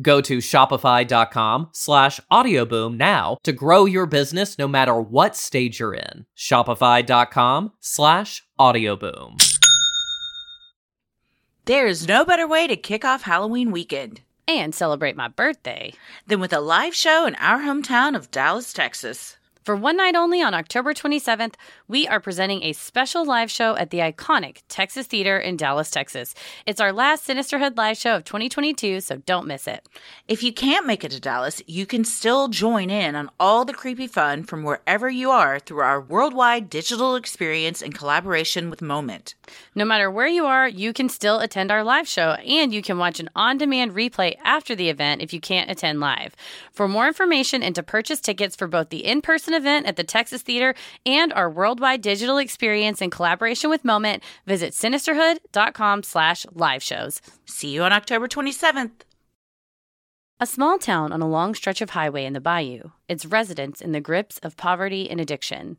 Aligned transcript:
Go 0.00 0.20
to 0.22 0.38
shopify.com 0.38 1.68
slash 1.72 2.20
audioboom 2.30 2.96
now 2.96 3.36
to 3.42 3.52
grow 3.52 3.84
your 3.84 4.06
business 4.06 4.58
no 4.58 4.66
matter 4.66 4.98
what 4.98 5.36
stage 5.36 5.80
you're 5.80 5.94
in. 5.94 6.26
Shopify.com 6.36 7.72
slash 7.80 8.42
audioboom. 8.58 9.36
There's 11.64 12.08
no 12.08 12.24
better 12.24 12.48
way 12.48 12.66
to 12.66 12.76
kick 12.76 13.04
off 13.04 13.22
Halloween 13.22 13.70
weekend 13.70 14.22
and 14.48 14.74
celebrate 14.74 15.16
my 15.16 15.28
birthday 15.28 15.92
than 16.26 16.40
with 16.40 16.52
a 16.52 16.60
live 16.60 16.94
show 16.94 17.26
in 17.26 17.34
our 17.36 17.60
hometown 17.60 18.16
of 18.16 18.30
Dallas, 18.30 18.72
Texas. 18.72 19.36
For 19.64 19.76
one 19.76 19.96
night 19.96 20.16
only 20.16 20.42
on 20.42 20.54
October 20.54 20.92
27th, 20.92 21.54
we 21.86 22.08
are 22.08 22.18
presenting 22.18 22.64
a 22.64 22.72
special 22.72 23.24
live 23.24 23.48
show 23.48 23.76
at 23.76 23.90
the 23.90 23.98
iconic 23.98 24.62
Texas 24.68 25.06
Theater 25.06 25.38
in 25.38 25.56
Dallas, 25.56 25.88
Texas. 25.88 26.34
It's 26.66 26.80
our 26.80 26.92
last 26.92 27.28
Sinisterhood 27.28 27.76
live 27.76 27.96
show 27.96 28.16
of 28.16 28.24
2022, 28.24 29.00
so 29.00 29.18
don't 29.18 29.46
miss 29.46 29.68
it. 29.68 29.86
If 30.26 30.42
you 30.42 30.52
can't 30.52 30.84
make 30.84 31.04
it 31.04 31.12
to 31.12 31.20
Dallas, 31.20 31.62
you 31.68 31.86
can 31.86 32.04
still 32.04 32.48
join 32.48 32.90
in 32.90 33.14
on 33.14 33.30
all 33.38 33.64
the 33.64 33.72
creepy 33.72 34.08
fun 34.08 34.42
from 34.42 34.64
wherever 34.64 35.08
you 35.08 35.30
are 35.30 35.60
through 35.60 35.82
our 35.82 36.00
worldwide 36.00 36.68
digital 36.68 37.14
experience 37.14 37.82
in 37.82 37.92
collaboration 37.92 38.68
with 38.68 38.82
Moment. 38.82 39.36
No 39.76 39.84
matter 39.84 40.10
where 40.10 40.26
you 40.26 40.44
are, 40.44 40.66
you 40.66 40.92
can 40.92 41.08
still 41.08 41.38
attend 41.38 41.70
our 41.70 41.84
live 41.84 42.08
show 42.08 42.32
and 42.32 42.74
you 42.74 42.82
can 42.82 42.98
watch 42.98 43.20
an 43.20 43.30
on 43.36 43.58
demand 43.58 43.92
replay 43.92 44.34
after 44.42 44.74
the 44.74 44.88
event 44.88 45.22
if 45.22 45.32
you 45.32 45.40
can't 45.40 45.70
attend 45.70 46.00
live. 46.00 46.34
For 46.72 46.88
more 46.88 47.06
information 47.06 47.62
and 47.62 47.76
to 47.76 47.84
purchase 47.84 48.20
tickets 48.20 48.56
for 48.56 48.66
both 48.66 48.88
the 48.88 49.04
in 49.04 49.22
person 49.22 49.51
event 49.54 49.86
at 49.86 49.96
the 49.96 50.04
Texas 50.04 50.42
Theater 50.42 50.74
and 51.04 51.32
our 51.32 51.50
worldwide 51.50 52.02
digital 52.02 52.38
experience 52.38 53.00
in 53.00 53.10
collaboration 53.10 53.70
with 53.70 53.84
Moment, 53.84 54.22
visit 54.46 54.72
sinisterhood.com 54.72 56.02
slash 56.02 56.46
live 56.52 56.82
shows. 56.82 57.20
See 57.44 57.70
you 57.70 57.82
on 57.82 57.92
October 57.92 58.28
27th. 58.28 58.90
A 60.40 60.46
small 60.46 60.76
town 60.76 61.12
on 61.12 61.22
a 61.22 61.28
long 61.28 61.54
stretch 61.54 61.80
of 61.80 61.90
highway 61.90 62.24
in 62.24 62.32
the 62.32 62.40
bayou, 62.40 62.90
its 63.08 63.24
residents 63.24 63.80
in 63.80 63.92
the 63.92 64.00
grips 64.00 64.38
of 64.38 64.56
poverty 64.56 65.08
and 65.08 65.20
addiction. 65.20 65.76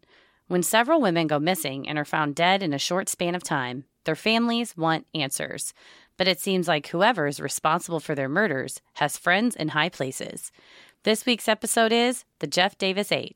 When 0.48 0.64
several 0.64 1.02
women 1.02 1.28
go 1.28 1.40
missing 1.40 1.88
and 1.88 1.98
are 1.98 2.06
found 2.06 2.36
dead 2.36 2.64
in 2.64 2.74
a 2.74 2.80
short 2.80 3.10
span 3.10 3.36
of 3.36 3.44
time, 3.44 3.86
their 4.06 4.16
families 4.16 4.78
want 4.78 5.08
answers. 5.14 5.74
But 6.18 6.28
it 6.28 6.40
seems 6.40 6.68
like 6.68 6.88
whoever 6.88 7.28
is 7.28 7.40
responsible 7.40 8.00
for 8.00 8.16
their 8.16 8.30
murders 8.30 8.82
has 8.94 9.18
friends 9.18 9.56
in 9.56 9.70
high 9.70 9.90
places. 9.90 10.52
This 11.04 11.26
week's 11.26 11.48
episode 11.50 11.92
is 11.92 12.24
The 12.40 12.48
Jeff 12.48 12.78
Davis 12.78 13.12
8, 13.12 13.36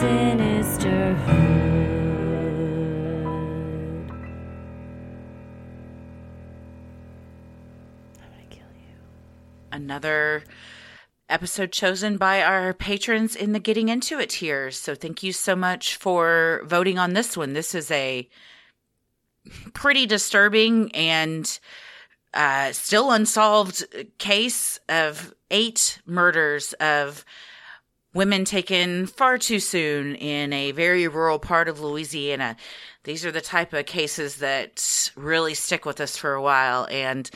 Sinisterhood. 0.00 1.60
Another 9.70 10.44
episode 11.28 11.70
chosen 11.72 12.16
by 12.16 12.42
our 12.42 12.72
patrons 12.72 13.36
in 13.36 13.52
the 13.52 13.58
Getting 13.58 13.90
Into 13.90 14.18
It 14.18 14.30
tiers. 14.30 14.78
So 14.78 14.94
thank 14.94 15.22
you 15.22 15.34
so 15.34 15.54
much 15.54 15.96
for 15.96 16.62
voting 16.64 16.98
on 16.98 17.12
this 17.12 17.36
one. 17.36 17.52
This 17.52 17.74
is 17.74 17.90
a 17.90 18.26
pretty 19.74 20.06
disturbing 20.06 20.94
and 20.94 21.60
uh, 22.32 22.72
still 22.72 23.10
unsolved 23.10 23.84
case 24.16 24.80
of 24.88 25.34
eight 25.50 26.00
murders 26.06 26.72
of 26.80 27.22
women 28.12 28.44
taken 28.44 29.06
far 29.06 29.38
too 29.38 29.60
soon 29.60 30.14
in 30.16 30.52
a 30.52 30.72
very 30.72 31.06
rural 31.06 31.38
part 31.38 31.68
of 31.68 31.80
Louisiana. 31.80 32.56
These 33.04 33.24
are 33.24 33.32
the 33.32 33.40
type 33.40 33.72
of 33.72 33.86
cases 33.86 34.36
that 34.36 35.10
really 35.16 35.54
stick 35.54 35.84
with 35.84 36.00
us 36.00 36.16
for 36.16 36.34
a 36.34 36.42
while 36.42 36.86
and 36.90 37.30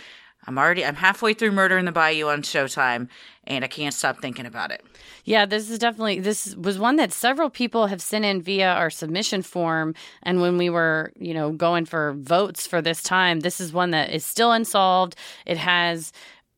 I'm 0.47 0.59
already 0.59 0.85
I'm 0.85 0.97
halfway 0.97 1.33
through 1.35 1.53
Murder 1.53 1.79
in 1.79 1.85
the 1.85 1.93
Bayou 1.93 2.29
on 2.29 2.43
Showtime 2.43 3.09
and 3.47 3.65
I 3.65 3.69
can't 3.69 3.95
stop 3.95 4.21
thinking 4.21 4.47
about 4.47 4.71
it. 4.71 4.85
Yeah, 5.25 5.47
this 5.47 5.71
is 5.71 5.79
definitely 5.79 6.21
this 6.21 6.55
was 6.57 6.79
one 6.79 6.97
that 6.97 7.13
several 7.13 7.51
people 7.51 7.87
have 7.87 8.03
sent 8.03 8.25
in 8.25 8.43
via 8.43 8.73
our 8.73 8.91
submission 8.91 9.43
form 9.43 9.95
and 10.23 10.41
when 10.41 10.59
we 10.59 10.69
were, 10.69 11.13
you 11.19 11.33
know, 11.33 11.53
going 11.53 11.87
for 11.87 12.15
votes 12.19 12.67
for 12.67 12.83
this 12.83 13.03
time, 13.03 13.41
this 13.41 13.61
is 13.61 13.73
one 13.73 13.91
that 13.93 14.11
is 14.11 14.25
still 14.25 14.53
unsolved. 14.53 15.17
It 15.47 15.57
has 15.57 16.13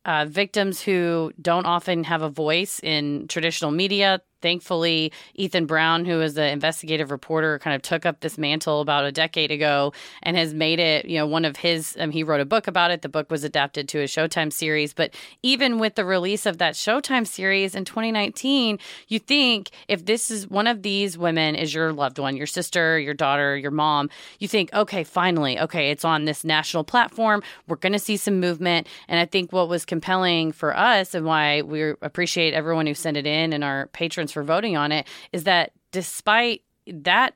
uh, 0.07 0.25
victims 0.25 0.81
who 0.81 1.31
don't 1.39 1.65
often 1.65 2.05
have 2.05 2.21
a 2.23 2.29
voice 2.29 2.79
in 2.81 3.27
traditional 3.27 3.71
media 3.71 4.21
thankfully 4.41 5.11
ethan 5.35 5.65
brown 5.65 6.05
who 6.05 6.21
is 6.21 6.37
an 6.37 6.45
investigative 6.45 7.11
reporter 7.11 7.59
kind 7.59 7.75
of 7.75 7.81
took 7.81 8.05
up 8.05 8.19
this 8.19 8.37
mantle 8.37 8.81
about 8.81 9.05
a 9.05 9.11
decade 9.11 9.51
ago 9.51 9.93
and 10.23 10.37
has 10.37 10.53
made 10.53 10.79
it 10.79 11.05
you 11.05 11.17
know 11.17 11.27
one 11.27 11.45
of 11.45 11.57
his 11.57 11.95
um, 11.99 12.11
he 12.11 12.23
wrote 12.23 12.41
a 12.41 12.45
book 12.45 12.67
about 12.67 12.91
it. 12.91 13.01
The 13.01 13.09
book 13.09 13.29
was 13.29 13.43
adapted 13.43 13.87
to 13.89 13.99
a 13.99 14.05
showtime 14.05 14.51
series. 14.51 14.93
But 14.93 15.13
even 15.43 15.79
with 15.79 15.95
the 15.95 16.05
release 16.05 16.45
of 16.45 16.57
that 16.57 16.73
showtime 16.73 17.27
series 17.27 17.75
in 17.75 17.85
2019 17.85 18.79
you 19.07 19.19
think 19.19 19.71
if 19.87 20.05
this 20.05 20.29
is 20.31 20.47
one 20.47 20.67
of 20.67 20.81
these 20.81 21.17
women 21.17 21.55
is 21.55 21.73
your 21.73 21.93
loved 21.93 22.19
one 22.19 22.35
your 22.35 22.47
sister 22.47 22.99
your 22.99 23.13
daughter 23.13 23.57
your 23.57 23.71
mom 23.71 24.09
you 24.39 24.47
think 24.47 24.73
okay 24.73 25.03
finally 25.03 25.59
okay 25.59 25.89
it's 25.91 26.05
on 26.05 26.25
this 26.25 26.43
national 26.43 26.83
platform. 26.83 27.41
We're 27.67 27.77
going 27.77 27.93
to 27.93 27.99
see 27.99 28.17
some 28.17 28.39
movement. 28.39 28.87
And 29.07 29.19
i 29.19 29.25
think 29.25 29.51
what 29.51 29.69
was 29.69 29.85
compelling 29.85 30.51
for 30.51 30.75
us 30.75 31.13
and 31.13 31.25
why 31.25 31.61
we 31.61 31.91
appreciate 32.01 32.53
everyone 32.53 32.87
who 32.87 32.93
sent 32.93 33.17
it 33.17 33.25
in 33.25 33.53
and 33.53 33.63
our 33.63 33.87
patrons 33.87 34.26
for 34.31 34.43
voting 34.43 34.77
on 34.77 34.91
it 34.91 35.07
is 35.31 35.43
that 35.45 35.71
despite 35.91 36.61
that 36.87 37.33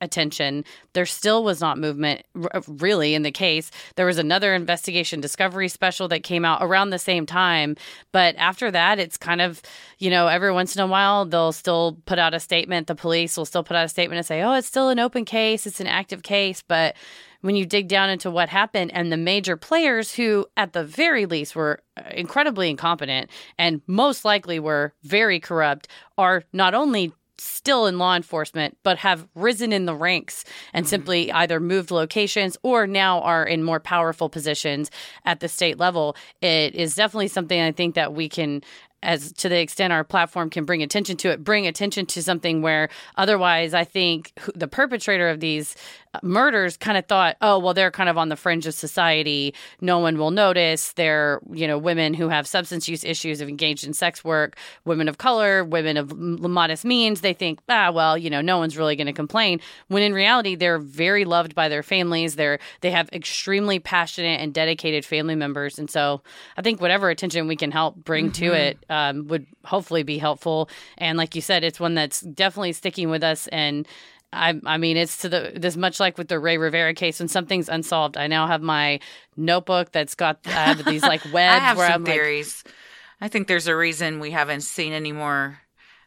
attention, 0.00 0.64
there 0.94 1.06
still 1.06 1.44
was 1.44 1.60
not 1.60 1.78
movement 1.78 2.22
uh, 2.52 2.60
really 2.66 3.14
in 3.14 3.22
the 3.22 3.30
case. 3.30 3.70
There 3.96 4.06
was 4.06 4.18
another 4.18 4.54
investigation 4.54 5.20
discovery 5.20 5.68
special 5.68 6.08
that 6.08 6.22
came 6.22 6.44
out 6.44 6.62
around 6.62 6.90
the 6.90 6.98
same 6.98 7.26
time. 7.26 7.76
But 8.12 8.34
after 8.36 8.70
that, 8.70 8.98
it's 8.98 9.16
kind 9.16 9.40
of, 9.40 9.60
you 9.98 10.10
know, 10.10 10.28
every 10.28 10.52
once 10.52 10.74
in 10.74 10.82
a 10.82 10.86
while, 10.86 11.26
they'll 11.26 11.52
still 11.52 11.98
put 12.06 12.18
out 12.18 12.34
a 12.34 12.40
statement. 12.40 12.86
The 12.86 12.94
police 12.94 13.36
will 13.36 13.44
still 13.44 13.62
put 13.62 13.76
out 13.76 13.84
a 13.84 13.88
statement 13.88 14.18
and 14.18 14.26
say, 14.26 14.42
oh, 14.42 14.54
it's 14.54 14.66
still 14.66 14.88
an 14.88 14.98
open 14.98 15.24
case, 15.24 15.66
it's 15.66 15.80
an 15.80 15.86
active 15.86 16.22
case. 16.22 16.62
But 16.66 16.96
when 17.40 17.56
you 17.56 17.66
dig 17.66 17.88
down 17.88 18.10
into 18.10 18.30
what 18.30 18.48
happened 18.48 18.90
and 18.94 19.10
the 19.10 19.16
major 19.16 19.56
players 19.56 20.14
who, 20.14 20.46
at 20.56 20.72
the 20.72 20.84
very 20.84 21.26
least, 21.26 21.56
were 21.56 21.80
uh, 21.96 22.02
incredibly 22.12 22.70
incompetent 22.70 23.30
and 23.58 23.80
most 23.86 24.24
likely 24.24 24.58
were 24.58 24.92
very 25.02 25.40
corrupt, 25.40 25.88
are 26.18 26.44
not 26.52 26.74
only 26.74 27.12
still 27.40 27.86
in 27.86 27.98
law 27.98 28.14
enforcement, 28.14 28.76
but 28.82 28.98
have 28.98 29.26
risen 29.34 29.72
in 29.72 29.86
the 29.86 29.94
ranks 29.94 30.44
and 30.74 30.86
simply 30.86 31.32
either 31.32 31.58
moved 31.58 31.90
locations 31.90 32.56
or 32.62 32.86
now 32.86 33.20
are 33.22 33.44
in 33.44 33.62
more 33.62 33.80
powerful 33.80 34.28
positions 34.28 34.90
at 35.24 35.40
the 35.40 35.48
state 35.48 35.78
level. 35.78 36.14
It 36.42 36.74
is 36.74 36.94
definitely 36.94 37.28
something 37.28 37.58
I 37.58 37.72
think 37.72 37.94
that 37.94 38.12
we 38.12 38.28
can 38.28 38.62
as 39.02 39.32
to 39.32 39.48
the 39.48 39.58
extent 39.58 39.92
our 39.92 40.04
platform 40.04 40.50
can 40.50 40.64
bring 40.64 40.82
attention 40.82 41.16
to 41.16 41.30
it, 41.30 41.42
bring 41.42 41.66
attention 41.66 42.04
to 42.04 42.22
something 42.22 42.60
where 42.60 42.90
otherwise 43.16 43.72
I 43.72 43.84
think 43.84 44.38
the 44.54 44.68
perpetrator 44.68 45.30
of 45.30 45.40
these 45.40 45.74
murders 46.22 46.76
kind 46.76 46.98
of 46.98 47.06
thought, 47.06 47.36
oh, 47.40 47.58
well, 47.58 47.74
they're 47.74 47.90
kind 47.90 48.08
of 48.08 48.18
on 48.18 48.28
the 48.28 48.36
fringe 48.36 48.66
of 48.66 48.74
society. 48.74 49.54
No 49.80 49.98
one 49.98 50.18
will 50.18 50.30
notice. 50.30 50.92
They're, 50.92 51.40
you 51.52 51.66
know, 51.66 51.78
women 51.78 52.14
who 52.14 52.28
have 52.28 52.46
substance 52.46 52.88
use 52.88 53.04
issues, 53.04 53.40
have 53.40 53.48
engaged 53.48 53.86
in 53.86 53.92
sex 53.92 54.24
work, 54.24 54.56
women 54.84 55.08
of 55.08 55.18
color, 55.18 55.64
women 55.64 55.96
of 55.96 56.16
modest 56.16 56.84
means. 56.84 57.20
They 57.20 57.32
think, 57.32 57.60
ah, 57.68 57.90
well, 57.92 58.18
you 58.18 58.28
know, 58.28 58.40
no 58.40 58.58
one's 58.58 58.76
really 58.76 58.96
going 58.96 59.06
to 59.06 59.12
complain. 59.12 59.60
When 59.88 60.02
in 60.02 60.12
reality, 60.12 60.56
they're 60.56 60.78
very 60.78 61.24
loved 61.24 61.54
by 61.54 61.68
their 61.68 61.82
families. 61.82 62.36
They're, 62.36 62.58
they 62.80 62.90
have 62.90 63.08
extremely 63.12 63.78
passionate 63.78 64.40
and 64.40 64.52
dedicated 64.52 65.04
family 65.04 65.36
members. 65.36 65.78
And 65.78 65.88
so 65.88 66.22
I 66.56 66.62
think 66.62 66.80
whatever 66.80 67.10
attention 67.10 67.46
we 67.46 67.56
can 67.56 67.70
help 67.70 67.96
bring 67.96 68.26
mm-hmm. 68.26 68.44
to 68.44 68.52
it 68.52 68.84
um, 68.90 69.28
would 69.28 69.46
hopefully 69.64 70.02
be 70.02 70.18
helpful. 70.18 70.68
And 70.98 71.16
like 71.16 71.34
you 71.34 71.40
said, 71.40 71.62
it's 71.62 71.78
one 71.78 71.94
that's 71.94 72.20
definitely 72.20 72.72
sticking 72.72 73.10
with 73.10 73.22
us 73.22 73.46
and 73.48 73.86
I, 74.32 74.60
I 74.64 74.78
mean, 74.78 74.96
it's 74.96 75.18
to 75.18 75.28
the 75.28 75.52
this 75.56 75.76
much 75.76 75.98
like 75.98 76.16
with 76.16 76.28
the 76.28 76.38
Rey 76.38 76.56
Rivera 76.56 76.94
case 76.94 77.18
when 77.18 77.28
something's 77.28 77.68
unsolved. 77.68 78.16
I 78.16 78.26
now 78.28 78.46
have 78.46 78.62
my 78.62 79.00
notebook 79.36 79.92
that's 79.92 80.14
got 80.14 80.38
I 80.46 80.50
have 80.50 80.84
these 80.84 81.02
like 81.02 81.24
webs. 81.32 81.34
I 81.56 81.58
have 81.58 81.76
where 81.76 81.88
some 81.88 82.02
I'm 82.02 82.04
theories. 82.04 82.62
Like, 82.64 82.74
I 83.22 83.28
think 83.28 83.48
there's 83.48 83.66
a 83.66 83.76
reason 83.76 84.20
we 84.20 84.30
haven't 84.30 84.62
seen 84.62 84.92
any 84.92 85.12
more 85.12 85.58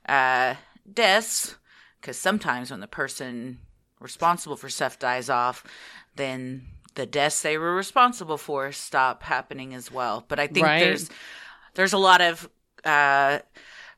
uh, 0.07 0.55
deaths 0.91 1.55
because 1.99 2.17
sometimes 2.17 2.71
when 2.71 2.79
the 2.79 2.87
person 2.87 3.59
responsible 3.99 4.55
for 4.55 4.69
stuff 4.69 4.99
dies 4.99 5.29
off, 5.29 5.63
then 6.15 6.65
the 6.95 7.05
deaths 7.05 7.41
they 7.41 7.57
were 7.57 7.75
responsible 7.75 8.37
for 8.37 8.71
stop 8.71 9.23
happening 9.23 9.73
as 9.73 9.91
well. 9.91 10.23
But 10.27 10.39
I 10.39 10.47
think 10.47 10.65
right? 10.65 10.79
there's 10.79 11.09
there's 11.75 11.93
a 11.93 11.97
lot 11.97 12.21
of 12.21 12.49
uh, 12.83 13.39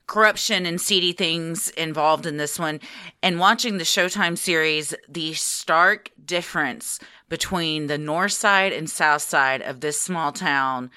corruption 0.07 0.65
and 0.65 0.79
seedy 0.79 1.11
things 1.11 1.69
involved 1.71 2.25
in 2.25 2.37
this 2.37 2.59
one. 2.59 2.79
And 3.23 3.39
watching 3.39 3.77
the 3.77 3.83
Showtime 3.83 4.37
series, 4.37 4.93
the 5.09 5.33
stark 5.33 6.11
difference 6.23 6.99
between 7.29 7.87
the 7.87 7.97
north 7.97 8.33
side 8.33 8.71
and 8.73 8.89
south 8.89 9.23
side 9.23 9.61
of 9.61 9.81
this 9.81 9.99
small 9.99 10.31
town. 10.31 10.91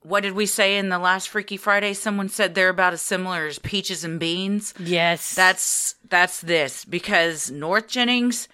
What 0.00 0.22
did 0.22 0.34
we 0.34 0.46
say 0.46 0.76
in 0.76 0.90
the 0.90 0.98
last 0.98 1.28
Freaky 1.28 1.56
Friday? 1.56 1.92
Someone 1.94 2.28
said 2.28 2.54
they're 2.54 2.68
about 2.68 2.92
as 2.92 3.02
similar 3.02 3.46
as 3.46 3.58
peaches 3.58 4.04
and 4.04 4.20
beans. 4.20 4.72
Yes. 4.78 5.34
That's 5.34 5.96
that's 6.08 6.40
this 6.40 6.84
because 6.84 7.50
North 7.50 7.88
Jennings 7.88 8.48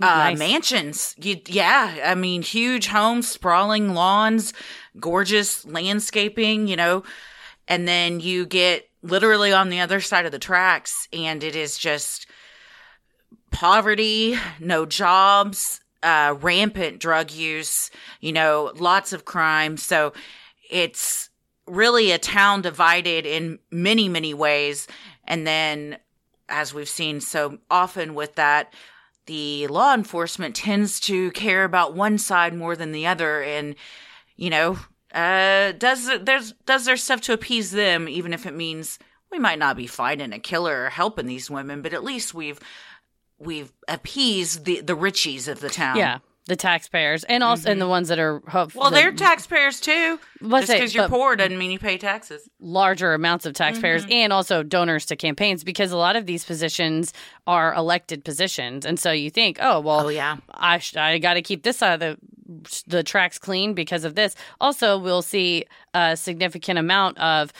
uh, 0.00 0.06
nice. 0.06 0.38
mansions. 0.38 1.14
You, 1.18 1.40
yeah, 1.46 2.02
I 2.04 2.14
mean, 2.14 2.42
huge 2.42 2.88
homes, 2.88 3.28
sprawling 3.28 3.94
lawns, 3.94 4.52
gorgeous 4.98 5.64
landscaping, 5.64 6.66
you 6.66 6.76
know, 6.76 7.04
and 7.68 7.86
then 7.86 8.20
you 8.20 8.46
get 8.46 8.88
literally 9.02 9.52
on 9.52 9.68
the 9.68 9.80
other 9.80 10.00
side 10.00 10.26
of 10.26 10.32
the 10.32 10.38
tracks 10.38 11.08
and 11.12 11.42
it 11.42 11.56
is 11.56 11.76
just 11.76 12.26
poverty, 13.50 14.36
no 14.60 14.86
jobs, 14.86 15.80
uh, 16.02 16.34
rampant 16.40 16.98
drug 16.98 17.30
use, 17.30 17.90
you 18.20 18.32
know, 18.32 18.72
lots 18.76 19.12
of 19.12 19.24
crime. 19.24 19.76
So 19.76 20.12
it's 20.70 21.30
really 21.66 22.10
a 22.10 22.18
town 22.18 22.62
divided 22.62 23.26
in 23.26 23.58
many, 23.70 24.08
many 24.08 24.34
ways. 24.34 24.88
And 25.24 25.46
then, 25.46 25.98
as 26.48 26.74
we've 26.74 26.88
seen 26.88 27.20
so 27.20 27.58
often 27.70 28.14
with 28.14 28.34
that, 28.34 28.74
the 29.26 29.68
law 29.68 29.94
enforcement 29.94 30.56
tends 30.56 30.98
to 31.00 31.30
care 31.30 31.64
about 31.64 31.94
one 31.94 32.18
side 32.18 32.54
more 32.54 32.74
than 32.74 32.92
the 32.92 33.06
other. 33.06 33.42
And, 33.42 33.76
you 34.36 34.50
know, 34.50 34.78
uh, 35.14 35.72
does 35.72 36.10
there's 36.22 36.52
does 36.64 36.84
their 36.84 36.96
stuff 36.96 37.20
to 37.22 37.32
appease 37.32 37.70
them, 37.70 38.08
even 38.08 38.32
if 38.32 38.46
it 38.46 38.54
means 38.54 38.98
we 39.30 39.38
might 39.38 39.58
not 39.58 39.76
be 39.76 39.86
finding 39.86 40.32
a 40.32 40.38
killer 40.38 40.84
or 40.84 40.90
helping 40.90 41.26
these 41.26 41.50
women, 41.50 41.82
but 41.82 41.92
at 41.92 42.04
least 42.04 42.34
we've 42.34 42.60
we've 43.38 43.72
appeased 43.88 44.64
the 44.64 44.80
the 44.80 44.96
richies 44.96 45.48
of 45.48 45.60
the 45.60 45.70
town. 45.70 45.96
Yeah, 45.96 46.18
the 46.46 46.56
taxpayers, 46.56 47.22
and 47.24 47.42
also 47.42 47.62
mm-hmm. 47.62 47.72
and 47.72 47.80
the 47.80 47.88
ones 47.88 48.08
that 48.08 48.18
are 48.18 48.42
hopeful. 48.48 48.82
Well, 48.82 48.90
they're 48.90 49.12
taxpayers 49.12 49.80
too. 49.80 50.18
Let's 50.40 50.66
Just 50.66 50.78
because 50.78 50.94
you're 50.94 51.08
poor 51.08 51.36
doesn't 51.36 51.56
mean 51.56 51.70
you 51.70 51.78
pay 51.78 51.98
taxes. 51.98 52.48
Larger 52.58 53.14
amounts 53.14 53.46
of 53.46 53.54
taxpayers 53.54 54.02
mm-hmm. 54.02 54.12
and 54.12 54.32
also 54.32 54.62
donors 54.62 55.06
to 55.06 55.16
campaigns 55.16 55.62
because 55.62 55.92
a 55.92 55.96
lot 55.96 56.16
of 56.16 56.26
these 56.26 56.44
positions 56.44 57.12
are 57.46 57.72
elected 57.74 58.24
positions, 58.24 58.84
and 58.84 58.98
so 58.98 59.12
you 59.12 59.30
think, 59.30 59.58
oh 59.60 59.80
well, 59.80 60.06
oh 60.06 60.08
yeah, 60.08 60.38
I 60.50 60.78
sh- 60.78 60.96
I 60.96 61.18
got 61.18 61.34
to 61.34 61.42
keep 61.42 61.62
this 61.62 61.78
side 61.78 61.94
of 61.94 62.00
the 62.00 62.18
the 62.86 63.02
tracks 63.02 63.38
clean 63.38 63.74
because 63.74 64.04
of 64.04 64.14
this. 64.14 64.34
Also, 64.60 64.98
we'll 64.98 65.22
see 65.22 65.64
a 65.94 66.16
significant 66.16 66.78
amount 66.78 67.18
of 67.18 67.52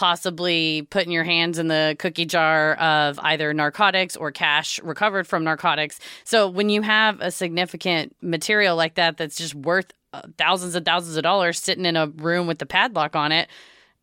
possibly 0.00 0.80
putting 0.88 1.12
your 1.12 1.24
hands 1.24 1.58
in 1.58 1.68
the 1.68 1.94
cookie 1.98 2.24
jar 2.24 2.72
of 2.76 3.20
either 3.22 3.52
narcotics 3.52 4.16
or 4.16 4.32
cash 4.32 4.80
recovered 4.82 5.26
from 5.26 5.44
narcotics. 5.44 6.00
So 6.24 6.48
when 6.48 6.70
you 6.70 6.80
have 6.80 7.20
a 7.20 7.30
significant 7.30 8.16
material 8.22 8.76
like 8.76 8.94
that 8.94 9.18
that's 9.18 9.36
just 9.36 9.54
worth 9.54 9.92
uh, 10.14 10.22
thousands 10.38 10.74
and 10.74 10.86
thousands 10.86 11.18
of 11.18 11.22
dollars 11.22 11.58
sitting 11.60 11.84
in 11.84 11.96
a 11.96 12.06
room 12.06 12.46
with 12.46 12.60
the 12.60 12.64
padlock 12.64 13.14
on 13.14 13.30
it, 13.30 13.50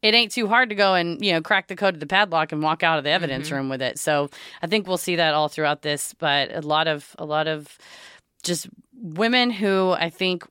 it 0.03 0.13
ain't 0.13 0.31
too 0.31 0.47
hard 0.47 0.69
to 0.69 0.75
go 0.75 0.93
and 0.93 1.25
you 1.25 1.31
know 1.31 1.41
crack 1.41 1.67
the 1.67 1.75
code 1.75 1.95
of 1.95 1.99
the 1.99 2.05
padlock 2.05 2.51
and 2.51 2.61
walk 2.61 2.83
out 2.83 2.99
of 2.99 3.03
the 3.03 3.09
evidence 3.09 3.47
mm-hmm. 3.47 3.55
room 3.55 3.69
with 3.69 3.81
it. 3.81 3.97
So 3.97 4.29
I 4.61 4.67
think 4.67 4.87
we'll 4.87 4.97
see 4.97 5.15
that 5.15 5.33
all 5.33 5.47
throughout 5.47 5.81
this, 5.81 6.13
but 6.19 6.55
a 6.55 6.61
lot 6.61 6.87
of 6.87 7.15
a 7.17 7.25
lot 7.25 7.47
of 7.47 7.75
just 8.43 8.67
women 8.93 9.49
who 9.49 9.93
I 9.93 10.11
think 10.11 10.43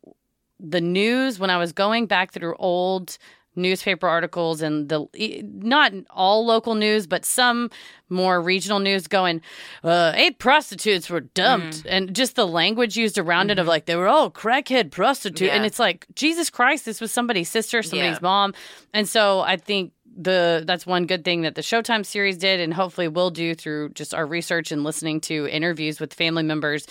the 0.58 0.80
news 0.80 1.38
when 1.38 1.50
I 1.50 1.58
was 1.58 1.72
going 1.72 2.06
back 2.06 2.32
through 2.32 2.56
old 2.58 3.16
newspaper 3.56 4.06
articles 4.06 4.62
and 4.62 4.88
the 4.88 5.06
not 5.42 5.92
all 6.10 6.44
local 6.44 6.74
news 6.74 7.06
but 7.06 7.24
some 7.24 7.70
more 8.08 8.40
regional 8.40 8.78
news 8.78 9.06
going 9.06 9.40
uh, 9.82 10.12
eight 10.14 10.38
prostitutes 10.38 11.10
were 11.10 11.20
dumped 11.20 11.82
mm. 11.82 11.86
and 11.88 12.14
just 12.14 12.36
the 12.36 12.46
language 12.46 12.96
used 12.96 13.18
around 13.18 13.44
mm-hmm. 13.44 13.52
it 13.52 13.58
of 13.58 13.64
mm-hmm. 13.64 13.70
like 13.70 13.86
they 13.86 13.96
were 13.96 14.08
all 14.08 14.30
crackhead 14.30 14.90
prostitute 14.90 15.48
yeah. 15.48 15.54
and 15.54 15.64
it's 15.64 15.78
like 15.78 16.06
jesus 16.14 16.50
christ 16.50 16.84
this 16.84 17.00
was 17.00 17.10
somebody's 17.10 17.48
sister 17.48 17.82
somebody's 17.82 18.16
yeah. 18.16 18.20
mom 18.22 18.54
and 18.92 19.08
so 19.08 19.40
i 19.40 19.56
think 19.56 19.92
the 20.16 20.64
that's 20.66 20.86
one 20.86 21.06
good 21.06 21.24
thing 21.24 21.42
that 21.42 21.54
the 21.54 21.60
Showtime 21.60 22.04
series 22.04 22.38
did, 22.38 22.60
and 22.60 22.72
hopefully 22.72 23.08
will 23.08 23.30
do 23.30 23.54
through 23.54 23.90
just 23.90 24.14
our 24.14 24.26
research 24.26 24.72
and 24.72 24.82
listening 24.82 25.20
to 25.22 25.46
interviews 25.48 26.00
with 26.00 26.14
family 26.14 26.42
members, 26.42 26.86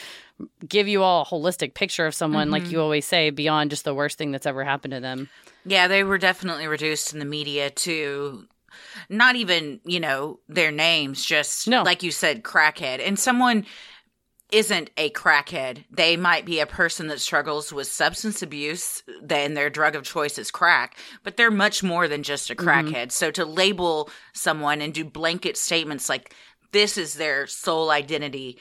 give 0.67 0.87
you 0.87 1.01
all 1.01 1.23
a 1.23 1.25
holistic 1.25 1.73
picture 1.73 2.05
of 2.05 2.13
someone, 2.13 2.47
mm-hmm. 2.47 2.53
like 2.53 2.71
you 2.71 2.79
always 2.79 3.05
say, 3.05 3.29
beyond 3.29 3.71
just 3.71 3.83
the 3.83 3.95
worst 3.95 4.17
thing 4.17 4.31
that's 4.31 4.45
ever 4.45 4.63
happened 4.63 4.93
to 4.93 4.99
them. 4.99 5.29
Yeah, 5.65 5.87
they 5.87 6.03
were 6.03 6.17
definitely 6.17 6.67
reduced 6.67 7.13
in 7.13 7.19
the 7.19 7.25
media 7.25 7.71
to 7.71 8.45
not 9.09 9.35
even, 9.35 9.79
you 9.85 9.99
know, 9.99 10.39
their 10.47 10.71
names, 10.71 11.25
just 11.25 11.67
no. 11.67 11.83
like 11.83 12.03
you 12.03 12.11
said, 12.11 12.43
crackhead. 12.43 13.05
And 13.05 13.17
someone 13.17 13.65
isn't 14.51 14.91
a 14.97 15.09
crackhead. 15.09 15.85
They 15.89 16.15
might 16.17 16.45
be 16.45 16.59
a 16.59 16.65
person 16.65 17.07
that 17.07 17.19
struggles 17.19 17.73
with 17.73 17.87
substance 17.87 18.41
abuse, 18.41 19.03
then 19.21 19.53
their 19.53 19.69
drug 19.69 19.95
of 19.95 20.03
choice 20.03 20.37
is 20.37 20.51
crack, 20.51 20.97
but 21.23 21.35
they're 21.35 21.51
much 21.51 21.83
more 21.83 22.07
than 22.07 22.23
just 22.23 22.49
a 22.49 22.55
mm-hmm. 22.55 22.67
crackhead. 22.67 23.07
Mm-hmm. 23.07 23.09
So 23.09 23.31
to 23.31 23.45
label 23.45 24.09
someone 24.33 24.81
and 24.81 24.93
do 24.93 25.03
blanket 25.03 25.57
statements 25.57 26.09
like 26.09 26.35
this 26.71 26.97
is 26.97 27.15
their 27.15 27.47
sole 27.47 27.89
identity 27.89 28.57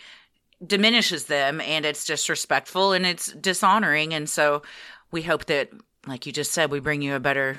diminishes 0.64 1.26
them 1.26 1.60
and 1.60 1.84
it's 1.84 2.06
disrespectful 2.06 2.92
and 2.92 3.04
it's 3.04 3.32
dishonoring. 3.32 4.14
And 4.14 4.28
so 4.28 4.62
we 5.10 5.22
hope 5.22 5.46
that 5.46 5.70
like 6.06 6.26
you 6.26 6.32
just 6.32 6.52
said, 6.52 6.70
we 6.70 6.80
bring 6.80 7.02
you 7.02 7.14
a 7.14 7.20
better, 7.20 7.58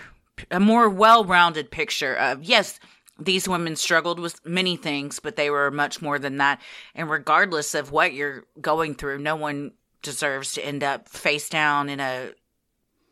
a 0.52 0.60
more 0.60 0.90
well 0.90 1.26
rounded 1.26 1.72
picture 1.72 2.16
of, 2.16 2.44
yes, 2.44 2.80
these 3.18 3.48
women 3.48 3.76
struggled 3.76 4.20
with 4.20 4.46
many 4.46 4.76
things, 4.76 5.20
but 5.20 5.36
they 5.36 5.50
were 5.50 5.72
much 5.72 6.02
more 6.02 6.20
than 6.20 6.38
that. 6.38 6.62
And 6.94 7.10
regardless 7.10 7.74
of 7.74 7.92
what 7.92 8.14
you're 8.14 8.44
going 8.60 8.96
through, 8.96 9.20
no 9.20 9.36
one 9.36 9.72
deserves 10.02 10.54
to 10.54 10.66
end 10.66 10.84
up 10.84 11.10
face 11.10 11.50
down 11.50 11.90
in 11.90 12.00
a 12.00 12.32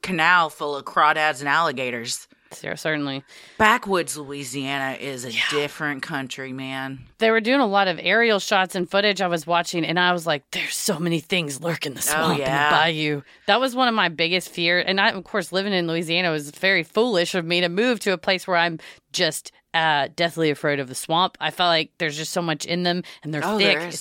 canal 0.01 0.49
full 0.49 0.75
of 0.75 0.85
crawdads 0.85 1.39
and 1.39 1.49
alligators. 1.49 2.27
Yeah, 2.61 2.75
certainly. 2.75 3.23
Backwoods 3.57 4.15
Louisiana 4.15 4.97
is 4.99 5.25
a 5.25 5.31
yeah. 5.31 5.41
different 5.49 6.03
country, 6.03 6.53
man. 6.53 6.99
They 7.17 7.31
were 7.31 7.41
doing 7.41 7.61
a 7.61 7.65
lot 7.65 7.87
of 7.87 7.99
aerial 7.99 8.37
shots 8.37 8.75
and 8.75 8.87
footage 8.87 9.21
I 9.21 9.27
was 9.27 9.47
watching, 9.47 9.83
and 9.83 9.99
I 9.99 10.11
was 10.11 10.27
like, 10.27 10.43
"There's 10.51 10.75
so 10.75 10.99
many 10.99 11.19
things 11.19 11.61
lurking 11.61 11.93
the 11.93 11.99
oh, 11.99 12.13
swamp 12.13 12.37
oh, 12.37 12.39
yeah. 12.39 12.65
and 12.65 12.73
the 12.73 12.77
bayou." 12.77 13.21
That 13.47 13.59
was 13.59 13.75
one 13.75 13.87
of 13.87 13.95
my 13.95 14.09
biggest 14.09 14.49
fears, 14.49 14.85
and 14.87 15.01
I, 15.01 15.09
of 15.09 15.23
course, 15.23 15.51
living 15.51 15.73
in 15.73 15.87
Louisiana 15.87 16.29
was 16.29 16.51
very 16.51 16.83
foolish 16.83 17.33
of 17.33 17.43
me 17.43 17.61
to 17.61 17.69
move 17.69 17.99
to 18.01 18.13
a 18.13 18.19
place 18.19 18.45
where 18.45 18.57
I'm 18.57 18.79
just 19.11 19.51
uh, 19.73 20.09
deathly 20.15 20.49
afraid 20.49 20.79
of 20.79 20.87
the 20.87 20.95
swamp. 20.95 21.37
I 21.39 21.51
felt 21.51 21.69
like 21.69 21.91
there's 21.97 22.17
just 22.17 22.31
so 22.31 22.41
much 22.41 22.65
in 22.65 22.83
them, 22.83 23.03
and 23.23 23.33
they're 23.33 23.41
oh, 23.43 23.57
thick 23.57 23.93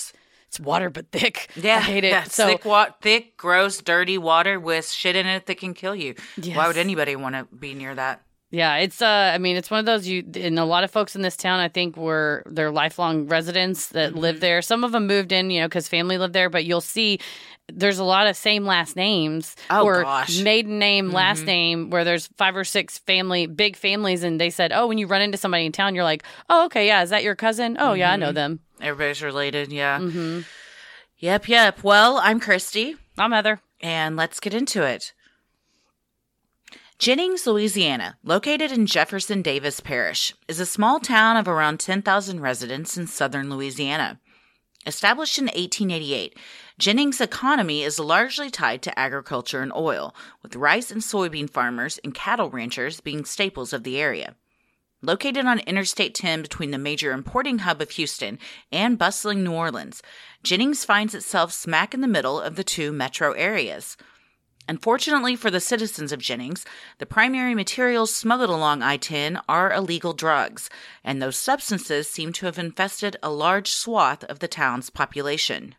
it's 0.53 0.59
water 0.59 0.91
but 0.91 1.11
thick. 1.11 1.49
Yeah, 1.55 1.77
I 1.77 1.79
hate 1.79 2.03
it. 2.03 2.11
yeah, 2.11 2.23
so 2.25 2.47
thick, 2.47 2.63
wa- 2.63 2.89
thick, 3.01 3.37
gross, 3.37 3.81
dirty 3.81 4.19
water 4.19 4.59
with 4.59 4.87
shit 4.87 5.15
in 5.15 5.25
it 5.25 5.47
that 5.47 5.57
can 5.57 5.73
kill 5.73 5.95
you. 5.95 6.13
Why 6.53 6.67
would 6.67 6.77
anybody 6.77 7.15
want 7.15 7.35
to 7.35 7.55
be 7.55 7.73
near 7.73 7.95
that? 7.95 8.21
Yeah, 8.53 8.75
it's 8.77 9.01
uh 9.01 9.31
I 9.33 9.39
mean, 9.39 9.55
it's 9.55 9.71
one 9.71 9.79
of 9.79 9.87
those 9.87 10.07
you 10.07 10.23
and 10.35 10.59
a 10.59 10.63
lot 10.65 10.83
of 10.83 10.91
folks 10.91 11.15
in 11.15 11.23
this 11.23 11.35
town 11.35 11.59
I 11.59 11.69
think 11.69 11.97
were 11.97 12.43
they're 12.45 12.69
lifelong 12.71 13.25
residents 13.27 13.87
that 13.89 14.11
Mm-hmm. 14.11 14.19
live 14.19 14.39
there. 14.41 14.61
Some 14.61 14.83
of 14.83 14.91
them 14.91 15.07
moved 15.07 15.31
in, 15.31 15.49
you 15.49 15.59
know, 15.61 15.67
cuz 15.69 15.87
family 15.87 16.19
lived 16.19 16.35
there, 16.35 16.51
but 16.51 16.63
you'll 16.63 16.79
see 16.79 17.17
there's 17.67 17.97
a 17.97 18.03
lot 18.03 18.27
of 18.27 18.35
same 18.37 18.63
last 18.65 18.95
names 18.95 19.55
Oh, 19.71 19.85
or 19.85 20.03
gosh. 20.03 20.39
maiden 20.43 20.77
name, 20.77 21.09
last 21.11 21.43
Mhm. 21.43 21.45
name 21.47 21.89
where 21.89 22.03
there's 22.03 22.27
five 22.37 22.55
or 22.55 22.63
six 22.63 22.99
family 22.99 23.47
big 23.47 23.75
families 23.75 24.21
and 24.21 24.39
they 24.39 24.51
said, 24.51 24.71
"Oh, 24.71 24.85
when 24.85 24.99
you 24.99 25.07
run 25.07 25.23
into 25.23 25.37
somebody 25.37 25.65
in 25.65 25.71
town, 25.71 25.95
you're 25.95 26.03
like, 26.03 26.21
"Oh, 26.47 26.65
okay, 26.65 26.85
yeah, 26.85 27.01
is 27.01 27.09
that 27.09 27.23
your 27.23 27.35
cousin?" 27.35 27.75
"Oh, 27.79 27.93
yeah, 27.93 28.11
I 28.11 28.17
know 28.17 28.29
Mhm. 28.31 28.35
them." 28.35 28.59
Everybody's 28.81 29.23
related. 29.23 29.71
Yeah. 29.71 29.97
Mhm. 29.97 30.45
Yep, 31.17 31.47
yep. 31.47 31.79
Well, 31.83 32.17
I'm 32.21 32.39
Christy, 32.39 32.97
I'm 33.17 33.31
Heather. 33.31 33.61
and 33.81 34.15
let's 34.15 34.39
get 34.39 34.53
into 34.53 34.83
it. 34.83 35.13
Jennings, 36.99 37.45
Louisiana, 37.47 38.17
located 38.23 38.71
in 38.71 38.85
Jefferson 38.85 39.41
Davis 39.41 39.79
Parish, 39.79 40.33
is 40.47 40.59
a 40.59 40.65
small 40.65 40.99
town 40.99 41.35
of 41.35 41.47
around 41.47 41.79
10,000 41.79 42.39
residents 42.39 42.97
in 42.97 43.07
southern 43.07 43.49
Louisiana. 43.49 44.19
Established 44.85 45.37
in 45.39 45.45
1888, 45.45 46.37
Jennings' 46.77 47.19
economy 47.19 47.81
is 47.81 47.99
largely 47.99 48.49
tied 48.49 48.81
to 48.83 48.97
agriculture 48.97 49.61
and 49.61 49.73
oil, 49.73 50.15
with 50.43 50.55
rice 50.55 50.91
and 50.91 51.01
soybean 51.01 51.49
farmers 51.49 51.99
and 52.03 52.13
cattle 52.13 52.49
ranchers 52.49 53.01
being 53.01 53.25
staples 53.25 53.73
of 53.73 53.83
the 53.83 53.99
area. 53.99 54.35
Located 55.01 55.45
on 55.45 55.59
Interstate 55.59 56.13
10 56.13 56.43
between 56.43 56.71
the 56.71 56.77
major 56.77 57.11
importing 57.11 57.59
hub 57.59 57.81
of 57.81 57.89
Houston 57.91 58.39
and 58.71 58.97
bustling 58.97 59.43
New 59.43 59.51
Orleans, 59.51 60.01
Jennings 60.43 60.85
finds 60.85 61.15
itself 61.15 61.51
smack 61.51 61.93
in 61.93 62.01
the 62.01 62.07
middle 62.07 62.39
of 62.39 62.55
the 62.55 62.63
two 62.63 62.93
metro 62.93 63.33
areas. 63.33 63.97
Unfortunately 64.67 65.35
for 65.35 65.51
the 65.51 65.59
citizens 65.59 66.13
of 66.13 66.21
Jennings, 66.21 66.65
the 66.97 67.05
primary 67.05 67.53
materials 67.53 68.15
smuggled 68.15 68.49
along 68.49 68.81
I 68.81 68.95
10 68.95 69.41
are 69.49 69.73
illegal 69.73 70.13
drugs, 70.13 70.69
and 71.03 71.21
those 71.21 71.37
substances 71.37 72.09
seem 72.09 72.31
to 72.33 72.45
have 72.45 72.57
infested 72.57 73.17
a 73.21 73.29
large 73.29 73.71
swath 73.71 74.23
of 74.25 74.39
the 74.39 74.47
town's 74.47 74.89
population. 74.89 75.75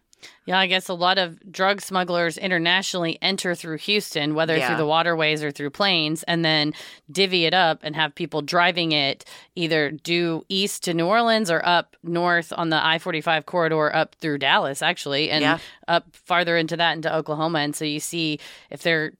Yeah, 0.46 0.58
I 0.58 0.66
guess 0.66 0.88
a 0.88 0.94
lot 0.94 1.16
of 1.18 1.38
drug 1.50 1.80
smugglers 1.80 2.36
internationally 2.36 3.18
enter 3.22 3.54
through 3.54 3.78
Houston, 3.78 4.34
whether 4.34 4.56
Yeah. 4.56 4.66
through 4.68 4.76
the 4.76 4.86
waterways 4.86 5.42
or 5.42 5.50
through 5.50 5.70
planes, 5.70 6.22
and 6.24 6.44
then 6.44 6.74
divvy 7.10 7.46
it 7.46 7.54
up 7.54 7.80
and 7.82 7.96
have 7.96 8.14
people 8.14 8.42
driving 8.42 8.92
it 8.92 9.24
either 9.54 9.90
due 9.90 10.44
east 10.48 10.84
to 10.84 10.94
New 10.94 11.06
Orleans 11.06 11.50
or 11.50 11.64
up 11.66 11.96
north 12.02 12.52
on 12.56 12.68
the 12.70 12.84
I 12.84 12.98
45 12.98 13.46
corridor 13.46 13.94
up 13.94 14.14
through 14.16 14.38
Dallas, 14.38 14.82
actually, 14.82 15.30
and 15.30 15.42
Yeah. 15.42 15.58
up 15.88 16.06
farther 16.14 16.56
into 16.56 16.76
that 16.76 16.92
into 16.96 17.14
Oklahoma. 17.14 17.60
And 17.60 17.74
so 17.74 17.84
you 17.84 18.00
see 18.00 18.38
if 18.70 18.82
they're 18.82 19.12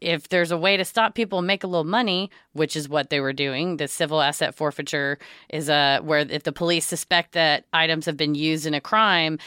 if 0.00 0.28
there's 0.30 0.50
a 0.50 0.58
way 0.58 0.76
to 0.76 0.84
stop 0.84 1.14
people 1.14 1.38
and 1.38 1.46
make 1.46 1.62
a 1.62 1.66
little 1.68 1.84
money, 1.84 2.28
which 2.54 2.74
is 2.74 2.88
what 2.88 3.08
they 3.08 3.20
were 3.20 3.32
doing, 3.32 3.76
the 3.76 3.86
civil 3.86 4.20
asset 4.20 4.52
forfeiture 4.52 5.16
is 5.48 5.68
a 5.68 6.00
where 6.00 6.26
if 6.28 6.42
the 6.42 6.50
police 6.50 6.84
suspect 6.84 7.30
that 7.34 7.66
items 7.72 8.04
have 8.06 8.16
been 8.16 8.34
used 8.34 8.66
in 8.66 8.74
a 8.74 8.80
crime, 8.80 9.38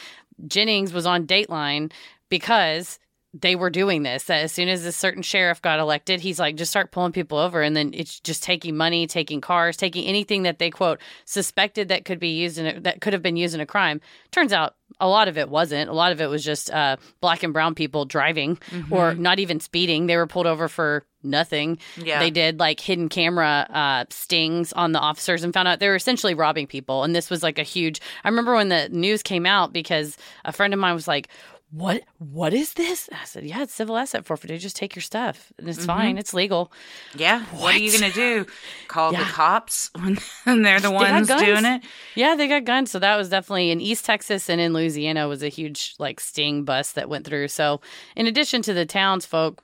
Jennings 0.46 0.92
was 0.92 1.06
on 1.06 1.26
Dateline 1.26 1.92
because 2.28 2.98
they 3.40 3.56
were 3.56 3.70
doing 3.70 4.02
this. 4.02 4.24
That 4.24 4.42
as 4.42 4.52
soon 4.52 4.68
as 4.68 4.84
a 4.84 4.92
certain 4.92 5.22
sheriff 5.22 5.60
got 5.62 5.78
elected, 5.78 6.20
he's 6.20 6.38
like, 6.38 6.56
just 6.56 6.70
start 6.70 6.90
pulling 6.90 7.12
people 7.12 7.38
over, 7.38 7.62
and 7.62 7.76
then 7.76 7.92
it's 7.94 8.20
just 8.20 8.42
taking 8.42 8.76
money, 8.76 9.06
taking 9.06 9.40
cars, 9.40 9.76
taking 9.76 10.06
anything 10.06 10.42
that 10.44 10.58
they 10.58 10.70
quote 10.70 11.00
suspected 11.24 11.88
that 11.88 12.04
could 12.04 12.18
be 12.18 12.30
used 12.30 12.58
in 12.58 12.66
a, 12.66 12.80
that 12.80 13.00
could 13.00 13.12
have 13.12 13.22
been 13.22 13.36
used 13.36 13.54
in 13.54 13.60
a 13.60 13.66
crime. 13.66 14.00
Turns 14.30 14.52
out 14.52 14.74
a 15.00 15.08
lot 15.08 15.28
of 15.28 15.36
it 15.36 15.48
wasn't. 15.48 15.90
A 15.90 15.92
lot 15.92 16.12
of 16.12 16.20
it 16.20 16.28
was 16.28 16.44
just 16.44 16.70
uh, 16.70 16.96
black 17.20 17.42
and 17.42 17.52
brown 17.52 17.74
people 17.74 18.04
driving 18.04 18.58
or 18.90 19.14
not 19.14 19.38
even 19.38 19.60
speeding. 19.60 20.06
They 20.06 20.16
were 20.16 20.26
pulled 20.26 20.46
over 20.46 20.68
for 20.68 21.04
nothing. 21.22 21.78
Yeah. 21.96 22.20
They 22.20 22.30
did 22.30 22.58
like 22.58 22.80
hidden 22.80 23.08
camera 23.08 23.66
uh, 23.68 24.04
stings 24.10 24.72
on 24.72 24.92
the 24.92 25.00
officers 25.00 25.42
and 25.44 25.52
found 25.52 25.68
out 25.68 25.80
they 25.80 25.88
were 25.88 25.96
essentially 25.96 26.34
robbing 26.34 26.66
people. 26.66 27.02
And 27.02 27.14
this 27.14 27.28
was 27.28 27.42
like 27.42 27.58
a 27.58 27.62
huge. 27.62 28.00
I 28.24 28.28
remember 28.28 28.54
when 28.54 28.68
the 28.68 28.88
news 28.88 29.22
came 29.22 29.44
out 29.44 29.72
because 29.72 30.16
a 30.44 30.52
friend 30.52 30.72
of 30.72 30.80
mine 30.80 30.94
was 30.94 31.08
like, 31.08 31.28
"What? 31.70 32.02
What 32.18 32.54
is 32.54 32.74
this?" 32.74 33.08
I 33.12 33.24
said, 33.24 33.44
"Yeah, 33.44 33.62
it's 33.62 33.74
civil 33.74 33.96
asset 33.96 34.24
forfeiture. 34.24 34.58
Just 34.58 34.76
take 34.76 34.94
your 34.94 35.02
stuff, 35.02 35.52
and 35.58 35.68
it's 35.68 35.78
mm-hmm. 35.78 35.86
fine. 35.86 36.18
It's 36.18 36.34
legal." 36.34 36.72
Yeah. 37.16 37.44
What, 37.46 37.74
are 37.74 37.78
you 37.78 37.90
going 37.98 38.10
to 38.10 38.16
do? 38.16 38.46
Call 38.88 39.12
the 39.12 39.18
cops 39.18 39.90
when 39.94 40.18
they're 40.62 40.80
the 40.80 40.90
ones 40.90 41.28
guns. 41.28 41.42
doing 41.42 41.64
it? 41.64 41.82
Yeah, 42.14 42.34
they 42.34 42.48
got 42.48 42.64
guns. 42.64 42.90
So 42.90 42.98
that 42.98 43.16
was 43.16 43.28
definitely 43.28 43.70
in 43.70 43.80
East 43.80 44.04
Texas 44.04 44.48
and 44.48 44.60
in 44.60 44.72
Louisiana 44.72 45.28
was 45.28 45.42
a 45.42 45.48
huge 45.48 45.94
like 45.98 46.20
sting 46.20 46.64
bus 46.64 46.92
that 46.92 47.08
went 47.08 47.26
through. 47.26 47.48
So 47.48 47.80
in 48.14 48.26
addition 48.26 48.62
to 48.62 48.74
the 48.74 48.86
townsfolk, 48.86 49.62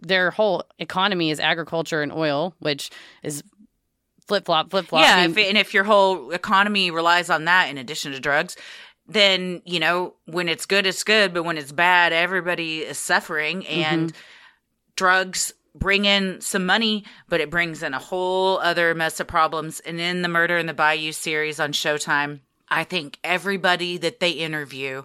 their 0.00 0.30
whole 0.30 0.64
economy 0.78 1.30
is 1.30 1.40
agriculture 1.40 2.02
and 2.02 2.12
oil, 2.12 2.54
which 2.60 2.90
is 3.22 3.42
flip 4.28 4.44
flop, 4.44 4.70
flip 4.70 4.86
flop. 4.86 5.02
Yeah, 5.02 5.24
if, 5.24 5.36
and 5.36 5.58
if 5.58 5.74
your 5.74 5.84
whole 5.84 6.30
economy 6.30 6.90
relies 6.90 7.30
on 7.30 7.46
that 7.46 7.68
in 7.70 7.78
addition 7.78 8.12
to 8.12 8.20
drugs, 8.20 8.56
then 9.08 9.62
you 9.64 9.80
know 9.80 10.14
when 10.26 10.48
it's 10.48 10.66
good, 10.66 10.86
it's 10.86 11.04
good, 11.04 11.32
but 11.34 11.44
when 11.44 11.58
it's 11.58 11.72
bad, 11.72 12.12
everybody 12.12 12.80
is 12.80 12.98
suffering, 12.98 13.66
and 13.66 14.12
drugs 14.96 15.52
bring 15.74 16.04
in 16.04 16.40
some 16.40 16.66
money, 16.66 17.04
but 17.28 17.40
it 17.40 17.50
brings 17.50 17.82
in 17.82 17.94
a 17.94 17.98
whole 17.98 18.58
other 18.58 18.94
mess 18.94 19.20
of 19.20 19.26
problems. 19.26 19.80
And 19.80 20.00
in 20.00 20.22
the 20.22 20.28
Murder 20.28 20.58
in 20.58 20.66
the 20.66 20.74
Bayou 20.74 21.12
series 21.12 21.60
on 21.60 21.72
Showtime, 21.72 22.40
I 22.68 22.84
think 22.84 23.18
everybody 23.22 23.96
that 23.98 24.20
they 24.20 24.30
interview, 24.30 25.04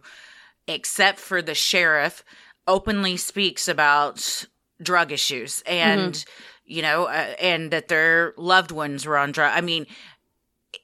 except 0.67 1.19
for 1.19 1.41
the 1.41 1.53
sheriff, 1.53 2.23
openly 2.67 3.17
speaks 3.17 3.67
about 3.67 4.45
drug 4.81 5.11
issues 5.11 5.63
and 5.65 6.25
you 6.65 6.81
know 6.81 7.05
uh, 7.05 7.33
and 7.39 7.71
that 7.71 7.87
their 7.87 8.33
loved 8.37 8.71
ones 8.71 9.05
were 9.05 9.17
on 9.17 9.31
drug 9.31 9.51
i 9.55 9.61
mean 9.61 9.85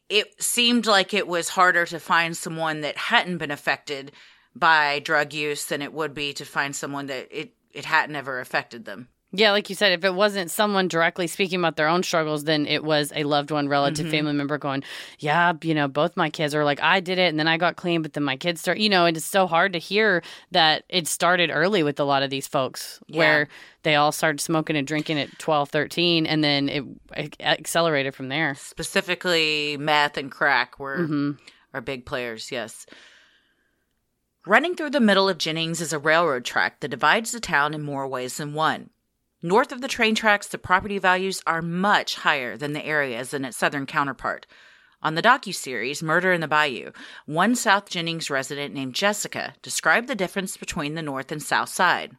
it 0.09 0.41
seemed 0.41 0.85
like 0.85 1.13
it 1.13 1.27
was 1.27 1.49
harder 1.49 1.85
to 1.85 1.99
find 1.99 2.35
someone 2.35 2.81
that 2.81 2.97
hadn't 2.97 3.37
been 3.37 3.51
affected 3.51 4.11
by 4.55 4.99
drug 4.99 5.33
use 5.33 5.65
than 5.65 5.81
it 5.81 5.93
would 5.93 6.13
be 6.13 6.33
to 6.33 6.45
find 6.45 6.75
someone 6.75 7.05
that 7.07 7.27
it 7.31 7.53
it 7.71 7.85
hadn't 7.85 8.15
ever 8.15 8.39
affected 8.39 8.85
them 8.85 9.07
Yeah, 9.31 9.51
like 9.51 9.69
you 9.69 9.75
said, 9.75 9.91
if 9.93 10.03
it 10.03 10.15
wasn't 10.15 10.49
someone 10.49 10.87
directly 10.87 11.27
speaking 11.27 11.59
about 11.59 11.75
their 11.75 11.87
own 11.87 12.01
struggles, 12.01 12.45
then 12.45 12.65
it 12.65 12.83
was 12.83 13.13
a 13.15 13.25
loved 13.25 13.51
one, 13.51 13.67
relative, 13.69 14.07
Mhm. 14.07 14.11
family 14.11 14.33
member 14.33 14.57
going, 14.57 14.83
Yeah, 15.19 15.53
you 15.61 15.75
know, 15.75 15.87
both 15.87 16.17
my 16.17 16.31
kids 16.31 16.55
are 16.55 16.63
like, 16.65 16.81
I 16.81 16.99
did 16.99 17.19
it 17.19 17.29
and 17.29 17.37
then 17.37 17.47
I 17.47 17.57
got 17.57 17.75
clean, 17.75 18.01
but 18.01 18.13
then 18.13 18.23
my 18.23 18.37
kids 18.37 18.59
start, 18.59 18.79
you 18.79 18.89
know, 18.89 19.05
and 19.05 19.15
it's 19.15 19.25
so 19.27 19.45
hard 19.45 19.73
to 19.73 19.79
hear 19.79 20.23
that 20.49 20.83
it 20.89 21.07
started 21.07 21.51
early 21.51 21.83
with 21.83 21.99
a 21.99 22.03
lot 22.03 22.23
of 22.23 22.31
these 22.31 22.47
folks 22.47 22.99
Yeah. 23.07 23.17
where 23.19 23.47
they 23.83 23.93
all 23.95 24.11
started 24.11 24.41
smoking 24.41 24.75
and 24.75 24.87
drinking 24.87 25.19
at 25.19 25.37
12, 25.37 25.69
13, 25.69 26.25
and 26.25 26.43
then 26.43 26.67
it, 26.67 26.83
it 27.15 27.35
accelerated 27.39 28.15
from 28.15 28.29
there. 28.29 28.55
specifically 28.55 29.77
meth 29.77 30.17
and 30.17 30.31
crack 30.31 30.79
were 30.79 31.05
hmm 31.05 31.31
are 31.71 31.81
big 31.81 32.03
players 32.03 32.51
yes 32.51 32.87
running 34.47 34.75
through 34.75 34.89
the 34.89 34.99
middle 34.99 35.29
of 35.29 35.37
jennings 35.37 35.81
is 35.81 35.93
a 35.93 35.99
railroad 35.99 36.43
track 36.43 36.79
that 36.79 36.87
divides 36.87 37.31
the 37.31 37.39
town 37.39 37.75
in 37.75 37.81
more 37.83 38.07
ways 38.07 38.37
than 38.37 38.53
one 38.55 38.89
North 39.41 39.71
of 39.71 39.79
the 39.79 39.87
train 39.87 40.15
tracks, 40.15 40.47
the 40.47 40.57
property 40.57 40.97
values 40.97 41.41
are 41.47 41.61
much 41.61 42.15
higher 42.15 42.57
than 42.57 42.73
the 42.73 42.85
areas 42.85 43.33
in 43.33 43.45
its 43.45 43.55
southern 43.55 43.85
counterpart. 43.85 44.45
On 45.01 45.15
the 45.15 45.21
docu-series 45.21 46.03
Murder 46.03 46.33
in 46.33 46.41
the 46.41 46.47
Bayou, 46.47 46.91
one 47.25 47.55
South 47.55 47.89
Jennings 47.89 48.29
resident 48.29 48.73
named 48.73 48.95
Jessica 48.95 49.53
described 49.61 50.09
the 50.09 50.15
difference 50.15 50.57
between 50.57 50.95
the 50.95 51.01
north 51.01 51.31
and 51.31 51.41
south 51.41 51.69
side. 51.69 52.17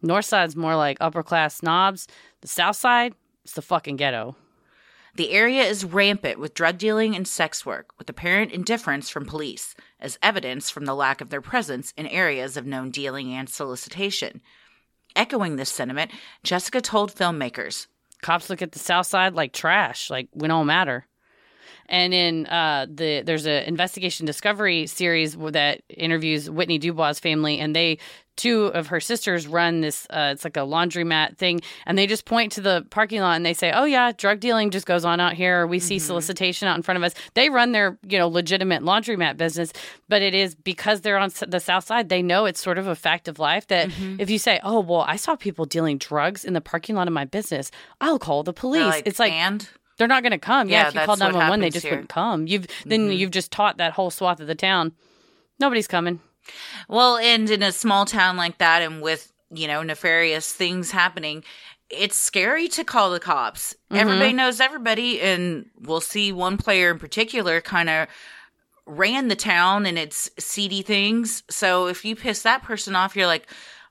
North 0.00 0.24
side's 0.24 0.56
more 0.56 0.74
like 0.74 0.96
upper 0.98 1.22
class 1.22 1.56
snobs. 1.56 2.08
The 2.40 2.48
south 2.48 2.76
side, 2.76 3.14
it's 3.44 3.52
the 3.52 3.60
fucking 3.60 3.96
ghetto. 3.96 4.36
The 5.14 5.32
area 5.32 5.64
is 5.64 5.84
rampant 5.84 6.38
with 6.38 6.54
drug 6.54 6.78
dealing 6.78 7.14
and 7.14 7.28
sex 7.28 7.66
work, 7.66 7.90
with 7.98 8.08
apparent 8.08 8.50
indifference 8.50 9.10
from 9.10 9.26
police, 9.26 9.74
as 10.00 10.18
evidence 10.22 10.70
from 10.70 10.86
the 10.86 10.94
lack 10.94 11.20
of 11.20 11.28
their 11.28 11.42
presence 11.42 11.92
in 11.98 12.06
areas 12.06 12.56
of 12.56 12.64
known 12.64 12.90
dealing 12.90 13.30
and 13.34 13.50
solicitation. 13.50 14.40
Echoing 15.14 15.56
this 15.56 15.70
sentiment, 15.70 16.10
Jessica 16.42 16.80
told 16.80 17.14
filmmakers, 17.14 17.86
cops 18.22 18.48
look 18.48 18.62
at 18.62 18.72
the 18.72 18.78
south 18.78 19.06
side 19.06 19.34
like 19.34 19.52
trash 19.52 20.08
like 20.08 20.28
we 20.32 20.48
don't 20.48 20.66
matter 20.66 21.06
and 21.92 22.14
in 22.14 22.46
uh, 22.46 22.86
the 22.88 23.22
there's 23.22 23.46
a 23.46 23.68
investigation 23.68 24.26
discovery 24.26 24.86
series 24.86 25.36
that 25.36 25.82
interviews 25.88 26.50
whitney 26.50 26.78
dubois 26.78 27.12
family 27.12 27.60
and 27.60 27.76
they 27.76 27.98
two 28.34 28.66
of 28.68 28.86
her 28.86 28.98
sisters 28.98 29.46
run 29.46 29.82
this 29.82 30.06
uh, 30.08 30.30
it's 30.32 30.42
like 30.42 30.56
a 30.56 30.60
laundromat 30.60 31.36
thing 31.36 31.60
and 31.84 31.98
they 31.98 32.06
just 32.06 32.24
point 32.24 32.50
to 32.50 32.62
the 32.62 32.84
parking 32.88 33.20
lot 33.20 33.36
and 33.36 33.44
they 33.44 33.52
say 33.52 33.70
oh 33.72 33.84
yeah 33.84 34.10
drug 34.12 34.40
dealing 34.40 34.70
just 34.70 34.86
goes 34.86 35.04
on 35.04 35.20
out 35.20 35.34
here. 35.34 35.66
We 35.66 35.78
see 35.78 35.98
solicitation 35.98 36.66
out 36.66 36.76
in 36.76 36.82
front 36.82 36.96
of 36.96 37.02
us. 37.02 37.12
They 37.34 37.50
run 37.50 37.72
their 37.72 37.98
you 38.08 38.18
know 38.18 38.28
legitimate 38.28 38.82
laundromat 38.82 39.36
business 39.36 39.72
but 40.08 40.22
it 40.22 40.34
is 40.34 40.54
because 40.54 41.02
they're 41.02 41.18
on 41.18 41.30
the 41.46 41.60
south 41.60 41.84
side 41.84 42.08
they 42.08 42.22
know 42.22 42.46
it's 42.46 42.62
sort 42.62 42.78
of 42.78 42.86
a 42.86 42.96
fact 42.96 43.28
of 43.28 43.38
life 43.38 43.66
that 43.66 43.90
if 44.18 44.30
you 44.30 44.38
say 44.38 44.58
oh 44.64 44.80
well 44.80 45.04
i 45.06 45.16
saw 45.16 45.36
people 45.36 45.66
dealing 45.66 45.98
drugs 45.98 46.44
in 46.44 46.54
the 46.54 46.60
parking 46.60 46.96
lot 46.96 47.06
of 47.06 47.12
my 47.12 47.26
business 47.26 47.70
i'll 48.00 48.18
call 48.18 48.42
the 48.42 48.52
police. 48.54 48.82
They're 48.82 49.02
it's 49.04 49.18
like 49.18 49.32
and 49.32 49.68
they're 50.02 50.08
not 50.08 50.24
going 50.24 50.32
to 50.32 50.38
come. 50.38 50.68
Yeah, 50.68 50.82
Yeah, 50.82 50.88
if 50.88 50.94
you 50.94 51.00
call 51.00 51.16
that's 51.16 51.20
what 51.20 51.32
911, 51.32 51.60
they 51.60 51.70
just 51.70 51.84
here. 51.84 51.92
wouldn't 51.92 52.08
come. 52.08 52.46
You've 52.48 52.66
then 52.84 53.08
Mhm. 53.08 53.16
you've 53.18 53.30
just 53.30 53.52
taught 53.52 53.76
that 53.78 53.92
whole 53.92 54.10
swath 54.10 54.40
of 54.40 54.48
the 54.48 54.54
town. 54.56 54.92
Nobody's 55.60 55.86
coming. 55.86 56.20
Well, 56.88 57.18
and 57.18 57.48
in 57.48 57.62
a 57.62 57.70
small 57.70 58.04
town 58.04 58.36
like 58.36 58.58
that, 58.58 58.82
and 58.82 59.00
with 59.00 59.32
you 59.52 59.68
know 59.68 59.82
nefarious 59.84 60.52
things 60.52 60.90
happening, 60.90 61.44
it's 61.88 62.16
scary 62.16 62.66
to 62.68 62.82
call 62.84 63.10
the 63.10 63.20
cops. 63.20 63.76
Everybody 63.92 64.32
knows 64.32 64.60
everybody, 64.60 65.20
and 65.20 65.66
we'll 65.78 66.00
see 66.00 66.32
one 66.32 66.56
player 66.56 66.90
in 66.90 66.98
particular 66.98 67.60
kind 67.60 67.88
of 67.88 68.08
ran 68.86 69.28
the 69.28 69.36
town 69.36 69.86
and 69.86 69.96
its 69.96 70.28
seedy 70.38 70.82
things. 70.82 71.44
So 71.48 71.86
if 71.86 72.04
you 72.04 72.16
piss 72.16 72.42
that 72.42 72.64
person 72.64 72.96
off, 72.96 73.14
you're 73.14 73.28
like, 73.28 73.46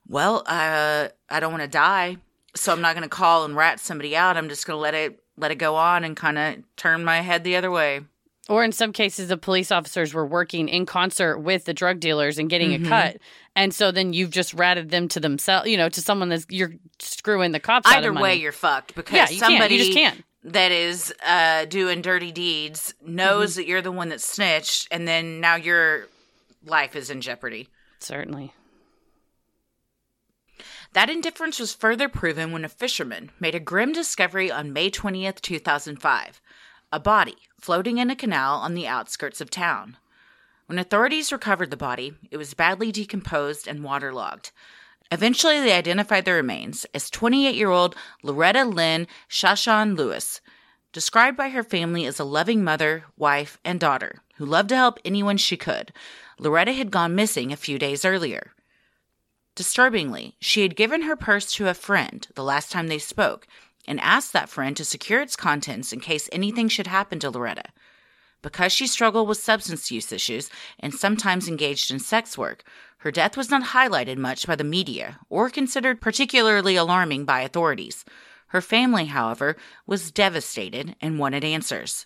well, 0.08 0.44
uh, 0.46 1.08
I 1.30 1.40
don't 1.40 1.52
want 1.52 1.64
to 1.64 1.70
die, 1.70 2.18
so 2.56 2.74
I'm 2.74 2.82
not 2.82 2.94
going 2.96 3.04
to 3.04 3.10
call 3.10 3.46
and 3.46 3.56
rat 3.56 3.80
somebody 3.80 4.18
out. 4.18 4.36
I'm 4.36 4.50
just 4.50 4.66
going 4.68 4.76
to 4.76 4.82
let 4.82 4.94
it 4.94 5.20
let 5.42 5.52
it 5.52 5.56
go 5.56 5.76
on 5.76 6.04
and 6.06 6.16
kind 6.16 6.38
of 6.38 6.56
turn 6.78 7.04
my 7.04 7.20
head 7.22 7.44
the 7.44 7.58
other 7.58 7.70
way. 7.72 8.02
Or 8.50 8.64
in 8.64 8.72
some 8.72 8.92
cases, 8.92 9.28
the 9.30 9.38
police 9.38 9.72
officers 9.72 10.14
were 10.14 10.26
working 10.26 10.68
in 10.68 10.86
concert 10.86 11.40
with 11.40 11.66
the 11.66 11.74
drug 11.74 12.00
dealers 12.00 12.38
and 12.38 12.50
getting 12.50 12.74
a 12.74 12.88
cut, 12.90 13.18
and 13.56 13.74
so 13.74 13.92
then 13.92 14.14
you've 14.14 14.32
just 14.32 14.54
ratted 14.54 14.90
them 14.90 15.08
to 15.10 15.20
themselves, 15.20 15.70
you 15.70 15.78
know, 15.78 15.90
to 15.90 16.02
someone 16.02 16.30
that's 16.30 16.46
you're 16.50 16.74
screwing 17.00 17.52
the 17.52 17.60
cops. 17.60 17.88
out 17.90 17.98
Either 18.00 18.12
way, 18.14 18.36
you're 18.36 18.52
fucked 18.52 18.96
because 18.96 19.14
Yeah, 19.16 19.30
you 19.30 19.40
can't. 19.40 19.52
You 19.54 19.58
somebody 19.60 19.94
can't. 19.94 20.24
that 20.44 20.72
is 20.72 21.14
uh, 21.26 21.66
doing 21.66 22.02
dirty 22.02 22.32
deeds 22.32 22.94
knows 23.06 23.52
Mm-hmm. 23.52 23.58
that 23.62 23.68
you're 23.68 23.82
the 23.82 23.92
one 23.92 24.10
that 24.10 24.20
snitched, 24.22 24.88
and 24.92 25.08
then 25.08 25.40
now 25.40 25.56
your 25.56 26.08
life 26.66 26.96
is 26.96 27.10
in 27.10 27.22
jeopardy. 27.22 27.70
certainly. 28.00 28.54
That 30.94 31.10
indifference 31.10 31.58
was 31.58 31.74
further 31.74 32.10
proven 32.10 32.52
when 32.52 32.66
a 32.66 32.70
fisherman 32.70 33.32
made 33.40 33.56
a 33.56 33.60
grim 33.60 33.94
discovery 33.94 34.52
on 34.52 34.74
May 34.74 34.92
20th, 34.92 35.42
2005 35.42 36.42
a 36.94 37.00
body 37.00 37.38
floating 37.60 37.98
in 37.98 38.10
a 38.10 38.16
canal 38.16 38.56
on 38.56 38.74
the 38.74 38.88
outskirts 38.88 39.40
of 39.40 39.50
town. 39.50 39.96
When 40.66 40.78
authorities 40.78 41.32
recovered 41.32 41.72
the 41.72 41.78
body, 41.78 42.14
it 42.30 42.38
was 42.38 42.54
badly 42.54 42.92
decomposed 42.92 43.68
and 43.68 43.84
waterlogged. 43.84 44.52
Eventually, 45.12 45.60
they 45.60 45.74
identified 45.74 46.26
the 46.26 46.34
remains 46.34 46.86
as 46.94 47.10
28 47.10 47.56
year 47.56 47.70
old 47.70 47.96
Loretta 48.24 48.66
Lynn 48.66 49.08
Chaisson 49.30 49.96
Lewis, 49.96 50.42
described 50.92 51.38
by 51.38 51.50
her 51.50 51.64
family 51.64 52.06
as 52.06 52.20
a 52.20 52.26
loving 52.26 52.64
mother, 52.64 53.06
wife, 53.18 53.58
and 53.64 53.80
daughter 53.80 54.22
who 54.36 54.46
loved 54.46 54.70
to 54.70 54.76
help 54.76 55.00
anyone 55.06 55.38
she 55.38 55.56
could. 55.56 55.94
Loretta 56.40 56.74
had 56.74 56.92
gone 56.92 57.16
missing 57.16 57.52
a 57.52 57.58
few 57.58 57.78
days 57.78 58.04
earlier. 58.04 58.52
Disturbingly, 59.56 60.36
she 60.40 60.62
had 60.62 60.76
given 60.76 61.04
her 61.04 61.16
purse 61.16 61.52
to 61.54 61.68
a 61.68 61.74
friend 61.74 62.28
the 62.36 62.44
last 62.44 62.72
time 62.72 62.88
they 62.88 63.00
spoke 63.00 63.48
and 63.88 64.00
asked 64.00 64.32
that 64.34 64.50
friend 64.50 64.78
to 64.78 64.86
secure 64.86 65.22
its 65.22 65.36
contents 65.36 65.92
in 65.92 66.00
case 66.00 66.30
anything 66.32 66.68
should 66.68 66.88
happen 66.88 67.20
to 67.20 67.30
Loretta. 67.30 67.66
Because 68.42 68.72
she 68.72 68.88
struggled 68.88 69.28
with 69.28 69.38
substance 69.38 69.92
use 69.92 70.12
issues 70.12 70.50
and 70.80 70.94
sometimes 70.94 71.48
engaged 71.48 71.92
in 71.92 72.00
sex 72.00 72.38
work, 72.38 72.64
her 73.00 73.12
death 73.12 73.36
was 73.36 73.50
not 73.50 73.70
highlighted 73.70 74.18
much 74.18 74.48
by 74.48 74.56
the 74.56 74.64
media 74.64 75.20
or 75.30 75.50
considered 75.50 76.02
particularly 76.02 76.76
alarming 76.76 77.26
by 77.26 77.42
authorities. 77.42 78.06
Her 78.48 78.62
family, 78.62 79.06
however, 79.06 79.58
was 79.86 80.12
devastated 80.12 80.96
and 81.02 81.20
wanted 81.20 81.44
answers. 81.44 82.06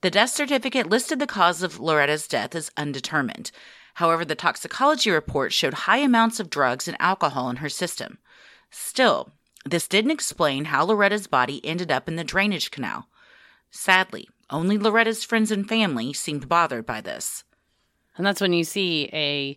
The 0.00 0.10
death 0.10 0.30
certificate 0.30 0.88
listed 0.88 1.18
the 1.18 1.26
cause 1.26 1.62
of 1.62 1.78
Loretta's 1.78 2.26
death 2.26 2.54
as 2.54 2.70
undetermined. 2.76 3.52
However, 3.94 4.24
the 4.24 4.34
toxicology 4.34 5.10
report 5.10 5.52
showed 5.52 5.74
high 5.74 5.98
amounts 5.98 6.40
of 6.40 6.50
drugs 6.50 6.88
and 6.88 6.96
alcohol 7.00 7.50
in 7.50 7.56
her 7.56 7.68
system. 7.68 8.18
Still, 8.70 9.32
this 9.64 9.86
didn't 9.86 10.10
explain 10.10 10.66
how 10.66 10.84
Loretta's 10.84 11.26
body 11.26 11.64
ended 11.64 11.92
up 11.92 12.08
in 12.08 12.16
the 12.16 12.24
drainage 12.24 12.70
canal. 12.70 13.08
Sadly, 13.70 14.28
only 14.50 14.78
Loretta's 14.78 15.24
friends 15.24 15.50
and 15.50 15.68
family 15.68 16.12
seemed 16.12 16.48
bothered 16.48 16.86
by 16.86 17.00
this. 17.00 17.44
And 18.16 18.26
that's 18.26 18.40
when 18.40 18.52
you 18.52 18.64
see 18.64 19.08
a 19.12 19.56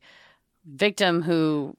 victim 0.65 1.21
who 1.21 1.75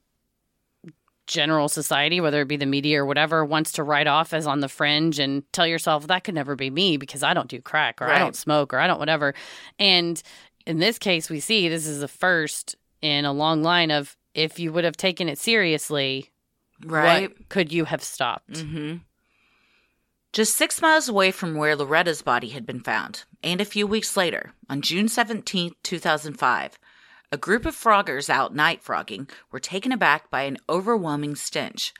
general 1.27 1.67
society, 1.67 2.21
whether 2.21 2.41
it 2.41 2.47
be 2.47 2.55
the 2.55 2.65
media 2.65 3.01
or 3.01 3.05
whatever, 3.05 3.43
wants 3.43 3.73
to 3.73 3.83
write 3.83 4.07
off 4.07 4.33
as 4.33 4.47
on 4.47 4.61
the 4.61 4.69
fringe 4.69 5.19
and 5.19 5.43
tell 5.51 5.67
yourself 5.67 6.07
that 6.07 6.23
could 6.23 6.33
never 6.33 6.55
be 6.55 6.69
me 6.69 6.97
because 6.97 7.21
I 7.21 7.33
don't 7.33 7.49
do 7.49 7.61
crack 7.61 8.01
or 8.01 8.07
I 8.07 8.17
don't 8.17 8.35
smoke 8.35 8.73
or 8.73 8.79
I 8.79 8.87
don't 8.87 8.99
whatever. 8.99 9.35
And 9.77 10.21
in 10.67 10.77
this 10.79 10.99
case, 10.99 11.29
we 11.29 11.39
see 11.39 11.67
this 11.69 11.87
is 11.87 12.01
the 12.01 12.07
first 12.07 12.75
in 13.01 13.25
a 13.25 13.31
long 13.33 13.63
line 13.63 13.89
of 13.89 14.15
if 14.35 14.59
you 14.59 14.71
would 14.73 14.83
have 14.83 14.97
taken 14.97 15.27
it 15.29 15.39
seriously, 15.39 16.29
Right? 16.85 17.31
could 17.49 17.71
you 17.73 17.85
have 17.85 18.03
stopped? 18.03 18.51
Mm-hmm. 18.51 18.97
Just 20.33 20.55
six 20.55 20.81
miles 20.81 21.09
away 21.09 21.31
from 21.31 21.55
where 21.55 21.75
Loretta's 21.75 22.21
body 22.21 22.49
had 22.49 22.65
been 22.65 22.81
found, 22.81 23.23
and 23.41 23.59
a 23.59 23.65
few 23.65 23.87
weeks 23.87 24.15
later, 24.15 24.51
on 24.69 24.81
June 24.81 25.07
17, 25.07 25.71
2005, 25.81 26.77
a 27.31 27.37
group 27.37 27.65
of 27.65 27.75
froggers 27.75 28.29
out 28.29 28.53
night 28.53 28.83
frogging 28.83 29.27
were 29.51 29.59
taken 29.59 29.91
aback 29.91 30.29
by 30.29 30.43
an 30.43 30.57
overwhelming 30.69 31.35
stench. 31.35 31.93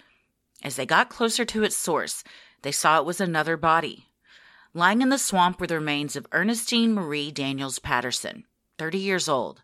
As 0.61 0.75
they 0.75 0.85
got 0.85 1.09
closer 1.09 1.45
to 1.45 1.63
its 1.63 1.75
source, 1.75 2.23
they 2.61 2.71
saw 2.71 2.99
it 2.99 3.05
was 3.05 3.19
another 3.21 3.57
body. 3.57 4.05
Lying 4.73 5.01
in 5.01 5.09
the 5.09 5.17
swamp 5.17 5.59
were 5.59 5.67
the 5.67 5.75
remains 5.75 6.15
of 6.15 6.27
Ernestine 6.31 6.93
Marie 6.93 7.31
Daniels 7.31 7.79
Patterson, 7.79 8.43
30 8.77 8.97
years 8.97 9.27
old. 9.27 9.61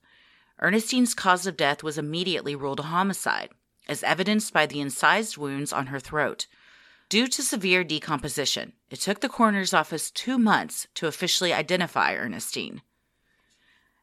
Ernestine's 0.61 1.13
cause 1.13 1.45
of 1.45 1.57
death 1.57 1.83
was 1.83 1.97
immediately 1.97 2.55
ruled 2.55 2.79
a 2.79 2.83
homicide, 2.83 3.49
as 3.87 4.03
evidenced 4.03 4.53
by 4.53 4.65
the 4.65 4.79
incised 4.79 5.37
wounds 5.37 5.73
on 5.73 5.87
her 5.87 5.99
throat. 5.99 6.47
Due 7.09 7.27
to 7.27 7.43
severe 7.43 7.83
decomposition, 7.83 8.73
it 8.89 8.99
took 8.99 9.19
the 9.19 9.29
coroner's 9.29 9.73
office 9.73 10.09
two 10.09 10.37
months 10.37 10.87
to 10.95 11.07
officially 11.07 11.53
identify 11.53 12.15
Ernestine. 12.15 12.81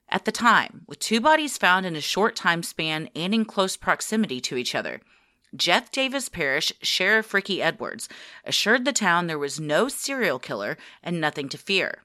At 0.08 0.24
the 0.24 0.32
time, 0.32 0.82
with 0.86 0.98
two 0.98 1.20
bodies 1.20 1.56
found 1.56 1.86
in 1.86 1.96
a 1.96 2.00
short 2.00 2.34
time 2.34 2.62
span 2.62 3.08
and 3.14 3.32
in 3.32 3.44
close 3.44 3.76
proximity 3.76 4.40
to 4.42 4.56
each 4.56 4.74
other, 4.74 5.00
Jeff 5.54 5.90
Davis 5.90 6.28
Parish 6.28 6.72
Sheriff 6.82 7.32
Ricky 7.34 7.62
Edwards 7.62 8.08
assured 8.44 8.84
the 8.84 8.92
town 8.92 9.26
there 9.26 9.38
was 9.38 9.58
no 9.58 9.88
serial 9.88 10.38
killer 10.38 10.76
and 11.02 11.20
nothing 11.20 11.48
to 11.48 11.58
fear. 11.58 12.02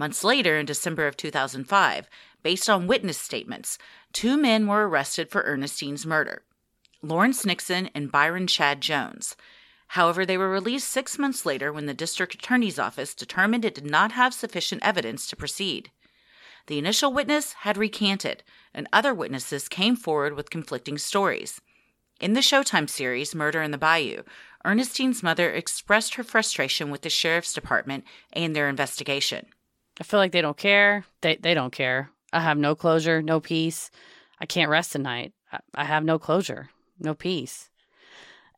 Months 0.00 0.24
later, 0.24 0.56
in 0.56 0.64
December 0.64 1.06
of 1.06 1.14
2005, 1.18 2.08
based 2.42 2.70
on 2.70 2.86
witness 2.86 3.18
statements, 3.18 3.76
two 4.14 4.38
men 4.38 4.66
were 4.66 4.88
arrested 4.88 5.28
for 5.28 5.42
Ernestine's 5.42 6.06
murder 6.06 6.40
Lawrence 7.02 7.44
Nixon 7.44 7.90
and 7.94 8.10
Byron 8.10 8.46
Chad 8.46 8.80
Jones. 8.80 9.36
However, 9.88 10.24
they 10.24 10.38
were 10.38 10.48
released 10.48 10.88
six 10.88 11.18
months 11.18 11.44
later 11.44 11.70
when 11.70 11.84
the 11.84 11.92
district 11.92 12.32
attorney's 12.32 12.78
office 12.78 13.14
determined 13.14 13.62
it 13.62 13.74
did 13.74 13.84
not 13.84 14.12
have 14.12 14.32
sufficient 14.32 14.82
evidence 14.82 15.26
to 15.26 15.36
proceed. 15.36 15.90
The 16.66 16.78
initial 16.78 17.12
witness 17.12 17.52
had 17.52 17.76
recanted, 17.76 18.42
and 18.72 18.88
other 18.94 19.12
witnesses 19.12 19.68
came 19.68 19.96
forward 19.96 20.32
with 20.32 20.48
conflicting 20.48 20.96
stories. 20.96 21.60
In 22.22 22.32
the 22.32 22.40
Showtime 22.40 22.88
series, 22.88 23.34
Murder 23.34 23.60
in 23.60 23.70
the 23.70 23.76
Bayou, 23.76 24.22
Ernestine's 24.64 25.22
mother 25.22 25.50
expressed 25.50 26.14
her 26.14 26.24
frustration 26.24 26.88
with 26.90 27.02
the 27.02 27.10
sheriff's 27.10 27.52
department 27.52 28.04
and 28.32 28.56
their 28.56 28.70
investigation. 28.70 29.44
I 30.00 30.04
feel 30.04 30.18
like 30.18 30.32
they 30.32 30.40
don't 30.40 30.56
care. 30.56 31.04
They 31.20 31.36
they 31.36 31.54
don't 31.54 31.72
care. 31.72 32.10
I 32.32 32.40
have 32.40 32.58
no 32.58 32.74
closure, 32.74 33.22
no 33.22 33.40
peace. 33.40 33.90
I 34.40 34.46
can't 34.46 34.70
rest 34.70 34.92
tonight. 34.92 35.32
I, 35.52 35.58
I 35.74 35.84
have 35.84 36.04
no 36.04 36.18
closure, 36.18 36.70
no 36.98 37.14
peace. 37.14 37.68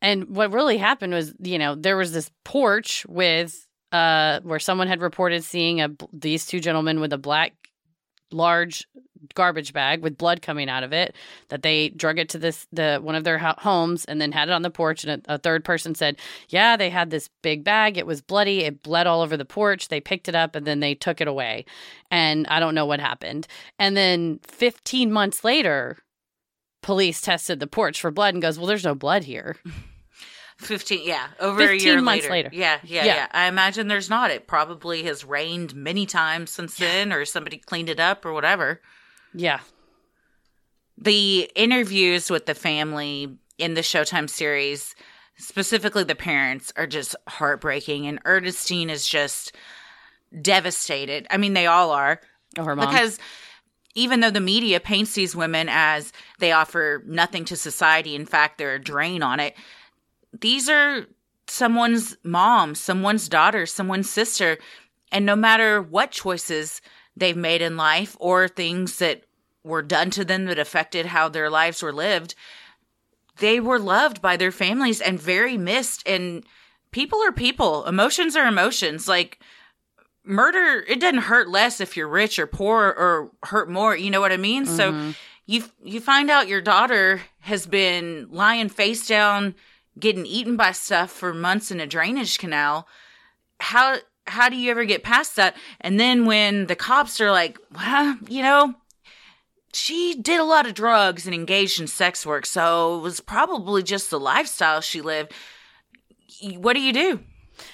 And 0.01 0.35
what 0.37 0.53
really 0.53 0.79
happened 0.79 1.13
was, 1.13 1.35
you 1.41 1.59
know, 1.59 1.75
there 1.75 1.97
was 1.97 2.13
this 2.13 2.31
porch 2.45 3.05
with 3.09 3.67
uh 3.91 4.41
where 4.43 4.61
someone 4.61 4.89
had 4.89 5.03
reported 5.03 5.45
seeing 5.45 5.81
a 5.81 5.91
these 6.13 6.47
two 6.47 6.61
gentlemen 6.61 7.01
with 7.01 7.13
a 7.13 7.19
black 7.19 7.53
large 8.33 8.87
garbage 9.35 9.73
bag 9.73 10.03
with 10.03 10.19
blood 10.19 10.43
coming 10.43 10.69
out 10.69 10.83
of 10.83 10.93
it 10.93 11.15
that 11.49 11.63
they 11.63 11.89
drug 11.91 12.19
it 12.19 12.29
to 12.29 12.39
this 12.39 12.67
the 12.73 12.99
one 13.03 13.15
of 13.15 13.25
their 13.25 13.39
ho- 13.39 13.55
homes 13.59 14.05
and 14.05 14.21
then 14.21 14.33
had 14.33 14.49
it 14.49 14.53
on 14.53 14.63
the 14.63 14.71
porch 14.71 15.05
and 15.05 15.25
a, 15.27 15.35
a 15.35 15.39
third 15.39 15.65
person 15.65 15.95
said 15.95 16.17
yeah 16.49 16.77
they 16.77 16.91
had 16.91 17.11
this 17.11 17.29
big 17.43 17.65
bag. 17.65 17.97
It 17.97 18.07
was 18.07 18.21
bloody. 18.21 18.61
It 18.61 18.83
bled 18.83 19.07
all 19.07 19.21
over 19.21 19.37
the 19.37 19.45
porch. 19.45 19.89
They 19.89 20.01
picked 20.01 20.29
it 20.29 20.35
up 20.35 20.57
and 20.57 20.67
then 20.67 20.81
they 20.81 20.95
took 20.95 21.21
it 21.21 21.29
away. 21.29 21.65
And 22.11 22.47
i 22.49 22.61
don't 22.61 22.75
know 22.75 22.87
what 22.87 23.01
happened. 23.01 23.47
And 23.79 23.97
then 23.97 24.41
15 24.45 25.13
months 25.13 25.45
later 25.45 25.99
police 26.83 27.21
tested 27.21 27.61
the 27.61 27.67
porch 27.67 28.01
for 28.01 28.11
blood 28.11 28.35
and 28.35 28.43
goes 28.43 28.59
well 28.59 28.67
there's 28.67 28.85
no 28.85 28.95
blood 28.95 29.25
here 29.25 29.57
15, 30.59 31.01
yeah, 31.07 31.29
over 31.41 31.61
a 31.63 31.67
15 31.69 31.87
year 31.87 32.01
months 32.03 32.25
later. 32.29 32.33
later. 32.33 32.51
Yeah, 32.53 32.79
yeah, 32.85 33.05
Yeah. 33.05 33.15
yeah, 33.15 33.27
I 33.33 33.47
imagine 33.49 33.89
there's 33.89 34.11
not. 34.11 34.31
It 34.31 34.47
probably 34.47 35.03
has 35.05 35.25
rained 35.25 35.75
many 35.75 36.07
times 36.07 36.51
since 36.51 36.77
then, 36.77 37.13
or 37.13 37.25
somebody 37.25 37.59
cleaned 37.59 37.89
it 37.89 37.99
up 38.01 38.25
or 38.25 38.33
whatever. 38.33 38.81
yeah 39.35 39.61
the 40.99 41.51
interviews 41.57 42.31
with 42.31 42.47
the 42.47 42.55
family 42.55 43.37
in 43.59 43.75
the 43.75 43.81
Showtime 43.81 44.29
series, 44.29 44.95
specifically 45.37 46.05
the 46.05 46.15
parents, 46.15 46.73
are 46.77 46.87
just 46.87 47.17
heartbreaking. 47.29 48.07
And 48.07 48.21
Ernestine 48.25 48.91
is 48.91 49.07
just 49.09 49.53
devastated. 50.41 51.27
I 51.31 51.37
mean, 51.39 51.55
they 51.55 51.67
all 51.67 51.91
are. 51.91 52.21
oh, 52.59 52.65
her 52.65 52.77
mom 52.77 52.87
Because 52.87 53.19
even 53.95 54.21
though 54.21 54.31
the 54.31 54.41
media 54.41 54.81
paints 54.81 55.15
these 55.15 55.35
women 55.35 55.69
as 55.71 56.13
they 56.39 56.53
offer 56.53 57.03
nothing 57.07 57.45
to 57.47 57.57
society, 57.57 58.15
in 58.15 58.27
fact, 58.27 58.59
they're 58.59 58.75
a 58.75 58.81
drain 58.81 59.23
on 59.23 59.41
it, 59.41 59.55
these 60.33 60.69
are 60.69 61.07
someone's 61.47 62.17
mom, 62.23 62.75
someone's 62.75 63.29
daughter, 63.29 63.67
someone's 63.67 64.11
sister. 64.11 64.59
And 65.11 65.27
no 65.27 65.37
matter 65.37 65.83
what 65.83 66.11
choices 66.11 66.81
they've 67.17 67.37
made 67.37 67.61
in 67.61 67.77
life 67.77 68.17
or 68.19 68.49
things 68.49 68.99
that 68.99 69.25
were 69.65 69.83
done 69.83 70.11
to 70.11 70.25
them 70.25 70.47
that 70.47 70.59
affected 70.59 71.07
how 71.07 71.29
their 71.29 71.51
lives 71.51 71.83
were 71.83 71.93
lived, 71.93 72.35
they 73.39 73.61
were 73.61 73.79
loved 73.79 74.21
by 74.23 74.37
their 74.37 74.53
families 74.53 75.01
and 75.01 75.21
very 75.21 75.57
missed. 75.57 76.07
And 76.07 76.45
people 76.91 77.23
are 77.23 77.33
people, 77.33 77.85
emotions 77.87 78.37
are 78.37 78.47
emotions. 78.47 79.07
Like, 79.07 79.41
murder, 80.25 80.85
it 80.89 81.01
doesn't 81.01 81.23
hurt 81.23 81.49
less 81.49 81.81
if 81.81 81.97
you're 81.97 82.09
rich 82.09 82.39
or 82.39 82.47
poor 82.47 82.87
or 82.87 83.31
hurt 83.45 83.71
more. 83.71 83.97
You 83.97 84.11
know 84.11 84.21
what 84.21 84.33
I 84.33 84.37
mean? 84.37 84.65
Mm-hmm. 84.65 84.77
So 84.77 85.15
you 85.47 85.65
you 85.83 86.01
find 86.01 86.31
out 86.31 86.49
your 86.49 86.61
daughter 86.61 87.21
has 87.41 87.67
been 87.67 88.29
lying 88.31 88.69
face 88.69 89.07
down, 89.07 89.55
getting 89.99 90.27
eaten 90.27 90.57
by 90.57 90.73
stuff 90.73 91.11
for 91.11 91.35
months 91.35 91.71
in 91.71 91.81
a 91.81 91.87
drainage 91.87 92.39
canal. 92.39 92.87
How 93.61 93.99
how 94.27 94.49
do 94.49 94.57
you 94.57 94.71
ever 94.71 94.85
get 94.85 95.03
past 95.03 95.37
that? 95.37 95.57
And 95.81 95.99
then 95.99 96.27
when 96.27 96.67
the 96.67 96.77
cops 96.77 97.21
are 97.21 97.33
like, 97.33 97.59
well, 97.75 98.17
you 98.29 98.43
know, 98.43 98.75
she 99.73 100.15
did 100.15 100.39
a 100.39 100.45
lot 100.45 100.67
of 100.67 100.75
drugs 100.75 101.27
and 101.27 101.35
engaged 101.35 101.81
in 101.81 101.87
sex 101.87 102.25
work, 102.25 102.47
so 102.47 102.99
it 102.99 103.03
was 103.03 103.21
probably 103.21 103.83
just 103.83 104.11
the 104.11 104.21
lifestyle 104.21 104.81
she 104.81 105.01
lived. 105.01 105.33
What 106.57 106.75
do 106.75 106.81
you 106.81 106.93
do? 106.93 107.21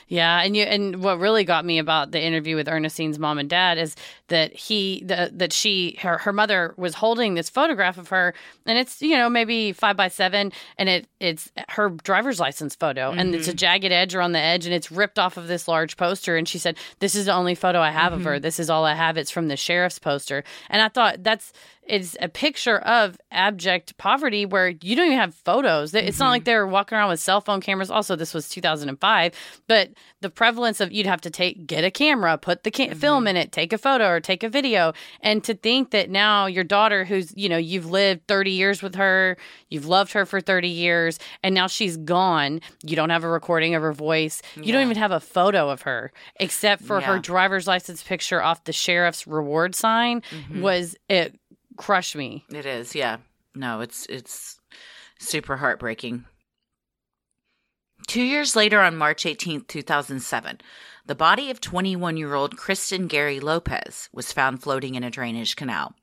Yeah, 0.09 0.41
and 0.43 0.57
you 0.57 0.65
and 0.65 1.03
what 1.03 1.19
really 1.19 1.45
got 1.45 1.65
me 1.65 1.79
about 1.79 2.11
the 2.11 2.23
interview 2.23 2.57
with 2.57 2.69
Ernestine's 2.69 3.19
mom 3.19 3.39
and 3.39 3.49
dad 3.49 3.79
is 3.79 3.97
that 4.29 4.53
he 4.53 5.03
the, 5.05 5.31
that 5.35 5.53
she 5.53 5.99
her 6.01 6.19
her 6.19 6.33
mother 6.33 6.75
was 6.77 6.95
holding 6.95 7.35
this 7.35 7.49
photograph 7.49 7.99
of 7.99 8.09
her, 8.09 8.35
and 8.67 8.79
it's 8.79 9.03
you 9.03 9.17
know 9.17 9.29
maybe 9.29 9.73
five 9.73 9.97
by 9.97 10.09
seven, 10.09 10.53
and 10.79 10.89
it 10.89 11.07
it's 11.21 11.51
her 11.71 11.91
driver's 11.91 12.41
license 12.41 12.75
photo, 12.75 13.11
and 13.11 13.35
it's 13.35 13.49
a 13.49 13.51
mm-hmm. 13.51 13.57
jagged 13.57 13.93
edge 13.93 14.15
around 14.15 14.33
the 14.33 14.39
edge, 14.39 14.67
and 14.67 14.75
it's 14.75 14.91
ripped 14.91 15.19
off 15.19 15.37
of 15.37 15.49
this 15.49 15.69
large 15.69 15.97
poster, 15.97 16.37
and 16.37 16.49
she 16.49 16.59
said 16.59 16.77
this 16.99 17.15
is 17.15 17.27
the 17.27 17.33
only 17.33 17.55
photo 17.55 17.81
I 17.81 17.91
have 17.91 18.13
of 18.13 18.25
her. 18.25 18.35
Mm-hmm. 18.35 18.43
This 18.43 18.59
is 18.59 18.71
all 18.71 18.85
I 18.85 18.95
have. 18.95 19.17
It's 19.17 19.31
from 19.31 19.49
the 19.49 19.57
sheriff's 19.57 19.99
poster, 19.99 20.45
and 20.69 20.83
I 20.83 20.89
thought 20.89 21.23
that's 21.23 21.53
it's 21.89 22.17
a 22.21 22.29
picture 22.29 22.79
of 22.79 23.19
abject 23.33 23.97
poverty 23.97 24.45
where 24.45 24.69
you 24.69 24.95
don't 24.95 25.07
even 25.07 25.19
have 25.19 25.35
photos. 25.35 25.95
It's 25.95 26.19
not 26.19 26.27
mm-hmm. 26.27 26.31
like 26.33 26.45
they're 26.45 26.67
walking 26.67 26.99
around 26.99 27.09
with 27.09 27.21
cell 27.21 27.41
phone 27.41 27.61
cameras. 27.63 27.91
Also, 27.91 28.15
this 28.15 28.35
was 28.35 28.49
2005, 28.49 29.33
but 29.67 29.91
the 30.21 30.29
prevalence 30.29 30.81
of 30.81 30.93
you'd 30.93 31.07
have 31.07 31.23
to 31.23 31.31
take 31.31 31.67
get 31.67 31.85
a 31.85 31.91
camera, 31.91 32.37
put 32.37 32.63
the 32.63 32.71
ca- 32.71 32.95
film 32.95 33.21
mm-hmm. 33.21 33.29
in 33.29 33.37
it, 33.37 33.53
take 33.53 33.73
a 33.73 33.79
photo 33.79 34.09
or 34.09 34.21
take 34.21 34.43
a 34.43 34.51
video, 34.51 34.93
and 35.23 35.43
to 35.45 35.55
think 35.55 35.91
that 35.93 36.11
now 36.11 36.45
your 36.47 36.65
daughter, 36.65 37.05
who's 37.05 37.33
you 37.37 37.49
know 37.49 37.57
you've 37.57 37.91
lived 37.91 38.27
30 38.29 38.51
years 38.51 38.83
with 38.83 38.95
her, 38.97 39.39
you've 39.71 39.87
loved 39.87 40.13
her 40.13 40.27
for 40.27 40.41
30 40.41 40.69
years, 40.69 41.19
and 41.43 41.55
now 41.55 41.67
she's 41.67 41.97
gone. 41.97 42.61
You 42.83 42.97
don't 42.97 43.11
have 43.11 43.25
a 43.25 43.29
recording 43.29 43.75
of 43.75 43.83
her 43.83 43.93
voice. 43.93 44.43
You 44.57 44.73
don't 44.73 44.83
even 44.83 44.97
have 44.97 45.13
a 45.13 45.21
photo 45.21 45.71
of 45.71 45.83
her 45.83 46.13
except 46.37 46.83
for 46.83 47.01
her 47.01 47.19
driver's 47.19 47.67
license 47.67 48.03
picture 48.03 48.43
off 48.43 48.65
the 48.65 48.73
sheriff's 48.73 49.27
reward 49.27 49.75
sign. 49.75 50.21
Mm-hmm. 50.31 50.61
Was 50.61 50.97
it 51.09 51.38
crushed 51.79 52.15
me? 52.15 52.45
It 52.51 52.67
is, 52.67 52.95
yeah. 52.95 53.19
No, 53.55 53.81
it's 53.81 54.05
it's 54.07 54.61
super 55.19 55.57
heartbreaking. 55.57 56.27
Two 58.07 58.23
years 58.23 58.55
later, 58.55 58.81
on 58.81 58.97
March 58.97 59.25
18th, 59.25 59.67
2007, 59.67 60.61
the 61.07 61.15
body 61.15 61.51
of 61.51 61.61
21 61.61 62.17
year 62.17 62.35
old 62.35 62.57
Kristen 62.57 63.07
Gary 63.07 63.41
Lopez 63.41 64.09
was 64.13 64.33
found 64.33 64.63
floating 64.63 64.95
in 64.95 65.03
a 65.03 65.11
drainage 65.11 65.57
canal. 65.57 65.95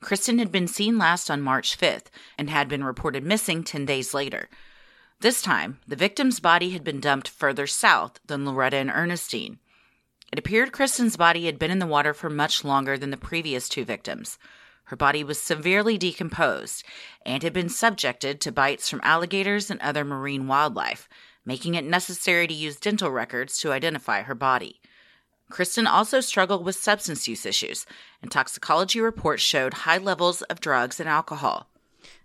Kristen 0.00 0.38
had 0.38 0.52
been 0.52 0.68
seen 0.68 0.98
last 0.98 1.30
on 1.30 1.40
March 1.40 1.78
5th 1.78 2.06
and 2.38 2.50
had 2.50 2.68
been 2.68 2.84
reported 2.84 3.24
missing 3.24 3.64
10 3.64 3.86
days 3.86 4.14
later. 4.14 4.48
This 5.20 5.40
time, 5.40 5.78
the 5.86 5.96
victim's 5.96 6.40
body 6.40 6.70
had 6.70 6.84
been 6.84 7.00
dumped 7.00 7.28
further 7.28 7.66
south 7.66 8.20
than 8.26 8.44
Loretta 8.44 8.76
and 8.76 8.90
Ernestine. 8.90 9.58
It 10.32 10.38
appeared 10.38 10.72
Kristen's 10.72 11.16
body 11.16 11.46
had 11.46 11.58
been 11.58 11.70
in 11.70 11.78
the 11.78 11.86
water 11.86 12.12
for 12.12 12.28
much 12.28 12.64
longer 12.64 12.98
than 12.98 13.10
the 13.10 13.16
previous 13.16 13.68
two 13.68 13.84
victims. 13.84 14.38
Her 14.84 14.96
body 14.96 15.24
was 15.24 15.40
severely 15.40 15.96
decomposed 15.96 16.84
and 17.24 17.42
had 17.42 17.52
been 17.52 17.68
subjected 17.68 18.40
to 18.40 18.52
bites 18.52 18.88
from 18.88 19.00
alligators 19.02 19.70
and 19.70 19.80
other 19.80 20.04
marine 20.04 20.46
wildlife, 20.46 21.08
making 21.44 21.74
it 21.74 21.84
necessary 21.84 22.46
to 22.46 22.54
use 22.54 22.76
dental 22.76 23.10
records 23.10 23.58
to 23.58 23.72
identify 23.72 24.22
her 24.22 24.34
body. 24.34 24.80
Kristen 25.50 25.86
also 25.86 26.20
struggled 26.20 26.64
with 26.64 26.76
substance 26.76 27.28
use 27.28 27.46
issues, 27.46 27.86
and 28.20 28.30
toxicology 28.30 29.00
reports 29.00 29.42
showed 29.42 29.74
high 29.74 29.98
levels 29.98 30.42
of 30.42 30.60
drugs 30.60 31.00
and 31.00 31.08
alcohol. 31.08 31.68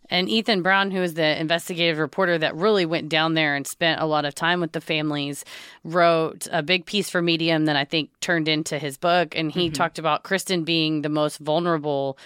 And 0.10 0.28
Ethan 0.28 0.64
Brown, 0.64 0.90
who 0.92 1.04
is 1.04 1.14
the 1.14 1.40
investigative 1.40 2.00
reporter 2.00 2.38
that 2.40 2.56
really 2.56 2.86
went 2.86 3.10
down 3.10 3.36
there 3.36 3.56
and 3.56 3.68
spent 3.68 4.02
a 4.02 4.08
lot 4.08 4.26
of 4.26 4.34
time 4.34 4.60
with 4.60 4.72
the 4.72 4.82
families, 4.82 5.46
wrote 5.84 6.48
a 6.52 6.64
big 6.64 6.86
piece 6.86 7.10
for 7.10 7.22
Medium 7.22 7.66
that 7.66 7.76
I 7.76 7.86
think 7.86 8.10
turned 8.20 8.48
into 8.48 8.80
his 8.80 8.98
book. 8.98 9.36
And 9.38 9.52
he 9.52 9.68
mm-hmm. 9.68 9.74
talked 9.74 10.00
about 10.00 10.24
Kristen 10.24 10.64
being 10.64 11.04
the 11.04 11.10
most 11.10 11.38
vulnerable 11.38 12.18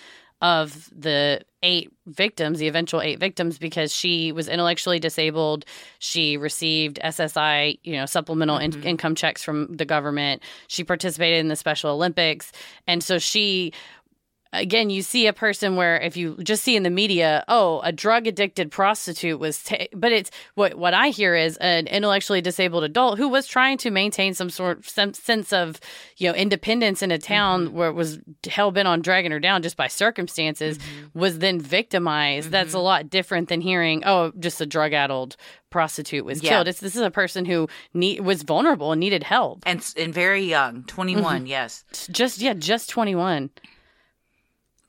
of 0.43 0.89
the 0.93 1.41
eight 1.63 1.89
victims, 2.05 2.59
the 2.59 2.67
eventual 2.67 3.01
eight 3.01 3.17
victims, 3.17 3.57
because 3.57 3.95
she 3.95 4.33
was 4.33 4.49
intellectually 4.49 4.99
disabled. 4.99 5.63
She 5.99 6.35
received 6.35 6.99
SSI, 7.01 7.79
you 7.83 7.93
know, 7.93 8.05
supplemental 8.05 8.57
in- 8.57 8.71
mm-hmm. 8.71 8.85
income 8.85 9.15
checks 9.15 9.41
from 9.41 9.73
the 9.73 9.85
government. 9.85 10.43
She 10.67 10.83
participated 10.83 11.39
in 11.39 11.47
the 11.47 11.55
Special 11.55 11.91
Olympics. 11.91 12.51
And 12.87 13.01
so 13.01 13.17
she 13.19 13.71
again, 14.53 14.89
you 14.89 15.01
see 15.01 15.27
a 15.27 15.33
person 15.33 15.75
where 15.75 15.99
if 15.99 16.15
you 16.15 16.37
just 16.43 16.63
see 16.63 16.75
in 16.75 16.83
the 16.83 16.89
media, 16.89 17.43
oh, 17.47 17.81
a 17.83 17.91
drug 17.91 18.27
addicted 18.27 18.71
prostitute 18.71 19.39
was, 19.39 19.61
ta- 19.63 19.87
but 19.93 20.11
it's 20.11 20.31
what 20.55 20.75
what 20.75 20.93
I 20.93 21.09
hear 21.09 21.35
is 21.35 21.57
an 21.57 21.87
intellectually 21.87 22.41
disabled 22.41 22.83
adult 22.83 23.17
who 23.17 23.27
was 23.27 23.47
trying 23.47 23.77
to 23.79 23.91
maintain 23.91 24.33
some 24.33 24.49
sort 24.49 24.85
some 24.85 25.13
sense 25.13 25.51
of 25.51 25.79
you 26.17 26.29
know 26.29 26.35
independence 26.35 27.01
in 27.01 27.11
a 27.11 27.17
town 27.17 27.67
mm-hmm. 27.67 27.75
where 27.75 27.89
it 27.89 27.93
was 27.93 28.19
hell 28.49 28.71
bent 28.71 28.87
on 28.87 29.01
dragging 29.01 29.31
her 29.31 29.39
down 29.39 29.61
just 29.61 29.75
by 29.77 29.87
circumstances, 29.87 30.77
mm-hmm. 30.77 31.19
was 31.19 31.39
then 31.39 31.59
victimized. 31.59 32.51
That's 32.51 32.73
a 32.73 32.77
mm-hmm. 32.77 32.85
lot 32.85 33.09
different 33.09 33.49
than 33.49 33.61
hearing, 33.61 34.03
oh, 34.05 34.31
just 34.39 34.61
a 34.61 34.65
drug 34.65 34.93
addled 34.93 35.35
prostitute 35.73 36.23
was 36.23 36.41
Yeah. 36.41 36.51
killed. 36.51 36.67
It's 36.67 36.79
this 36.79 36.95
is 36.95 37.01
a 37.01 37.11
person 37.11 37.45
who 37.45 37.67
need, 37.93 38.21
was 38.21 38.43
vulnerable 38.43 38.91
and 38.91 38.99
needed 38.99 39.23
help. 39.23 39.63
And, 39.65 39.83
and 39.97 40.13
very 40.13 40.45
young, 40.45 40.83
21, 40.83 41.47
yes. 41.47 41.83
Just 42.11 42.39
yeah, 42.39 42.53
just 42.53 42.89
twenty 42.89 43.15
one. 43.15 43.49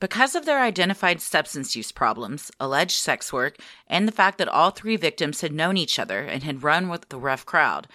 Because 0.04 0.34
of 0.34 0.44
their 0.44 0.60
identified 0.60 1.22
substance 1.22 1.74
use 1.74 1.90
problems, 1.90 2.50
alleged 2.60 2.92
sex 2.92 3.32
work, 3.32 3.56
and 3.86 4.06
the 4.06 4.12
fact 4.12 4.36
that 4.36 4.48
all 4.48 4.70
three 4.70 4.96
victims 4.96 5.40
had 5.40 5.50
known 5.50 5.78
each 5.78 5.98
other 5.98 6.20
and 6.20 6.42
had 6.42 6.62
run 6.62 6.90
with 6.90 7.08
the 7.08 7.18
rough 7.18 7.46
crowd, 7.46 7.88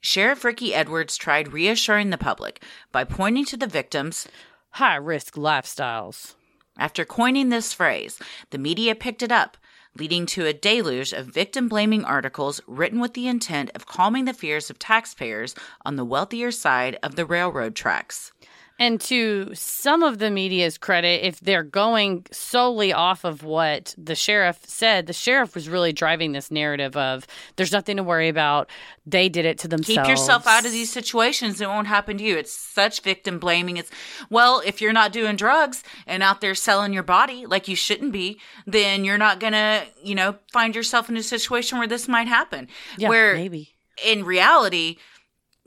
Sheriff 0.00 0.42
Ricky 0.42 0.72
Edwards 0.72 1.18
tried 1.18 1.52
reassuring 1.52 2.08
the 2.08 2.16
public 2.16 2.64
by 2.92 3.04
pointing 3.04 3.44
to 3.44 3.58
the 3.58 3.66
victims. 3.66 4.26
High 4.70 4.96
risk 4.96 5.34
lifestyles. 5.34 6.34
After 6.78 7.04
coining 7.04 7.50
this 7.50 7.74
phrase, 7.74 8.18
the 8.48 8.56
media 8.56 8.94
picked 8.94 9.22
it 9.22 9.30
up, 9.30 9.58
leading 9.94 10.24
to 10.24 10.46
a 10.46 10.54
deluge 10.54 11.12
of 11.12 11.26
victim 11.26 11.68
blaming 11.68 12.06
articles 12.06 12.62
written 12.66 13.00
with 13.00 13.12
the 13.12 13.28
intent 13.28 13.70
of 13.74 13.84
calming 13.84 14.24
the 14.24 14.32
fears 14.32 14.70
of 14.70 14.78
taxpayers 14.78 15.54
on 15.84 15.96
the 15.96 16.06
wealthier 16.06 16.50
side 16.50 16.98
of 17.02 17.16
the 17.16 17.26
railroad 17.26 17.74
tracks. 17.74 18.32
And 18.80 18.98
to 19.02 19.50
some 19.52 20.02
of 20.02 20.18
the 20.18 20.30
media's 20.30 20.78
credit, 20.78 21.22
if 21.22 21.38
they're 21.38 21.62
going 21.62 22.24
solely 22.32 22.94
off 22.94 23.24
of 23.24 23.44
what 23.44 23.94
the 23.98 24.14
sheriff 24.14 24.60
said, 24.64 25.06
the 25.06 25.12
sheriff 25.12 25.54
was 25.54 25.68
really 25.68 25.92
driving 25.92 26.32
this 26.32 26.50
narrative 26.50 26.96
of 26.96 27.26
there's 27.56 27.72
nothing 27.72 27.98
to 27.98 28.02
worry 28.02 28.30
about. 28.30 28.70
They 29.04 29.28
did 29.28 29.44
it 29.44 29.58
to 29.58 29.68
themselves. 29.68 30.08
Keep 30.08 30.08
yourself 30.08 30.46
out 30.46 30.64
of 30.64 30.72
these 30.72 30.90
situations. 30.90 31.60
It 31.60 31.68
won't 31.68 31.88
happen 31.88 32.16
to 32.16 32.24
you. 32.24 32.38
It's 32.38 32.54
such 32.54 33.02
victim 33.02 33.38
blaming. 33.38 33.76
It's, 33.76 33.90
well, 34.30 34.62
if 34.64 34.80
you're 34.80 34.94
not 34.94 35.12
doing 35.12 35.36
drugs 35.36 35.84
and 36.06 36.22
out 36.22 36.40
there 36.40 36.54
selling 36.54 36.94
your 36.94 37.02
body 37.02 37.44
like 37.44 37.68
you 37.68 37.76
shouldn't 37.76 38.12
be, 38.12 38.40
then 38.66 39.04
you're 39.04 39.18
not 39.18 39.40
going 39.40 39.52
to, 39.52 39.84
you 40.02 40.14
know, 40.14 40.36
find 40.54 40.74
yourself 40.74 41.10
in 41.10 41.18
a 41.18 41.22
situation 41.22 41.76
where 41.76 41.86
this 41.86 42.08
might 42.08 42.28
happen. 42.28 42.66
Yeah, 42.96 43.10
where 43.10 43.34
maybe. 43.34 43.74
in 44.02 44.24
reality, 44.24 44.96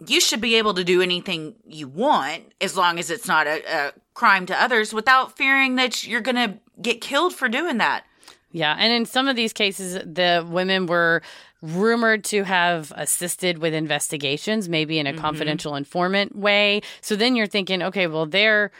you 0.05 0.19
should 0.19 0.41
be 0.41 0.55
able 0.55 0.73
to 0.73 0.83
do 0.83 1.01
anything 1.01 1.55
you 1.65 1.87
want 1.87 2.43
as 2.61 2.75
long 2.75 2.99
as 2.99 3.09
it's 3.09 3.27
not 3.27 3.47
a, 3.47 3.63
a 3.65 3.93
crime 4.13 4.45
to 4.47 4.61
others 4.61 4.93
without 4.93 5.37
fearing 5.37 5.75
that 5.75 6.05
you're 6.05 6.21
going 6.21 6.35
to 6.35 6.57
get 6.81 7.01
killed 7.01 7.33
for 7.33 7.47
doing 7.47 7.77
that. 7.77 8.05
Yeah, 8.51 8.75
and 8.77 8.93
in 8.93 9.05
some 9.05 9.27
of 9.27 9.35
these 9.35 9.51
cases, 9.51 9.95
the 10.05 10.45
women 10.47 10.85
were 10.85 11.23
rumored 11.63 12.23
to 12.25 12.43
have 12.43 12.91
assisted 12.95 13.57
with 13.57 13.73
investigations, 13.73 14.69
maybe 14.69 14.99
in 14.99 15.07
a 15.07 15.13
confidential 15.13 15.75
informant 15.75 16.35
way. 16.35 16.81
So 17.01 17.15
then 17.15 17.35
you're 17.35 17.47
thinking, 17.47 17.81
okay, 17.81 18.05
well, 18.05 18.25
they're 18.25 18.71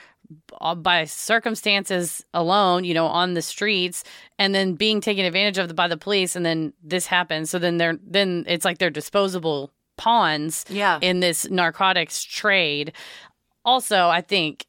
uh, 0.62 0.76
by 0.76 1.06
circumstances 1.06 2.24
alone, 2.34 2.84
you 2.84 2.94
know, 2.94 3.08
on 3.08 3.34
the 3.34 3.42
streets, 3.42 4.04
and 4.38 4.54
then 4.54 4.76
being 4.76 5.02
taken 5.02 5.26
advantage 5.26 5.58
of 5.58 5.76
by 5.76 5.88
the 5.88 5.98
police, 5.98 6.36
and 6.36 6.46
then 6.46 6.74
this 6.84 7.08
happens. 7.08 7.50
So 7.50 7.58
then 7.58 7.78
they're 7.78 7.98
then 8.06 8.44
it's 8.48 8.66
like 8.66 8.78
they're 8.78 8.90
disposable 8.90 9.72
pawns 9.98 10.66
Yeah. 10.70 11.00
in 11.02 11.20
this 11.20 11.50
narcotics 11.50 12.24
trade. 12.24 12.94
Also, 13.66 14.08
I 14.10 14.22
think 14.22 14.66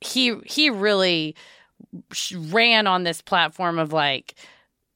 he 0.00 0.36
he 0.46 0.70
really 0.70 1.34
ran 2.34 2.86
on 2.86 3.04
this 3.04 3.20
platform 3.20 3.78
of 3.78 3.92
like 3.92 4.34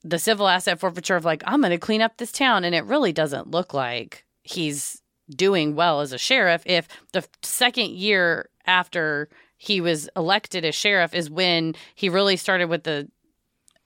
the 0.04 0.18
civil 0.18 0.48
asset 0.48 0.78
forfeiture 0.80 1.16
of 1.16 1.24
like 1.24 1.42
I'm 1.46 1.60
going 1.60 1.70
to 1.70 1.78
clean 1.78 2.02
up 2.02 2.16
this 2.16 2.32
town 2.32 2.64
and 2.64 2.74
it 2.74 2.84
really 2.84 3.12
doesn't 3.12 3.50
look 3.50 3.72
like 3.72 4.24
he's 4.42 5.00
doing 5.30 5.74
well 5.76 6.00
as 6.00 6.12
a 6.12 6.18
sheriff 6.18 6.62
if 6.66 6.88
the 7.12 7.24
second 7.42 7.90
year 7.92 8.48
after 8.66 9.28
he 9.56 9.80
was 9.80 10.08
elected 10.16 10.64
as 10.64 10.74
sheriff 10.74 11.14
is 11.14 11.30
when 11.30 11.74
he 11.94 12.08
really 12.08 12.36
started 12.36 12.68
with 12.68 12.82
the 12.82 13.08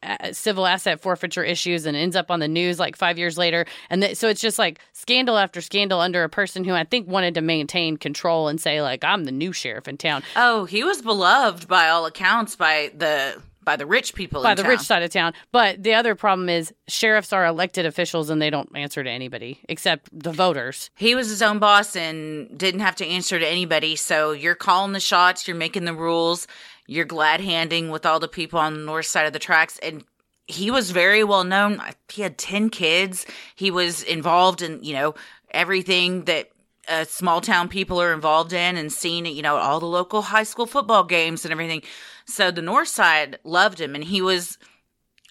Uh, 0.07 0.33
civil 0.33 0.67
asset 0.67 1.01
forfeiture 1.01 1.43
issues 1.43 1.85
and 1.85 1.97
ends 1.97 2.15
up 2.15 2.31
on 2.31 2.39
the 2.39 2.47
news 2.47 2.79
like 2.79 2.95
five 2.95 3.19
years 3.19 3.37
later. 3.37 3.67
And 3.91 4.03
th- 4.03 4.17
so 4.17 4.29
it's 4.29 4.41
just 4.41 4.57
like 4.59 4.79
scandal 4.93 5.37
after 5.37 5.61
scandal 5.61 6.01
under 6.01 6.23
a 6.23 6.29
person 6.29 6.63
who 6.63 6.73
I 6.75 6.85
think 6.85 7.09
wanted 7.09 7.35
to 7.35 7.41
maintain 7.41 7.97
control 7.97 8.47
and 8.47 8.61
say, 8.61 8.81
like, 8.83 9.03
I'm 9.03 9.25
the 9.25 9.33
new 9.33 9.53
sheriff 9.53 9.89
in 9.89 9.97
town. 9.97 10.23
Oh, 10.37 10.65
he 10.65 10.85
was 10.85 11.03
beloved 11.03 11.67
by 11.67 11.89
all 11.89 12.07
accounts 12.07 12.55
by 12.55 12.93
the 12.97 13.43
by 13.65 13.75
the 13.75 13.85
rich 13.85 14.15
people 14.15 14.45
by 14.45 14.55
the 14.55 14.63
town. 14.63 14.71
rich 14.71 14.81
side 14.83 15.03
of 15.03 15.11
town. 15.11 15.35
But 15.51 15.83
the 15.83 15.95
other 15.95 16.15
problem 16.15 16.49
is 16.49 16.73
sheriffs 16.87 17.33
are 17.33 17.45
elected 17.45 17.85
officials 17.85 18.31
and 18.31 18.41
they 18.41 18.49
don't 18.49 18.71
answer 18.77 19.03
to 19.03 19.11
anybody 19.11 19.59
except 19.69 20.09
the 20.17 20.31
voters. 20.31 20.89
He 20.95 21.17
was 21.17 21.29
his 21.29 21.43
own 21.43 21.59
boss 21.59 21.97
and 21.97 22.57
didn't 22.57 22.81
have 22.81 22.95
to 22.97 23.07
answer 23.07 23.41
to 23.41 23.47
anybody. 23.47 23.97
So 23.97 24.31
you're 24.31 24.55
calling 24.55 24.93
the 24.93 25.01
shots, 25.01 25.49
you're 25.49 25.57
making 25.57 25.85
the 25.85 25.95
rules, 25.95 26.47
you're 26.87 27.05
glad 27.05 27.41
handing 27.41 27.91
with 27.91 28.07
all 28.07 28.21
the 28.21 28.29
people 28.29 28.59
on 28.59 28.75
the 28.75 28.81
north 28.81 29.07
side 29.07 29.27
of 29.27 29.33
the 29.33 29.39
tracks. 29.39 29.79
And 29.83 30.05
he 30.47 30.71
was 30.71 30.91
very 30.91 31.25
well 31.25 31.45
known. 31.45 31.83
He 32.09 32.23
had 32.23 32.39
10 32.39 32.71
kids. 32.71 33.27
He 33.55 33.71
was 33.71 34.03
involved 34.03 34.63
in, 34.63 34.83
you 34.83 34.95
know, 34.95 35.15
everything 35.51 36.25
that 36.25 36.51
uh, 36.89 37.05
small 37.05 37.41
town 37.41 37.69
people 37.69 38.01
are 38.01 38.13
involved 38.13 38.53
in 38.53 38.77
and 38.77 38.93
seeing 38.93 39.27
it, 39.27 39.31
you 39.31 39.43
know, 39.43 39.57
all 39.57 39.81
the 39.81 39.87
local 39.87 40.23
high 40.23 40.45
school 40.45 40.67
football 40.67 41.03
games 41.05 41.45
and 41.45 41.53
everything. 41.53 41.83
So 42.27 42.51
the 42.51 42.63
north 42.63 42.89
side 42.89 43.39
loved 43.43 43.81
him 43.81 43.95
and 43.95 44.05
he 44.05 44.23
was 44.23 44.59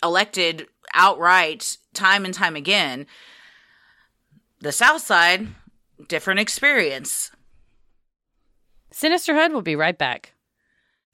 elected 0.03 0.67
outright 0.93 1.77
time 1.93 2.25
and 2.25 2.33
time 2.33 2.55
again. 2.55 3.07
The 4.59 4.71
south 4.71 5.01
side, 5.01 5.47
different 6.07 6.39
experience. 6.39 7.31
Sinisterhood 8.91 9.51
will 9.51 9.61
be 9.61 9.75
right 9.75 9.97
back. 9.97 10.34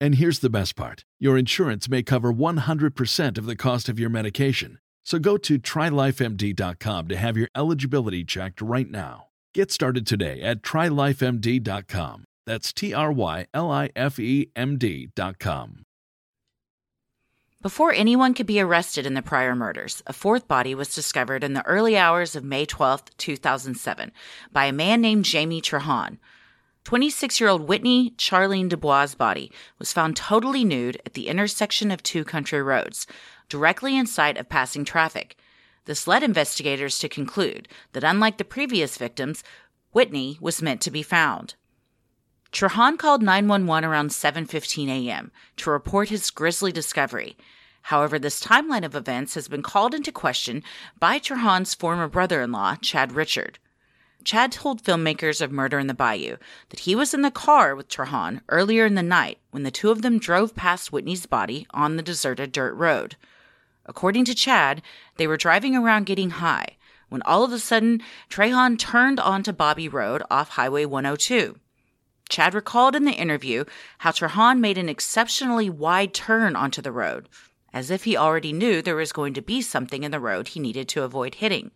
And 0.00 0.16
here's 0.16 0.40
the 0.40 0.50
best 0.50 0.76
part 0.76 1.04
your 1.18 1.38
insurance 1.38 1.88
may 1.88 2.02
cover 2.02 2.32
100% 2.32 3.38
of 3.38 3.46
the 3.46 3.56
cost 3.56 3.88
of 3.88 3.98
your 3.98 4.10
medication. 4.10 4.78
So 5.04 5.18
go 5.18 5.36
to 5.36 5.58
trylifemd.com 5.58 7.08
to 7.08 7.16
have 7.16 7.36
your 7.36 7.48
eligibility 7.54 8.24
checked 8.24 8.60
right 8.60 8.90
now. 8.90 9.26
Get 9.52 9.70
started 9.70 10.06
today 10.06 10.40
at 10.40 10.62
trylifemd.com. 10.62 12.24
That's 12.46 12.72
T 12.72 12.92
R 12.92 13.12
Y 13.12 13.46
L 13.54 13.70
I 13.70 13.90
F 13.94 14.18
E 14.18 14.50
M 14.56 14.78
D.com. 14.78 15.84
Before 17.62 17.92
anyone 17.92 18.34
could 18.34 18.44
be 18.44 18.60
arrested 18.60 19.06
in 19.06 19.14
the 19.14 19.22
prior 19.22 19.54
murders, 19.54 20.02
a 20.06 20.12
fourth 20.12 20.46
body 20.46 20.74
was 20.74 20.94
discovered 20.94 21.42
in 21.42 21.54
the 21.54 21.64
early 21.64 21.96
hours 21.96 22.36
of 22.36 22.44
May 22.44 22.66
12, 22.66 23.16
2007, 23.16 24.12
by 24.52 24.66
a 24.66 24.72
man 24.72 25.00
named 25.00 25.24
Jamie 25.24 25.62
Trahan. 25.62 26.18
26 26.84 27.40
year 27.40 27.48
old 27.48 27.66
Whitney 27.66 28.10
Charlene 28.18 28.68
Dubois' 28.68 29.14
body 29.16 29.50
was 29.78 29.92
found 29.92 30.16
totally 30.16 30.64
nude 30.64 31.00
at 31.06 31.14
the 31.14 31.28
intersection 31.28 31.90
of 31.90 32.02
two 32.02 32.24
country 32.24 32.62
roads, 32.62 33.06
directly 33.48 33.96
in 33.96 34.06
sight 34.06 34.36
of 34.36 34.50
passing 34.50 34.84
traffic. 34.84 35.36
This 35.86 36.06
led 36.06 36.22
investigators 36.22 36.98
to 36.98 37.08
conclude 37.08 37.68
that 37.92 38.04
unlike 38.04 38.36
the 38.36 38.44
previous 38.44 38.98
victims, 38.98 39.42
Whitney 39.92 40.36
was 40.40 40.60
meant 40.60 40.82
to 40.82 40.90
be 40.90 41.02
found. 41.02 41.54
Trahan 42.52 42.98
called 42.98 43.22
911 43.22 43.88
around 43.88 44.10
7:15 44.10 44.88
a.m. 44.88 45.32
to 45.56 45.70
report 45.70 46.10
his 46.10 46.30
grisly 46.30 46.70
discovery. 46.70 47.36
However, 47.88 48.18
this 48.18 48.42
timeline 48.42 48.84
of 48.84 48.94
events 48.94 49.34
has 49.34 49.48
been 49.48 49.62
called 49.62 49.94
into 49.94 50.12
question 50.12 50.62
by 50.98 51.18
Trahan's 51.18 51.74
former 51.74 52.08
brother-in-law, 52.08 52.76
Chad 52.76 53.12
Richard. 53.12 53.58
Chad 54.24 54.52
told 54.52 54.82
filmmakers 54.82 55.42
of 55.42 55.52
Murder 55.52 55.78
in 55.78 55.86
the 55.86 55.94
Bayou 55.94 56.36
that 56.70 56.80
he 56.80 56.94
was 56.94 57.12
in 57.12 57.20
the 57.20 57.30
car 57.30 57.76
with 57.76 57.88
Trahan 57.88 58.40
earlier 58.48 58.86
in 58.86 58.94
the 58.94 59.02
night 59.02 59.38
when 59.50 59.64
the 59.64 59.70
two 59.70 59.90
of 59.90 60.00
them 60.00 60.18
drove 60.18 60.54
past 60.54 60.92
Whitney's 60.92 61.26
body 61.26 61.66
on 61.70 61.96
the 61.96 62.02
deserted 62.02 62.50
dirt 62.50 62.74
road. 62.74 63.16
According 63.84 64.24
to 64.24 64.34
Chad, 64.34 64.80
they 65.16 65.26
were 65.26 65.36
driving 65.36 65.76
around 65.76 66.06
getting 66.06 66.30
high 66.30 66.76
when 67.10 67.22
all 67.22 67.44
of 67.44 67.52
a 67.52 67.58
sudden 67.58 68.02
Trahan 68.30 68.78
turned 68.78 69.20
onto 69.20 69.52
Bobby 69.52 69.88
Road 69.88 70.22
off 70.30 70.50
Highway 70.50 70.86
102. 70.86 71.58
Chad 72.30 72.54
recalled 72.54 72.96
in 72.96 73.04
the 73.04 73.12
interview 73.12 73.64
how 73.98 74.10
Trahan 74.10 74.58
made 74.58 74.78
an 74.78 74.88
exceptionally 74.88 75.68
wide 75.68 76.14
turn 76.14 76.56
onto 76.56 76.80
the 76.80 76.90
road, 76.90 77.28
as 77.72 77.90
if 77.90 78.04
he 78.04 78.16
already 78.16 78.52
knew 78.52 78.80
there 78.80 78.96
was 78.96 79.12
going 79.12 79.34
to 79.34 79.42
be 79.42 79.60
something 79.60 80.02
in 80.02 80.10
the 80.10 80.18
road 80.18 80.48
he 80.48 80.60
needed 80.60 80.88
to 80.88 81.02
avoid 81.02 81.36
hitting. 81.36 81.70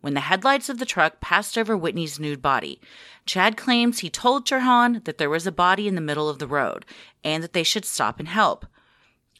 When 0.00 0.14
the 0.14 0.20
headlights 0.20 0.68
of 0.68 0.78
the 0.78 0.86
truck 0.86 1.20
passed 1.20 1.56
over 1.58 1.76
Whitney's 1.76 2.20
nude 2.20 2.42
body, 2.42 2.80
Chad 3.24 3.56
claims 3.56 3.98
he 3.98 4.10
told 4.10 4.46
Trahan 4.46 5.04
that 5.04 5.18
there 5.18 5.30
was 5.30 5.46
a 5.46 5.52
body 5.52 5.88
in 5.88 5.94
the 5.94 6.00
middle 6.00 6.28
of 6.28 6.38
the 6.38 6.46
road 6.46 6.84
and 7.24 7.42
that 7.42 7.52
they 7.52 7.62
should 7.62 7.84
stop 7.84 8.18
and 8.18 8.28
help. 8.28 8.66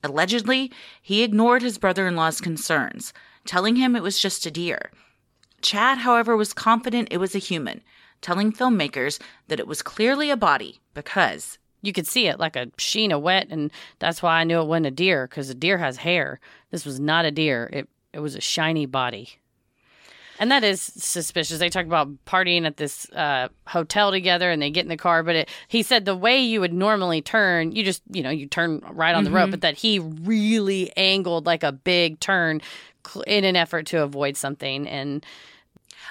Allegedly, 0.02 0.72
he 1.00 1.22
ignored 1.22 1.62
his 1.62 1.78
brother 1.78 2.06
in 2.06 2.16
law's 2.16 2.40
concerns, 2.40 3.12
telling 3.44 3.76
him 3.76 3.94
it 3.94 4.02
was 4.02 4.18
just 4.18 4.46
a 4.46 4.50
deer. 4.50 4.90
Chad, 5.62 5.98
however, 5.98 6.36
was 6.36 6.52
confident 6.52 7.08
it 7.10 7.18
was 7.18 7.34
a 7.34 7.38
human, 7.38 7.82
telling 8.20 8.52
filmmakers 8.52 9.20
that 9.48 9.60
it 9.60 9.66
was 9.66 9.82
clearly 9.82 10.30
a 10.30 10.36
body 10.36 10.80
because 10.94 11.58
you 11.82 11.92
could 11.92 12.06
see 12.06 12.26
it 12.26 12.40
like 12.40 12.56
a 12.56 12.70
sheen 12.78 13.12
of 13.12 13.22
wet, 13.22 13.48
and 13.50 13.70
that's 13.98 14.22
why 14.22 14.40
I 14.40 14.44
knew 14.44 14.60
it 14.60 14.66
wasn't 14.66 14.86
a 14.86 14.90
deer 14.90 15.26
because 15.26 15.50
a 15.50 15.54
deer 15.54 15.78
has 15.78 15.98
hair. 15.98 16.40
This 16.70 16.84
was 16.84 16.98
not 16.98 17.24
a 17.24 17.30
deer. 17.30 17.70
It 17.72 17.88
it 18.12 18.20
was 18.20 18.34
a 18.34 18.40
shiny 18.40 18.86
body. 18.86 19.38
And 20.38 20.51
that 20.51 20.64
is 20.64 20.81
suspicious. 20.81 21.59
They 21.59 21.70
talk 21.70 21.87
about 21.87 22.09
partying 22.27 22.66
at 22.66 22.77
this 22.77 23.11
uh, 23.12 23.49
hotel 23.66 24.11
together, 24.11 24.51
and 24.51 24.61
they 24.61 24.70
get 24.70 24.85
in 24.85 24.88
the 24.88 24.96
car. 24.96 25.22
But 25.22 25.37
it, 25.37 25.49
he 25.68 25.83
said 25.83 26.05
the 26.05 26.16
way 26.16 26.40
you 26.40 26.61
would 26.61 26.72
normally 26.72 27.22
turn, 27.22 27.72
you 27.72 27.83
just 27.83 28.03
you 28.11 28.22
know 28.22 28.31
you 28.31 28.46
turn 28.46 28.83
right 28.90 29.14
on 29.14 29.25
the 29.25 29.31
road, 29.31 29.51
but 29.51 29.62
that 29.62 29.77
he 29.77 29.99
really 29.99 30.92
angled 30.96 31.46
like 31.46 31.62
a 31.62 31.72
big 31.72 32.20
turn 32.20 32.61
in 33.27 33.44
an 33.44 33.57
effort 33.57 33.87
to 33.87 34.03
avoid 34.03 34.37
something. 34.37 34.87
And 34.87 35.25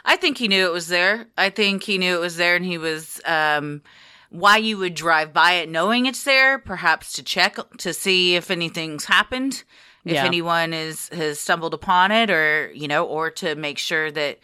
I 0.06 0.16
think 0.16 0.38
he 0.38 0.48
knew 0.48 0.66
it 0.66 0.74
was 0.74 0.88
there. 0.88 1.28
I 1.38 1.50
think 1.50 1.84
he 1.84 1.98
knew 1.98 2.16
it 2.16 2.22
was 2.22 2.38
there, 2.38 2.56
and 2.56 2.66
he 2.66 2.78
was 2.78 3.22
um, 3.26 3.82
why 4.30 4.58
you 4.58 4.78
would 4.78 4.96
drive 4.96 5.34
by 5.34 5.54
it 5.54 5.70
knowing 5.70 6.06
it's 6.06 6.24
there, 6.24 6.60
perhaps 6.60 7.14
to 7.14 7.24
check 7.24 7.58
to 7.78 7.94
see 7.94 8.36
if 8.36 8.52
anything's 8.52 9.06
happened, 9.06 9.64
if 10.06 10.14
Yeah. 10.14 10.26
anyone 10.26 10.74
is 10.74 11.10
has 11.10 11.40
stumbled 11.40 11.74
upon 11.74 12.12
it, 12.12 12.30
or 12.30 12.72
you 12.74 12.88
know, 12.88 13.06
or 13.06 13.30
to 13.32 13.56
make 13.56 13.78
sure 13.78 14.12
that 14.12 14.40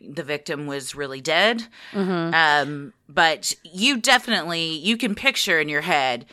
the 0.00 0.22
victim 0.22 0.66
was 0.66 0.94
really 0.94 1.20
dead. 1.20 1.66
Um, 1.94 2.92
but 3.08 3.54
you 3.64 3.96
definitely 3.96 4.76
you 4.76 4.96
can 4.96 5.14
picture 5.14 5.58
in 5.58 5.68
your 5.68 5.80
head 5.80 6.26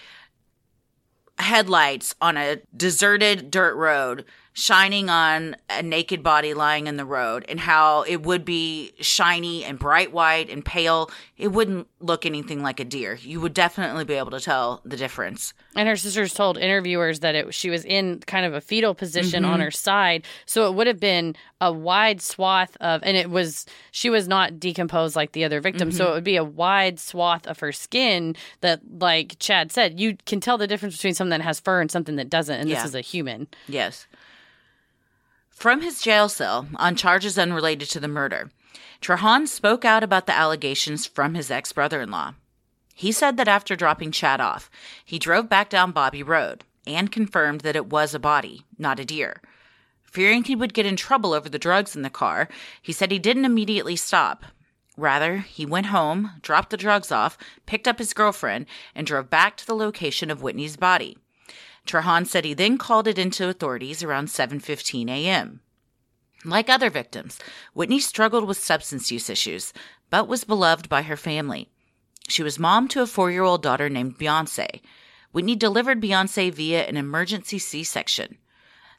headlights 1.37 2.15
on 2.21 2.37
a 2.37 2.57
deserted 2.75 3.51
dirt 3.51 3.75
road 3.75 4.23
shining 4.55 5.09
on 5.09 5.55
a 5.69 5.83
naked 5.83 6.23
body 6.23 6.53
lying 6.53 6.87
in 6.87 6.97
the 6.97 7.05
road 7.05 7.45
and 7.47 7.59
how 7.59 8.01
it 8.03 8.23
would 8.23 8.43
be 8.43 8.93
shiny 9.01 9.63
and 9.63 9.77
bright 9.77 10.11
white 10.11 10.49
and 10.49 10.65
pale 10.65 11.11
it 11.37 11.49
wouldn't 11.49 11.87
look 11.99 12.25
anything 12.25 12.63
like 12.63 12.79
a 12.79 12.85
deer 12.85 13.15
you 13.15 13.39
would 13.41 13.53
definitely 13.53 14.05
be 14.05 14.13
able 14.15 14.31
to 14.31 14.39
tell 14.39 14.81
the 14.85 14.95
difference 14.95 15.53
And 15.75 15.89
her 15.89 15.97
sisters 15.97 16.33
told 16.33 16.57
interviewers 16.57 17.19
that 17.19 17.35
it, 17.35 17.53
she 17.53 17.69
was 17.69 17.83
in 17.83 18.21
kind 18.21 18.45
of 18.45 18.53
a 18.53 18.61
fetal 18.61 18.95
position 18.95 19.43
on 19.43 19.55
mm-hmm. 19.55 19.63
her 19.63 19.71
side. 19.71 20.23
So 20.45 20.69
it 20.69 20.75
would 20.75 20.87
have 20.87 21.01
been 21.01 21.35
a 21.59 21.71
wide 21.71 22.21
swath 22.21 22.77
of, 22.79 23.01
and 23.03 23.17
it 23.17 23.29
was, 23.29 23.65
she 23.91 24.09
was 24.09 24.27
not 24.27 24.57
decomposed 24.57 25.17
like 25.17 25.33
the 25.33 25.43
other 25.43 25.59
victim. 25.59 25.91
So 25.91 26.05
mm-hmm. 26.05 26.11
it 26.11 26.15
would 26.15 26.23
be 26.23 26.37
a 26.37 26.43
wide 26.45 26.99
swath 26.99 27.45
of 27.45 27.59
her 27.59 27.73
skin 27.73 28.35
that, 28.61 28.79
like 28.99 29.35
Chad 29.39 29.71
said, 29.71 29.99
you 29.99 30.15
can 30.25 30.39
tell 30.39 30.57
the 30.57 30.67
difference 30.67 30.95
between 30.95 31.13
something 31.13 31.37
that 31.37 31.41
has 31.41 31.59
fur 31.59 31.81
and 31.81 31.91
something 31.91 32.15
that 32.15 32.29
doesn't. 32.29 32.57
And 32.57 32.69
Yeah. 32.69 32.75
this 32.75 32.85
is 32.85 32.95
a 32.95 33.01
human. 33.01 33.47
Yes. 33.67 34.07
From 35.55 35.81
his 35.81 36.01
jail 36.01 36.27
cell 36.27 36.67
on 36.75 36.95
charges 36.95 37.39
unrelated 37.39 37.89
to 37.89 37.99
the 37.99 38.09
murder, 38.09 38.51
Trahan 39.01 39.47
spoke 39.47 39.85
out 39.85 40.03
about 40.03 40.27
the 40.27 40.35
allegations 40.35 41.07
from 41.07 41.33
his 41.33 41.49
ex 41.49 41.71
brother 41.71 42.01
in 42.01 42.11
law. 42.11 42.35
He 42.93 43.11
said 43.11 43.37
that 43.37 43.47
after 43.47 43.75
dropping 43.75 44.11
Chad 44.11 44.41
off, 44.41 44.69
he 45.03 45.17
drove 45.17 45.49
back 45.49 45.69
down 45.69 45.91
Bobby 45.91 46.21
Road 46.21 46.65
and 46.85 47.11
confirmed 47.11 47.61
that 47.61 47.75
it 47.75 47.87
was 47.87 48.13
a 48.13 48.19
body, 48.19 48.65
not 48.77 48.99
a 48.99 49.05
deer. 49.05 49.41
Fearing 50.03 50.43
he 50.43 50.55
would 50.55 50.73
get 50.73 50.85
in 50.85 50.97
trouble 50.97 51.33
over 51.33 51.49
the 51.49 51.57
drugs 51.57 51.95
in 51.95 52.03
the 52.03 52.09
car, 52.09 52.47
he 52.81 52.91
said 52.91 53.09
he 53.09 53.17
didn't 53.17 53.45
immediately 53.45 53.95
stop. 53.95 54.43
Rather, 54.97 55.39
he 55.39 55.65
went 55.65 55.87
home, 55.87 56.31
dropped 56.41 56.69
the 56.69 56.77
drugs 56.77 57.11
off, 57.11 57.37
picked 57.65 57.87
up 57.87 57.97
his 57.97 58.13
girlfriend, 58.13 58.65
and 58.93 59.07
drove 59.07 59.29
back 59.29 59.57
to 59.57 59.65
the 59.65 59.75
location 59.75 60.29
of 60.29 60.41
Whitney's 60.41 60.77
body. 60.77 61.17
Trahan 61.85 62.25
said 62.25 62.45
he 62.45 62.53
then 62.53 62.77
called 62.77 63.07
it 63.07 63.19
into 63.19 63.47
authorities 63.47 64.03
around 64.03 64.27
7:15 64.27 65.09
a.m. 65.09 65.61
Like 66.43 66.69
other 66.69 66.89
victims, 66.89 67.39
Whitney 67.73 67.99
struggled 67.99 68.47
with 68.47 68.57
substance 68.57 69.11
use 69.11 69.29
issues, 69.29 69.73
but 70.09 70.27
was 70.27 70.43
beloved 70.43 70.89
by 70.89 71.03
her 71.03 71.17
family. 71.17 71.69
She 72.27 72.43
was 72.43 72.59
mom 72.59 72.87
to 72.89 73.01
a 73.01 73.05
4-year-old 73.05 73.61
daughter 73.61 73.89
named 73.89 74.17
Beyonce. 74.17 74.81
Whitney 75.31 75.55
delivered 75.55 76.01
Beyonce 76.01 76.51
via 76.51 76.85
an 76.85 76.97
emergency 76.97 77.59
C-section. 77.59 78.37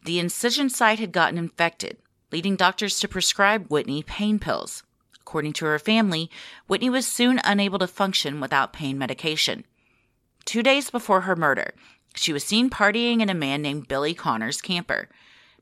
The 0.05 0.19
incision 0.19 0.71
site 0.71 0.99
had 0.99 1.13
gotten 1.13 1.39
infected, 1.39 1.99
leading 2.31 2.57
doctors 2.57 3.01
to 3.01 3.09
prescribe 3.09 3.69
Whitney 3.69 4.03
pain 4.03 4.39
pills. 4.39 4.83
According 5.21 5.55
to 5.55 5.65
her 5.65 5.79
family, 5.79 6.31
Whitney 6.69 6.91
was 6.91 7.07
soon 7.07 7.41
unable 7.43 7.81
to 7.81 7.89
function 7.89 8.41
without 8.41 8.73
pain 8.73 8.97
medication. 8.99 9.65
Two 10.45 10.63
days 10.63 10.91
before 10.91 11.23
her 11.23 11.35
murder, 11.35 11.75
she 12.17 12.33
was 12.33 12.43
seen 12.43 12.71
partying 12.71 13.21
in 13.21 13.29
a 13.29 13.35
man 13.35 13.63
named 13.63 13.89
Billy 13.89 14.15
Connor's 14.15 14.61
camper. 14.61 15.09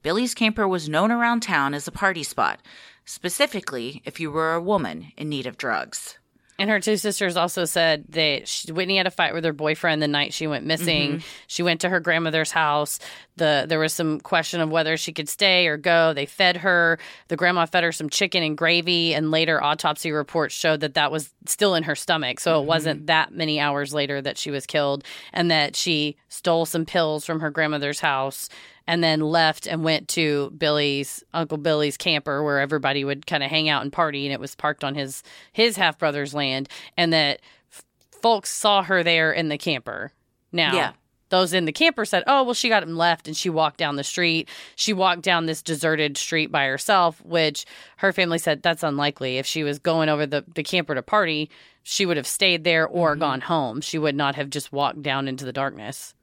Billy's 0.02 0.34
camper 0.34 0.66
was 0.66 0.88
known 0.88 1.10
around 1.10 1.40
town 1.40 1.74
as 1.74 1.88
a 1.88 1.92
party 1.92 2.22
spot, 2.22 2.60
specifically 3.04 4.02
if 4.04 4.20
you 4.20 4.30
were 4.30 4.54
a 4.54 4.62
woman 4.62 5.12
in 5.16 5.28
need 5.28 5.46
of 5.46 5.58
drugs. 5.58 6.18
And 6.58 6.70
her 6.70 6.78
two 6.78 6.96
sisters 6.96 7.36
also 7.36 7.64
said 7.64 8.04
that 8.10 8.46
she, 8.46 8.70
Whitney 8.70 8.96
had 8.96 9.08
a 9.08 9.10
fight 9.10 9.34
with 9.34 9.44
her 9.44 9.52
boyfriend 9.52 10.00
the 10.00 10.08
night 10.08 10.32
she 10.32 10.46
went 10.46 10.64
missing. 10.64 11.12
Mm-hmm. 11.14 11.26
She 11.48 11.64
went 11.64 11.80
to 11.80 11.88
her 11.88 11.98
grandmother's 11.98 12.52
house. 12.52 13.00
The 13.36 13.64
there 13.68 13.80
was 13.80 13.92
some 13.92 14.20
question 14.20 14.60
of 14.60 14.70
whether 14.70 14.96
she 14.96 15.12
could 15.12 15.28
stay 15.28 15.66
or 15.66 15.76
go. 15.76 16.12
They 16.12 16.26
fed 16.26 16.58
her. 16.58 17.00
The 17.26 17.36
grandma 17.36 17.66
fed 17.66 17.82
her 17.82 17.90
some 17.90 18.08
chicken 18.08 18.44
and 18.44 18.56
gravy, 18.56 19.14
and 19.14 19.32
later 19.32 19.62
autopsy 19.62 20.12
reports 20.12 20.54
showed 20.54 20.80
that 20.80 20.94
that 20.94 21.10
was 21.10 21.34
still 21.46 21.74
in 21.74 21.82
her 21.82 21.96
stomach. 21.96 22.38
So 22.38 22.54
it 22.54 22.58
mm-hmm. 22.58 22.68
wasn't 22.68 23.06
that 23.08 23.32
many 23.32 23.58
hours 23.58 23.92
later 23.92 24.22
that 24.22 24.38
she 24.38 24.52
was 24.52 24.64
killed, 24.64 25.02
and 25.32 25.50
that 25.50 25.74
she 25.74 26.16
stole 26.28 26.66
some 26.66 26.86
pills 26.86 27.26
from 27.26 27.40
her 27.40 27.50
grandmother's 27.50 28.00
house 28.00 28.48
and 28.86 29.02
then 29.02 29.20
left 29.20 29.66
and 29.66 29.82
went 29.82 30.08
to 30.08 30.50
Billy's 30.56 31.22
Uncle 31.32 31.58
Billy's 31.58 31.96
camper 31.96 32.42
where 32.42 32.60
everybody 32.60 33.04
would 33.04 33.26
kind 33.26 33.42
of 33.42 33.50
hang 33.50 33.68
out 33.68 33.82
and 33.82 33.92
party 33.92 34.26
and 34.26 34.32
it 34.32 34.40
was 34.40 34.54
parked 34.54 34.84
on 34.84 34.94
his 34.94 35.22
his 35.52 35.76
half 35.76 35.98
brother's 35.98 36.34
land 36.34 36.68
and 36.96 37.12
that 37.12 37.40
f- 37.72 37.84
folks 38.22 38.50
saw 38.50 38.82
her 38.82 39.02
there 39.02 39.32
in 39.32 39.48
the 39.48 39.58
camper. 39.58 40.12
Now, 40.52 40.74
Yeah. 40.74 40.92
those 41.30 41.52
in 41.52 41.64
the 41.64 41.72
camper 41.72 42.04
said, 42.04 42.22
"Oh, 42.26 42.44
well 42.44 42.54
she 42.54 42.68
got 42.68 42.82
him 42.82 42.96
left 42.96 43.26
and 43.26 43.36
she 43.36 43.50
walked 43.50 43.78
down 43.78 43.96
the 43.96 44.04
street. 44.04 44.48
She 44.76 44.92
walked 44.92 45.22
down 45.22 45.46
this 45.46 45.62
deserted 45.62 46.16
street 46.16 46.52
by 46.52 46.66
herself, 46.66 47.20
which 47.24 47.64
her 47.96 48.12
family 48.12 48.38
said 48.38 48.62
that's 48.62 48.82
unlikely. 48.82 49.38
If 49.38 49.46
she 49.46 49.64
was 49.64 49.78
going 49.78 50.08
over 50.08 50.26
the 50.26 50.44
the 50.54 50.62
camper 50.62 50.94
to 50.94 51.02
party, 51.02 51.50
she 51.82 52.06
would 52.06 52.16
have 52.16 52.26
stayed 52.26 52.64
there 52.64 52.86
or 52.86 53.12
mm-hmm. 53.12 53.20
gone 53.20 53.40
home. 53.42 53.80
She 53.80 53.98
would 53.98 54.14
not 54.14 54.34
have 54.36 54.50
just 54.50 54.72
walked 54.72 55.02
down 55.02 55.26
into 55.26 55.44
the 55.44 55.52
darkness." 55.52 56.14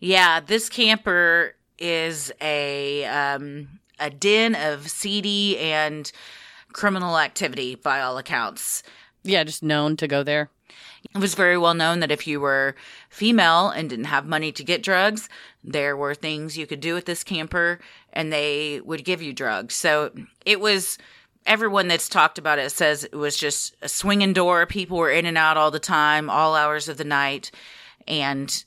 Yeah, 0.00 0.38
this 0.38 0.68
camper 0.68 1.54
is 1.78 2.32
a 2.40 3.04
um, 3.06 3.80
a 3.98 4.10
den 4.10 4.54
of 4.54 4.90
seedy 4.90 5.58
and 5.58 6.10
criminal 6.72 7.18
activity 7.18 7.74
by 7.74 8.00
all 8.00 8.18
accounts. 8.18 8.82
Yeah, 9.24 9.44
just 9.44 9.62
known 9.62 9.96
to 9.96 10.08
go 10.08 10.22
there. 10.22 10.50
It 11.14 11.18
was 11.18 11.34
very 11.34 11.56
well 11.56 11.74
known 11.74 12.00
that 12.00 12.10
if 12.10 12.26
you 12.26 12.40
were 12.40 12.74
female 13.08 13.68
and 13.70 13.88
didn't 13.88 14.06
have 14.06 14.26
money 14.26 14.52
to 14.52 14.64
get 14.64 14.82
drugs, 14.82 15.28
there 15.62 15.96
were 15.96 16.14
things 16.14 16.58
you 16.58 16.66
could 16.66 16.80
do 16.80 16.96
at 16.96 17.06
this 17.06 17.24
camper 17.24 17.78
and 18.12 18.32
they 18.32 18.80
would 18.84 19.04
give 19.04 19.22
you 19.22 19.32
drugs. 19.32 19.74
So 19.74 20.12
it 20.44 20.60
was 20.60 20.98
everyone 21.46 21.88
that's 21.88 22.08
talked 22.08 22.38
about 22.38 22.58
it 22.58 22.70
says 22.70 23.04
it 23.04 23.14
was 23.14 23.36
just 23.36 23.74
a 23.80 23.88
swinging 23.88 24.32
door. 24.32 24.66
People 24.66 24.98
were 24.98 25.10
in 25.10 25.24
and 25.24 25.38
out 25.38 25.56
all 25.56 25.70
the 25.70 25.78
time, 25.78 26.28
all 26.28 26.54
hours 26.54 26.88
of 26.88 26.98
the 26.98 27.04
night. 27.04 27.50
And 28.06 28.64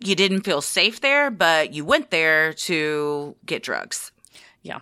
you 0.00 0.14
didn't 0.14 0.42
feel 0.42 0.60
safe 0.60 1.00
there, 1.00 1.30
but 1.30 1.72
you 1.72 1.84
went 1.84 2.10
there 2.10 2.52
to 2.52 3.36
get 3.46 3.62
drugs. 3.62 4.12
Yeah. 4.62 4.80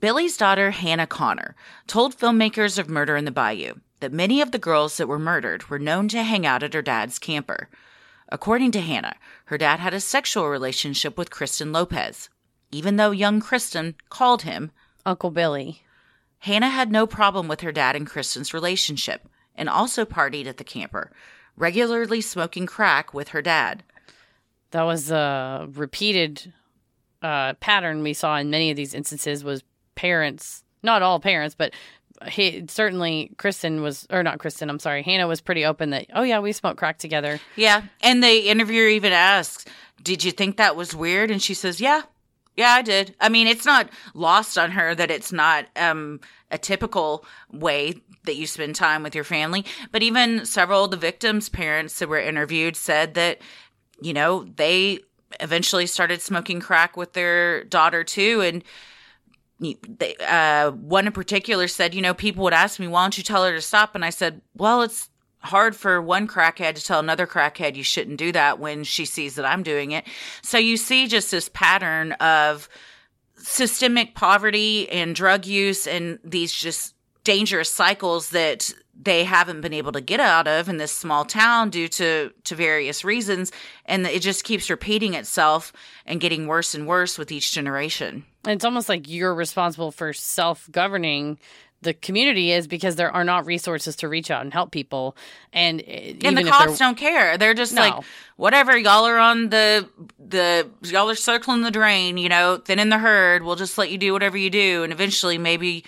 Billy's 0.00 0.36
daughter, 0.36 0.70
Hannah 0.70 1.06
Connor, 1.06 1.54
told 1.86 2.16
filmmakers 2.16 2.78
of 2.78 2.88
Murder 2.88 3.16
in 3.16 3.24
the 3.24 3.30
Bayou 3.30 3.74
that 4.00 4.12
many 4.12 4.40
of 4.40 4.50
the 4.50 4.58
girls 4.58 4.96
that 4.96 5.08
were 5.08 5.18
murdered 5.18 5.68
were 5.68 5.78
known 5.78 6.08
to 6.08 6.22
hang 6.22 6.46
out 6.46 6.62
at 6.62 6.74
her 6.74 6.82
dad's 6.82 7.18
camper. 7.18 7.68
According 8.30 8.70
to 8.72 8.80
Hannah, 8.80 9.16
her 9.46 9.58
dad 9.58 9.80
had 9.80 9.92
a 9.92 10.00
sexual 10.00 10.48
relationship 10.48 11.18
with 11.18 11.30
Kristen 11.30 11.72
Lopez. 11.72 12.28
Even 12.70 12.96
though 12.96 13.10
young 13.10 13.40
Kristen 13.40 13.96
called 14.08 14.42
him, 14.42 14.70
Uncle 15.04 15.30
Billy. 15.30 15.82
Hannah 16.40 16.70
had 16.70 16.90
no 16.90 17.06
problem 17.06 17.48
with 17.48 17.60
her 17.60 17.72
dad 17.72 17.96
and 17.96 18.06
Kristen's 18.06 18.54
relationship 18.54 19.28
and 19.54 19.68
also 19.68 20.04
partied 20.04 20.46
at 20.46 20.56
the 20.56 20.64
camper, 20.64 21.12
regularly 21.60 22.20
smoking 22.20 22.66
crack 22.66 23.12
with 23.14 23.28
her 23.28 23.42
dad. 23.42 23.84
That 24.72 24.82
was 24.82 25.10
a 25.10 25.68
repeated 25.72 26.52
uh, 27.22 27.52
pattern 27.54 28.02
we 28.02 28.14
saw 28.14 28.36
in 28.38 28.50
many 28.50 28.70
of 28.70 28.76
these 28.76 28.94
instances 28.94 29.44
was 29.44 29.62
parents, 29.94 30.64
not 30.82 31.02
all 31.02 31.20
parents, 31.20 31.54
but 31.54 31.74
he 32.28 32.64
certainly 32.68 33.32
Kristen 33.36 33.82
was 33.82 34.06
or 34.10 34.22
not 34.22 34.38
Kristen, 34.38 34.70
I'm 34.70 34.78
sorry, 34.78 35.02
Hannah 35.02 35.26
was 35.26 35.40
pretty 35.40 35.64
open 35.64 35.90
that 35.90 36.06
oh 36.14 36.22
yeah, 36.22 36.40
we 36.40 36.52
smoked 36.52 36.78
crack 36.78 36.98
together. 36.98 37.40
Yeah. 37.56 37.82
And 38.02 38.22
the 38.22 38.48
interviewer 38.48 38.88
even 38.88 39.12
asks, 39.12 39.64
Did 40.02 40.24
you 40.24 40.30
think 40.30 40.56
that 40.56 40.76
was 40.76 40.94
weird? 40.94 41.30
And 41.30 41.42
she 41.42 41.54
says, 41.54 41.80
Yeah. 41.80 42.02
Yeah, 42.56 42.70
I 42.72 42.82
did. 42.82 43.14
I 43.20 43.28
mean, 43.28 43.46
it's 43.46 43.64
not 43.64 43.88
lost 44.12 44.58
on 44.58 44.72
her 44.72 44.94
that 44.94 45.10
it's 45.10 45.32
not 45.32 45.66
um, 45.76 46.20
a 46.50 46.58
typical 46.58 47.24
way 47.52 47.94
that 48.24 48.36
you 48.36 48.46
spend 48.46 48.74
time 48.74 49.02
with 49.02 49.14
your 49.14 49.24
family. 49.24 49.64
But 49.92 50.02
even 50.02 50.44
several 50.44 50.84
of 50.84 50.90
the 50.90 50.96
victims' 50.96 51.48
parents 51.48 51.98
that 51.98 52.08
were 52.08 52.18
interviewed 52.18 52.76
said 52.76 53.14
that, 53.14 53.38
you 54.00 54.12
know, 54.12 54.44
they 54.56 55.00
eventually 55.38 55.86
started 55.86 56.20
smoking 56.20 56.60
crack 56.60 56.96
with 56.96 57.12
their 57.12 57.64
daughter 57.64 58.02
too. 58.02 58.40
And 58.40 58.64
they, 59.60 60.16
uh, 60.16 60.72
one 60.72 61.06
in 61.06 61.12
particular 61.12 61.68
said, 61.68 61.94
you 61.94 62.02
know, 62.02 62.14
people 62.14 62.44
would 62.44 62.52
ask 62.52 62.80
me, 62.80 62.88
why 62.88 63.04
don't 63.04 63.16
you 63.16 63.24
tell 63.24 63.44
her 63.44 63.52
to 63.52 63.60
stop? 63.60 63.94
And 63.94 64.04
I 64.04 64.10
said, 64.10 64.40
well, 64.56 64.82
it's 64.82 65.08
hard 65.42 65.74
for 65.74 66.02
one 66.02 66.26
crackhead 66.26 66.74
to 66.74 66.84
tell 66.84 67.00
another 67.00 67.26
crackhead 67.26 67.74
you 67.74 67.82
shouldn't 67.82 68.18
do 68.18 68.32
that 68.32 68.58
when 68.58 68.84
she 68.84 69.04
sees 69.04 69.36
that 69.36 69.46
I'm 69.46 69.62
doing 69.62 69.92
it. 69.92 70.06
So 70.42 70.58
you 70.58 70.76
see 70.76 71.06
just 71.06 71.30
this 71.30 71.48
pattern 71.48 72.12
of 72.12 72.68
systemic 73.40 74.14
poverty 74.14 74.88
and 74.90 75.14
drug 75.14 75.46
use 75.46 75.86
and 75.86 76.18
these 76.24 76.52
just 76.52 76.94
dangerous 77.24 77.70
cycles 77.70 78.30
that 78.30 78.72
they 79.02 79.24
haven't 79.24 79.62
been 79.62 79.72
able 79.72 79.92
to 79.92 80.00
get 80.00 80.20
out 80.20 80.46
of 80.46 80.68
in 80.68 80.76
this 80.76 80.92
small 80.92 81.24
town 81.24 81.70
due 81.70 81.88
to 81.88 82.30
to 82.44 82.54
various 82.54 83.04
reasons. 83.04 83.50
And 83.86 84.06
it 84.06 84.20
just 84.20 84.44
keeps 84.44 84.68
repeating 84.68 85.14
itself 85.14 85.72
and 86.04 86.20
getting 86.20 86.46
worse 86.46 86.74
and 86.74 86.86
worse 86.86 87.18
with 87.18 87.32
each 87.32 87.52
generation. 87.52 88.24
It's 88.46 88.64
almost 88.64 88.88
like 88.88 89.08
you're 89.08 89.34
responsible 89.34 89.90
for 89.90 90.12
self-governing 90.12 91.38
the 91.82 91.94
community 91.94 92.52
is 92.52 92.66
because 92.66 92.96
there 92.96 93.10
are 93.10 93.24
not 93.24 93.46
resources 93.46 93.96
to 93.96 94.08
reach 94.08 94.30
out 94.30 94.42
and 94.42 94.52
help 94.52 94.70
people. 94.70 95.16
And 95.52 95.82
eh, 95.86 96.14
and 96.24 96.36
the 96.36 96.44
cops 96.44 96.78
don't 96.78 96.96
care. 96.96 97.38
They're 97.38 97.54
just 97.54 97.72
no. 97.72 97.80
like 97.80 98.04
whatever 98.36 98.76
y'all 98.76 99.06
are 99.06 99.18
on 99.18 99.48
the 99.48 99.88
the 100.18 100.68
y'all 100.82 101.08
are 101.08 101.14
circling 101.14 101.62
the 101.62 101.70
drain 101.70 102.16
you 102.16 102.28
know 102.28 102.58
then 102.58 102.78
in 102.78 102.90
the 102.90 102.98
herd. 102.98 103.42
We'll 103.42 103.56
just 103.56 103.78
let 103.78 103.90
you 103.90 103.98
do 103.98 104.12
whatever 104.12 104.36
you 104.36 104.50
do. 104.50 104.82
And 104.82 104.92
eventually 104.92 105.38
maybe 105.38 105.84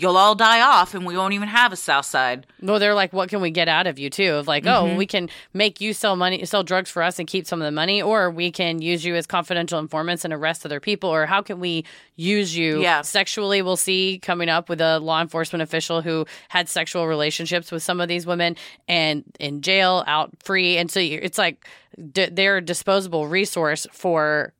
you'll 0.00 0.16
all 0.16 0.34
die 0.34 0.60
off 0.60 0.94
and 0.94 1.04
we 1.04 1.16
won't 1.16 1.34
even 1.34 1.48
have 1.48 1.72
a 1.72 1.76
south 1.76 2.06
side 2.06 2.46
well 2.62 2.78
they're 2.78 2.94
like 2.94 3.12
what 3.12 3.28
can 3.28 3.40
we 3.40 3.50
get 3.50 3.68
out 3.68 3.86
of 3.86 3.98
you 3.98 4.08
too 4.10 4.34
of 4.34 4.46
like 4.46 4.66
oh, 4.66 4.68
mm-hmm. 4.68 4.94
oh 4.94 4.96
we 4.96 5.06
can 5.06 5.28
make 5.52 5.80
you 5.80 5.92
sell 5.92 6.16
money 6.16 6.44
sell 6.44 6.62
drugs 6.62 6.90
for 6.90 7.02
us 7.02 7.18
and 7.18 7.28
keep 7.28 7.46
some 7.46 7.60
of 7.60 7.64
the 7.64 7.70
money 7.70 8.00
or 8.00 8.30
we 8.30 8.50
can 8.50 8.80
use 8.80 9.04
you 9.04 9.14
as 9.14 9.26
confidential 9.26 9.78
informants 9.78 10.24
and 10.24 10.32
arrest 10.32 10.64
other 10.64 10.80
people 10.80 11.10
or 11.10 11.26
how 11.26 11.42
can 11.42 11.60
we 11.60 11.84
use 12.16 12.56
you 12.56 12.80
yeah. 12.82 13.02
sexually 13.02 13.62
we'll 13.62 13.76
see 13.76 14.18
coming 14.22 14.48
up 14.48 14.68
with 14.68 14.80
a 14.80 14.98
law 15.00 15.20
enforcement 15.20 15.62
official 15.62 16.02
who 16.02 16.24
had 16.48 16.68
sexual 16.68 17.06
relationships 17.06 17.70
with 17.70 17.82
some 17.82 18.00
of 18.00 18.08
these 18.08 18.26
women 18.26 18.56
and 18.88 19.24
in 19.38 19.60
jail 19.60 20.04
out 20.06 20.30
free 20.42 20.76
and 20.76 20.90
so 20.90 21.00
it's 21.00 21.38
like 21.38 21.66
they're 21.98 22.58
a 22.58 22.62
disposable 22.62 23.26
resource 23.26 23.86
for 23.92 24.52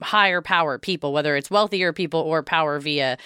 higher 0.00 0.42
power 0.42 0.78
people, 0.78 1.12
whether 1.12 1.36
it's 1.36 1.50
wealthier 1.50 1.92
people 1.92 2.20
or 2.20 2.42
power 2.42 2.78
via 2.78 3.16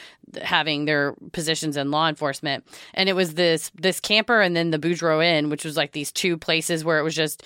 having 0.42 0.84
their 0.84 1.14
positions 1.32 1.76
in 1.76 1.90
law 1.90 2.08
enforcement. 2.08 2.66
And 2.94 3.08
it 3.08 3.14
was 3.14 3.34
this 3.34 3.70
this 3.74 4.00
camper 4.00 4.40
and 4.40 4.54
then 4.56 4.70
the 4.70 4.78
Boudreaux 4.78 5.24
Inn, 5.24 5.50
which 5.50 5.64
was 5.64 5.76
like 5.76 5.92
these 5.92 6.12
two 6.12 6.36
places 6.36 6.84
where 6.84 6.98
it 6.98 7.02
was 7.02 7.14
just 7.14 7.42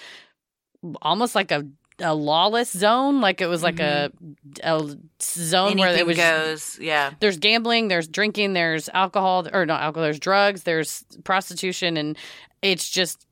almost 1.02 1.34
like 1.34 1.50
a 1.50 1.66
a 2.02 2.14
lawless 2.14 2.72
zone 2.72 3.20
like 3.20 3.42
it 3.42 3.46
was 3.46 3.62
like 3.62 3.76
mm-hmm. 3.76 4.32
a, 4.62 4.74
a 4.74 4.96
zone 5.20 5.72
Anything 5.72 5.78
where 5.80 5.96
it 5.96 6.06
was 6.06 6.16
goes 6.16 6.78
yeah 6.80 7.10
there's 7.20 7.36
gambling 7.36 7.88
there's 7.88 8.08
drinking 8.08 8.54
there's 8.54 8.88
alcohol 8.94 9.46
or 9.52 9.66
not 9.66 9.82
alcohol 9.82 10.04
there's 10.04 10.18
drugs 10.18 10.62
there's 10.62 11.04
prostitution 11.24 11.98
and 11.98 12.16
it's 12.62 12.88
just 12.88 13.26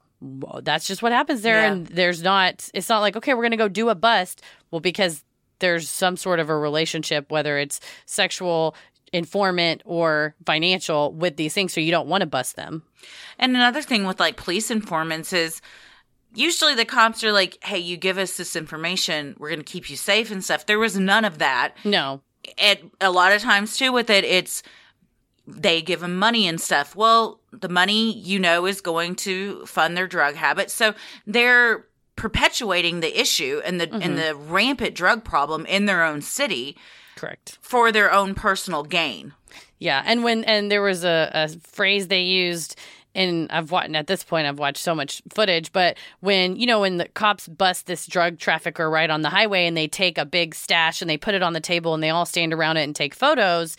that's 0.62 0.86
just 0.86 1.02
what 1.02 1.12
happens 1.12 1.42
there 1.42 1.62
yeah. 1.62 1.72
and 1.72 1.86
there's 1.86 2.22
not 2.22 2.68
it's 2.74 2.88
not 2.88 3.00
like 3.00 3.16
okay 3.16 3.34
we're 3.34 3.42
gonna 3.42 3.56
go 3.56 3.68
do 3.68 3.88
a 3.88 3.94
bust 3.94 4.42
well 4.70 4.80
because 4.80 5.24
there's 5.58 5.88
some 5.88 6.16
sort 6.16 6.40
of 6.40 6.48
a 6.48 6.56
relationship, 6.56 7.30
whether 7.30 7.58
it's 7.58 7.80
sexual, 8.06 8.74
informant, 9.12 9.82
or 9.84 10.34
financial, 10.44 11.12
with 11.12 11.36
these 11.36 11.54
things. 11.54 11.72
So 11.72 11.80
you 11.80 11.90
don't 11.90 12.08
want 12.08 12.22
to 12.22 12.26
bust 12.26 12.56
them. 12.56 12.82
And 13.38 13.54
another 13.54 13.82
thing 13.82 14.04
with 14.04 14.20
like 14.20 14.36
police 14.36 14.70
informants 14.70 15.32
is 15.32 15.60
usually 16.34 16.74
the 16.74 16.84
cops 16.84 17.24
are 17.24 17.32
like, 17.32 17.58
hey, 17.64 17.78
you 17.78 17.96
give 17.96 18.18
us 18.18 18.36
this 18.36 18.54
information, 18.54 19.34
we're 19.38 19.48
going 19.48 19.60
to 19.60 19.64
keep 19.64 19.88
you 19.90 19.96
safe 19.96 20.30
and 20.30 20.44
stuff. 20.44 20.66
There 20.66 20.78
was 20.78 20.98
none 20.98 21.24
of 21.24 21.38
that. 21.38 21.74
No. 21.84 22.20
It, 22.44 22.84
a 23.00 23.10
lot 23.10 23.32
of 23.32 23.42
times, 23.42 23.76
too, 23.76 23.92
with 23.92 24.10
it, 24.10 24.24
it's 24.24 24.62
they 25.46 25.80
give 25.80 26.00
them 26.00 26.16
money 26.16 26.46
and 26.46 26.60
stuff. 26.60 26.94
Well, 26.94 27.40
the 27.52 27.70
money, 27.70 28.12
you 28.12 28.38
know, 28.38 28.66
is 28.66 28.82
going 28.82 29.14
to 29.16 29.64
fund 29.64 29.96
their 29.96 30.06
drug 30.06 30.34
habit. 30.34 30.70
So 30.70 30.94
they're 31.26 31.86
perpetuating 32.18 32.98
the 32.98 33.18
issue 33.18 33.62
and 33.64 33.80
the 33.80 33.86
mm-hmm. 33.86 34.02
and 34.02 34.18
the 34.18 34.34
rampant 34.34 34.94
drug 34.94 35.24
problem 35.24 35.64
in 35.66 35.86
their 35.86 36.04
own 36.04 36.20
city 36.20 36.76
correct 37.16 37.56
for 37.62 37.90
their 37.92 38.12
own 38.12 38.34
personal 38.34 38.82
gain 38.82 39.32
yeah 39.78 40.02
and 40.04 40.24
when 40.24 40.44
and 40.44 40.70
there 40.70 40.82
was 40.82 41.04
a, 41.04 41.30
a 41.32 41.48
phrase 41.60 42.08
they 42.08 42.20
used 42.20 42.76
and 43.14 43.50
I've 43.50 43.70
watched 43.70 43.94
at 43.94 44.06
this 44.06 44.22
point 44.22 44.46
I've 44.46 44.58
watched 44.58 44.82
so 44.82 44.94
much 44.94 45.22
footage, 45.30 45.72
but 45.72 45.96
when 46.20 46.56
you 46.56 46.66
know 46.66 46.80
when 46.80 46.98
the 46.98 47.08
cops 47.08 47.48
bust 47.48 47.86
this 47.86 48.06
drug 48.06 48.38
trafficker 48.38 48.88
right 48.88 49.10
on 49.10 49.22
the 49.22 49.30
highway 49.30 49.66
and 49.66 49.76
they 49.76 49.88
take 49.88 50.18
a 50.18 50.24
big 50.24 50.54
stash 50.54 51.00
and 51.00 51.08
they 51.08 51.16
put 51.16 51.34
it 51.34 51.42
on 51.42 51.52
the 51.52 51.60
table 51.60 51.94
and 51.94 52.02
they 52.02 52.10
all 52.10 52.26
stand 52.26 52.52
around 52.52 52.76
it 52.76 52.82
and 52.82 52.94
take 52.94 53.14
photos, 53.14 53.76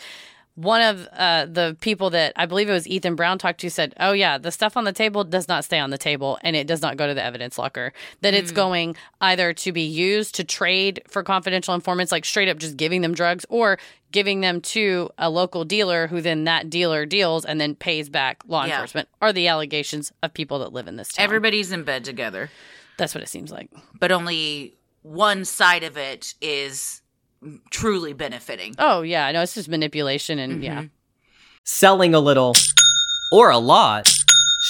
one 0.55 0.81
of 0.81 1.07
uh, 1.13 1.45
the 1.45 1.77
people 1.79 2.09
that 2.09 2.33
I 2.35 2.45
believe 2.45 2.69
it 2.69 2.73
was 2.73 2.87
Ethan 2.87 3.15
Brown 3.15 3.37
talked 3.37 3.61
to 3.61 3.69
said, 3.69 3.93
"Oh 3.99 4.11
yeah, 4.11 4.37
the 4.37 4.51
stuff 4.51 4.75
on 4.75 4.83
the 4.83 4.91
table 4.91 5.23
does 5.23 5.47
not 5.47 5.63
stay 5.63 5.79
on 5.79 5.89
the 5.89 5.97
table, 5.97 6.37
and 6.41 6.55
it 6.55 6.67
does 6.67 6.81
not 6.81 6.97
go 6.97 7.07
to 7.07 7.13
the 7.13 7.23
evidence 7.23 7.57
locker. 7.57 7.93
That 8.21 8.33
mm. 8.33 8.37
it's 8.37 8.51
going 8.51 8.95
either 9.21 9.53
to 9.53 9.71
be 9.71 9.83
used 9.83 10.35
to 10.35 10.43
trade 10.43 11.01
for 11.07 11.23
confidential 11.23 11.73
informants, 11.73 12.11
like 12.11 12.25
straight 12.25 12.49
up 12.49 12.57
just 12.57 12.75
giving 12.75 13.01
them 13.01 13.13
drugs, 13.13 13.45
or 13.49 13.79
giving 14.11 14.41
them 14.41 14.59
to 14.61 15.09
a 15.17 15.29
local 15.29 15.63
dealer, 15.63 16.07
who 16.07 16.19
then 16.19 16.43
that 16.43 16.69
dealer 16.69 17.05
deals 17.05 17.45
and 17.45 17.61
then 17.61 17.75
pays 17.75 18.09
back 18.09 18.43
law 18.47 18.65
yeah. 18.65 18.75
enforcement. 18.75 19.07
Are 19.21 19.31
the 19.31 19.47
allegations 19.47 20.11
of 20.21 20.33
people 20.33 20.59
that 20.59 20.73
live 20.73 20.87
in 20.87 20.97
this 20.97 21.13
town? 21.13 21.23
Everybody's 21.23 21.71
in 21.71 21.83
bed 21.83 22.03
together. 22.03 22.49
That's 22.97 23.15
what 23.15 23.23
it 23.23 23.29
seems 23.29 23.51
like. 23.51 23.71
But 23.97 24.11
only 24.11 24.75
one 25.03 25.45
side 25.45 25.83
of 25.83 25.95
it 25.95 26.33
is 26.41 27.01
truly 27.69 28.13
benefiting. 28.13 28.75
Oh 28.77 29.01
yeah, 29.01 29.31
no, 29.31 29.41
it's 29.41 29.55
just 29.55 29.69
manipulation 29.69 30.39
and 30.39 30.53
mm-hmm. 30.53 30.63
yeah. 30.63 30.83
Selling 31.63 32.13
a 32.13 32.19
little 32.19 32.53
or 33.31 33.49
a 33.49 33.57
lot. 33.57 34.11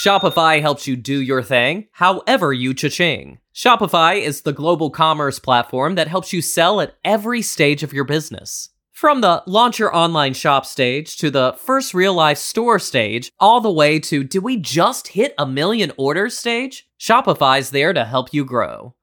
Shopify 0.04 0.62
helps 0.62 0.88
you 0.88 0.96
do 0.96 1.20
your 1.20 1.42
thing, 1.42 1.88
however 1.94 2.54
you 2.54 2.74
cha-ching. 2.74 3.40
Shopify 3.56 4.22
is 4.22 4.42
the 4.42 4.54
global 4.54 4.92
commerce 4.92 5.40
platform 5.40 5.96
that 5.96 6.08
helps 6.08 6.32
you 6.32 6.42
sell 6.42 6.80
at 6.80 6.96
every 7.04 7.42
stage 7.42 7.82
of 7.82 7.92
your 7.92 8.04
business. 8.04 8.70
From 8.94 9.22
the 9.22 9.44
launch 9.48 9.80
your 9.80 9.96
online 9.96 10.34
shop 10.34 10.66
stage 10.66 11.18
to 11.18 11.32
the 11.32 11.56
first 11.58 11.94
real 11.94 12.14
life 12.14 12.38
store 12.38 12.80
stage, 12.80 13.32
all 13.40 13.62
the 13.62 13.72
way 13.72 13.98
to 14.00 14.24
do 14.24 14.42
we 14.42 14.58
just 14.58 15.10
hit 15.10 15.34
a 15.38 15.46
million 15.46 15.92
orders 15.98 16.38
stage? 16.38 16.88
Shopify's 17.00 17.72
there 17.72 17.94
to 17.94 18.06
help 18.06 18.34
you 18.34 18.46
grow. 18.46 18.94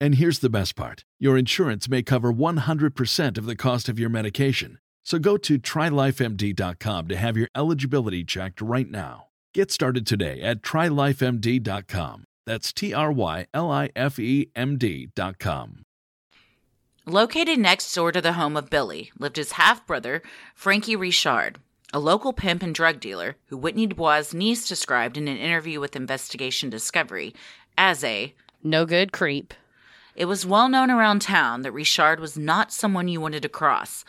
And 0.00 0.16
here's 0.16 0.40
the 0.40 0.50
best 0.50 0.76
part 0.76 1.04
your 1.18 1.38
insurance 1.38 1.88
may 1.88 2.02
cover 2.02 2.32
100% 2.32 3.38
of 3.38 3.46
the 3.46 3.56
cost 3.56 3.88
of 3.88 3.98
your 3.98 4.10
medication. 4.10 4.78
So 5.04 5.18
go 5.18 5.36
to 5.38 5.58
trylifemd.com 5.58 7.08
to 7.08 7.16
have 7.16 7.36
your 7.36 7.48
eligibility 7.54 8.24
checked 8.24 8.60
right 8.60 8.90
now. 8.90 9.28
Get 9.54 9.70
started 9.70 10.06
today 10.06 10.42
at 10.42 10.62
trylifemd.com. 10.62 12.24
That's 12.44 12.72
T 12.72 12.92
R 12.92 13.10
Y 13.10 13.46
L 13.54 13.70
I 13.70 13.90
F 13.96 14.18
E 14.18 14.50
M 14.54 14.76
D.com. 14.76 15.82
Located 17.06 17.58
next 17.58 17.94
door 17.94 18.10
to 18.10 18.20
the 18.20 18.32
home 18.32 18.56
of 18.56 18.68
Billy 18.68 19.12
lived 19.18 19.36
his 19.36 19.52
half 19.52 19.86
brother, 19.86 20.22
Frankie 20.54 20.96
Richard, 20.96 21.58
a 21.92 22.00
local 22.00 22.32
pimp 22.32 22.62
and 22.64 22.74
drug 22.74 22.98
dealer 22.98 23.36
who 23.46 23.56
Whitney 23.56 23.86
Dubois' 23.86 24.34
niece 24.34 24.68
described 24.68 25.16
in 25.16 25.28
an 25.28 25.36
interview 25.36 25.78
with 25.78 25.94
Investigation 25.94 26.68
Discovery 26.68 27.32
as 27.78 28.02
a 28.02 28.34
No 28.62 28.84
good 28.84 29.12
creep. 29.12 29.54
It 30.16 30.24
was 30.24 30.46
well 30.46 30.68
known 30.68 30.90
around 30.90 31.20
town 31.20 31.60
that 31.62 31.72
Richard 31.72 32.20
was 32.20 32.38
not 32.38 32.72
someone 32.72 33.06
you 33.06 33.20
wanted 33.20 33.42
to 33.42 33.50
cross. 33.50 34.04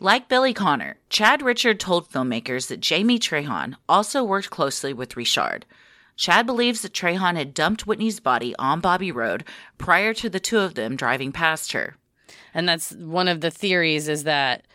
Like 0.00 0.28
Billy 0.28 0.54
Connor, 0.54 0.98
Chad 1.10 1.42
Richard 1.42 1.80
told 1.80 2.08
filmmakers 2.08 2.68
that 2.68 2.80
Jamie 2.80 3.18
Trahan 3.18 3.74
also 3.88 4.22
worked 4.22 4.50
closely 4.50 4.92
with 4.92 5.16
Richard. 5.16 5.66
Chad 6.16 6.46
believes 6.46 6.82
that 6.82 6.92
Trahan 6.92 7.36
had 7.36 7.52
dumped 7.52 7.86
Whitney's 7.86 8.20
body 8.20 8.54
on 8.58 8.80
Bobby 8.80 9.10
Road 9.10 9.44
prior 9.76 10.14
to 10.14 10.30
the 10.30 10.40
two 10.40 10.60
of 10.60 10.74
them 10.74 10.94
driving 10.94 11.32
past 11.32 11.72
her. 11.72 11.96
And 12.54 12.68
that's 12.68 12.92
one 12.92 13.26
of 13.26 13.40
the 13.40 13.50
theories 13.50 14.08
is 14.08 14.24
that 14.24 14.66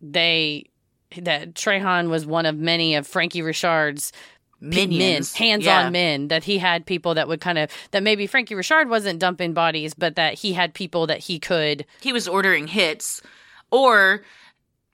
they 0.00 0.70
that 1.16 1.54
Trahan 1.54 2.10
was 2.10 2.26
one 2.26 2.44
of 2.44 2.56
many 2.56 2.94
of 2.94 3.06
Frankie 3.06 3.40
Richard's 3.40 4.12
Minions. 4.60 5.34
men, 5.38 5.48
hands-on 5.48 5.84
Yeah. 5.84 5.90
men 5.90 6.28
that 6.28 6.44
he 6.44 6.58
had 6.58 6.84
people 6.86 7.14
that 7.14 7.28
would 7.28 7.40
kind 7.40 7.58
of 7.58 7.70
that 7.92 8.02
maybe 8.02 8.26
Frankie 8.26 8.54
Richard 8.54 8.88
wasn't 8.88 9.18
dumping 9.20 9.52
bodies, 9.52 9.94
but 9.94 10.16
that 10.16 10.34
he 10.34 10.52
had 10.54 10.74
people 10.74 11.06
that 11.06 11.20
he 11.20 11.38
could 11.38 11.84
He 12.00 12.12
was 12.12 12.26
ordering 12.26 12.66
hits, 12.66 13.22
or 13.70 14.24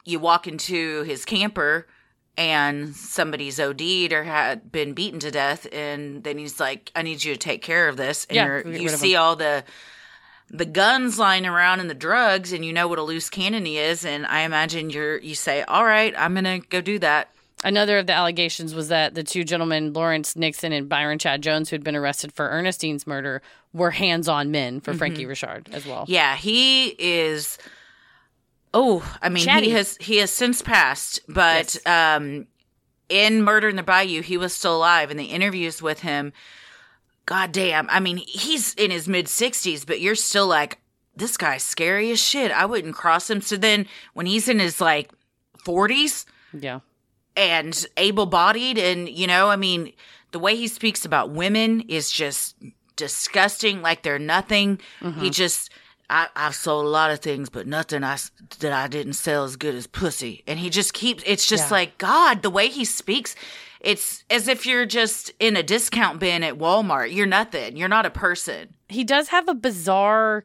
you 0.04 0.18
walk 0.18 0.46
into 0.46 1.02
his 1.04 1.24
camper 1.24 1.86
and 2.36 2.94
somebody's 2.96 3.58
OD'd 3.60 4.12
or 4.12 4.24
had 4.24 4.70
been 4.72 4.92
beaten 4.92 5.20
to 5.20 5.30
death, 5.30 5.66
and 5.72 6.24
then 6.24 6.36
he's 6.36 6.58
like, 6.60 6.90
"I 6.96 7.02
need 7.02 7.22
you 7.24 7.32
to 7.32 7.38
take 7.38 7.62
care 7.62 7.88
of 7.88 7.96
this." 7.96 8.26
And 8.28 8.36
Yeah, 8.36 8.44
you're, 8.46 8.68
you 8.72 8.88
see 8.90 9.16
all 9.16 9.36
the 9.36 9.64
the 10.50 10.66
guns 10.66 11.18
lying 11.18 11.46
around 11.46 11.80
and 11.80 11.88
the 11.88 11.94
drugs, 11.94 12.52
and 12.52 12.64
you 12.64 12.72
know 12.72 12.86
what 12.86 12.98
a 12.98 13.02
loose 13.02 13.30
cannon 13.30 13.64
he 13.64 13.78
is. 13.78 14.04
And 14.04 14.26
I 14.26 14.40
imagine 14.40 14.90
you're 14.90 15.16
you 15.18 15.34
say, 15.34 15.62
"All 15.62 15.84
right, 15.86 16.12
I'm 16.18 16.34
gonna 16.34 16.58
go 16.58 16.80
do 16.82 16.98
that." 16.98 17.30
Another 17.64 17.98
of 17.98 18.06
the 18.06 18.12
allegations 18.12 18.74
was 18.74 18.88
that 18.88 19.14
the 19.14 19.24
two 19.24 19.42
gentlemen, 19.42 19.94
Lawrence 19.94 20.36
Nixon 20.36 20.72
and 20.72 20.88
Byron 20.88 21.18
Chad 21.18 21.42
Jones, 21.42 21.70
who'd 21.70 21.82
been 21.82 21.96
arrested 21.96 22.30
for 22.30 22.48
Ernestine's 22.50 23.06
murder, 23.06 23.40
were 23.72 23.90
hands-on 23.90 24.50
men 24.50 24.80
for 24.80 24.92
Frankie 24.92 25.24
Richard 25.24 25.70
as 25.72 25.86
well. 25.86 26.02
Mm-hmm. 26.02 26.12
Yeah, 26.12 26.36
he 26.36 26.88
is. 26.98 27.56
Oh, 28.74 29.02
I 29.22 29.30
mean, 29.30 29.44
Chatty. 29.44 29.66
he 29.66 29.72
has 29.72 29.96
he 29.98 30.16
has 30.18 30.30
since 30.30 30.60
passed, 30.60 31.20
but 31.26 31.76
um, 31.86 32.46
in 33.08 33.42
Murder 33.42 33.68
in 33.68 33.76
the 33.76 33.82
Bayou, 33.82 34.20
he 34.20 34.36
was 34.36 34.52
still 34.52 34.76
alive, 34.76 35.10
and 35.10 35.18
the 35.18 35.24
interviews 35.24 35.80
with 35.80 36.00
him. 36.00 36.32
God 37.24 37.52
damn! 37.52 37.88
I 37.88 38.00
mean, 38.00 38.18
he's 38.18 38.74
in 38.74 38.90
his 38.90 39.08
mid 39.08 39.26
sixties, 39.26 39.86
but 39.86 40.00
you're 40.00 40.14
still 40.14 40.46
like, 40.46 40.78
this 41.16 41.38
guy's 41.38 41.62
scary 41.62 42.10
as 42.10 42.20
shit. 42.20 42.52
I 42.52 42.66
wouldn't 42.66 42.94
cross 42.94 43.30
him. 43.30 43.40
So 43.40 43.56
then, 43.56 43.86
when 44.12 44.26
he's 44.26 44.48
in 44.48 44.58
his 44.58 44.80
like 44.80 45.10
forties 45.64 46.26
Yeah. 46.52 46.80
And 47.36 47.86
able 47.96 48.26
bodied, 48.26 48.78
and 48.78 49.08
you 49.08 49.26
know, 49.26 49.48
I 49.50 49.56
mean, 49.56 49.92
the 50.32 50.38
way 50.38 50.56
he 50.56 50.68
speaks 50.68 51.04
about 51.04 51.30
women 51.30 51.82
is 51.82 52.10
just 52.10 52.56
disgusting. 52.96 53.82
Like 53.82 54.02
they're 54.02 54.18
nothing. 54.18 54.78
Mm-hmm. 55.00 55.20
He 55.20 55.30
just. 55.30 55.70
I, 56.10 56.28
I've 56.36 56.54
sold 56.54 56.84
a 56.84 56.88
lot 56.90 57.10
of 57.10 57.20
things, 57.20 57.48
but 57.48 57.66
nothing 57.66 58.04
I, 58.04 58.18
that 58.58 58.72
I 58.74 58.88
didn't 58.88 59.14
sell 59.14 59.44
as 59.44 59.56
good 59.56 59.74
as 59.74 59.86
pussy. 59.86 60.44
And 60.46 60.58
he 60.58 60.68
just 60.68 60.92
keeps, 60.92 61.24
it's 61.26 61.46
just 61.48 61.70
Yeah. 61.70 61.76
like, 61.76 61.96
God, 61.96 62.42
the 62.42 62.50
way 62.50 62.68
he 62.68 62.84
speaks, 62.84 63.34
it's 63.80 64.22
as 64.28 64.46
if 64.46 64.66
you're 64.66 64.84
just 64.84 65.32
in 65.40 65.56
a 65.56 65.62
discount 65.62 66.18
bin 66.20 66.42
at 66.42 66.58
Walmart. 66.58 67.14
You're 67.14 67.24
nothing. 67.26 67.78
You're 67.78 67.88
not 67.88 68.04
a 68.04 68.10
person. 68.10 68.74
he 68.90 69.02
does 69.02 69.28
have 69.28 69.48
a 69.48 69.54
bizarre 69.54 70.44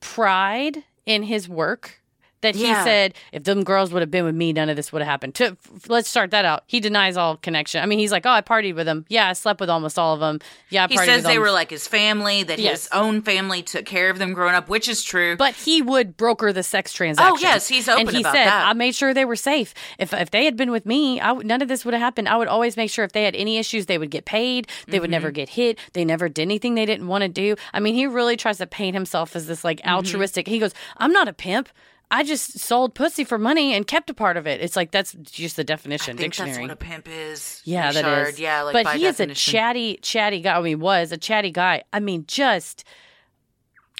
pride 0.00 0.84
in 1.06 1.22
his 1.24 1.48
work 1.48 2.02
that 2.42 2.54
he 2.54 2.64
Yeah. 2.68 2.84
said 2.84 3.14
if 3.32 3.44
them 3.44 3.64
girls 3.64 3.92
would 3.92 4.00
have 4.02 4.10
been 4.10 4.24
with 4.24 4.34
me 4.34 4.52
none 4.52 4.68
of 4.68 4.76
this 4.76 4.92
would 4.92 5.02
have 5.02 5.08
happened 5.08 5.34
to, 5.36 5.56
let's 5.88 6.08
start 6.08 6.30
that 6.32 6.44
out 6.44 6.64
he 6.66 6.80
denies 6.80 7.16
all 7.16 7.36
connection 7.36 7.82
i 7.82 7.86
mean 7.86 7.98
he's 7.98 8.12
like 8.12 8.26
oh 8.26 8.30
i 8.30 8.40
partied 8.40 8.74
with 8.74 8.86
them 8.86 9.04
yeah 9.08 9.28
i 9.28 9.32
slept 9.32 9.60
with 9.60 9.70
almost 9.70 9.98
all 9.98 10.14
of 10.14 10.20
them 10.20 10.38
yeah 10.70 10.84
I 10.84 10.88
He 10.88 10.96
says 10.98 11.22
they 11.24 11.38
were 11.38 11.50
like 11.50 11.70
his 11.70 11.86
family, 11.88 12.42
that 12.42 12.58
Yes. 12.58 12.84
his 12.84 12.88
own 12.92 13.22
family 13.22 13.62
took 13.62 13.84
care 13.86 14.10
of 14.10 14.18
them 14.18 14.32
growing 14.32 14.54
up, 14.54 14.68
which 14.68 14.88
is 14.88 15.02
true. 15.02 15.36
but 15.36 15.54
he 15.54 15.80
would 15.82 16.16
broker 16.16 16.52
the 16.52 16.62
sex 16.62 16.92
transaction. 16.92 17.32
Oh, 17.36 17.38
yes, 17.40 17.68
he's 17.68 17.88
open 17.88 18.08
and 18.08 18.10
he 18.16 18.20
about 18.22 18.34
said, 18.34 18.46
that. 18.46 18.66
"I 18.68 18.72
made 18.72 18.94
sure 18.94 19.14
they 19.14 19.24
were 19.24 19.36
safe. 19.36 19.74
If 19.98 20.12
if 20.12 20.30
they 20.30 20.44
had 20.44 20.56
been 20.56 20.70
with 20.70 20.84
me, 20.86 21.20
I 21.20 21.32
would, 21.32 21.46
none 21.46 21.62
of 21.62 21.68
this 21.68 21.84
would 21.84 21.94
have 21.94 22.00
happened. 22.02 22.28
I 22.28 22.36
would 22.36 22.48
always 22.48 22.76
make 22.76 22.90
sure 22.90 23.04
if 23.04 23.12
they 23.12 23.24
had 23.24 23.34
any 23.36 23.58
issues, 23.58 23.86
they 23.86 23.98
would 23.98 24.10
get 24.10 24.24
paid. 24.24 24.68
They 24.88 24.98
would 24.98 25.06
Mm-hmm. 25.06 25.10
never 25.12 25.30
get 25.30 25.48
hit. 25.50 25.78
They 25.92 26.04
never 26.04 26.28
did 26.28 26.42
anything 26.42 26.74
they 26.74 26.86
didn't 26.86 27.06
want 27.08 27.22
to 27.22 27.28
do. 27.28 27.54
I 27.72 27.78
mean, 27.80 27.94
he 27.94 28.06
really 28.06 28.36
tries 28.36 28.58
to 28.58 28.66
paint 28.66 28.94
himself 28.94 29.36
as 29.36 29.46
this 29.46 29.62
like 29.64 29.78
Mm-hmm. 29.80 29.94
altruistic. 29.96 30.46
He 30.48 30.58
goes, 30.58 30.74
"I'm 30.98 31.12
not 31.12 31.28
a 31.28 31.32
pimp." 31.32 31.68
I 32.10 32.22
just 32.22 32.58
sold 32.60 32.94
pussy 32.94 33.24
for 33.24 33.36
money 33.38 33.74
and 33.74 33.86
kept 33.86 34.08
a 34.10 34.14
part 34.14 34.36
of 34.36 34.46
it. 34.46 34.60
It's 34.60 34.76
like 34.76 34.92
that's 34.92 35.12
just 35.14 35.56
the 35.56 35.64
definition 35.64 36.16
I 36.16 36.18
think 36.18 36.34
dictionary. 36.34 36.52
that's 36.52 36.60
what 36.60 36.70
a 36.70 36.76
pimp 36.76 37.08
is. 37.10 37.60
Yeah, 37.64 37.90
that 37.90 38.04
Richard. 38.04 38.28
is. 38.28 38.38
Yeah, 38.40 38.62
like 38.62 38.72
but 38.84 38.96
he 38.96 39.06
is 39.06 39.18
a 39.18 39.26
chatty, 39.34 39.98
chatty 40.02 40.40
guy. 40.40 40.56
I 40.56 40.60
mean, 40.62 40.78
was 40.78 41.10
a 41.10 41.16
chatty 41.16 41.50
guy. 41.50 41.82
I 41.92 41.98
mean, 41.98 42.24
just 42.28 42.84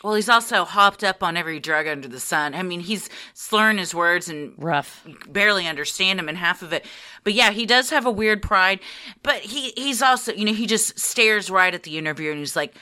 Well, 0.05 0.15
he's 0.15 0.29
also 0.29 0.65
hopped 0.65 1.03
up 1.03 1.23
on 1.23 1.37
every 1.37 1.59
drug 1.59 1.89
under 1.89 2.07
the 2.07 2.21
sun. 2.21 2.55
I 2.55 2.63
mean, 2.63 2.81
he's 2.81 3.09
slurring 3.35 3.79
his 3.79 3.93
words 3.95 4.29
and 4.29 4.53
rough. 4.57 5.05
barely 5.29 5.67
understand 5.67 6.21
him 6.21 6.29
in 6.29 6.37
half 6.37 6.63
of 6.63 6.73
it. 6.73 6.85
But 7.25 7.33
yeah, 7.33 7.51
he 7.51 7.67
does 7.67 7.91
have 7.91 8.07
a 8.07 8.11
weird 8.11 8.41
pride. 8.41 8.79
But 9.25 9.39
he 9.41 9.71
he's 9.77 10.01
also, 10.01 10.33
you 10.33 10.45
know, 10.45 10.53
he 10.55 10.67
just 10.67 10.99
stares 10.99 11.51
right 11.51 11.75
at 11.75 11.83
the 11.83 11.99
interviewer 11.99 12.31
and 12.31 12.39
he's 12.39 12.55
like, 12.55 12.77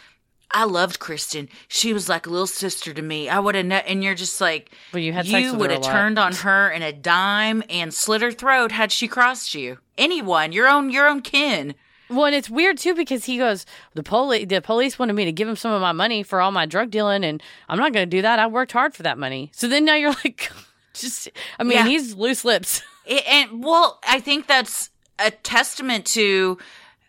"I 0.50 0.64
loved 0.64 0.98
Kristen. 0.98 1.48
She 1.68 1.92
was 1.92 2.08
like 2.08 2.26
a 2.26 2.30
little 2.30 2.46
sister 2.46 2.92
to 2.94 3.02
me. 3.02 3.28
I 3.28 3.38
would 3.38 3.54
have." 3.54 3.66
Ne-, 3.66 3.84
and 3.86 4.02
you're 4.04 4.14
just 4.14 4.40
like, 4.40 4.70
Well, 4.92 5.02
you 5.02 5.12
had 5.12 5.26
you 5.26 5.54
would 5.54 5.70
have 5.70 5.82
turned 5.82 6.18
on 6.18 6.32
her 6.34 6.70
in 6.70 6.82
a 6.82 6.92
dime 6.92 7.62
and 7.68 7.92
slit 7.92 8.22
her 8.22 8.32
throat 8.32 8.72
had 8.72 8.92
she 8.92 9.08
crossed 9.08 9.54
you. 9.54 9.78
Anyone, 9.98 10.52
your 10.52 10.68
own, 10.68 10.90
your 10.90 11.08
own 11.08 11.20
kin. 11.22 11.74
Well, 12.10 12.26
and 12.26 12.34
it's 12.34 12.50
weird 12.50 12.76
too 12.78 12.94
because 12.94 13.24
he 13.24 13.38
goes, 13.38 13.64
the 13.94 14.02
police, 14.02 14.46
the 14.48 14.60
police 14.60 14.98
wanted 14.98 15.14
me 15.14 15.24
to 15.24 15.32
give 15.32 15.48
him 15.48 15.56
some 15.56 15.72
of 15.72 15.80
my 15.80 15.92
money 15.92 16.22
for 16.22 16.40
all 16.40 16.52
my 16.52 16.66
drug 16.66 16.90
dealing, 16.90 17.24
and 17.24 17.42
I'm 17.68 17.78
not 17.78 17.92
going 17.94 18.06
to 18.08 18.16
do 18.16 18.20
that. 18.22 18.38
I 18.38 18.46
worked 18.46 18.72
hard 18.72 18.94
for 18.94 19.02
that 19.04 19.16
money. 19.18 19.50
So 19.54 19.66
then 19.68 19.84
now 19.86 19.94
you're 19.94 20.10
like, 20.24 20.50
just, 20.92 21.30
I 21.58 21.62
mean, 21.64 21.78
Yeah. 21.78 21.86
he's 21.86 22.14
loose 22.14 22.44
lips. 22.44 22.82
It, 23.06 23.22
and 23.26 23.62
well, 23.62 24.00
I 24.08 24.18
think 24.18 24.46
that's 24.46 24.88
a 25.18 25.30
testament 25.30 26.06
to 26.06 26.56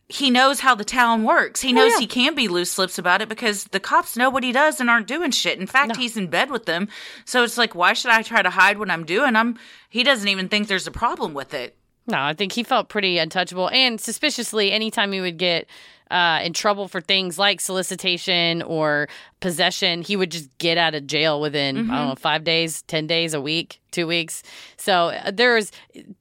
he 0.07 0.29
knows 0.29 0.59
how 0.59 0.75
the 0.75 0.85
town 0.85 1.23
works. 1.23 1.61
He 1.61 1.71
oh, 1.71 1.75
knows 1.75 1.93
yeah. 1.93 1.99
he 1.99 2.07
can 2.07 2.35
be 2.35 2.47
loose 2.47 2.77
lips 2.77 2.97
about 2.97 3.21
it 3.21 3.29
because 3.29 3.65
the 3.65 3.79
cops 3.79 4.15
know 4.15 4.29
what 4.29 4.43
he 4.43 4.51
does 4.51 4.79
and 4.79 4.89
aren't 4.89 5.07
doing 5.07 5.31
shit. 5.31 5.59
In 5.59 5.67
fact, 5.67 5.95
he's 5.95 6.15
in 6.15 6.27
bed 6.27 6.51
with 6.51 6.65
them. 6.65 6.87
So 7.25 7.43
it's 7.43 7.57
like, 7.57 7.73
why 7.73 7.93
should 7.93 8.11
I 8.11 8.21
try 8.21 8.41
to 8.41 8.51
hide 8.51 8.77
what 8.77 8.91
I'm 8.91 9.05
doing? 9.05 9.35
I'm 9.35 9.57
he 9.89 10.03
doesn't 10.03 10.27
even 10.27 10.47
think 10.47 10.67
there's 10.67 10.87
a 10.87 10.91
problem 10.91 11.33
with 11.33 11.53
it. 11.53 11.75
No, 12.07 12.19
I 12.21 12.33
think 12.33 12.51
he 12.51 12.63
felt 12.63 12.89
pretty 12.89 13.17
untouchable 13.17 13.69
and 13.69 13.99
suspiciously. 13.99 14.71
Anytime 14.71 15.11
he 15.11 15.21
would 15.21 15.37
get 15.37 15.67
uh, 16.11 16.39
in 16.43 16.53
trouble 16.53 16.87
for 16.87 17.01
things 17.01 17.39
like 17.39 17.59
solicitation 17.59 18.61
or 18.61 19.07
possession, 19.39 20.03
he 20.03 20.15
would 20.15 20.29
just 20.29 20.55
get 20.59 20.77
out 20.77 20.93
of 20.93 21.07
jail 21.07 21.41
within 21.41 21.89
I 21.89 21.97
don't 21.97 22.09
know 22.09 22.15
five 22.15 22.43
days, 22.43 22.83
ten 22.83 23.07
days, 23.07 23.33
a 23.33 23.41
week, 23.41 23.81
two 23.89 24.05
weeks. 24.05 24.43
So 24.77 25.07
uh, 25.09 25.31
there's 25.31 25.71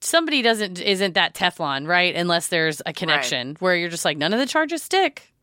somebody 0.01 0.41
doesn't 0.41 0.81
isn't 0.81 1.13
that 1.15 1.35
Teflon, 1.35 1.87
right? 1.87 2.15
Unless 2.15 2.49
there's 2.49 2.81
a 2.87 2.93
connection 2.95 3.57
where 3.61 3.77
you're 3.77 3.91
just 3.91 4.07
like 4.07 4.17
none 4.17 4.33
of 4.33 4.39
the 4.39 4.47
charges 4.47 4.83
stick. 4.83 5.34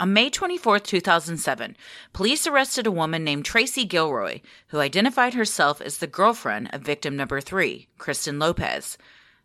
On 0.00 0.12
May 0.12 0.28
24th, 0.28 0.82
2007, 0.82 1.76
police 2.12 2.48
arrested 2.48 2.84
a 2.84 2.90
woman 2.90 3.22
named 3.22 3.44
Tracy 3.44 3.84
Gilroy, 3.84 4.40
who 4.68 4.80
identified 4.80 5.34
herself 5.34 5.80
as 5.80 5.98
the 5.98 6.08
girlfriend 6.08 6.68
of 6.72 6.82
victim 6.82 7.14
number 7.14 7.40
three, 7.40 7.86
Kristen 7.96 8.40
Lopez. 8.40 8.98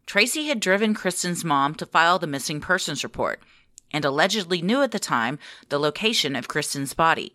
Tracy 0.08 0.47
had 0.47 0.60
driven 0.60 0.95
Kristen's 0.95 1.45
mom 1.45 1.76
to 1.76 1.86
file 1.86 2.18
the 2.18 2.26
missing 2.26 2.60
persons 2.60 3.04
report 3.04 3.43
and 3.91 4.04
allegedly 4.04 4.60
knew 4.60 4.82
at 4.82 4.89
the 4.89 4.97
time 4.97 5.38
the 5.70 5.80
location 5.80 6.36
of 6.36 6.47
Kristen's 6.47 6.95
body. 6.95 7.32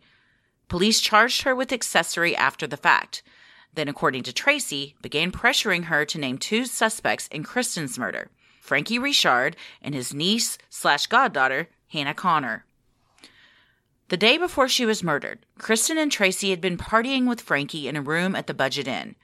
Police 0.69 1.01
charged 1.01 1.43
her 1.43 1.55
with 1.55 1.73
accessory 1.73 2.35
after 2.35 2.67
the 2.67 2.77
fact. 2.77 3.23
Then, 3.75 3.87
according 3.87 4.25
to 4.25 4.33
Tracy, 4.33 4.97
began 5.03 5.31
pressuring 5.31 5.85
her 5.85 6.05
to 6.05 6.19
name 6.19 6.37
two 6.37 6.65
suspects 6.65 7.29
in 7.29 7.45
Kristen's 7.45 7.97
murder 7.97 8.31
Frankie 8.61 8.99
Richard 8.99 9.57
and 9.81 9.95
his 9.95 10.13
niece 10.13 10.59
slash 10.69 11.07
goddaughter, 11.07 11.69
Hannah 11.93 12.15
Connor. 12.15 12.65
The 14.09 14.17
day 14.19 14.37
before 14.37 14.69
she 14.69 14.85
was 14.85 15.03
murdered, 15.03 15.47
Kristen 15.59 15.97
and 15.97 16.13
Tracy 16.13 16.51
had 16.51 16.61
been 16.61 16.77
partying 16.77 17.27
with 17.27 17.41
Frankie 17.41 17.89
in 17.89 17.97
a 17.97 18.03
room 18.03 18.37
at 18.37 18.47
the 18.47 18.53
Budget 18.53 18.87
Inn. 18.87 19.17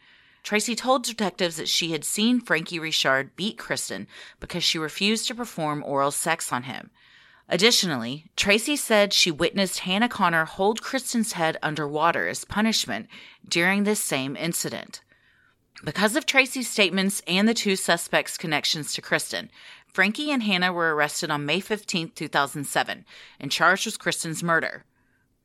Tracy 0.43 0.74
told 0.74 1.05
detectives 1.05 1.57
that 1.57 1.68
she 1.68 1.93
had 1.93 2.03
seen 2.03 2.41
Frankie 2.41 2.78
Richard 2.78 3.37
beat 3.37 3.59
Kristen 3.59 4.07
because 4.41 4.64
she 4.64 4.78
refused 4.78 5.26
to 5.28 5.35
perform 5.35 5.85
oral 5.85 6.11
sex 6.11 6.51
on 6.51 6.62
him. 6.62 6.91
Additionally, 7.47 8.31
Tracy 8.37 8.74
said 8.74 9.12
she 9.12 9.31
witnessed 9.31 9.81
Hannah 9.81 10.09
Connor 10.09 10.47
hold 10.47 10.81
Kristen's 10.81 11.33
head 11.33 11.59
underwater 11.62 12.26
as 12.28 12.47
punishment 12.47 13.07
during 13.47 13.85
this 13.85 14.01
same 14.01 14.35
incident. 14.35 15.03
Because 15.83 16.14
of 16.14 16.26
Tracy's 16.26 16.68
statements 16.68 17.20
and 17.26 17.49
the 17.49 17.55
two 17.55 17.74
suspects' 17.74 18.39
connections 18.39 18.95
to 18.95 19.03
Kristen, 19.03 19.51
Frankie 19.93 20.30
and 20.30 20.43
Hannah 20.43 20.72
were 20.72 20.95
arrested 20.95 21.30
on 21.30 21.47
May 21.47 21.61
15, 21.61 22.12
2007, 22.14 23.05
and 23.41 23.51
charged 23.51 23.86
with 23.86 23.99
Kristen's 23.99 24.43
murder. 24.43 24.84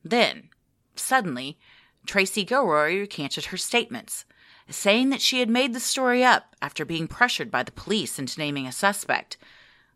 Then, 0.04 0.50
suddenly, 0.96 1.58
Tracy 2.06 2.44
Gilroy 2.44 3.00
recanted 3.00 3.46
her 3.46 3.58
statements, 3.58 4.26
saying 4.70 5.10
that 5.10 5.22
she 5.22 5.40
had 5.40 5.50
made 5.50 5.74
the 5.74 5.80
story 5.80 6.24
up 6.24 6.56
after 6.62 6.86
being 6.86 7.08
pressured 7.08 7.50
by 7.50 7.64
the 7.64 7.72
police 7.72 8.20
into 8.20 8.40
naming 8.40 8.68
a 8.68 8.72
suspect. 8.72 9.38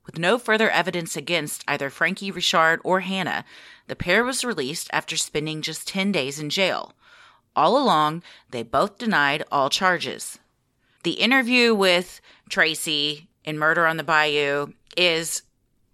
With 0.06 0.18
no 0.18 0.39
further 0.39 0.72
evidence 0.72 1.16
against 1.16 1.64
either 1.68 1.91
Frankie 1.91 2.32
Richard 2.32 2.82
or 2.84 3.02
Hannah, 3.02 3.45
the 3.88 3.95
pair 3.95 4.24
was 4.24 4.43
released 4.43 4.89
after 4.91 5.16
spending 5.16 5.62
just 5.62 5.88
10 5.88 6.12
days 6.12 6.39
in 6.39 6.50
jail. 6.50 6.93
All 7.56 7.78
along, 7.78 8.24
they 8.50 8.64
both 8.64 8.97
denied 8.97 9.43
all 9.52 9.70
charges. 9.70 10.39
The 11.04 11.14
interview 11.14 11.76
with 11.76 12.22
Tracy 12.50 13.29
in 13.50 13.60
Murder 13.60 13.86
on 13.86 13.97
the 13.97 14.04
Bayou 14.04 14.68
is 14.95 15.41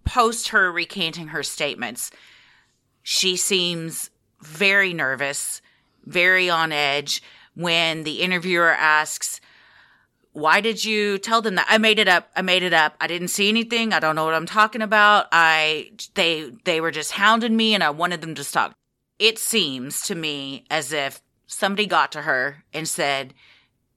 post 0.04 0.48
her 0.48 0.70
recanting 0.70 1.28
her 1.28 1.42
statements. 1.42 2.10
She 3.02 3.36
seems 3.36 4.10
very 4.40 4.92
nervous, 4.92 5.60
very 6.04 6.48
on 6.48 6.70
edge. 6.70 7.22
When 7.54 8.04
the 8.04 8.20
interviewer 8.20 8.70
asks, 8.70 9.40
why 10.32 10.60
did 10.60 10.84
you 10.84 11.16
tell 11.16 11.40
them 11.40 11.54
that? 11.54 11.66
I 11.70 11.78
made 11.78 11.98
it 11.98 12.08
up 12.08 12.28
i 12.36 12.42
made 12.42 12.62
it 12.62 12.74
up. 12.74 12.94
I 13.00 13.06
didn't 13.06 13.28
see 13.28 13.48
anything. 13.48 13.94
I 13.94 14.00
don't 14.00 14.14
know 14.14 14.26
what 14.26 14.34
i'm 14.34 14.44
talking 14.44 14.82
about. 14.82 15.28
I 15.32 15.92
they 16.14 16.50
they 16.64 16.82
were 16.82 16.90
just 16.90 17.12
hounding 17.12 17.56
me 17.56 17.74
and 17.74 17.82
i 17.82 17.88
wanted 17.88 18.20
them 18.20 18.34
to 18.34 18.44
stop. 18.44 18.74
It 19.18 19.38
seems 19.38 20.02
to 20.02 20.14
me 20.14 20.66
as 20.70 20.92
if 20.92 21.22
somebody 21.46 21.86
got 21.86 22.12
to 22.12 22.22
her 22.22 22.64
and 22.74 22.86
said 22.86 23.32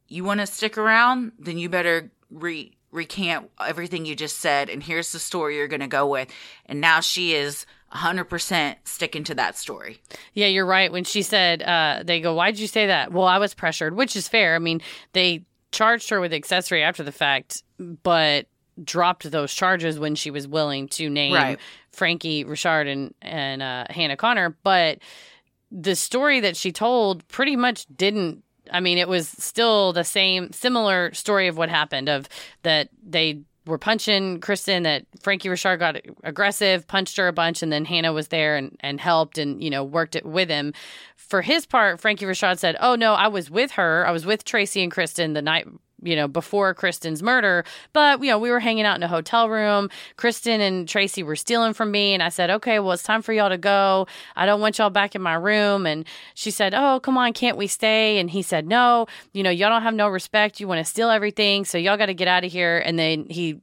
you 0.08 0.24
want 0.24 0.40
to 0.40 0.48
stick 0.48 0.78
around? 0.78 1.34
Then 1.38 1.58
you 1.58 1.68
better 1.68 2.10
re- 2.32 2.72
recant 2.92 3.50
everything 3.64 4.06
you 4.06 4.16
just 4.16 4.40
said 4.40 4.70
and 4.70 4.82
here's 4.84 5.12
the 5.12 5.20
story 5.20 5.56
you're 5.58 5.68
going 5.68 5.80
to 5.80 5.88
go 5.88 6.08
with 6.08 6.28
and 6.66 6.82
now 6.82 7.00
she 7.00 7.34
is 7.34 7.66
100% 7.94 8.76
sticking 8.84 9.24
to 9.24 9.36
that 9.36 9.58
story. 9.58 10.00
Yeah, 10.34 10.48
you're 10.48 10.66
right. 10.66 10.92
When 10.92 11.04
she 11.04 11.24
said, 11.24 11.64
uh, 11.64 12.04
they 12.06 12.22
go, 12.22 12.36
why'd 12.36 12.60
you 12.60 12.68
say 12.68 12.88
that? 12.88 13.12
Well, 13.12 13.26
I 13.26 13.40
was 13.40 13.54
pressured, 13.56 13.96
which 13.96 14.16
is 14.16 14.28
fair. 14.28 14.56
I 14.56 14.60
mean, 14.60 14.82
they 15.14 15.44
charged 15.72 16.10
her 16.12 16.20
with 16.20 16.32
accessory 16.34 16.84
after 16.84 17.04
the 17.04 17.12
fact, 17.12 17.64
but 18.04 18.46
dropped 18.84 19.30
those 19.32 19.54
charges 19.54 20.00
when 20.00 20.16
she 20.16 20.32
was 20.32 20.48
willing 20.48 20.88
to 20.88 21.10
name 21.10 21.34
Right. 21.34 21.60
Frankie 21.92 22.44
Richard 22.44 22.88
and 22.88 23.14
and 23.22 23.62
uh, 23.62 23.86
Hannah 23.90 24.16
Connor. 24.18 24.56
But 24.64 25.00
the 25.72 25.96
story 25.96 26.40
that 26.42 26.56
she 26.56 26.72
told 26.72 27.28
pretty 27.28 27.56
much 27.56 27.86
didn't. 27.96 28.44
I 28.72 28.80
mean, 28.80 28.98
it 28.98 29.08
was 29.08 29.28
still 29.28 29.94
the 29.94 30.04
same, 30.04 30.52
similar 30.52 31.14
story 31.14 31.48
of 31.48 31.58
what 31.58 31.70
happened. 31.70 32.10
Of 32.10 32.28
that 32.64 32.90
they 33.04 33.42
were 33.66 33.78
punching 33.78 34.42
Kristen. 34.42 34.84
That 34.84 35.06
Frankie 35.22 35.50
Richard 35.50 35.78
got 35.78 35.98
aggressive, 36.24 36.88
punched 36.88 37.18
her 37.18 37.28
a 37.28 37.34
bunch, 37.34 37.62
and 37.62 37.72
then 37.72 37.86
Hannah 37.86 38.14
was 38.14 38.30
there 38.30 38.56
and 38.56 38.76
and 38.82 39.00
helped 39.00 39.38
and 39.38 39.64
you 39.64 39.70
know 39.70 39.84
worked 39.84 40.16
it 40.16 40.26
with 40.26 40.50
him. 40.50 40.74
For 41.16 41.42
his 41.42 41.66
part, 41.66 42.02
Frankie 42.02 42.26
Richard 42.26 42.60
said, 42.60 42.76
"Oh 42.80 42.96
no, 42.96 43.14
I 43.14 43.28
was 43.28 43.50
with 43.50 43.72
her. 43.72 44.06
I 44.08 44.12
was 44.12 44.26
with 44.26 44.44
Tracy 44.44 44.84
and 44.84 44.92
Kristen 44.92 45.34
the 45.34 45.42
night." 45.42 45.68
You 46.02 46.16
know, 46.16 46.28
before 46.28 46.74
Kristen's 46.74 47.22
murder, 47.22 47.66
but 47.94 48.22
you 48.22 48.28
know, 48.28 48.40
we 48.40 48.52
were 48.52 48.60
hanging 48.60 48.86
out 48.86 48.96
in 48.96 49.04
a 49.04 49.08
hotel 49.08 49.50
room. 49.50 49.90
Kristen 50.16 50.62
and 50.62 50.88
Tracy 50.88 51.24
were 51.24 51.36
stealing 51.36 51.74
from 51.74 51.92
me, 51.92 52.14
and 52.14 52.24
I 52.24 52.30
said, 52.30 52.50
"Okay, 52.50 52.80
well, 52.80 52.94
it's 52.94 53.04
time 53.04 53.22
for 53.22 53.34
y'all 53.34 53.50
to 53.50 53.58
go. 53.58 54.08
I 54.36 54.46
don't 54.46 54.62
want 54.62 54.78
y'all 54.78 54.90
back 54.90 55.16
in 55.16 55.22
my 55.22 55.34
room." 55.36 55.86
And 55.86 56.06
she 56.34 56.52
said, 56.52 56.74
"Oh, 56.74 57.00
come 57.00 57.18
on, 57.18 57.34
can't 57.34 57.58
we 57.58 57.68
stay?" 57.68 58.18
And 58.20 58.30
he 58.30 58.42
said, 58.42 58.68
"No, 58.68 59.08
you 59.34 59.44
know, 59.44 59.50
y'all 59.50 59.70
don't 59.70 59.84
have 59.84 59.94
no 59.94 60.08
respect. 60.08 60.60
You 60.60 60.68
want 60.68 60.80
to 60.80 60.90
steal 60.90 61.10
everything, 61.10 61.66
so 61.66 61.78
y'all 61.78 61.98
got 61.98 62.08
to 62.08 62.14
get 62.14 62.28
out 62.28 62.44
of 62.44 62.52
here." 62.52 62.80
And 62.80 62.98
then 62.98 63.26
he 63.30 63.60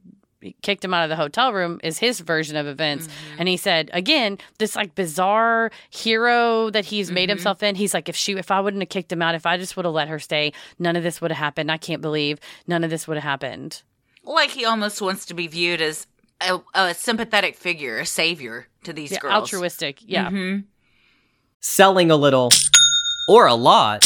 kicked 0.61 0.83
him 0.85 0.93
out 0.93 1.03
of 1.03 1.09
the 1.09 1.15
hotel 1.15 1.51
room 1.53 1.79
is 1.83 1.97
his 1.99 2.19
version 2.19 2.55
of 2.55 2.67
events. 2.67 3.07
And 3.37 3.47
he 3.47 3.57
said 3.57 3.89
again 3.93 4.37
this 4.59 4.75
like 4.75 4.93
bizarre 4.95 5.71
hero 5.89 6.69
that 6.69 6.85
he's 6.85 7.09
made 7.11 7.29
himself 7.29 7.63
in. 7.63 7.75
He's 7.75 7.93
like 7.93 8.07
if 8.09 8.15
she 8.15 8.33
if 8.33 8.51
i 8.51 8.59
wouldn't 8.59 8.81
have 8.83 8.89
kicked 8.89 9.11
him 9.11 9.21
out 9.21 9.35
if 9.35 9.45
i 9.45 9.57
just 9.57 9.75
would 9.75 9.85
have 9.85 9.93
let 9.93 10.07
her 10.07 10.19
stay 10.19 10.53
none 10.79 10.95
of 10.95 11.03
this 11.03 11.19
would 11.21 11.31
have 11.31 11.37
happened. 11.37 11.71
I 11.71 11.77
can't 11.77 12.01
believe 12.01 12.39
none 12.67 12.83
of 12.83 12.89
this 12.89 13.07
would 13.07 13.17
have 13.17 13.23
happened. 13.23 13.81
Like 14.23 14.51
he 14.51 14.65
almost 14.65 15.01
wants 15.01 15.25
to 15.27 15.33
be 15.33 15.47
viewed 15.47 15.81
as 15.81 16.05
a, 16.41 16.59
a 16.75 16.93
sympathetic 16.93 17.55
figure, 17.55 17.97
a 17.99 18.05
savior 18.05 18.67
to 18.83 18.93
these 18.93 19.11
Yeah, 19.11 19.19
girls. 19.19 19.33
altruistic 19.33 19.99
yeah. 20.05 20.29
Mhm. 20.29 20.65
Selling 21.59 22.11
a 22.11 22.15
little 22.15 22.49
or 23.27 23.47
a 23.47 23.55
lot, 23.55 24.05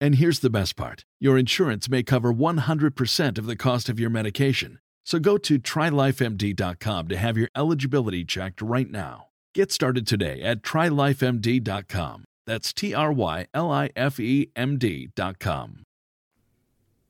And 0.00 0.14
here's 0.14 0.40
the 0.40 0.50
best 0.50 0.76
part 0.76 1.04
your 1.20 1.36
insurance 1.36 1.88
may 1.88 2.02
cover 2.02 2.32
100% 2.32 3.38
of 3.38 3.46
the 3.46 3.56
cost 3.56 3.88
of 3.88 3.98
your 3.98 4.10
medication. 4.10 4.78
So 5.04 5.18
go 5.18 5.38
to 5.38 5.58
trylifemd.com 5.58 7.08
to 7.08 7.16
have 7.16 7.36
your 7.38 7.48
eligibility 7.56 8.24
checked 8.24 8.60
right 8.60 8.90
now. 8.90 9.28
Get 9.54 9.72
started 9.72 10.06
today 10.06 10.42
at 10.42 10.62
trylifemd.com. 10.62 12.24
That's 12.46 12.72
T 12.72 12.94
R 12.94 13.12
Y 13.12 13.46
L 13.52 13.70
I 13.70 13.90
F 13.96 14.20
E 14.20 14.50
M 14.54 14.78
D.com. 14.78 15.84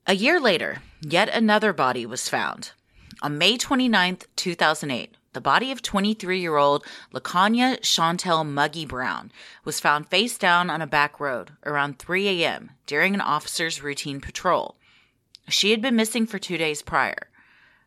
A 0.07 0.13
year 0.13 0.39
later, 0.39 0.81
yet 1.01 1.29
another 1.29 1.71
body 1.71 2.05
was 2.05 2.27
found. 2.27 2.71
On 3.21 3.37
May 3.37 3.57
29th, 3.57 4.25
2008, 4.35 5.15
the 5.33 5.41
body 5.41 5.71
of 5.71 5.81
23 5.81 6.39
year 6.39 6.57
old 6.57 6.85
Laconia 7.11 7.77
Chantel 7.81 8.45
Muggy 8.45 8.85
Brown 8.85 9.31
was 9.63 9.79
found 9.79 10.07
face 10.07 10.37
down 10.37 10.69
on 10.69 10.81
a 10.81 10.87
back 10.87 11.19
road 11.19 11.51
around 11.65 11.99
3 11.99 12.43
a.m. 12.43 12.71
during 12.85 13.13
an 13.13 13.21
officer's 13.21 13.83
routine 13.83 14.19
patrol. 14.19 14.75
She 15.47 15.71
had 15.71 15.81
been 15.81 15.95
missing 15.95 16.25
for 16.25 16.39
two 16.39 16.57
days 16.57 16.81
prior. 16.81 17.29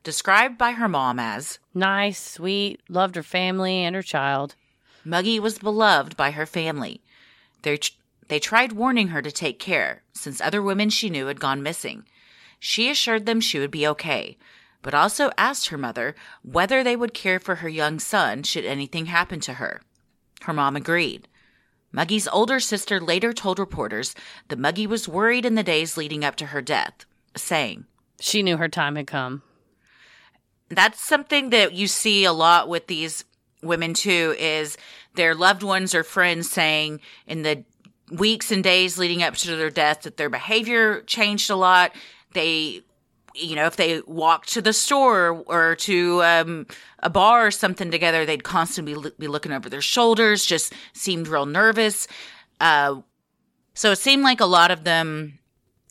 Described 0.04 0.58
by 0.58 0.72
her 0.72 0.88
mom 0.88 1.18
as 1.20 1.58
Nice, 1.74 2.20
sweet, 2.20 2.80
loved 2.88 3.14
her 3.14 3.22
family 3.22 3.84
and 3.84 3.94
her 3.94 4.02
child. 4.02 4.56
Muggy 5.04 5.38
was 5.38 5.58
beloved 5.58 6.16
by 6.16 6.32
her 6.32 6.46
family. 6.46 7.00
They, 7.62 7.78
they 8.28 8.40
tried 8.40 8.72
warning 8.72 9.08
her 9.08 9.22
to 9.22 9.30
take 9.30 9.58
care, 9.58 10.02
since 10.12 10.40
other 10.40 10.60
women 10.60 10.90
she 10.90 11.10
knew 11.10 11.26
had 11.26 11.40
gone 11.40 11.62
missing. 11.62 12.04
She 12.58 12.90
assured 12.90 13.26
them 13.26 13.40
she 13.40 13.58
would 13.58 13.70
be 13.70 13.86
okay, 13.86 14.36
but 14.82 14.94
also 14.94 15.30
asked 15.38 15.68
her 15.68 15.78
mother 15.78 16.14
whether 16.42 16.84
they 16.84 16.96
would 16.96 17.14
care 17.14 17.40
for 17.40 17.56
her 17.56 17.68
young 17.68 17.98
son 17.98 18.42
should 18.42 18.64
anything 18.64 19.06
happen 19.06 19.40
to 19.40 19.54
her. 19.54 19.80
Her 20.42 20.52
mom 20.52 20.76
agreed. 20.76 21.28
Muggy's 21.92 22.28
older 22.28 22.58
sister 22.58 23.00
later 23.00 23.32
told 23.32 23.58
reporters 23.58 24.14
that 24.48 24.58
Muggy 24.58 24.86
was 24.86 25.08
worried 25.08 25.44
in 25.44 25.54
the 25.54 25.62
days 25.62 25.96
leading 25.96 26.24
up 26.24 26.36
to 26.36 26.46
her 26.46 26.62
death, 26.62 27.04
saying, 27.36 27.84
She 28.20 28.42
knew 28.42 28.56
her 28.56 28.68
time 28.68 28.96
had 28.96 29.06
come. 29.06 29.42
That's 30.68 31.04
something 31.04 31.50
that 31.50 31.74
you 31.74 31.86
see 31.86 32.24
a 32.24 32.32
lot 32.32 32.68
with 32.68 32.86
these 32.86 33.24
women 33.62 33.94
too 33.94 34.34
is 34.38 34.76
their 35.14 35.34
loved 35.34 35.62
ones 35.62 35.94
or 35.94 36.02
friends 36.02 36.50
saying 36.50 37.00
in 37.26 37.42
the 37.42 37.64
weeks 38.10 38.50
and 38.50 38.64
days 38.64 38.98
leading 38.98 39.22
up 39.22 39.34
to 39.34 39.56
their 39.56 39.70
death 39.70 40.02
that 40.02 40.16
their 40.16 40.30
behavior 40.30 41.02
changed 41.02 41.50
a 41.50 41.56
lot. 41.56 41.92
They 42.32 42.82
you 43.34 43.56
know, 43.56 43.66
if 43.66 43.76
they 43.76 44.00
walked 44.06 44.52
to 44.52 44.62
the 44.62 44.72
store 44.72 45.42
or 45.46 45.76
to 45.76 46.22
um, 46.22 46.66
a 47.00 47.10
bar 47.10 47.46
or 47.46 47.50
something 47.50 47.90
together, 47.90 48.26
they'd 48.26 48.44
constantly 48.44 49.10
be 49.18 49.28
looking 49.28 49.52
over 49.52 49.68
their 49.68 49.80
shoulders, 49.80 50.44
just 50.44 50.72
seemed 50.92 51.28
real 51.28 51.46
nervous. 51.46 52.06
Uh, 52.60 53.00
so 53.74 53.92
it 53.92 53.98
seemed 53.98 54.22
like 54.22 54.40
a 54.40 54.46
lot 54.46 54.70
of 54.70 54.84
them 54.84 55.38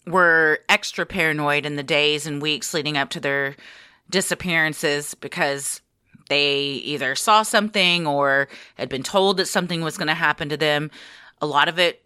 were 0.07 0.59
extra 0.69 1.05
paranoid 1.05 1.65
in 1.65 1.75
the 1.75 1.83
days 1.83 2.25
and 2.25 2.41
weeks 2.41 2.73
leading 2.73 2.97
up 2.97 3.09
to 3.09 3.19
their 3.19 3.55
disappearances 4.09 5.13
because 5.15 5.81
they 6.29 6.59
either 6.59 7.15
saw 7.15 7.43
something 7.43 8.07
or 8.07 8.47
had 8.75 8.89
been 8.89 9.03
told 9.03 9.37
that 9.37 9.47
something 9.47 9.81
was 9.81 9.97
going 9.97 10.07
to 10.07 10.13
happen 10.13 10.49
to 10.49 10.57
them. 10.57 10.89
A 11.41 11.45
lot 11.45 11.67
of 11.67 11.79
it 11.79 12.03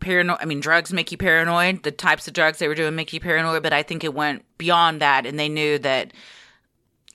paranoid. 0.00 0.38
I 0.40 0.44
mean, 0.44 0.60
drugs 0.60 0.92
make 0.92 1.10
you 1.12 1.18
paranoid. 1.18 1.82
The 1.82 1.90
types 1.90 2.26
of 2.26 2.34
drugs 2.34 2.58
they 2.58 2.68
were 2.68 2.74
doing 2.74 2.94
make 2.94 3.12
you 3.12 3.20
paranoid, 3.20 3.62
but 3.62 3.72
I 3.72 3.82
think 3.82 4.04
it 4.04 4.14
went 4.14 4.44
beyond 4.58 5.00
that. 5.00 5.26
And 5.26 5.38
they 5.38 5.48
knew 5.48 5.78
that, 5.78 6.12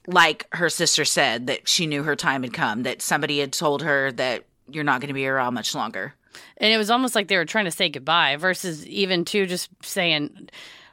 like 0.08 0.48
her 0.54 0.70
sister 0.70 1.06
said, 1.06 1.48
that 1.48 1.68
she 1.68 1.86
knew 1.86 2.04
her 2.04 2.16
time 2.16 2.44
had 2.44 2.54
come, 2.54 2.84
that 2.84 3.02
somebody 3.02 3.40
had 3.40 3.54
told 3.54 3.84
her 3.84 4.12
that 4.14 4.46
you're 4.68 4.84
not 4.84 5.02
going 5.02 5.10
to 5.10 5.14
be 5.14 5.28
around 5.28 5.54
much 5.54 5.76
longer. 5.76 6.14
And 6.58 6.74
it 6.74 6.78
was 6.78 6.90
almost 6.90 7.16
like 7.16 7.28
they 7.28 7.38
were 7.38 7.46
trying 7.46 7.66
to 7.66 7.72
say 7.72 7.90
goodbye 7.90 8.36
versus 8.36 8.86
even 8.88 9.26
to 9.26 9.46
just 9.46 9.70
saying, 9.84 10.50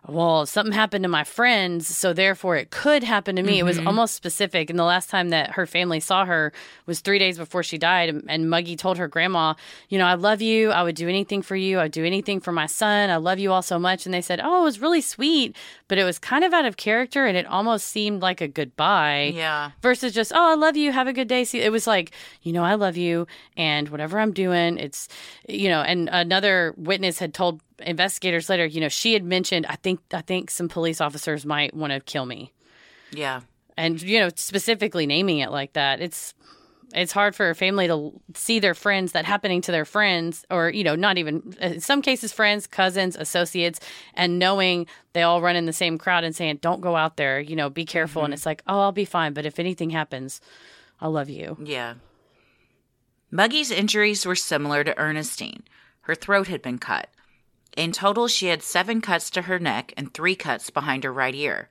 well, 0.09 0.47
something 0.47 0.73
happened 0.73 1.03
to 1.03 1.09
my 1.09 1.25
friends, 1.25 1.89
so 1.89 2.13
therefore 2.13 2.57
it 2.57 2.71
could 2.71 3.03
happen 3.03 3.35
to 3.37 3.43
me. 3.43 3.55
Mm-hmm. 3.55 3.59
It 3.59 3.65
was 3.65 3.79
mm-hmm. 3.79 3.89
almost 3.89 4.15
specific. 4.15 4.71
And 4.71 4.79
the 4.79 4.85
last 4.85 5.11
time 5.11 5.31
that 5.31 5.53
her 5.53 5.67
family 5.67 5.99
saw 5.99 6.25
her 6.25 6.53
was 6.87 7.01
three 7.01 7.19
days 7.19 7.39
before 7.39 7.65
she 7.65 7.77
died. 7.77 8.23
And 8.29 8.49
Muggy 8.49 8.77
told 8.77 8.99
her 8.99 9.09
grandma, 9.09 9.55
You 9.89 9.99
know, 9.99 10.07
I 10.07 10.15
love 10.15 10.41
you. 10.41 10.71
I 10.71 10.85
would 10.85 10.95
do 10.95 11.09
anything 11.09 11.43
for 11.43 11.57
you. 11.57 11.81
I'd 11.81 11.91
do 11.91 12.05
anything 12.05 12.39
for 12.39 12.53
my 12.53 12.67
son. 12.67 13.11
I 13.11 13.17
love 13.17 13.41
you 13.41 13.53
all 13.53 13.63
so 13.63 13.79
much. 13.79 14.07
And 14.07 14.15
they 14.15 14.21
said, 14.21 14.41
Oh, 14.43 14.61
it 14.61 14.65
was 14.65 14.81
really 14.81 15.01
sweet, 15.01 15.57
but 15.89 15.99
it 15.99 16.05
was 16.05 16.21
kind 16.21 16.45
of 16.45 16.53
out 16.53 16.65
of 16.65 16.77
character 16.77 17.27
and 17.27 17.37
it 17.37 17.47
almost 17.47 17.89
seemed 17.89 18.23
like 18.23 18.41
a 18.41 18.49
goodbye. 18.49 19.33
Yeah. 19.35 19.73
Versus 19.83 20.15
just, 20.15 20.33
Oh, 20.33 20.53
I 20.53 20.55
love 20.55 20.77
you. 20.77 20.93
Have 20.93 21.09
a 21.09 21.13
good 21.13 21.29
day. 21.29 21.43
See, 21.45 21.61
it 21.61 21.73
was 21.73 21.87
like, 21.87 22.13
You 22.43 22.53
know, 22.53 22.63
I 22.63 22.75
love 22.75 22.97
you. 22.97 23.27
And 23.57 23.89
whatever 23.89 24.21
I'm 24.21 24.33
doing, 24.33 24.79
it's, 24.79 25.09
you 25.49 25.69
know, 25.69 25.81
and 25.81 26.09
another 26.13 26.75
witness 26.77 27.19
had 27.19 27.35
told 27.35 27.61
investigators 27.81 28.49
later, 28.49 28.67
you 28.67 28.81
know, 28.81 28.89
she 28.89 29.13
had 29.13 29.25
mentioned, 29.25 29.67
I 29.67 29.77
think, 29.77 30.01
I 30.13 30.21
think 30.21 30.51
some 30.51 30.69
police 30.69 31.01
officers 31.01 31.45
might 31.45 31.75
want 31.75 31.93
to 31.93 32.01
kill 32.01 32.27
me. 32.27 32.53
Yeah. 33.13 33.43
And, 33.77 34.01
you 34.01 34.21
know, 34.21 34.31
specifically 34.35 35.07
naming 35.07 35.39
it 35.39 35.51
like 35.51 35.75
that, 35.75 36.01
it's, 36.01 36.35
it's 36.95 37.13
hard 37.13 37.35
for 37.35 37.51
a 37.51 37.55
family 37.55 37.89
to 37.89 38.13
see 38.35 38.59
their 38.59 38.75
friends 38.75 39.13
that 39.13 39.25
happening 39.25 39.61
to 39.63 39.73
their 39.73 39.85
friends 39.85 40.45
or 40.51 40.71
you 40.71 40.85
know 40.85 40.95
not 40.95 41.19
even 41.19 41.55
in 41.61 41.81
some 41.81 42.03
cases 42.03 42.33
friends 42.33 42.67
cousins 42.67 43.17
associates 43.17 43.81
and 44.15 44.39
knowing 44.39 44.87
they 45.13 45.23
all 45.23 45.43
run 45.43 45.57
in 45.57 45.67
the 45.67 45.73
same 45.73 45.99
crowd 45.99 46.25
and 46.25 46.37
saying 46.37 46.59
don't 46.61 46.81
go 46.81 46.97
out 46.97 47.17
there 47.17 47.41
you 47.41 47.57
know 47.57 47.69
be 47.69 47.85
careful 47.85 48.21
mm-hmm. 48.21 48.27
and 48.27 48.35
it's 48.35 48.47
like 48.47 48.63
oh 48.67 48.81
i'll 48.81 48.93
be 48.93 49.05
fine 49.05 49.33
but 49.33 49.47
if 49.47 49.59
anything 49.59 49.91
happens 49.91 50.41
i'll 51.01 51.11
love 51.11 51.29
you 51.29 51.57
yeah 51.63 51.95
muggy's 53.31 53.71
injuries 53.71 54.25
were 54.25 54.37
similar 54.37 54.85
to 54.85 54.97
ernestine 54.99 55.63
her 56.03 56.15
throat 56.15 56.47
had 56.47 56.63
been 56.63 56.79
cut 56.79 57.09
in 57.77 57.93
total, 57.93 58.27
she 58.27 58.47
had 58.47 58.63
seven 58.63 59.03
cuts 59.03 59.29
to 59.31 59.43
her 59.43 59.59
neck 59.59 59.93
and 59.97 60.13
three 60.13 60.35
cuts 60.35 60.71
behind 60.71 61.05
her 61.05 61.13
right 61.13 61.35
ear. 61.35 61.69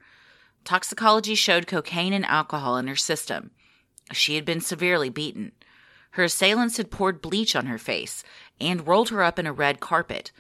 Toxicology 0.64 1.36
showed 1.36 1.68
cocaine 1.68 2.14
and 2.14 2.26
alcohol 2.26 2.78
in 2.78 2.88
her 2.88 2.96
system. 2.96 3.52
She 4.12 4.36
had 4.36 4.46
been 4.46 4.62
severely 4.62 5.10
beaten. 5.10 5.52
Her 6.12 6.24
assailants 6.24 6.78
had 6.78 6.92
poured 6.92 7.22
bleach 7.22 7.56
on 7.56 7.66
her 7.66 7.80
face 7.80 8.24
and 8.62 8.88
rolled 8.88 9.10
her 9.10 9.24
up 9.24 9.40
in 9.40 9.48
a 9.48 9.54
red 9.54 9.80
carpet. 9.80 10.32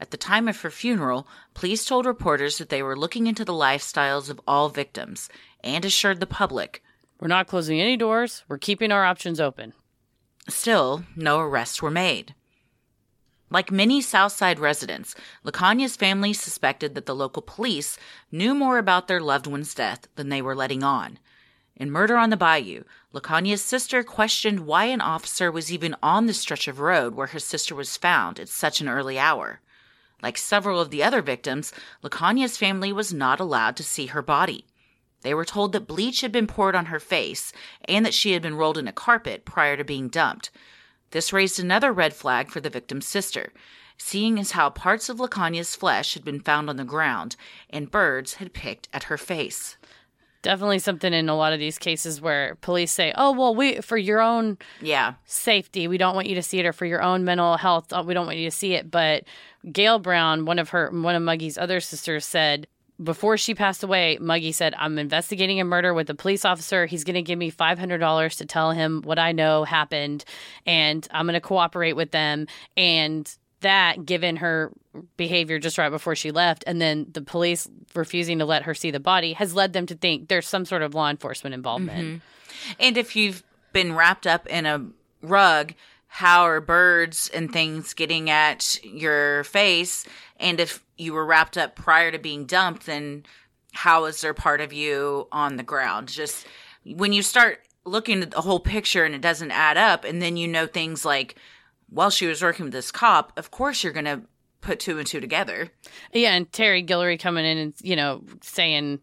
At 0.00 0.10
the 0.10 0.16
time 0.16 0.48
of 0.48 0.60
her 0.62 0.70
funeral, 0.70 1.28
police 1.52 1.84
told 1.84 2.06
reporters 2.06 2.56
that 2.56 2.70
they 2.70 2.82
were 2.82 2.96
looking 2.96 3.26
into 3.26 3.44
the 3.44 3.52
lifestyles 3.52 4.30
of 4.30 4.40
all 4.46 4.70
victims 4.70 5.28
and 5.62 5.84
assured 5.84 6.20
the 6.20 6.26
public 6.26 6.82
We're 7.20 7.28
not 7.28 7.46
closing 7.46 7.78
any 7.78 7.98
doors, 7.98 8.42
we're 8.48 8.56
keeping 8.56 8.90
our 8.90 9.04
options 9.04 9.38
open. 9.38 9.74
Still, 10.48 11.04
no 11.14 11.40
arrests 11.40 11.82
were 11.82 11.90
made. 11.90 12.34
Like 13.50 13.72
many 13.72 14.00
Southside 14.00 14.60
residents, 14.60 15.16
Laconia's 15.42 15.96
family 15.96 16.32
suspected 16.32 16.94
that 16.94 17.06
the 17.06 17.16
local 17.16 17.42
police 17.42 17.98
knew 18.30 18.54
more 18.54 18.78
about 18.78 19.08
their 19.08 19.20
loved 19.20 19.48
one's 19.48 19.74
death 19.74 20.06
than 20.14 20.28
they 20.28 20.40
were 20.40 20.54
letting 20.54 20.84
on. 20.84 21.18
In 21.74 21.90
Murder 21.90 22.16
on 22.16 22.30
the 22.30 22.36
Bayou, 22.36 22.84
Laconia's 23.12 23.62
sister 23.62 24.04
questioned 24.04 24.66
why 24.66 24.84
an 24.84 25.00
officer 25.00 25.50
was 25.50 25.72
even 25.72 25.96
on 26.00 26.26
the 26.26 26.34
stretch 26.34 26.68
of 26.68 26.78
road 26.78 27.14
where 27.14 27.28
her 27.28 27.40
sister 27.40 27.74
was 27.74 27.96
found 27.96 28.38
at 28.38 28.48
such 28.48 28.80
an 28.80 28.88
early 28.88 29.18
hour. 29.18 29.60
Like 30.22 30.38
several 30.38 30.80
of 30.80 30.90
the 30.90 31.02
other 31.02 31.22
victims, 31.22 31.72
Laconia's 32.02 32.56
family 32.56 32.92
was 32.92 33.12
not 33.12 33.40
allowed 33.40 33.76
to 33.78 33.82
see 33.82 34.06
her 34.06 34.22
body. 34.22 34.66
They 35.22 35.34
were 35.34 35.44
told 35.44 35.72
that 35.72 35.88
bleach 35.88 36.20
had 36.20 36.30
been 36.30 36.46
poured 36.46 36.76
on 36.76 36.86
her 36.86 37.00
face 37.00 37.52
and 37.86 38.06
that 38.06 38.14
she 38.14 38.32
had 38.32 38.42
been 38.42 38.54
rolled 38.54 38.78
in 38.78 38.86
a 38.86 38.92
carpet 38.92 39.44
prior 39.44 39.76
to 39.76 39.84
being 39.84 40.08
dumped, 40.08 40.50
this 41.10 41.32
raised 41.32 41.58
another 41.58 41.92
red 41.92 42.14
flag 42.14 42.50
for 42.50 42.60
the 42.60 42.70
victim's 42.70 43.06
sister, 43.06 43.52
seeing 43.96 44.38
as 44.38 44.52
how 44.52 44.70
parts 44.70 45.08
of 45.08 45.20
Laconia's 45.20 45.76
flesh 45.76 46.14
had 46.14 46.24
been 46.24 46.40
found 46.40 46.68
on 46.70 46.76
the 46.76 46.84
ground 46.84 47.36
and 47.68 47.90
birds 47.90 48.34
had 48.34 48.52
picked 48.52 48.88
at 48.92 49.04
her 49.04 49.18
face. 49.18 49.76
Definitely 50.42 50.78
something 50.78 51.12
in 51.12 51.28
a 51.28 51.36
lot 51.36 51.52
of 51.52 51.58
these 51.58 51.76
cases 51.78 52.18
where 52.18 52.54
police 52.62 52.92
say, 52.92 53.12
"Oh, 53.14 53.32
well, 53.32 53.54
we 53.54 53.82
for 53.82 53.98
your 53.98 54.22
own 54.22 54.56
yeah 54.80 55.14
safety, 55.26 55.86
we 55.86 55.98
don't 55.98 56.14
want 56.14 56.28
you 56.28 56.34
to 56.34 56.42
see 56.42 56.58
it, 56.58 56.64
or 56.64 56.72
for 56.72 56.86
your 56.86 57.02
own 57.02 57.24
mental 57.24 57.58
health, 57.58 57.92
uh, 57.92 58.02
we 58.06 58.14
don't 58.14 58.24
want 58.24 58.38
you 58.38 58.48
to 58.48 58.56
see 58.56 58.72
it." 58.72 58.90
But 58.90 59.24
Gail 59.70 59.98
Brown, 59.98 60.46
one 60.46 60.58
of 60.58 60.70
her, 60.70 60.88
one 60.90 61.14
of 61.14 61.22
Muggy's 61.22 61.58
other 61.58 61.78
sisters, 61.78 62.24
said 62.24 62.66
before 63.02 63.36
she 63.36 63.54
passed 63.54 63.82
away, 63.82 64.18
Muggy 64.20 64.52
said, 64.52 64.74
I'm 64.76 64.98
investigating 64.98 65.60
a 65.60 65.64
murder 65.64 65.94
with 65.94 66.10
a 66.10 66.14
police 66.14 66.44
officer. 66.44 66.86
He's 66.86 67.04
going 67.04 67.14
to 67.14 67.22
give 67.22 67.38
me 67.38 67.50
$500 67.50 68.36
to 68.36 68.46
tell 68.46 68.72
him 68.72 69.02
what 69.02 69.18
I 69.18 69.32
know 69.32 69.64
happened, 69.64 70.24
and 70.66 71.06
I'm 71.10 71.26
going 71.26 71.34
to 71.34 71.40
cooperate 71.40 71.94
with 71.94 72.10
them. 72.10 72.46
And 72.76 73.32
that, 73.60 74.06
given 74.06 74.36
her 74.36 74.72
behavior 75.16 75.58
just 75.58 75.78
right 75.78 75.90
before 75.90 76.14
she 76.14 76.30
left, 76.30 76.64
and 76.66 76.80
then 76.80 77.06
the 77.12 77.22
police 77.22 77.68
refusing 77.94 78.38
to 78.38 78.44
let 78.44 78.64
her 78.64 78.74
see 78.74 78.90
the 78.90 79.00
body, 79.00 79.34
has 79.34 79.54
led 79.54 79.72
them 79.72 79.86
to 79.86 79.94
think 79.94 80.28
there's 80.28 80.48
some 80.48 80.64
sort 80.64 80.82
of 80.82 80.94
law 80.94 81.08
enforcement 81.08 81.54
involvement. 81.54 82.06
Mm-hmm. 82.06 82.72
And 82.78 82.96
if 82.96 83.16
you've 83.16 83.42
been 83.72 83.94
wrapped 83.94 84.26
up 84.26 84.46
in 84.46 84.66
a 84.66 84.86
rug, 85.22 85.74
how 86.08 86.42
are 86.42 86.60
birds 86.60 87.30
and 87.32 87.52
things 87.52 87.94
getting 87.94 88.30
at 88.30 88.82
your 88.84 89.44
face? 89.44 90.04
And 90.38 90.58
if 90.58 90.82
you 91.00 91.12
were 91.12 91.24
wrapped 91.24 91.56
up 91.56 91.74
prior 91.74 92.10
to 92.10 92.18
being 92.18 92.44
dumped, 92.44 92.86
then 92.86 93.24
how 93.72 94.04
is 94.04 94.20
there 94.20 94.34
part 94.34 94.60
of 94.60 94.72
you 94.72 95.28
on 95.32 95.56
the 95.56 95.62
ground? 95.62 96.08
Just 96.08 96.46
when 96.84 97.12
you 97.12 97.22
start 97.22 97.60
looking 97.84 98.22
at 98.22 98.30
the 98.30 98.40
whole 98.42 98.60
picture 98.60 99.04
and 99.04 99.14
it 99.14 99.20
doesn't 99.20 99.50
add 99.50 99.76
up, 99.76 100.04
and 100.04 100.20
then 100.20 100.36
you 100.36 100.46
know 100.46 100.66
things 100.66 101.04
like 101.04 101.36
while 101.88 102.10
she 102.10 102.26
was 102.26 102.42
working 102.42 102.66
with 102.66 102.72
this 102.72 102.90
cop, 102.90 103.32
of 103.36 103.50
course 103.50 103.82
you're 103.82 103.92
going 103.92 104.04
to 104.04 104.22
put 104.60 104.80
two 104.80 104.98
and 104.98 105.06
two 105.06 105.20
together. 105.20 105.70
Yeah, 106.12 106.34
and 106.34 106.50
Terry 106.52 106.84
Guillory 106.84 107.18
coming 107.18 107.44
in 107.44 107.58
and 107.58 107.74
you 107.80 107.96
know 107.96 108.22
saying 108.42 109.00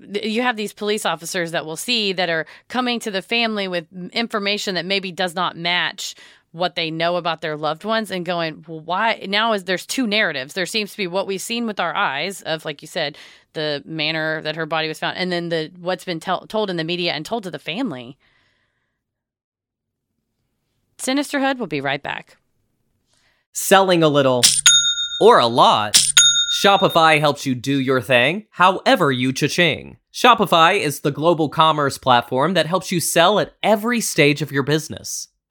you 0.00 0.42
have 0.42 0.56
these 0.56 0.72
police 0.72 1.04
officers 1.04 1.50
that 1.50 1.66
we'll 1.66 1.76
see 1.76 2.12
that 2.14 2.30
are 2.30 2.46
coming 2.68 2.98
to 3.00 3.10
the 3.10 3.22
family 3.22 3.68
with 3.68 3.86
information 4.12 4.74
that 4.74 4.86
maybe 4.86 5.12
does 5.12 5.34
not 5.34 5.56
match 5.56 6.14
what 6.52 6.76
they 6.76 6.90
know 6.90 7.16
about 7.16 7.40
their 7.40 7.56
loved 7.56 7.84
ones 7.84 8.10
and 8.10 8.24
going 8.24 8.64
well 8.68 8.80
why 8.80 9.24
now 9.28 9.52
is 9.52 9.64
there's 9.64 9.86
two 9.86 10.06
narratives 10.06 10.54
there 10.54 10.66
seems 10.66 10.92
to 10.92 10.96
be 10.96 11.06
what 11.06 11.26
we've 11.26 11.40
seen 11.40 11.66
with 11.66 11.80
our 11.80 11.94
eyes 11.94 12.42
of 12.42 12.64
like 12.64 12.82
you 12.82 12.88
said 12.88 13.16
the 13.54 13.82
manner 13.84 14.40
that 14.42 14.56
her 14.56 14.66
body 14.66 14.88
was 14.88 14.98
found 14.98 15.16
and 15.16 15.32
then 15.32 15.48
the 15.48 15.70
what's 15.78 16.04
been 16.04 16.20
tell, 16.20 16.46
told 16.46 16.70
in 16.70 16.76
the 16.76 16.84
media 16.84 17.12
and 17.12 17.26
told 17.26 17.42
to 17.42 17.50
the 17.50 17.58
family 17.58 18.16
sinisterhood 20.98 21.58
will 21.58 21.66
be 21.66 21.80
right 21.80 22.02
back 22.02 22.36
selling 23.52 24.02
a 24.02 24.08
little 24.08 24.42
or 25.20 25.38
a 25.38 25.46
lot 25.46 25.98
Shopify 26.52 27.18
helps 27.18 27.46
you 27.46 27.54
do 27.54 27.80
your 27.80 28.02
thing, 28.02 28.44
however 28.50 29.10
you 29.10 29.32
cha-ching. 29.32 29.96
Shopify 30.12 30.78
is 30.78 31.00
the 31.00 31.10
global 31.10 31.48
commerce 31.48 31.96
platform 31.96 32.52
that 32.52 32.66
helps 32.66 32.92
you 32.92 33.00
sell 33.00 33.38
at 33.38 33.54
every 33.62 34.02
stage 34.02 34.42
of 34.42 34.52
your 34.52 34.62
business. 34.62 35.28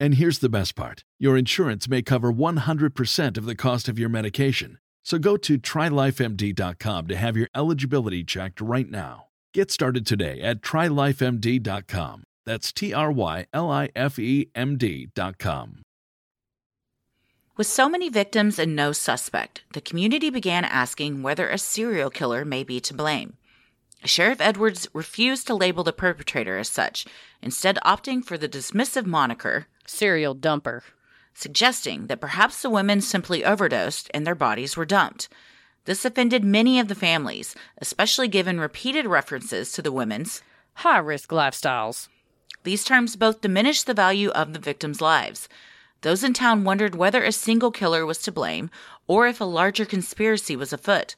And 0.00 0.14
here's 0.14 0.38
the 0.38 0.48
best 0.48 0.74
part 0.74 1.04
your 1.18 1.36
insurance 1.36 1.86
may 1.86 2.00
cover 2.00 2.32
100% 2.32 3.36
of 3.36 3.44
the 3.44 3.54
cost 3.54 3.86
of 3.86 3.98
your 3.98 4.08
medication. 4.08 4.78
So 5.04 5.18
go 5.18 5.36
to 5.36 5.58
trylifemd.com 5.58 7.06
to 7.06 7.16
have 7.16 7.36
your 7.36 7.48
eligibility 7.54 8.24
checked 8.24 8.60
right 8.62 8.88
now. 8.90 9.26
Get 9.52 9.70
started 9.70 10.06
today 10.06 10.40
at 10.40 10.62
trylifemd.com. 10.62 12.24
That's 12.46 12.72
T 12.72 12.94
R 12.94 13.12
Y 13.12 13.46
L 13.52 13.70
I 13.70 13.90
F 13.94 14.18
E 14.18 14.50
M 14.54 14.78
D.com. 14.78 15.82
With 17.56 17.66
so 17.66 17.90
many 17.90 18.08
victims 18.08 18.58
and 18.58 18.74
no 18.74 18.92
suspect, 18.92 19.64
the 19.74 19.82
community 19.82 20.30
began 20.30 20.64
asking 20.64 21.22
whether 21.22 21.46
a 21.46 21.58
serial 21.58 22.08
killer 22.08 22.46
may 22.46 22.64
be 22.64 22.80
to 22.80 22.94
blame. 22.94 23.34
Sheriff 24.06 24.40
Edwards 24.40 24.88
refused 24.94 25.46
to 25.48 25.54
label 25.54 25.84
the 25.84 25.92
perpetrator 25.92 26.56
as 26.56 26.70
such, 26.70 27.04
instead, 27.42 27.78
opting 27.84 28.24
for 28.24 28.38
the 28.38 28.48
dismissive 28.48 29.04
moniker 29.04 29.66
serial 29.86 30.34
dumper, 30.34 30.82
suggesting 31.34 32.06
that 32.06 32.20
perhaps 32.20 32.62
the 32.62 32.70
women 32.70 33.00
simply 33.00 33.44
overdosed 33.44 34.10
and 34.12 34.26
their 34.26 34.34
bodies 34.34 34.76
were 34.76 34.84
dumped. 34.84 35.28
This 35.84 36.04
offended 36.04 36.44
many 36.44 36.78
of 36.78 36.88
the 36.88 36.94
families, 36.94 37.54
especially 37.78 38.28
given 38.28 38.60
repeated 38.60 39.06
references 39.06 39.72
to 39.72 39.82
the 39.82 39.92
women's 39.92 40.42
high 40.74 40.98
risk 40.98 41.30
lifestyles. 41.30 42.08
These 42.64 42.84
terms 42.84 43.16
both 43.16 43.40
diminished 43.40 43.86
the 43.86 43.94
value 43.94 44.30
of 44.30 44.52
the 44.52 44.58
victims' 44.58 45.00
lives. 45.00 45.48
Those 46.02 46.24
in 46.24 46.32
town 46.32 46.64
wondered 46.64 46.94
whether 46.94 47.22
a 47.22 47.32
single 47.32 47.70
killer 47.70 48.04
was 48.04 48.18
to 48.18 48.32
blame 48.32 48.70
or 49.06 49.26
if 49.26 49.40
a 49.40 49.44
larger 49.44 49.84
conspiracy 49.84 50.56
was 50.56 50.72
afoot. 50.72 51.16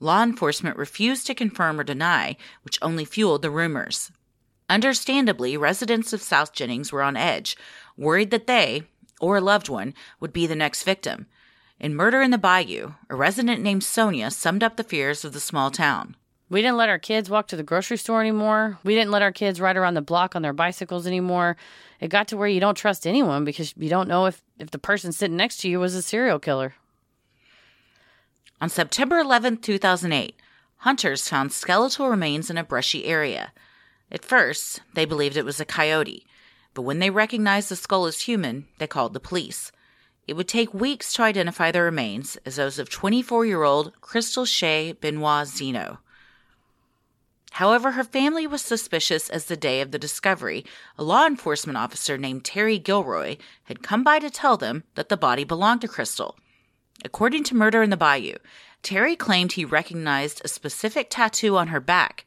Law 0.00 0.22
enforcement 0.22 0.76
refused 0.76 1.26
to 1.26 1.34
confirm 1.34 1.78
or 1.78 1.84
deny, 1.84 2.36
which 2.62 2.78
only 2.82 3.04
fueled 3.04 3.42
the 3.42 3.50
rumors. 3.50 4.10
Understandably, 4.68 5.56
residents 5.56 6.12
of 6.12 6.22
South 6.22 6.52
Jennings 6.52 6.92
were 6.92 7.02
on 7.02 7.16
edge, 7.16 7.56
worried 7.96 8.30
that 8.30 8.46
they, 8.46 8.84
or 9.20 9.36
a 9.36 9.40
loved 9.40 9.68
one, 9.68 9.94
would 10.20 10.32
be 10.32 10.46
the 10.46 10.56
next 10.56 10.82
victim. 10.82 11.26
In 11.78 11.94
Murder 11.94 12.22
in 12.22 12.30
the 12.30 12.38
Bayou, 12.38 12.94
a 13.10 13.16
resident 13.16 13.60
named 13.60 13.84
Sonia 13.84 14.30
summed 14.30 14.62
up 14.62 14.76
the 14.76 14.84
fears 14.84 15.24
of 15.24 15.32
the 15.32 15.40
small 15.40 15.70
town. 15.70 16.16
We 16.48 16.60
didn't 16.60 16.76
let 16.76 16.90
our 16.90 16.98
kids 16.98 17.30
walk 17.30 17.48
to 17.48 17.56
the 17.56 17.62
grocery 17.62 17.96
store 17.96 18.20
anymore. 18.20 18.78
We 18.84 18.94
didn't 18.94 19.10
let 19.10 19.22
our 19.22 19.32
kids 19.32 19.60
ride 19.60 19.78
around 19.78 19.94
the 19.94 20.02
block 20.02 20.36
on 20.36 20.42
their 20.42 20.52
bicycles 20.52 21.06
anymore. 21.06 21.56
It 21.98 22.08
got 22.08 22.28
to 22.28 22.36
where 22.36 22.46
you 22.46 22.60
don't 22.60 22.74
trust 22.74 23.06
anyone 23.06 23.44
because 23.44 23.74
you 23.76 23.88
don't 23.88 24.06
know 24.06 24.26
if, 24.26 24.44
if 24.58 24.70
the 24.70 24.78
person 24.78 25.12
sitting 25.12 25.36
next 25.36 25.56
to 25.62 25.68
you 25.68 25.80
was 25.80 25.94
a 25.94 26.02
serial 26.02 26.38
killer. 26.38 26.74
On 28.60 28.68
September 28.68 29.18
11, 29.18 29.56
2008, 29.56 30.36
hunters 30.76 31.28
found 31.28 31.52
skeletal 31.52 32.10
remains 32.10 32.50
in 32.50 32.58
a 32.58 32.64
brushy 32.64 33.06
area. 33.06 33.52
At 34.10 34.24
first, 34.24 34.82
they 34.92 35.06
believed 35.06 35.38
it 35.38 35.46
was 35.46 35.58
a 35.58 35.64
coyote, 35.64 36.26
but 36.74 36.82
when 36.82 36.98
they 36.98 37.10
recognized 37.10 37.68
the 37.68 37.76
skull 37.76 38.06
as 38.06 38.22
human, 38.22 38.66
they 38.78 38.86
called 38.86 39.14
the 39.14 39.20
police. 39.20 39.72
It 40.26 40.34
would 40.34 40.48
take 40.48 40.72
weeks 40.72 41.12
to 41.14 41.22
identify 41.22 41.70
the 41.70 41.82
remains 41.82 42.36
as 42.46 42.56
those 42.56 42.78
of 42.78 42.88
24 42.88 43.44
year 43.44 43.62
old 43.62 43.92
Crystal 44.00 44.44
Shea 44.44 44.92
Benoit 44.92 45.46
Zeno. 45.46 45.98
However, 47.52 47.92
her 47.92 48.04
family 48.04 48.46
was 48.46 48.62
suspicious 48.62 49.28
as 49.28 49.44
the 49.44 49.58
day 49.58 49.82
of 49.82 49.90
the 49.90 49.98
discovery, 49.98 50.64
a 50.96 51.04
law 51.04 51.26
enforcement 51.26 51.76
officer 51.76 52.16
named 52.16 52.44
Terry 52.44 52.80
Guillory 52.80 53.38
had 53.64 53.82
come 53.82 54.02
by 54.02 54.20
to 54.20 54.30
tell 54.30 54.56
them 54.56 54.84
that 54.94 55.10
the 55.10 55.18
body 55.18 55.44
belonged 55.44 55.82
to 55.82 55.88
Crystal. 55.88 56.38
According 57.04 57.44
to 57.44 57.56
Murder 57.56 57.82
in 57.82 57.90
the 57.90 57.96
Bayou, 57.96 58.36
Terry 58.82 59.16
claimed 59.16 59.52
he 59.52 59.66
recognized 59.66 60.40
a 60.42 60.48
specific 60.48 61.08
tattoo 61.10 61.58
on 61.58 61.68
her 61.68 61.80
back, 61.80 62.24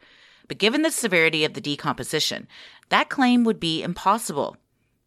but 0.48 0.58
given 0.58 0.82
the 0.82 0.92
severity 0.92 1.44
of 1.46 1.54
the 1.54 1.62
decomposition, 1.62 2.48
that 2.90 3.10
claim 3.10 3.44
would 3.44 3.60
be 3.60 3.82
impossible. 3.84 4.58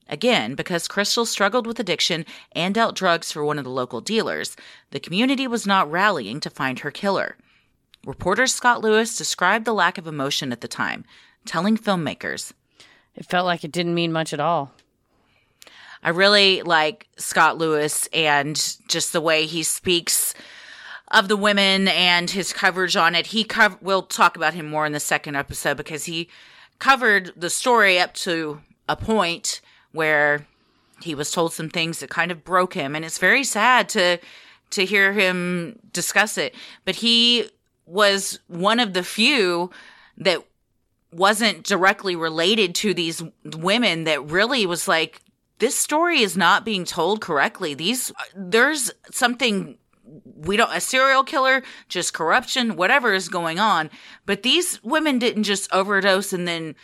Again, 0.09 0.55
because 0.55 0.89
Crystal 0.89 1.27
struggled 1.27 1.67
with 1.67 1.79
addiction 1.79 2.25
and 2.53 2.75
dealt 2.75 2.97
drugs 2.97 3.31
for 3.31 3.45
one 3.45 3.59
of 3.59 3.65
the 3.65 3.71
local 3.71 4.01
dealers, 4.01 4.57
the 4.91 5.01
community 5.01 5.47
was 5.47 5.67
not 5.67 5.91
rallying 5.91 6.41
to 6.41 6.51
find 6.51 6.79
her 6.81 6.91
killer. 6.91 7.37
Reporter 8.07 8.47
Scott 8.47 8.81
Lewis 8.81 9.17
described 9.17 9.65
the 9.65 9.75
lack 9.75 9.99
of 9.99 10.07
emotion 10.07 10.51
at 10.51 10.63
the 10.63 10.69
time, 10.69 11.05
telling 11.45 11.77
filmmakers, 11.77 12.53
It 13.15 13.27
felt 13.27 13.45
like 13.45 13.65
it 13.65 13.73
didn't 13.73 13.95
mean 13.95 14.13
much 14.13 14.33
at 14.33 14.41
all. 14.41 14.73
I 16.03 16.11
really 16.11 16.63
like 16.63 17.09
Scott 17.17 17.59
Lewis 17.59 18.09
and 18.13 18.57
just 18.89 19.13
the 19.13 19.21
way 19.21 19.47
he 19.47 19.63
speaks 19.63 20.33
of 21.11 21.29
the 21.29 21.37
women 21.37 21.89
and 21.89 22.31
his 22.31 22.53
coverage 22.53 22.97
on 22.97 23.15
it. 23.15 23.29
He 23.29 23.45
cov- 23.45 23.79
we'll 23.81 24.03
talk 24.03 24.37
about 24.37 24.55
him 24.55 24.69
more 24.69 24.87
in 24.87 24.93
the 24.93 25.01
second 25.01 25.37
episode 25.37 25.77
because 25.77 26.05
he 26.05 26.29
covered 26.79 27.33
the 27.37 27.51
story 27.51 27.99
up 27.99 28.15
to 28.15 28.61
a 28.89 28.97
point 28.97 29.61
where 29.93 30.47
he 31.03 31.15
was 31.15 31.31
told 31.31 31.53
some 31.53 31.71
things 31.71 32.01
that 32.01 32.11
kind 32.11 32.31
of 32.31 32.45
broke 32.45 32.75
him 32.75 32.95
and 32.95 33.05
it's 33.05 33.19
very 33.19 33.45
sad 33.45 33.89
to 33.89 34.19
to 34.71 34.85
hear 34.85 35.13
him 35.13 35.79
discuss 35.93 36.37
it. 36.37 36.55
But 36.85 36.97
he 36.97 37.49
was 37.87 38.39
one 38.49 38.81
of 38.81 38.93
the 38.93 39.03
few 39.03 39.71
that 40.19 40.45
wasn't 41.11 41.65
directly 41.65 42.15
related 42.15 42.75
to 42.75 42.93
these 42.93 43.23
women 43.45 44.05
that 44.05 44.31
really 44.31 44.67
was 44.67 44.87
like 44.87 45.23
this 45.59 45.75
story 45.75 46.21
is 46.21 46.37
not 46.37 46.67
being 46.67 46.85
told 46.85 47.21
correctly. 47.21 47.73
These 47.75 48.13
there's 48.37 48.91
something 49.11 49.79
we 50.25 50.57
don't 50.57 50.75
a 50.75 50.81
serial 50.81 51.25
killer, 51.25 51.63
just 51.89 52.15
corruption, 52.15 52.77
whatever 52.77 53.13
is 53.13 53.29
going 53.29 53.59
on. 53.59 53.91
But 54.27 54.43
these 54.43 54.83
women 54.83 55.19
didn't 55.19 55.45
just 55.45 55.73
overdose 55.73 56.33
and 56.33 56.47
then 56.47 56.75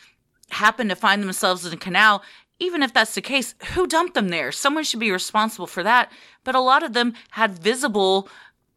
happen 0.50 0.88
to 0.88 0.96
find 0.96 1.22
themselves 1.22 1.64
in 1.64 1.72
a 1.72 1.76
canal. 1.76 2.22
Even 2.60 2.82
if 2.82 2.92
that's 2.92 3.14
the 3.14 3.20
case, 3.20 3.54
who 3.74 3.86
dumped 3.86 4.14
them 4.14 4.28
there? 4.28 4.52
Someone 4.52 4.84
should 4.84 5.00
be 5.00 5.10
responsible 5.10 5.66
for 5.66 5.82
that. 5.82 6.12
But 6.44 6.54
a 6.54 6.60
lot 6.60 6.82
of 6.82 6.92
them 6.92 7.14
had 7.30 7.58
visible 7.58 8.28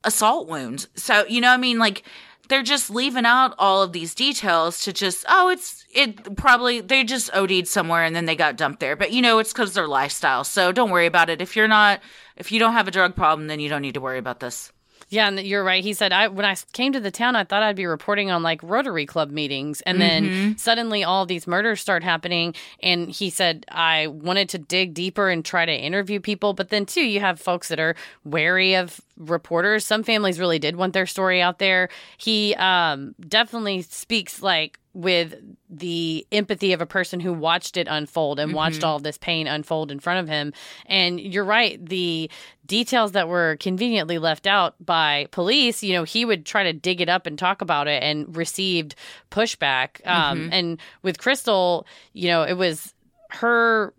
assault 0.03 0.47
wounds. 0.47 0.87
So, 0.95 1.25
you 1.27 1.41
know, 1.41 1.51
I 1.51 1.57
mean, 1.57 1.77
like 1.77 2.03
they're 2.47 2.63
just 2.63 2.89
leaving 2.89 3.25
out 3.25 3.53
all 3.57 3.81
of 3.81 3.91
these 3.91 4.15
details 4.15 4.83
to 4.83 4.93
just 4.93 5.25
oh 5.29 5.49
it's 5.49 5.85
it 5.93 6.35
probably 6.35 6.81
they 6.81 7.03
just 7.03 7.33
OD'd 7.33 7.67
somewhere 7.67 8.03
and 8.03 8.15
then 8.15 8.25
they 8.25 8.35
got 8.35 8.57
dumped 8.57 8.79
there. 8.79 8.95
But 8.95 9.11
you 9.11 9.21
know 9.21 9.39
it's 9.39 9.53
because 9.53 9.73
their 9.73 9.87
lifestyle. 9.87 10.43
So 10.43 10.71
don't 10.71 10.91
worry 10.91 11.05
about 11.05 11.29
it. 11.29 11.41
If 11.41 11.55
you're 11.55 11.67
not 11.67 12.01
if 12.35 12.51
you 12.51 12.59
don't 12.59 12.73
have 12.73 12.87
a 12.87 12.91
drug 12.91 13.15
problem 13.15 13.47
then 13.47 13.59
you 13.59 13.69
don't 13.69 13.81
need 13.81 13.95
to 13.95 14.01
worry 14.01 14.19
about 14.19 14.39
this 14.39 14.71
Yeah, 15.09 15.29
and 15.29 15.39
you're 15.39 15.63
right. 15.63 15.83
He 15.83 15.93
said, 15.93 16.11
"I 16.11 16.27
when 16.27 16.45
I 16.45 16.55
came 16.73 16.91
to 16.91 16.99
the 16.99 17.11
town, 17.11 17.37
I 17.37 17.45
thought 17.45 17.63
I'd 17.63 17.77
be 17.77 17.85
reporting 17.85 18.29
on 18.29 18.43
like 18.43 18.61
Rotary 18.61 19.05
Club 19.05 19.31
meetings, 19.31 19.79
and 19.81 20.01
then 20.01 20.57
suddenly 20.57 21.03
all 21.03 21.25
these 21.25 21.47
murders 21.47 21.79
start 21.79 22.03
happening." 22.03 22.53
And 22.83 23.09
he 23.09 23.29
said, 23.29 23.65
"I 23.71 24.07
wanted 24.07 24.49
to 24.49 24.57
dig 24.57 24.93
deeper 24.93 25.29
and 25.29 25.45
try 25.45 25.65
to 25.65 25.71
interview 25.71 26.19
people, 26.19 26.53
but 26.53 26.69
then 26.69 26.85
too, 26.85 27.05
you 27.05 27.21
have 27.21 27.39
folks 27.39 27.69
that 27.69 27.79
are 27.79 27.95
wary 28.25 28.73
of 28.75 28.99
reporters. 29.15 29.85
Some 29.85 30.03
families 30.03 30.39
really 30.39 30.59
did 30.59 30.75
want 30.75 30.93
their 30.93 31.05
story 31.05 31.41
out 31.41 31.59
there. 31.59 31.87
He 32.17 32.53
um, 32.55 33.15
definitely 33.27 33.83
speaks 33.83 34.41
like." 34.41 34.79
With 34.99 35.35
the 35.69 36.25
empathy 36.31 36.73
of 36.73 36.81
a 36.81 36.87
person 36.87 37.19
who 37.19 37.31
watched 37.31 37.77
it 37.77 37.87
unfold 37.87 38.39
and 38.39 38.51
watched 38.51 38.83
all 38.83 38.97
this 38.97 39.19
pain 39.19 39.45
unfold 39.45 39.91
in 39.91 39.99
front 39.99 40.21
of 40.21 40.27
him. 40.27 40.53
And 40.87 41.19
you're 41.19 41.43
right, 41.43 41.85
the 41.85 42.31
details 42.65 43.11
that 43.11 43.27
were 43.27 43.57
conveniently 43.59 44.17
left 44.17 44.47
out 44.47 44.73
by 44.83 45.27
police, 45.29 45.83
you 45.83 45.93
know, 45.93 46.03
he 46.03 46.25
would 46.25 46.47
try 46.47 46.63
to 46.63 46.73
dig 46.73 46.99
it 46.99 47.09
up 47.09 47.27
and 47.27 47.37
talk 47.37 47.61
about 47.61 47.87
it 47.87 48.01
and 48.01 48.35
received 48.35 48.95
pushback. 49.29 50.05
Um, 50.07 50.49
and 50.51 50.79
with 51.03 51.19
Crystal, 51.19 51.85
you 52.13 52.27
know, 52.29 52.41
it 52.41 52.53
was 52.53 52.95
her 53.29 53.93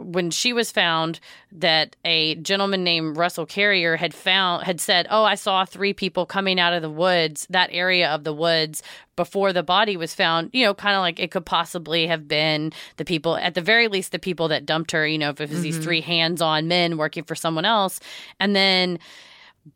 when 0.00 0.30
she 0.30 0.52
was 0.52 0.70
found 0.70 1.20
that 1.52 1.96
a 2.04 2.34
gentleman 2.36 2.84
named 2.84 3.16
Russell 3.16 3.46
Carrier 3.46 3.96
had 3.96 4.14
found 4.14 4.64
had 4.64 4.80
said, 4.80 5.06
"Oh, 5.10 5.24
I 5.24 5.34
saw 5.34 5.64
three 5.64 5.92
people 5.92 6.26
coming 6.26 6.58
out 6.58 6.72
of 6.72 6.82
the 6.82 6.90
woods, 6.90 7.46
that 7.50 7.70
area 7.72 8.08
of 8.08 8.24
the 8.24 8.32
woods 8.32 8.82
before 9.16 9.52
the 9.52 9.62
body 9.62 9.96
was 9.96 10.14
found." 10.14 10.50
You 10.52 10.64
know, 10.64 10.74
kind 10.74 10.96
of 10.96 11.00
like 11.00 11.20
it 11.20 11.30
could 11.30 11.46
possibly 11.46 12.06
have 12.06 12.26
been 12.26 12.72
the 12.96 13.04
people 13.04 13.36
at 13.36 13.54
the 13.54 13.60
very 13.60 13.88
least 13.88 14.12
the 14.12 14.18
people 14.18 14.48
that 14.48 14.66
dumped 14.66 14.92
her, 14.92 15.06
you 15.06 15.18
know, 15.18 15.30
if 15.30 15.40
it 15.40 15.50
was 15.50 15.62
these 15.62 15.76
mm-hmm. 15.76 15.84
three 15.84 16.00
hands-on 16.00 16.68
men 16.68 16.96
working 16.96 17.24
for 17.24 17.34
someone 17.34 17.64
else. 17.64 18.00
And 18.38 18.56
then 18.56 18.98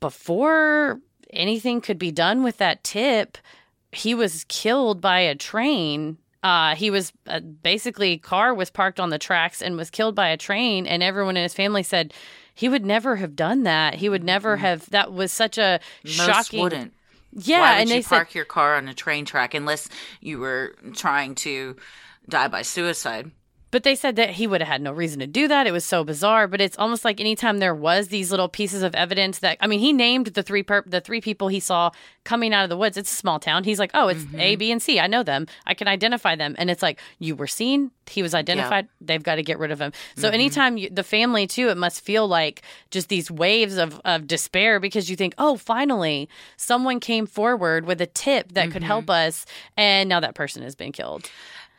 before 0.01 1.01
anything 1.31 1.81
could 1.81 1.99
be 1.99 2.13
done 2.13 2.43
with 2.43 2.59
that 2.59 2.85
tip, 2.85 3.39
he 3.93 4.15
was 4.15 4.45
killed 4.49 5.01
by 5.01 5.21
a 5.21 5.35
train. 5.35 6.19
Uh, 6.45 6.75
he 6.75 6.91
was 6.91 7.11
uh, 7.27 7.41
basically 7.41 8.19
car 8.19 8.53
was 8.53 8.69
parked 8.69 9.01
on 9.01 9.09
the 9.09 9.19
tracks 9.19 9.63
and 9.63 9.79
was 9.79 9.89
killed 9.89 10.15
by 10.15 10.29
a 10.29 10.37
train, 10.37 10.87
and 10.87 11.03
everyone 11.03 11.39
in 11.39 11.43
his 11.43 11.55
family 11.55 11.83
said 11.83 12.13
he 12.55 12.69
would 12.69 12.85
never 12.85 13.17
have 13.17 13.35
done 13.35 13.63
that. 13.63 13.95
He 13.95 14.11
would 14.11 14.23
never 14.23 14.59
have. 14.59 14.91
That 14.91 15.11
was 15.11 15.33
such 15.33 15.57
a 15.57 15.81
most 16.05 16.15
shocking. 16.15 16.63
wouldn't 16.63 16.93
Yeah, 17.33 17.61
Why 17.61 17.73
would 17.73 17.81
and 17.81 17.89
you 17.89 17.97
they 17.97 18.03
park 18.03 18.29
said 18.29 18.35
your 18.35 18.45
car 18.45 18.77
on 18.77 18.89
a 18.89 18.95
train 18.95 19.25
track 19.25 19.55
unless 19.55 19.89
you 20.21 20.39
were 20.39 20.75
trying 20.93 21.35
to 21.37 21.77
die 22.29 22.49
by 22.49 22.61
suicide 22.61 23.31
But 23.75 23.83
they 23.83 23.97
said 23.97 24.15
that 24.15 24.31
he 24.31 24.47
would 24.47 24.61
have 24.61 24.69
had 24.69 24.83
no 24.83 24.93
reason 24.93 25.19
to 25.19 25.27
do 25.27 25.49
that. 25.49 25.67
It 25.67 25.73
was 25.73 25.85
so 25.85 26.05
bizarre. 26.05 26.47
But 26.47 26.61
it's 26.61 26.79
almost 26.79 27.05
like 27.05 27.19
anytime 27.19 27.59
there 27.59 27.75
was 27.75 28.07
these 28.07 28.31
little 28.31 28.49
pieces 28.49 28.85
of 28.85 28.95
evidence 28.95 29.41
that 29.41 29.57
I 29.59 29.67
mean, 29.67 29.81
he 29.81 29.93
named 29.93 30.29
the 30.29 30.45
three 30.45 30.63
per- 30.63 30.85
the 30.87 31.01
three 31.01 31.21
people 31.21 31.49
he 31.49 31.59
saw 31.59 31.91
coming 32.23 32.55
out 32.55 32.63
of 32.63 32.71
the 32.71 32.77
woods. 32.77 32.97
It's 32.97 33.11
a 33.11 33.17
small 33.17 33.41
town. 33.41 33.65
He's 33.65 33.81
like, 33.81 33.91
oh, 33.93 34.07
it's 34.07 34.23
A, 34.23 34.27
mm-hmm. 34.27 34.59
B, 34.61 34.71
and 34.71 34.81
C. 34.81 35.01
I 35.01 35.09
know 35.09 35.25
them. 35.25 35.49
I 35.67 35.75
can 35.75 35.89
identify 35.89 36.37
them. 36.37 36.55
And 36.57 36.71
it's 36.71 36.83
like 36.83 37.01
you 37.19 37.35
were 37.35 37.49
seen. 37.49 37.91
He 38.07 38.23
was 38.23 38.33
identified. 38.33 38.87
They've 39.01 39.21
got 39.21 39.37
to 39.37 39.43
get 39.43 39.59
rid 39.59 39.73
of 39.73 39.81
him. 39.81 39.93
So 40.15 40.29
mm-hmm. 40.29 40.35
anytime 40.35 40.77
you, 40.77 40.89
the 40.89 41.03
family 41.03 41.49
too, 41.49 41.69
it 41.69 41.77
must 41.77 42.01
feel 42.01 42.29
like 42.29 42.63
just 42.93 43.09
these 43.09 43.29
waves 43.29 43.77
of 43.77 44.01
of 44.05 44.29
despair 44.29 44.79
because 44.79 45.11
you 45.11 45.17
think, 45.17 45.35
oh, 45.37 45.57
finally 45.57 46.29
someone 46.57 47.01
came 47.01 47.27
forward 47.27 47.87
with 47.87 48.01
a 48.01 48.07
tip 48.07 48.53
that 48.53 48.71
could 48.71 48.85
help 48.85 49.07
mm-hmm. 49.07 49.29
us, 49.29 49.47
and 49.77 50.09
now 50.09 50.21
that 50.21 50.37
person 50.37 50.63
has 50.63 50.77
been 50.77 50.93
killed. 50.93 51.29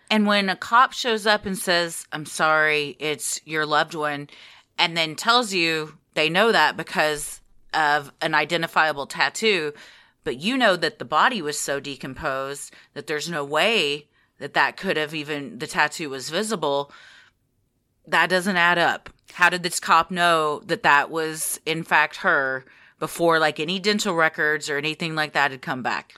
And 0.10 0.28
when 0.28 0.50
a 0.50 0.56
cop 0.56 0.94
shows 0.94 1.26
up 1.26 1.46
and 1.46 1.58
says, 1.58 2.06
I'm 2.12 2.26
sorry, 2.26 2.96
it's 3.00 3.42
your 3.46 3.66
loved 3.66 3.96
one, 3.96 4.30
and 4.78 4.96
then 4.96 5.16
tells 5.16 5.54
you 5.54 5.98
they 6.14 6.30
know 6.30 6.52
that 6.52 6.78
because 6.78 7.42
of 7.74 8.12
an 8.22 8.34
identifiable 8.34 9.08
tattoo, 9.08 9.74
but 10.24 10.38
you 10.38 10.58
know 10.58 10.76
that 10.76 11.00
the 11.00 11.06
body 11.06 11.42
was 11.42 11.60
so 11.60 11.80
decomposed 11.80 12.74
that 12.94 13.08
there's 13.08 13.30
no 13.30 13.44
way 13.44 14.08
that 14.40 14.54
that 14.54 14.78
could 14.78 14.98
have 14.98 15.14
even, 15.14 15.60
the 15.60 15.68
tattoo 15.68 16.10
was 16.10 16.30
visible, 16.30 16.92
that 18.08 18.30
doesn't 18.30 18.58
add 18.58 18.78
up. 18.78 19.10
How 19.34 19.50
did 19.50 19.64
this 19.64 19.80
cop 19.80 20.12
know 20.12 20.62
that 20.66 20.84
that 20.84 21.10
was 21.10 21.60
in 21.66 21.84
fact 21.84 22.18
her 22.18 22.66
before 23.00 23.40
like 23.40 23.60
any 23.60 23.80
dental 23.80 24.16
records 24.16 24.70
or 24.70 24.78
anything 24.78 25.16
like 25.16 25.34
that 25.34 25.52
had 25.52 25.62
come 25.62 25.84
back? 25.84 26.16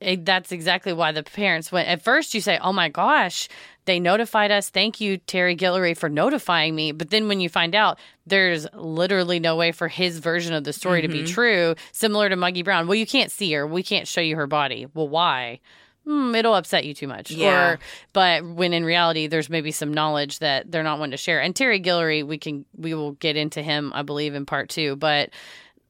It, 0.00 0.24
that's 0.24 0.52
exactly 0.52 0.92
why 0.92 1.12
the 1.12 1.22
parents 1.22 1.72
went. 1.72 1.88
At 1.88 2.02
first, 2.02 2.34
you 2.34 2.40
say, 2.40 2.58
"Oh 2.62 2.72
my 2.72 2.88
gosh, 2.88 3.48
they 3.84 3.98
notified 3.98 4.50
us. 4.50 4.68
Thank 4.68 5.00
you, 5.00 5.18
Terry 5.18 5.56
Guillory, 5.56 5.96
for 5.96 6.08
notifying 6.08 6.74
me." 6.74 6.92
But 6.92 7.10
then 7.10 7.26
when 7.28 7.40
you 7.40 7.48
find 7.48 7.74
out 7.74 7.98
there's 8.26 8.66
literally 8.74 9.40
no 9.40 9.56
way 9.56 9.72
for 9.72 9.88
his 9.88 10.18
version 10.18 10.54
of 10.54 10.64
the 10.64 10.72
story 10.72 11.02
to 11.02 11.08
be 11.08 11.24
true, 11.24 11.74
similar 11.92 12.28
to 12.28 12.36
Muggy 12.36 12.62
Brown. 12.62 12.86
Well, 12.86 12.94
you 12.94 13.06
can't 13.06 13.32
see 13.32 13.52
her. 13.52 13.66
We 13.66 13.82
can't 13.82 14.06
show 14.06 14.20
you 14.20 14.36
her 14.36 14.46
body. 14.46 14.86
Well, 14.94 15.08
why? 15.08 15.60
Hmm, 16.08 16.34
it'll 16.34 16.54
upset 16.54 16.86
you 16.86 16.94
too 16.94 17.06
much. 17.06 17.30
Yeah. 17.30 17.72
Or, 17.72 17.78
but 18.14 18.42
when 18.42 18.72
in 18.72 18.82
reality, 18.82 19.26
there's 19.26 19.50
maybe 19.50 19.72
some 19.72 19.92
knowledge 19.92 20.38
that 20.38 20.70
they're 20.70 20.82
not 20.82 20.98
one 20.98 21.10
to 21.10 21.18
share. 21.18 21.42
And 21.42 21.54
Terry 21.54 21.80
Guillory, 21.80 22.26
we 22.26 22.38
can 22.38 22.64
we 22.76 22.94
will 22.94 23.12
get 23.12 23.36
into 23.36 23.62
him, 23.62 23.92
I 23.94 24.02
believe, 24.02 24.34
in 24.34 24.46
part 24.46 24.70
two. 24.70 24.96
But 24.96 25.30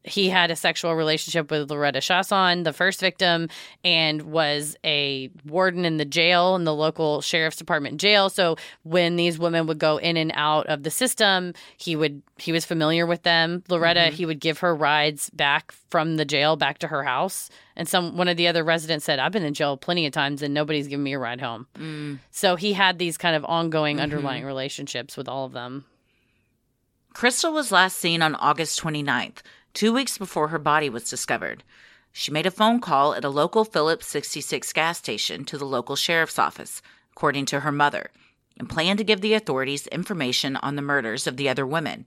he 0.09 0.29
had 0.29 0.51
a 0.51 0.57
sexual 0.57 0.95
relationship 0.95 1.51
with 1.51 1.71
Loretta 1.71 2.01
Chaisson, 2.01 2.65
the 2.65 2.73
first 2.73 3.01
victim, 3.01 3.49
and 3.85 4.23
was 4.23 4.77
a 4.85 5.31
warden 5.47 5.85
in 5.85 5.97
the 5.97 6.05
jail, 6.05 6.57
in 6.57 6.65
the 6.65 6.75
local 6.75 7.21
sheriff's 7.21 7.57
department 7.57 8.01
jail. 8.01 8.31
So 8.31 8.57
when 8.83 9.17
these 9.17 9.39
women 9.39 9.67
would 9.67 9.79
go 9.79 9.99
in 9.99 10.17
and 10.17 10.33
out 10.35 10.67
of 10.67 10.83
the 10.83 10.91
system, 10.91 11.55
he 11.77 11.97
would 11.97 12.23
he 12.39 12.53
was 12.53 12.65
familiar 12.65 13.07
with 13.07 13.23
them. 13.23 13.63
Loretta, 13.69 14.01
mm-hmm. 14.01 14.15
he 14.15 14.27
would 14.27 14.41
give 14.41 14.59
her 14.61 14.75
rides 14.75 15.31
back 15.31 15.73
from 15.91 16.17
the 16.17 16.25
jail 16.25 16.57
back 16.57 16.79
to 16.79 16.89
her 16.89 17.03
house. 17.03 17.51
And 17.77 17.89
some 17.89 18.17
one 18.17 18.29
of 18.29 18.37
the 18.37 18.49
other 18.49 18.65
residents 18.65 19.05
said, 19.05 19.19
"I've 19.19 19.33
been 19.33 19.45
in 19.45 19.55
jail 19.55 19.77
plenty 19.77 20.07
of 20.07 20.13
times, 20.13 20.43
and 20.43 20.55
nobody's 20.55 20.89
given 20.89 21.05
me 21.05 21.13
a 21.13 21.19
ride 21.19 21.41
home." 21.41 21.67
Mm. 21.79 22.19
So 22.31 22.57
he 22.57 22.73
had 22.73 22.99
these 22.99 23.17
kind 23.17 23.37
of 23.37 23.45
ongoing 23.45 23.97
mm-hmm. 23.97 24.03
underlying 24.05 24.45
relationships 24.45 25.17
with 25.17 25.29
all 25.29 25.45
of 25.45 25.53
them. 25.53 25.85
Crystal 27.19 27.53
was 27.53 27.73
last 27.73 27.99
seen 27.99 28.23
on 28.23 28.37
August 28.37 28.81
29th, 28.81 29.39
two 29.75 29.93
weeks 29.93 30.19
before 30.19 30.49
her 30.49 30.59
body 30.59 30.89
was 30.89 31.09
discovered. 31.09 31.65
She 32.13 32.33
made 32.33 32.47
a 32.47 32.51
phone 32.51 32.81
call 32.81 33.15
at 33.15 33.25
a 33.25 33.29
local 33.29 33.65
Phillips 33.65 34.07
66 34.09 34.73
gas 34.73 34.99
station 34.99 35.45
to 35.45 35.59
the 35.59 35.67
local 35.67 35.97
sheriff's 35.97 36.39
office, 36.39 36.83
according 37.13 37.47
to 37.47 37.61
her 37.61 37.73
mother, 37.73 38.11
and 38.59 38.69
planned 38.69 38.99
to 38.99 39.05
give 39.05 39.21
the 39.21 39.35
authorities 39.35 39.87
information 39.89 40.57
on 40.57 40.77
the 40.77 40.83
murders 40.83 41.27
of 41.27 41.37
the 41.37 41.49
other 41.49 41.67
women. 41.67 42.07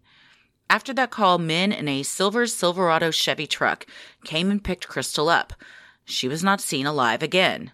After 0.70 0.94
that 0.94 1.12
call, 1.12 1.38
men 1.38 1.72
in 1.72 1.88
a 1.88 2.04
silver 2.04 2.48
Silverado 2.48 3.12
Chevy 3.12 3.46
truck 3.46 3.86
came 4.24 4.50
and 4.50 4.64
picked 4.64 4.88
Crystal 4.88 5.28
up. 5.28 5.54
She 6.06 6.28
was 6.28 6.44
not 6.44 6.62
seen 6.62 6.86
alive 6.86 7.22
again. 7.22 7.72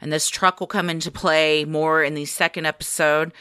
And 0.00 0.12
this 0.12 0.28
truck 0.28 0.58
will 0.58 0.66
come 0.66 0.88
into 0.88 1.10
play 1.10 1.64
more 1.64 2.02
in 2.02 2.14
the 2.14 2.24
second 2.24 2.66
episode. 2.66 3.32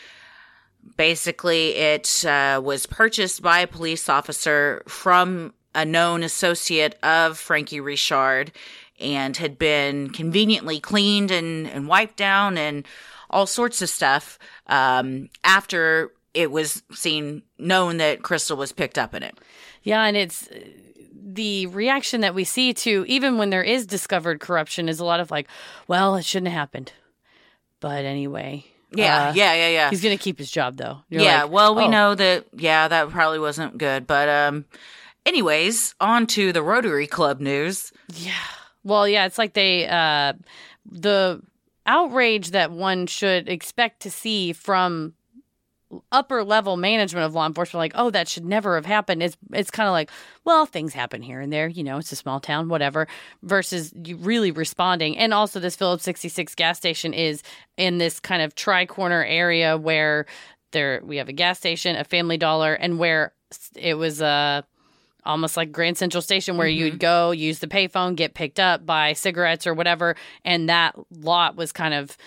Basically, 0.98 1.76
it 1.76 2.26
uh, 2.26 2.62
was 2.64 2.86
purchased 2.86 3.42
by 3.42 3.60
a 3.60 3.68
police 3.68 4.10
officer 4.10 4.84
from 4.88 5.54
a 5.74 5.86
known 5.86 6.24
associate 6.24 6.98
of 7.02 7.38
Frankie 7.38 7.80
Richard 7.80 8.52
and 9.00 9.36
had 9.38 9.58
been 9.58 10.10
conveniently 10.10 10.80
cleaned 10.80 11.32
and, 11.32 11.68
and 11.68 11.88
wiped 11.88 12.18
down 12.18 12.58
and 12.58 12.86
all 13.30 13.48
sorts 13.48 13.82
of 13.82 13.90
stuff 13.90 14.38
um, 14.68 15.30
after 15.44 16.12
it 16.34 16.52
was 16.52 16.84
seen 16.92 17.42
known 17.58 17.98
that 17.98 18.22
Crystal 18.22 18.58
was 18.58 18.72
picked 18.72 18.98
up 18.98 19.14
in 19.16 19.24
it. 19.24 19.38
Yeah, 19.84 20.04
and 20.04 20.16
it's 20.16 20.50
the 21.14 21.68
reaction 21.68 22.22
that 22.22 22.36
we 22.36 22.44
see 22.44 22.74
to 22.74 23.06
even 23.08 23.38
when 23.38 23.50
there 23.50 23.64
is 23.64 23.86
discovered 23.86 24.40
corruption 24.40 24.90
is 24.90 25.00
a 25.00 25.06
lot 25.06 25.20
of 25.20 25.32
like, 25.32 25.48
well, 25.88 26.16
it 26.16 26.26
shouldn't 26.26 26.52
have 26.52 26.60
happened. 26.60 26.94
But 27.80 28.06
anyway. 28.06 28.66
Yeah, 28.94 29.30
uh, 29.30 29.34
yeah, 29.34 29.54
yeah, 29.54 29.70
yeah. 29.70 29.90
He's 29.90 30.02
going 30.02 30.18
to 30.18 30.22
keep 30.22 30.38
his 30.38 30.52
job 30.52 30.78
though. 30.78 31.00
You're 31.10 31.22
yeah, 31.22 31.44
like, 31.44 31.52
well, 31.52 31.76
we 31.76 31.84
oh. 31.84 31.90
know 31.90 32.16
that 32.16 32.46
yeah, 32.54 32.88
that 32.88 33.10
probably 33.10 33.40
wasn't 33.40 33.78
good, 33.78 34.06
but 34.06 34.28
um 34.30 34.66
anyways, 35.26 35.96
on 36.00 36.28
to 36.28 36.52
the 36.52 36.62
Rotary 36.62 37.08
Club 37.08 37.40
news. 37.40 37.92
Yeah. 38.14 38.34
Well, 38.84 39.08
yeah, 39.08 39.26
it's 39.26 39.38
like 39.38 39.54
they 39.54 39.88
uh 39.88 40.34
the 40.90 41.42
outrage 41.86 42.52
that 42.52 42.72
one 42.72 43.08
should 43.08 43.50
expect 43.50 44.02
to 44.02 44.12
see 44.12 44.54
from 44.54 45.14
upper 46.12 46.44
level 46.44 46.78
management 46.78 47.26
of 47.26 47.34
law 47.34 47.46
enforcement 47.46 47.80
like 47.80 47.94
oh 47.96 48.10
that 48.10 48.28
should 48.28 48.46
never 48.46 48.76
have 48.76 48.86
happened. 48.86 49.22
It's 49.24 49.38
it's 49.54 49.72
kind 49.72 49.88
of 49.88 49.94
like 49.94 50.10
well 50.46 50.66
things 50.66 50.94
happen 50.94 51.22
here 51.22 51.40
and 51.42 51.52
there 51.52 51.68
you 51.68 51.84
know 51.84 51.98
it's 51.98 52.12
a 52.12 52.16
small 52.16 52.40
town 52.40 52.70
whatever 52.70 53.08
versus 53.44 53.94
you 54.04 54.18
really 54.18 54.52
responding. 54.52 55.18
And 55.18 55.34
also 55.34 55.60
this 55.60 55.76
Phillips 55.76 56.04
66 56.04 56.56
gas 56.56 56.78
station 56.78 57.14
is 57.14 57.44
in 57.78 57.98
this 57.98 58.20
kind 58.20 58.42
of 58.42 58.56
tri-corner 58.56 59.24
area 59.24 59.78
where 59.78 60.26
there 60.72 61.02
we 61.04 61.18
have 61.18 61.30
a 61.30 61.34
gas 61.34 61.58
station 61.58 61.96
a 61.96 62.04
family 62.04 62.38
dollar 62.38 62.74
and 62.74 62.98
where 62.98 63.34
it 63.76 63.96
was 63.96 64.22
uh 64.22 64.62
almost 65.24 65.56
like 65.56 65.72
Grand 65.72 65.98
Central 65.98 66.22
Station 66.22 66.58
where 66.58 66.68
you'd 66.68 67.00
go 67.00 67.30
use 67.30 67.60
the 67.60 67.68
payphone 67.68 68.16
get 68.16 68.34
picked 68.34 68.60
up 68.60 68.86
buy 68.86 69.14
cigarettes 69.14 69.68
or 69.68 69.74
whatever 69.74 70.16
and 70.44 70.70
that 70.70 70.96
lot 71.12 71.56
was 71.56 71.72
kind 71.72 71.94
of 71.94 72.18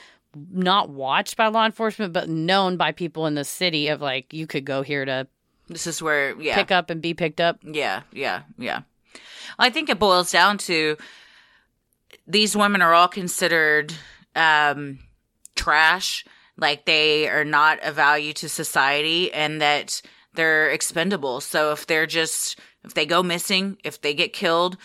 not 0.50 0.90
watched 0.90 1.36
by 1.36 1.48
law 1.48 1.64
enforcement, 1.64 2.12
but 2.12 2.28
known 2.28 2.76
by 2.76 2.92
people 2.92 3.26
in 3.26 3.34
the 3.34 3.44
city 3.44 3.88
of 3.88 4.00
like 4.00 4.32
you 4.32 4.46
could 4.46 4.64
go 4.64 4.82
here 4.82 5.04
to 5.04 5.26
This 5.68 5.86
is 5.86 6.02
where 6.02 6.40
yeah. 6.40 6.54
pick 6.54 6.70
up 6.70 6.90
and 6.90 7.00
be 7.00 7.14
picked 7.14 7.40
up. 7.40 7.58
Yeah, 7.62 8.02
yeah, 8.12 8.42
yeah. 8.58 8.82
I 9.58 9.70
think 9.70 9.88
it 9.88 9.98
boils 9.98 10.32
down 10.32 10.58
to 10.58 10.96
these 12.26 12.56
women 12.56 12.82
are 12.82 12.94
all 12.94 13.08
considered 13.08 13.92
um, 14.34 14.98
trash, 15.54 16.24
like 16.56 16.84
they 16.84 17.28
are 17.28 17.44
not 17.44 17.78
a 17.82 17.92
value 17.92 18.32
to 18.34 18.48
society, 18.48 19.32
and 19.32 19.60
that 19.60 20.02
they're 20.34 20.70
expendable. 20.70 21.40
So 21.40 21.72
if 21.72 21.86
they're 21.86 22.06
just 22.06 22.58
if 22.84 22.94
they 22.94 23.06
go 23.06 23.22
missing, 23.22 23.78
if 23.84 24.00
they 24.00 24.14
get 24.14 24.32
killed, 24.32 24.76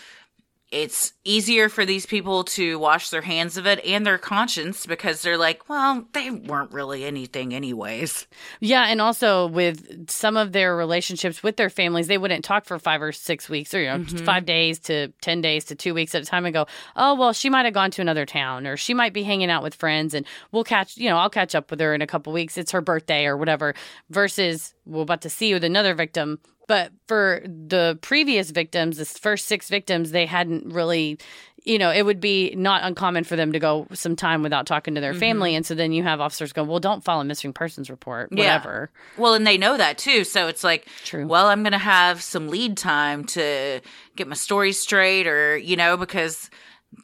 it's 0.70 1.12
easier 1.24 1.68
for 1.68 1.84
these 1.84 2.06
people 2.06 2.44
to 2.44 2.78
wash 2.78 3.10
their 3.10 3.22
hands 3.22 3.56
of 3.56 3.66
it 3.66 3.84
and 3.84 4.06
their 4.06 4.18
conscience 4.18 4.86
because 4.86 5.20
they're 5.20 5.36
like, 5.36 5.68
well, 5.68 6.04
they 6.12 6.30
weren't 6.30 6.70
really 6.70 7.04
anything 7.04 7.52
anyways. 7.52 8.28
Yeah, 8.60 8.84
and 8.86 9.00
also 9.00 9.48
with 9.48 10.08
some 10.08 10.36
of 10.36 10.52
their 10.52 10.76
relationships 10.76 11.42
with 11.42 11.56
their 11.56 11.70
families, 11.70 12.06
they 12.06 12.18
wouldn't 12.18 12.44
talk 12.44 12.66
for 12.66 12.78
five 12.78 13.02
or 13.02 13.10
six 13.10 13.48
weeks, 13.48 13.74
or 13.74 13.80
you 13.80 13.88
know, 13.88 13.98
Mhm. 13.98 14.24
five 14.24 14.46
days 14.46 14.78
to 14.80 15.08
ten 15.20 15.40
days 15.40 15.64
to 15.66 15.74
two 15.74 15.92
weeks 15.92 16.14
at 16.14 16.22
a 16.22 16.26
time, 16.26 16.44
and 16.46 16.54
go, 16.54 16.66
oh 16.94 17.14
well, 17.16 17.32
she 17.32 17.50
might 17.50 17.64
have 17.64 17.74
gone 17.74 17.90
to 17.90 18.00
another 18.00 18.24
town, 18.24 18.66
or 18.66 18.76
she 18.76 18.94
might 18.94 19.12
be 19.12 19.24
hanging 19.24 19.50
out 19.50 19.64
with 19.64 19.74
friends, 19.74 20.14
and 20.14 20.24
we'll 20.52 20.62
catch, 20.64 20.96
you 20.96 21.08
know, 21.10 21.16
I'll 21.16 21.30
catch 21.30 21.54
up 21.56 21.70
with 21.70 21.80
her 21.80 21.94
in 21.94 22.00
a 22.02 22.06
couple 22.06 22.32
weeks. 22.32 22.56
It's 22.56 22.70
her 22.70 22.80
birthday 22.80 23.26
or 23.26 23.36
whatever. 23.36 23.74
Versus 24.08 24.74
we're 24.86 25.02
about 25.02 25.22
to 25.22 25.30
see 25.30 25.52
with 25.52 25.64
another 25.64 25.94
victim. 25.94 26.38
But 26.70 26.92
for 27.08 27.42
the 27.44 27.98
previous 28.00 28.52
victims, 28.52 28.96
the 28.98 29.04
first 29.04 29.46
six 29.46 29.68
victims, 29.68 30.12
they 30.12 30.24
hadn't 30.24 30.72
really, 30.72 31.18
you 31.64 31.78
know, 31.78 31.90
it 31.90 32.04
would 32.04 32.20
be 32.20 32.54
not 32.54 32.84
uncommon 32.84 33.24
for 33.24 33.34
them 33.34 33.50
to 33.50 33.58
go 33.58 33.88
some 33.92 34.14
time 34.14 34.44
without 34.44 34.66
talking 34.66 34.94
to 34.94 35.00
their 35.00 35.12
Mhm. 35.12 35.18
family. 35.18 35.54
And 35.56 35.66
so 35.66 35.74
then 35.74 35.90
you 35.90 36.04
have 36.04 36.20
officers 36.20 36.52
go, 36.52 36.62
well, 36.62 36.78
don't 36.78 37.02
file 37.02 37.20
a 37.20 37.24
missing 37.24 37.52
persons 37.52 37.90
report, 37.90 38.28
Yeah. 38.30 38.38
whatever. 38.38 38.90
Well, 39.16 39.34
and 39.34 39.44
they 39.44 39.58
know 39.58 39.76
that 39.78 39.98
too. 39.98 40.22
So 40.22 40.46
it's 40.46 40.62
like, 40.62 40.86
True. 41.04 41.26
well, 41.26 41.48
I'm 41.48 41.64
going 41.64 41.72
to 41.72 41.78
have 41.78 42.22
some 42.22 42.46
lead 42.46 42.76
time 42.76 43.24
to 43.24 43.80
get 44.14 44.28
my 44.28 44.36
story 44.36 44.70
straight 44.72 45.26
or, 45.26 45.56
you 45.56 45.74
know, 45.74 45.96
because 45.96 46.50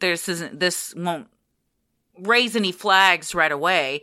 this 0.01 0.29
isn't, 0.29 0.61
this 0.61 0.95
won't 0.97 1.27
raise 2.21 2.55
any 2.55 2.71
flags 2.71 3.35
right 3.35 3.51
away. 3.51 4.03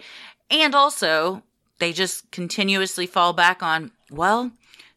And 0.52 0.76
also, 0.76 1.42
they 1.80 1.94
just 1.94 2.30
continuously 2.32 3.08
fall 3.08 3.32
back 3.32 3.64
on, 3.64 3.92
well, 4.12 4.52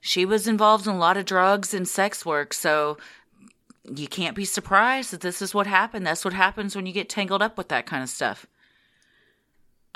she 0.07 0.25
was 0.25 0.47
involved 0.47 0.87
in 0.87 0.95
a 0.95 0.99
lot 0.99 1.17
of 1.17 1.25
drugs 1.25 1.75
and 1.75 1.89
sex 1.89 2.25
work. 2.25 2.55
So 2.55 2.97
you 3.85 4.07
can't 4.07 4.37
be 4.37 4.45
surprised 4.45 5.11
that 5.11 5.21
this 5.21 5.43
is 5.43 5.53
what 5.53 5.67
happened. 5.67 6.07
That's 6.07 6.25
what 6.25 6.33
happens 6.33 6.77
when 6.77 6.87
you 6.87 6.93
get 6.93 7.09
tangled 7.09 7.43
up 7.43 7.59
with 7.59 7.69
that 7.69 7.87
kind 7.87 8.05
of 8.05 8.09
stuff. 8.09 8.47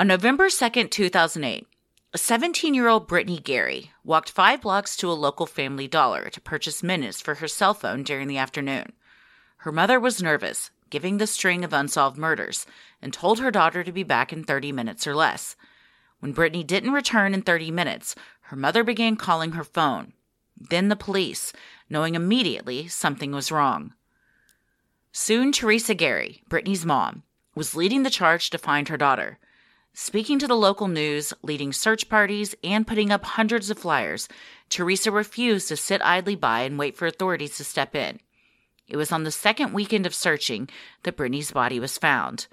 On 0.01 0.09
November 0.09 0.49
2nd, 0.49 0.91
2008, 0.91 1.65
a 2.13 2.19
17 2.19 2.75
year 2.75 2.89
old 2.89 3.07
Brittany 3.07 3.39
Gary 3.39 3.93
walked 4.03 4.33
five 4.33 4.63
blocks 4.63 4.97
to 4.97 5.09
a 5.09 5.13
local 5.13 5.47
family 5.47 5.87
dollar 5.87 6.29
to 6.31 6.41
purchase 6.41 6.83
minutes 6.83 7.21
for 7.21 7.37
her 7.37 7.47
cell 7.47 7.73
phone 7.73 8.03
during 8.03 8.27
the 8.27 8.39
afternoon. 8.39 8.93
Her 9.59 9.71
mother 9.71 10.01
was 10.01 10.21
nervous, 10.21 10.73
giving 10.91 11.19
the 11.19 11.27
string 11.29 11.63
of 11.63 11.73
unsolved 11.73 12.19
murders, 12.19 12.67
and 13.01 13.13
told 13.13 13.39
her 13.39 13.53
daughter 13.53 13.85
to 13.85 13.93
be 13.93 14.03
back 14.03 14.33
in 14.33 14.43
30 14.43 14.73
minutes 14.73 15.07
or 15.07 15.15
less. 15.15 15.55
When 16.19 16.33
Brittany 16.33 16.65
didn't 16.65 16.93
return 16.93 17.33
in 17.33 17.43
30 17.43 17.71
minutes, 17.71 18.15
her 18.51 18.57
mother 18.57 18.83
began 18.83 19.15
calling 19.15 19.53
her 19.53 19.63
phone. 19.63 20.13
Then 20.57 20.89
the 20.89 20.97
police, 20.97 21.53
knowing 21.89 22.17
immediately 22.17 22.89
something 22.89 23.31
was 23.31 23.53
wrong. 23.53 23.95
Soon, 25.13 25.53
Teresa 25.53 25.95
Gary, 25.95 26.43
Brittany's 26.49 26.85
mom, 26.85 27.23
was 27.55 27.77
leading 27.77 28.03
the 28.03 28.11
charge 28.11 28.51
to 28.51 28.59
find 28.59 28.89
her 28.89 28.97
daughter. 28.97 29.39
Speaking 29.95 30.41
to 30.41 30.49
the 30.49 30.57
local 30.57 30.89
news, 30.89 31.33
leading 31.43 31.73
search 31.73 32.09
parties, 32.09 32.57
and 32.65 32.89
putting 32.89 33.13
up 33.13 33.25
hundreds 33.25 33.71
of 33.71 33.79
flyers, 33.79 34.29
Teresa 34.69 35.13
refused 35.13 35.69
to 35.69 35.77
sit 35.77 36.03
idly 36.03 36.35
by 36.35 36.63
and 36.63 36.77
wait 36.77 36.97
for 36.97 37.07
authorities 37.07 37.57
to 37.59 37.65
step 37.65 37.95
in. 37.95 38.19
It 38.89 38.97
was 38.97 39.13
on 39.13 39.23
the 39.23 39.31
second 39.31 39.73
weekend 39.73 40.07
of 40.07 40.15
searching 40.15 40.69
that 41.05 41.17
Brittany's 41.17 41.53
body 41.53 41.79
was 41.79 41.99
found. 41.99 42.49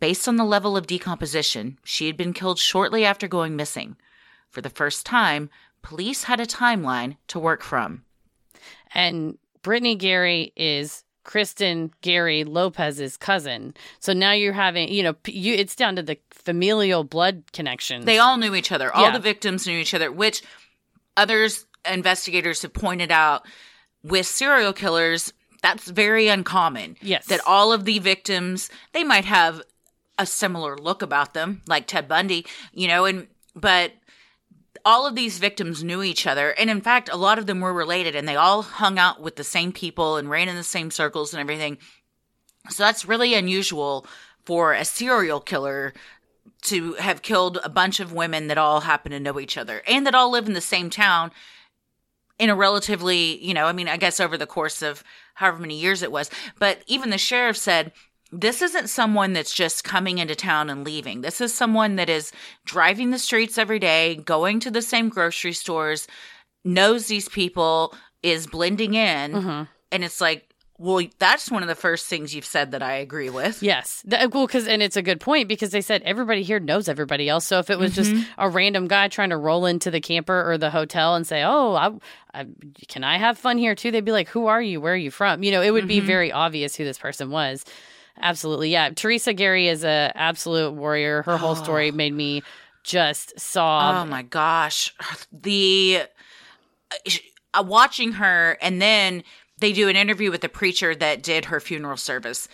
Based 0.00 0.26
on 0.26 0.34
the 0.34 0.44
level 0.44 0.76
of 0.76 0.88
decomposition, 0.88 1.78
she 1.84 2.08
had 2.08 2.16
been 2.16 2.32
killed 2.32 2.58
shortly 2.58 3.04
after 3.04 3.28
going 3.28 3.54
missing. 3.54 3.96
For 4.50 4.60
the 4.60 4.70
first 4.70 5.04
time, 5.06 5.50
police 5.82 6.24
had 6.24 6.40
a 6.40 6.46
timeline 6.46 7.16
to 7.28 7.38
work 7.38 7.62
from. 7.62 8.04
And 8.94 9.38
Brittany 9.62 9.94
Gary 9.94 10.52
is 10.56 11.04
Kristen 11.24 11.92
Gary 12.00 12.44
Lopez's 12.44 13.18
cousin. 13.18 13.74
So 14.00 14.14
now 14.14 14.32
you're 14.32 14.54
having, 14.54 14.88
you 14.88 15.02
know, 15.02 15.14
you 15.26 15.54
it's 15.54 15.76
down 15.76 15.96
to 15.96 16.02
the 16.02 16.18
familial 16.30 17.04
blood 17.04 17.42
connections. 17.52 18.06
They 18.06 18.18
all 18.18 18.38
knew 18.38 18.54
each 18.54 18.72
other. 18.72 18.94
All 18.94 19.04
Yeah. 19.04 19.10
the 19.12 19.18
victims 19.18 19.66
knew 19.66 19.78
each 19.78 19.92
other, 19.92 20.10
which 20.10 20.42
others 21.18 21.66
investigators 21.84 22.62
have 22.62 22.72
pointed 22.72 23.12
out 23.12 23.46
with 24.02 24.26
serial 24.26 24.72
killers, 24.72 25.32
that's 25.62 25.90
very 25.90 26.28
uncommon. 26.28 26.96
Yes. 27.02 27.26
That 27.26 27.40
all 27.46 27.72
of 27.72 27.84
the 27.84 27.98
victims, 27.98 28.70
they 28.92 29.04
might 29.04 29.24
have 29.26 29.60
a 30.18 30.24
similar 30.24 30.78
look 30.78 31.02
about 31.02 31.34
them, 31.34 31.62
like 31.66 31.86
Ted 31.86 32.08
Bundy, 32.08 32.46
you 32.72 32.88
know, 32.88 33.04
and 33.04 33.26
but 33.54 33.92
all 34.88 35.06
of 35.06 35.14
these 35.14 35.38
victims 35.38 35.84
knew 35.84 36.02
each 36.02 36.26
other. 36.26 36.52
And 36.52 36.70
in 36.70 36.80
fact, 36.80 37.10
a 37.12 37.16
lot 37.16 37.38
of 37.38 37.44
them 37.44 37.60
were 37.60 37.74
related 37.74 38.16
and 38.16 38.26
they 38.26 38.36
all 38.36 38.62
hung 38.62 38.98
out 38.98 39.20
with 39.20 39.36
the 39.36 39.44
same 39.44 39.70
people 39.70 40.16
and 40.16 40.30
ran 40.30 40.48
in 40.48 40.56
the 40.56 40.62
same 40.62 40.90
circles 40.90 41.34
and 41.34 41.42
everything. 41.42 41.76
So 42.70 42.84
that's 42.84 43.04
really 43.04 43.34
unusual 43.34 44.06
for 44.46 44.72
a 44.72 44.86
serial 44.86 45.40
killer 45.40 45.92
to 46.62 46.94
have 46.94 47.20
killed 47.20 47.58
a 47.62 47.68
bunch 47.68 48.00
of 48.00 48.14
women 48.14 48.46
that 48.46 48.56
all 48.56 48.80
happen 48.80 49.12
to 49.12 49.20
know 49.20 49.38
each 49.38 49.58
other 49.58 49.82
and 49.86 50.06
that 50.06 50.14
all 50.14 50.30
live 50.30 50.46
in 50.46 50.54
the 50.54 50.60
same 50.62 50.88
town 50.88 51.32
in 52.38 52.48
a 52.48 52.56
relatively, 52.56 53.44
you 53.44 53.52
know, 53.52 53.66
I 53.66 53.74
mean, 53.74 53.88
I 53.88 53.98
guess 53.98 54.20
over 54.20 54.38
the 54.38 54.46
course 54.46 54.80
of 54.80 55.04
however 55.34 55.58
many 55.58 55.78
years 55.78 56.02
it 56.02 56.10
was. 56.10 56.30
But 56.58 56.82
even 56.86 57.10
the 57.10 57.18
sheriff 57.18 57.58
said, 57.58 57.92
this 58.30 58.60
isn't 58.62 58.88
someone 58.88 59.32
that's 59.32 59.52
just 59.54 59.84
coming 59.84 60.18
into 60.18 60.34
town 60.34 60.68
and 60.70 60.84
leaving. 60.84 61.22
This 61.22 61.40
is 61.40 61.52
someone 61.54 61.96
that 61.96 62.08
is 62.10 62.30
driving 62.66 63.10
the 63.10 63.18
streets 63.18 63.56
every 63.58 63.78
day, 63.78 64.16
going 64.16 64.60
to 64.60 64.70
the 64.70 64.82
same 64.82 65.08
grocery 65.08 65.52
stores, 65.54 66.06
knows 66.64 67.06
these 67.06 67.28
people, 67.28 67.94
is 68.22 68.46
blending 68.46 68.94
in. 68.94 69.32
Mhm. 69.32 69.68
And 69.92 70.04
it's 70.04 70.20
like, 70.20 70.44
well, 70.80 71.04
that's 71.18 71.50
one 71.50 71.62
of 71.62 71.68
the 71.68 71.74
first 71.74 72.06
things 72.06 72.32
you've 72.34 72.44
said 72.44 72.70
that 72.70 72.82
I 72.84 72.92
agree 72.96 73.30
with. 73.30 73.62
Yes. 73.62 74.00
That, 74.04 74.32
well, 74.32 74.46
because, 74.46 74.68
and 74.68 74.80
it's 74.82 74.96
a 74.96 75.02
good 75.02 75.18
point 75.18 75.48
because 75.48 75.70
they 75.70 75.80
said 75.80 76.02
everybody 76.04 76.42
here 76.44 76.60
knows 76.60 76.88
everybody 76.88 77.28
else. 77.28 77.46
So 77.46 77.58
if 77.58 77.68
it 77.70 77.78
was 77.80 77.94
just 77.96 78.12
Mhm. 78.12 78.24
a 78.38 78.48
random 78.48 78.86
guy 78.86 79.08
trying 79.08 79.30
to 79.30 79.36
roll 79.36 79.66
into 79.66 79.90
the 79.90 80.00
camper 80.00 80.48
or 80.48 80.56
the 80.56 80.70
hotel 80.70 81.16
and 81.16 81.26
say, 81.26 81.42
oh, 81.42 81.74
I, 81.74 81.90
I, 82.40 82.46
can 82.86 83.02
I 83.02 83.18
have 83.18 83.38
fun 83.38 83.58
here 83.58 83.74
too? 83.74 83.90
They'd 83.90 84.04
be 84.04 84.12
like, 84.12 84.28
who 84.28 84.46
are 84.46 84.62
you? 84.62 84.80
Where 84.80 84.92
are 84.92 84.96
you 84.96 85.10
from? 85.10 85.42
You 85.42 85.50
know, 85.50 85.62
it 85.62 85.70
would 85.72 85.88
be 85.88 86.00
Mhm. 86.00 86.04
very 86.04 86.30
obvious 86.30 86.76
who 86.76 86.84
this 86.84 86.98
person 86.98 87.30
was. 87.30 87.64
Absolutely. 88.20 88.70
Yeah. 88.70 88.90
Teresa 88.90 89.32
Gary 89.32 89.68
is 89.68 89.84
a 89.84 90.12
absolute 90.14 90.72
warrior. 90.72 91.22
Her 91.22 91.36
whole 91.36 91.54
story 91.64 91.90
made 91.90 92.14
me 92.14 92.42
just 92.84 93.38
sob. 93.38 94.06
oh 94.06 94.10
my 94.10 94.22
gosh. 94.22 94.94
The 95.32 96.02
uh, 97.54 97.64
watching 97.66 98.12
her 98.12 98.56
and 98.60 98.80
then 98.80 99.22
they 99.58 99.72
do 99.72 99.88
an 99.88 99.96
interview 99.96 100.30
with 100.30 100.40
the 100.40 100.48
preacher 100.48 100.94
that 100.94 101.22
did 101.22 101.46
her 101.46 101.60
funeral 101.60 101.96
service. 101.96 102.48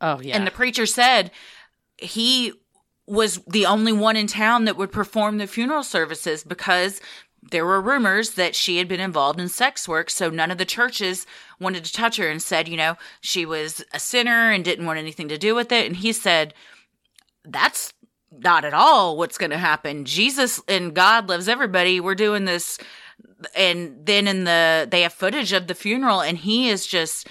Oh, 0.00 0.20
yeah. 0.20 0.36
And 0.36 0.46
the 0.46 0.50
preacher 0.50 0.86
said 0.86 1.30
he 1.96 2.52
was 3.06 3.38
the 3.46 3.66
only 3.66 3.92
one 3.92 4.16
in 4.16 4.26
town 4.26 4.64
that 4.64 4.76
would 4.76 4.92
perform 4.92 5.38
the 5.38 5.46
funeral 5.46 5.82
services 5.82 6.42
because 6.44 7.00
there 7.50 7.66
were 7.66 7.80
rumors 7.80 8.32
that 8.32 8.54
she 8.54 8.78
had 8.78 8.86
been 8.88 9.00
involved 9.00 9.40
in 9.40 9.48
sex 9.48 9.88
work. 9.88 10.10
So 10.10 10.30
none 10.30 10.50
of 10.50 10.58
the 10.58 10.64
churches 10.64 11.26
wanted 11.58 11.84
to 11.84 11.92
touch 11.92 12.16
her 12.16 12.28
and 12.28 12.40
said, 12.40 12.68
you 12.68 12.76
know, 12.76 12.96
she 13.20 13.44
was 13.44 13.84
a 13.92 13.98
sinner 13.98 14.50
and 14.50 14.64
didn't 14.64 14.86
want 14.86 14.98
anything 14.98 15.28
to 15.28 15.38
do 15.38 15.54
with 15.54 15.72
it. 15.72 15.86
And 15.86 15.96
he 15.96 16.12
said, 16.12 16.54
that's 17.44 17.92
not 18.30 18.64
at 18.64 18.74
all 18.74 19.16
what's 19.16 19.38
going 19.38 19.50
to 19.50 19.58
happen. 19.58 20.04
Jesus 20.04 20.60
and 20.68 20.94
God 20.94 21.28
loves 21.28 21.48
everybody. 21.48 22.00
We're 22.00 22.14
doing 22.14 22.44
this. 22.44 22.78
And 23.56 24.06
then 24.06 24.28
in 24.28 24.44
the, 24.44 24.86
they 24.88 25.02
have 25.02 25.12
footage 25.12 25.52
of 25.52 25.66
the 25.66 25.74
funeral 25.74 26.20
and 26.20 26.38
he 26.38 26.68
is 26.68 26.86
just 26.86 27.26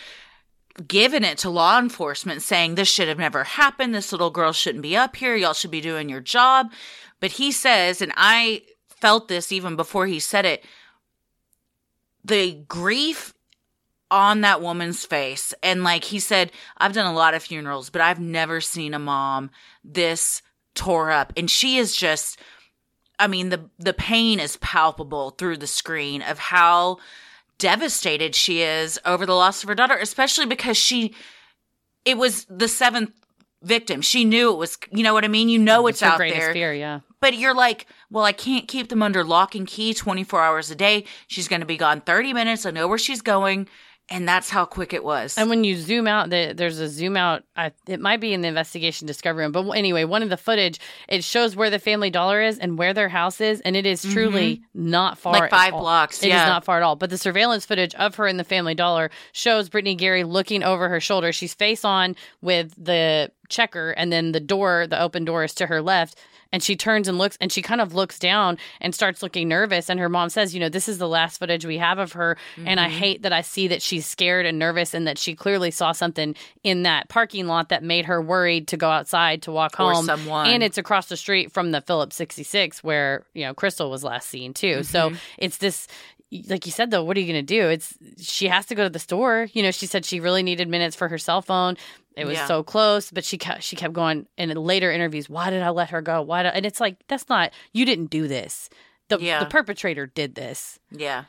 giving 0.87 1.23
it 1.23 1.37
to 1.39 1.49
law 1.49 1.79
enforcement 1.79 2.41
saying 2.41 2.75
this 2.75 2.89
should 2.89 3.07
have 3.07 3.17
never 3.17 3.43
happened. 3.43 3.95
This 3.95 4.11
little 4.11 4.29
girl 4.29 4.51
shouldn't 4.51 4.83
be 4.83 4.95
up 4.95 5.15
here. 5.15 5.35
Y'all 5.35 5.53
should 5.53 5.71
be 5.71 5.81
doing 5.81 6.09
your 6.09 6.21
job. 6.21 6.71
But 7.19 7.31
he 7.31 7.51
says, 7.51 8.01
and 8.01 8.13
I 8.17 8.63
felt 9.01 9.27
this 9.27 9.51
even 9.51 9.75
before 9.75 10.05
he 10.05 10.19
said 10.19 10.45
it, 10.45 10.63
the 12.23 12.53
grief 12.67 13.33
on 14.11 14.41
that 14.41 14.61
woman's 14.61 15.05
face. 15.05 15.53
And 15.63 15.83
like 15.83 16.03
he 16.03 16.19
said, 16.19 16.51
I've 16.77 16.93
done 16.93 17.07
a 17.07 17.13
lot 17.15 17.33
of 17.33 17.43
funerals, 17.43 17.89
but 17.89 18.01
I've 18.01 18.19
never 18.19 18.61
seen 18.61 18.93
a 18.93 18.99
mom 18.99 19.49
this 19.83 20.41
tore 20.75 21.11
up. 21.11 21.33
And 21.35 21.49
she 21.49 21.77
is 21.77 21.95
just, 21.95 22.39
I 23.17 23.27
mean, 23.27 23.49
the, 23.49 23.69
the 23.79 23.93
pain 23.93 24.39
is 24.39 24.57
palpable 24.57 25.31
through 25.31 25.57
the 25.57 25.67
screen 25.67 26.21
of 26.21 26.37
how 26.39 26.97
devastated 27.57 28.35
she 28.35 28.61
is 28.61 28.99
over 29.05 29.25
the 29.25 29.35
loss 29.35 29.63
of 29.63 29.69
her 29.69 29.75
daughter, 29.75 29.97
especially 29.97 30.45
because 30.45 30.77
she, 30.77 31.15
it 32.03 32.17
was 32.17 32.45
the 32.45 32.67
seventh 32.67 33.13
victim. 33.63 34.01
She 34.01 34.25
knew 34.25 34.51
it 34.51 34.57
was, 34.57 34.77
you 34.91 35.03
know 35.03 35.13
what 35.13 35.25
I 35.25 35.27
mean? 35.27 35.49
You 35.49 35.59
know 35.59 35.87
it's, 35.87 36.01
her 36.01 36.07
out 36.07 36.17
there. 36.17 36.53
fear, 36.53 36.73
yeah. 36.73 37.01
But 37.19 37.35
you're 37.37 37.55
like, 37.55 37.85
well, 38.09 38.25
I 38.25 38.31
can't 38.31 38.67
keep 38.67 38.89
them 38.89 39.03
under 39.03 39.23
lock 39.23 39.53
and 39.55 39.67
key 39.67 39.93
24 39.93 40.41
hours 40.41 40.71
a 40.71 40.75
day. 40.75 41.05
She's 41.27 41.47
going 41.47 41.61
to 41.61 41.67
be 41.67 41.77
gone 41.77 42.01
30 42.01 42.33
minutes. 42.33 42.65
I 42.65 42.71
know 42.71 42.87
where 42.87 42.97
she's 42.97 43.21
going. 43.21 43.67
And 44.09 44.27
that's 44.27 44.49
how 44.49 44.65
quick 44.65 44.91
it 44.91 45.05
was. 45.05 45.37
And 45.37 45.49
when 45.49 45.63
you 45.63 45.77
zoom 45.77 46.05
out, 46.05 46.29
the, 46.29 46.53
there's 46.53 46.79
a 46.79 46.89
zoom 46.89 47.15
out. 47.15 47.43
I, 47.55 47.71
it 47.87 48.01
might 48.01 48.19
be 48.19 48.33
in 48.33 48.41
the 48.41 48.49
investigation 48.49 49.07
discovery 49.07 49.43
room, 49.43 49.53
but 49.53 49.69
anyway, 49.69 50.03
one 50.03 50.21
of 50.21 50.29
the 50.29 50.35
footage 50.35 50.81
it 51.07 51.23
shows 51.23 51.55
where 51.55 51.69
the 51.69 51.79
Family 51.79 52.09
Dollar 52.09 52.41
is 52.41 52.59
and 52.59 52.77
where 52.77 52.93
their 52.93 53.07
house 53.07 53.39
is, 53.39 53.61
and 53.61 53.77
it 53.77 53.85
is 53.85 54.01
truly 54.01 54.57
mm-hmm. 54.57 54.89
not 54.89 55.17
far. 55.17 55.33
Like 55.33 55.49
five 55.49 55.73
all. 55.73 55.79
blocks, 55.79 56.23
It 56.23 56.27
is 56.27 56.33
yeah. 56.33 56.45
not 56.45 56.65
far 56.65 56.75
at 56.75 56.83
all. 56.83 56.97
But 56.97 57.09
the 57.09 57.17
surveillance 57.17 57.65
footage 57.65 57.95
of 57.95 58.15
her 58.15 58.27
in 58.27 58.35
the 58.35 58.43
Family 58.43 58.75
Dollar 58.75 59.11
shows 59.31 59.69
Brittany 59.69 59.95
Gary 59.95 60.25
looking 60.25 60.61
over 60.61 60.89
her 60.89 60.99
shoulder. 60.99 61.31
She's 61.31 61.53
face 61.53 61.85
on 61.85 62.17
with 62.41 62.73
the 62.77 63.31
checker, 63.51 63.91
and 63.91 64.11
then 64.11 64.31
the 64.31 64.39
door, 64.39 64.87
the 64.87 64.99
open 64.99 65.25
door, 65.25 65.43
is 65.43 65.53
to 65.55 65.67
her 65.67 65.81
left. 65.81 66.17
And 66.53 66.61
she 66.61 66.75
turns 66.75 67.07
and 67.07 67.17
looks, 67.17 67.37
and 67.39 67.49
she 67.49 67.61
kind 67.61 67.79
of 67.79 67.93
looks 67.93 68.19
down 68.19 68.57
and 68.81 68.93
starts 68.93 69.23
looking 69.23 69.47
nervous. 69.47 69.89
And 69.89 70.01
her 70.01 70.09
mom 70.09 70.29
says, 70.29 70.53
"You 70.53 70.59
know, 70.59 70.67
this 70.67 70.89
is 70.89 70.97
the 70.97 71.07
last 71.07 71.37
footage 71.39 71.65
we 71.65 71.77
have 71.77 71.97
of 71.97 72.11
her, 72.11 72.35
and 72.65 72.77
I 72.77 72.87
Mhm. 72.89 72.91
hate 72.91 73.21
that 73.21 73.31
I 73.31 73.39
see 73.39 73.69
that 73.69 73.81
she's 73.81 74.05
scared 74.05 74.45
and 74.45 74.59
nervous, 74.59 74.93
and 74.93 75.07
that 75.07 75.17
she 75.17 75.33
clearly 75.33 75.71
saw 75.71 75.93
something 75.93 76.35
in 76.61 76.83
that 76.83 77.07
parking 77.07 77.47
lot 77.47 77.69
that 77.69 77.83
made 77.83 78.03
her 78.05 78.21
worried 78.21 78.67
to 78.67 78.75
go 78.75 78.89
outside 78.89 79.41
to 79.43 79.51
walk 79.53 79.79
Or 79.79 79.93
home. 79.93 80.05
someone. 80.05 80.47
And 80.47 80.61
it's 80.61 80.77
across 80.77 81.05
the 81.07 81.15
street 81.15 81.53
from 81.53 81.71
the 81.71 81.79
Phillips 81.79 82.17
66 82.17 82.83
where 82.83 83.23
you 83.33 83.45
know 83.45 83.53
Crystal 83.53 83.89
was 83.89 84.03
last 84.03 84.27
seen 84.27 84.53
too. 84.53 84.83
So 84.83 85.11
Mhm. 85.11 85.17
it's 85.37 85.57
this." 85.57 85.87
Like 86.47 86.65
you 86.65 86.71
said, 86.71 86.91
though, 86.91 87.03
what 87.03 87.17
are 87.17 87.19
you 87.19 87.31
going 87.31 87.45
to 87.45 87.53
do? 87.55 87.67
It's 87.69 87.93
she 88.19 88.47
has 88.47 88.65
to 88.67 88.75
go 88.75 88.83
to 88.83 88.89
the 88.89 88.99
store. 88.99 89.47
You 89.53 89.63
know, 89.63 89.71
she 89.71 89.85
said 89.85 90.05
she 90.05 90.19
really 90.21 90.43
needed 90.43 90.69
minutes 90.69 90.95
for 90.95 91.09
her 91.09 91.17
cell 91.17 91.41
phone. 91.41 91.75
It 92.15 92.25
was 92.25 92.37
Yeah. 92.37 92.45
so 92.45 92.63
close, 92.63 93.11
but 93.11 93.25
she 93.25 93.37
kept 93.37 93.63
she 93.63 93.75
kept 93.75 93.93
going. 93.93 94.27
in 94.37 94.49
later 94.51 94.91
interviews, 94.91 95.29
why 95.29 95.49
did 95.49 95.61
I 95.61 95.69
let 95.69 95.89
her 95.89 96.01
go? 96.01 96.21
Why? 96.21 96.43
Did, 96.43 96.53
and 96.53 96.65
it's 96.65 96.79
like 96.79 96.97
that's 97.07 97.27
not 97.29 97.51
you 97.73 97.85
didn't 97.85 98.09
do 98.09 98.27
this. 98.27 98.69
The 99.09 99.17
Yeah. 99.19 99.39
the 99.39 99.45
perpetrator 99.47 100.05
did 100.07 100.35
this. 100.35 100.79
Yeah. 100.89 101.25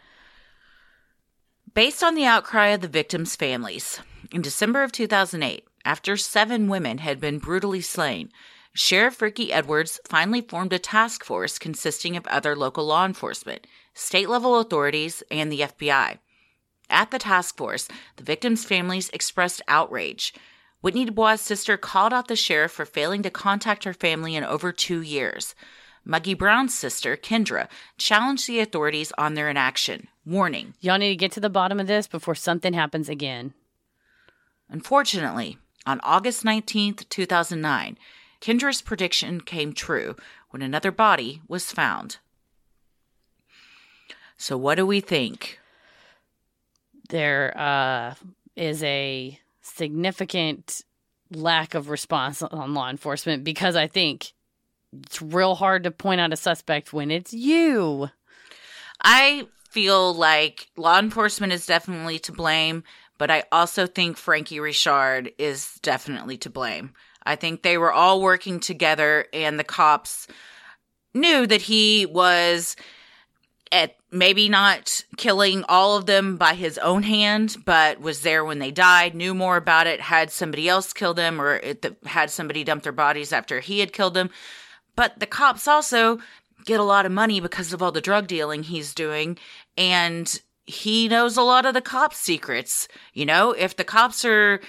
Based 1.75 2.03
on 2.03 2.15
the 2.15 2.25
outcry 2.27 2.69
of 2.69 2.81
the 2.81 2.89
victims' 2.89 3.35
families, 3.35 3.99
in 4.31 4.43
December 4.43 4.83
of 4.83 4.93
2008, 4.93 5.65
after 5.85 6.17
seven 6.17 6.69
women 6.69 6.99
had 6.99 7.19
been 7.19 7.39
brutally 7.39 7.81
slain, 7.81 8.31
Sheriff 8.75 9.21
Ricky 9.23 9.53
Edwards 9.53 9.99
finally 10.09 10.43
formed 10.43 10.73
a 10.73 10.79
task 10.79 11.25
force 11.25 11.59
consisting 11.59 12.17
of 12.17 12.27
other 12.27 12.55
local 12.55 12.85
law 12.87 13.05
enforcement, 13.07 13.67
state 13.95 14.29
level 14.29 14.59
authorities, 14.59 15.23
and 15.31 15.51
the 15.51 15.61
FBI. 15.61 16.19
At 16.91 17.11
the 17.11 17.19
task 17.19 17.57
force, 17.57 17.89
the 18.17 18.23
victims' 18.23 18.65
families 18.65 19.09
expressed 19.11 19.63
outrage. 19.69 20.35
Whitney 20.81 21.05
Dubois' 21.05 21.37
sister 21.37 21.77
called 21.77 22.13
out 22.13 22.29
the 22.29 22.37
sheriff 22.37 22.73
for 22.73 22.85
failing 22.85 23.23
to 23.23 23.31
contact 23.31 23.85
her 23.85 23.95
family 23.95 24.35
in 24.35 24.45
over 24.45 24.73
two 24.73 25.01
years. 25.01 25.55
Muggy 26.05 26.35
Brown's 26.35 26.75
sister, 26.75 27.17
Kendra, 27.17 27.69
challenged 27.97 28.49
the 28.49 28.61
authorities 28.61 29.13
on 29.17 29.35
their 29.35 29.49
inaction, 29.49 30.09
warning, 30.27 30.75
Y'all 30.81 30.99
need 30.99 31.11
to 31.11 31.17
get 31.17 31.33
to 31.33 31.41
the 31.41 31.49
bottom 31.49 31.79
of 31.79 31.87
this 31.87 32.09
before 32.09 32.35
something 32.35 32.73
happens 32.73 33.09
again. 33.09 33.55
Unfortunately, 34.69 35.59
on 35.87 36.01
August 36.03 36.45
19th, 36.45 37.09
2009, 37.09 37.97
Kendra's 38.41 38.83
prediction 38.83 39.41
came 39.41 39.73
true 39.73 40.17
when 40.51 40.63
another 40.63 40.91
body 40.91 41.41
was 41.47 41.71
found. 41.71 42.19
So, 44.43 44.59
what 44.59 44.75
do 44.75 44.85
we 44.85 44.99
think? 44.99 45.61
There 47.11 47.57
uh, 47.57 48.15
is 48.57 48.83
a 48.83 49.39
significant 49.61 50.83
lack 51.31 51.75
of 51.75 51.91
response 51.91 52.43
on 52.43 52.75
law 52.75 52.91
enforcement 52.91 53.45
because 53.45 53.77
I 53.77 53.87
think 53.87 54.33
it's 55.01 55.23
real 55.23 55.55
hard 55.55 55.85
to 55.85 55.93
point 55.93 56.21
out 56.21 56.33
a 56.33 56.37
suspect 56.37 56.93
when 56.93 57.13
it's 57.13 57.33
you. 57.33 58.09
I 59.05 59.47
feel 59.71 60.13
like 60.13 60.67
law 60.77 60.99
enforcement 60.99 61.53
is 61.53 61.65
definitely 61.65 62.19
to 62.19 62.33
blame, 62.33 62.83
but 63.19 63.31
I 63.31 63.45
also 63.53 63.87
think 63.87 64.17
Frankie 64.17 64.59
Richard 64.59 65.31
is 65.39 65.79
definitely 65.83 66.37
to 66.39 66.51
blame. 66.51 66.95
I 67.25 67.37
think 67.37 67.63
they 67.63 67.79
were 67.79 67.93
all 67.93 68.21
working 68.21 68.59
together, 68.59 69.27
and 69.33 69.57
the 69.57 69.63
cops 69.63 70.27
knew 71.15 71.47
that 71.47 71.63
he 71.63 72.07
was 72.07 72.75
at 73.71 73.95
maybe 74.13 74.49
not 74.49 75.05
killing 75.17 75.65
all 75.69 75.97
of 75.97 76.05
them 76.05 76.37
by 76.37 76.53
his 76.53 76.77
own 76.79 77.03
hand, 77.03 77.57
but 77.65 77.99
was 77.99 78.21
there 78.21 78.45
when 78.45 78.59
they 78.59 78.71
died, 78.71 79.15
knew 79.15 79.35
more 79.35 79.57
about 79.57 79.87
it, 79.87 80.03
had 80.03 80.31
somebody 80.31 80.69
else 80.69 80.93
kill 80.93 81.15
them, 81.15 81.41
or 81.41 81.57
it, 81.57 81.97
had 82.05 82.31
somebody 82.31 82.63
dump 82.63 82.83
their 82.83 82.93
bodies 82.93 83.33
after 83.33 83.61
he 83.61 83.81
had 83.81 83.93
killed 83.93 84.15
them. 84.15 84.31
But 84.95 85.19
the 85.19 85.27
cops 85.27 85.67
also 85.67 86.19
get 86.67 86.79
a 86.79 86.85
lot 86.85 87.07
of 87.07 87.13
money 87.13 87.41
because 87.41 87.73
of 87.73 87.83
all 87.83 87.91
the 87.91 88.03
drug 88.03 88.27
dealing 88.27 88.63
he's 88.63 88.95
doing, 88.95 89.39
and 89.79 90.41
he 90.65 91.09
knows 91.09 91.39
a 91.39 91.43
lot 91.43 91.65
of 91.65 91.73
the 91.73 91.81
cops' 91.81 92.19
secrets. 92.19 92.87
You 93.15 93.25
know, 93.25 93.53
if 93.53 93.77
the 93.77 93.85
cops 93.85 94.25
are 94.27 94.61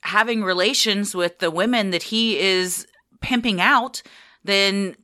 having 0.00 0.42
relations 0.42 1.14
with 1.14 1.38
the 1.38 1.50
women 1.50 1.90
that 1.90 2.04
he 2.04 2.38
is 2.38 2.86
pimping 3.20 3.60
out, 3.60 4.02
then 4.42 4.96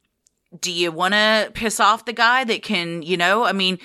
do 0.60 0.70
you 0.72 0.92
want 0.92 1.14
to 1.14 1.50
piss 1.54 1.80
off 1.80 2.04
the 2.04 2.12
guy 2.12 2.44
that 2.44 2.62
can, 2.62 3.02
you 3.02 3.16
know, 3.16 3.44
I 3.44 3.52
mean, 3.52 3.78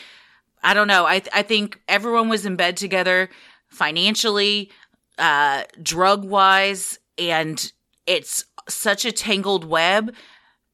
I 0.64 0.74
don't 0.74 0.88
know. 0.88 1.06
I 1.06 1.22
I 1.34 1.44
think 1.44 1.80
everyone 1.88 2.30
was 2.30 2.46
in 2.46 2.56
bed 2.56 2.78
together 2.78 3.30
financially, 3.70 4.72
uh 5.18 5.64
drug 5.82 6.24
wise 6.24 7.00
and 7.18 7.72
it's 8.06 8.46
such 8.70 9.06
a 9.06 9.12
tangled 9.12 9.66
web 9.66 10.14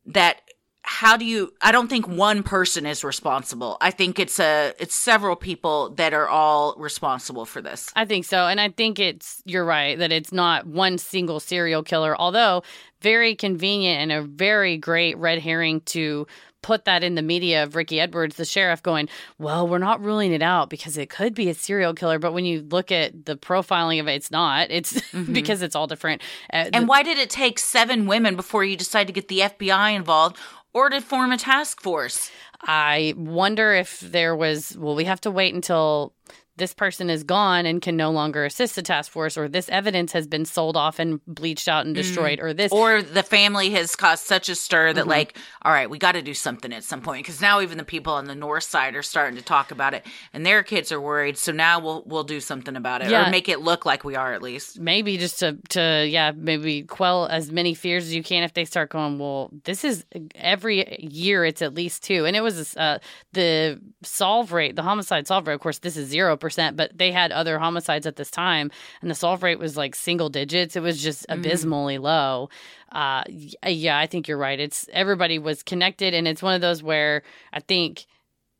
that 0.05 0.41
how 0.83 1.15
do 1.17 1.25
you 1.25 1.53
I 1.61 1.71
don't 1.71 1.87
think 1.87 2.07
one 2.07 2.43
person 2.43 2.85
is 2.85 3.03
responsible. 3.03 3.77
I 3.81 3.91
think 3.91 4.19
it's 4.19 4.39
a 4.39 4.73
it's 4.79 4.93
several 4.95 5.35
people 5.35 5.89
that 5.91 6.13
are 6.13 6.27
all 6.27 6.75
responsible 6.77 7.45
for 7.45 7.61
this. 7.61 7.89
I 7.95 8.05
think 8.05 8.25
so. 8.25 8.47
And 8.47 8.59
I 8.59 8.69
think 8.69 8.99
it's, 8.99 9.41
you're 9.45 9.65
right, 9.65 9.97
that 9.97 10.11
it's 10.11 10.31
not 10.33 10.67
one 10.67 10.97
single 10.97 11.39
serial 11.39 11.83
killer, 11.83 12.19
although 12.19 12.63
very 13.01 13.35
convenient 13.35 14.01
and 14.01 14.11
a 14.11 14.21
very 14.27 14.77
great 14.77 15.17
red 15.17 15.39
herring 15.39 15.81
to 15.81 16.27
put 16.61 16.85
that 16.85 17.03
in 17.03 17.15
the 17.15 17.21
media 17.21 17.63
of 17.63 17.75
Ricky 17.75 17.99
Edwards, 17.99 18.37
the 18.37 18.45
sheriff, 18.45 18.81
going, 18.81 19.09
well, 19.37 19.67
we're 19.67 19.79
not 19.79 20.01
ruling 20.01 20.31
it 20.31 20.41
out 20.41 20.69
because 20.69 20.97
it 20.97 21.09
could 21.09 21.35
be 21.35 21.49
a 21.49 21.53
serial 21.53 21.93
killer. 21.93 22.19
But 22.19 22.33
when 22.33 22.45
you 22.45 22.61
look 22.61 22.89
at 22.89 23.25
the 23.25 23.35
profiling 23.35 23.99
of 23.99 24.07
it, 24.07 24.13
it's 24.13 24.31
not. 24.31 24.71
It's 24.71 25.01
because 25.31 25.61
it's 25.61 25.75
all 25.75 25.87
different. 25.87 26.21
Uh, 26.51 26.69
And 26.71 26.87
why 26.87 27.03
did 27.03 27.17
it 27.17 27.29
take 27.29 27.59
seven 27.59 28.05
women 28.07 28.37
before 28.37 28.63
you 28.63 28.77
decide 28.77 29.07
to 29.07 29.13
get 29.13 29.27
the 29.27 29.39
FBI 29.39 29.93
involved 29.95 30.37
or 30.73 30.89
to 30.89 31.01
form 31.01 31.31
a 31.31 31.37
task 31.37 31.81
force? 31.81 32.31
I 32.61 33.13
wonder 33.17 33.73
if 33.73 33.99
there 33.99 34.35
was, 34.35 34.77
well, 34.77 34.95
we 34.95 35.05
have 35.05 35.21
to 35.21 35.31
wait 35.31 35.53
until 35.53 36.13
this 36.57 36.73
person 36.73 37.09
is 37.09 37.23
gone 37.23 37.65
and 37.65 37.81
can 37.81 37.97
no 37.97 38.11
longer 38.11 38.45
assist 38.45 38.75
the 38.75 38.81
task 38.81 39.11
force, 39.11 39.37
or 39.37 39.47
this 39.47 39.69
evidence 39.69 40.11
has 40.11 40.27
been 40.27 40.45
sold 40.45 40.77
off 40.77 40.99
and 40.99 41.19
bleached 41.25 41.67
out 41.67 41.85
and 41.85 41.95
destroyed, 41.95 42.39
or 42.39 42.53
this. 42.53 42.71
Mm. 42.71 42.75
Or 42.75 43.01
the 43.01 43.23
family 43.23 43.71
has 43.71 43.95
caused 43.95 44.25
such 44.25 44.49
a 44.49 44.55
stir 44.55 44.93
that, 44.93 45.01
Mm-hmm. 45.01 45.09
like, 45.09 45.37
all 45.63 45.71
right, 45.71 45.89
we 45.89 45.97
got 45.97 46.11
to 46.13 46.21
do 46.21 46.33
something 46.33 46.71
at 46.73 46.83
some 46.83 47.01
point 47.01 47.23
because 47.25 47.41
now 47.41 47.59
even 47.61 47.77
the 47.77 47.83
people 47.83 48.13
on 48.13 48.25
the 48.25 48.35
north 48.35 48.63
side 48.63 48.95
are 48.95 49.01
starting 49.03 49.35
to 49.37 49.43
talk 49.43 49.71
about 49.71 49.93
it, 49.93 50.05
and 50.33 50.45
their 50.45 50.63
kids 50.63 50.91
are 50.91 51.01
worried. 51.01 51.37
So 51.37 51.51
now 51.51 51.79
we'll 51.79 52.03
we'll 52.05 52.23
do 52.23 52.39
something 52.39 52.75
about 52.75 53.01
it, 53.01 53.09
Yeah. 53.09 53.27
or 53.27 53.31
make 53.31 53.49
it 53.49 53.61
look 53.61 53.85
like 53.85 54.03
we 54.03 54.15
are 54.15 54.33
at 54.33 54.41
least. 54.41 54.79
maybe 54.79 55.17
just 55.17 55.39
to 55.39 55.57
to 55.69 56.05
yeah 56.07 56.31
maybe 56.35 56.83
quell 56.83 57.25
as 57.27 57.51
many 57.51 57.73
fears 57.73 58.03
as 58.05 58.13
you 58.15 58.21
can 58.23 58.43
if 58.43 58.53
they 58.53 58.65
start 58.65 58.89
going 58.89 59.17
well 59.19 59.49
this 59.63 59.83
is 59.83 60.05
every 60.35 60.97
year 60.99 61.43
it's 61.45 61.61
at 61.61 61.73
least 61.73 62.03
two 62.03 62.25
and 62.25 62.35
it 62.35 62.41
was 62.41 62.75
uh 62.77 62.97
the 63.33 63.79
solve 64.03 64.51
rate 64.51 64.75
the 64.75 64.81
homicide 64.83 65.27
solve 65.27 65.47
rate 65.47 65.53
of 65.55 65.59
course 65.59 65.79
this 65.79 65.97
is 65.97 66.07
zero 66.09 66.35
percent 66.43 66.77
but 66.77 66.95
they 66.95 67.11
had 67.11 67.31
other 67.31 67.57
homicides 67.57 68.05
at 68.05 68.17
this 68.17 68.29
time 68.29 68.69
and 69.01 69.09
the 69.09 69.15
solve 69.15 69.41
rate 69.41 69.57
was 69.57 69.75
like 69.75 69.95
single 69.95 70.29
digits. 70.29 70.75
It 70.75 70.83
was 70.83 71.01
just 71.01 71.25
abysmally 71.29 71.97
low. 71.97 72.49
Uh 72.91 73.23
yeah 73.67 73.97
i 73.97 74.05
think 74.05 74.27
you're 74.27 74.37
right. 74.37 74.59
It's 74.59 74.87
everybody 74.93 75.39
was 75.39 75.63
connected 75.63 76.13
and 76.13 76.27
it's 76.27 76.43
one 76.43 76.53
of 76.53 76.61
those 76.61 76.83
where 76.83 77.23
i 77.51 77.59
think 77.59 78.05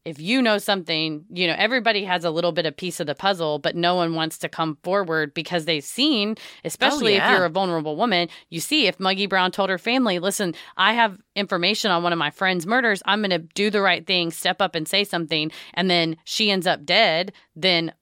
if 0.06 0.20
you 0.20 0.42
know 0.42 0.58
something, 0.58 1.24
you 1.30 1.48
know, 1.48 1.56
everybody 1.58 2.04
has 2.04 2.26
a 2.26 2.32
little 2.32 2.52
bit 2.52 2.66
of 2.66 2.76
piece 2.76 3.00
of 3.00 3.08
the 3.08 3.16
puzzle, 3.16 3.60
but 3.60 3.76
no 3.76 3.96
one 3.96 4.16
wants 4.16 4.38
to 4.40 4.50
come 4.50 4.78
forward 4.84 5.34
because 5.34 5.64
they've 5.64 5.84
seen, 5.84 6.36
especially 6.66 7.14
yeah. 7.14 7.32
if 7.32 7.38
you're 7.38 7.46
a 7.46 7.50
vulnerable 7.50 7.96
woman, 7.96 8.28
you 8.50 8.60
see 8.60 8.88
if 8.88 9.00
Muggy 9.00 9.28
Brown 9.28 9.52
told 9.52 9.70
her 9.70 9.78
family, 9.78 10.20
listen, 10.20 10.56
I 10.76 10.94
have 10.94 11.18
information 11.36 11.90
on 11.90 12.04
one 12.04 12.12
of 12.12 12.20
my 12.20 12.32
friend's 12.32 12.68
murders. 12.68 13.02
I'm 13.06 13.22
going 13.22 13.30
to 13.30 13.40
do 13.40 13.70
the 13.70 13.82
right 13.82 14.06
thing, 14.06 14.32
step 14.32 14.62
up 14.62 14.76
and 14.76 14.88
say 14.88 15.06
something. 15.06 15.52
And 15.74 15.90
then 15.90 16.18
she 16.26 16.52
ends 16.52 16.68
up 16.68 16.86
dead. 16.86 17.32
Then 17.56 17.94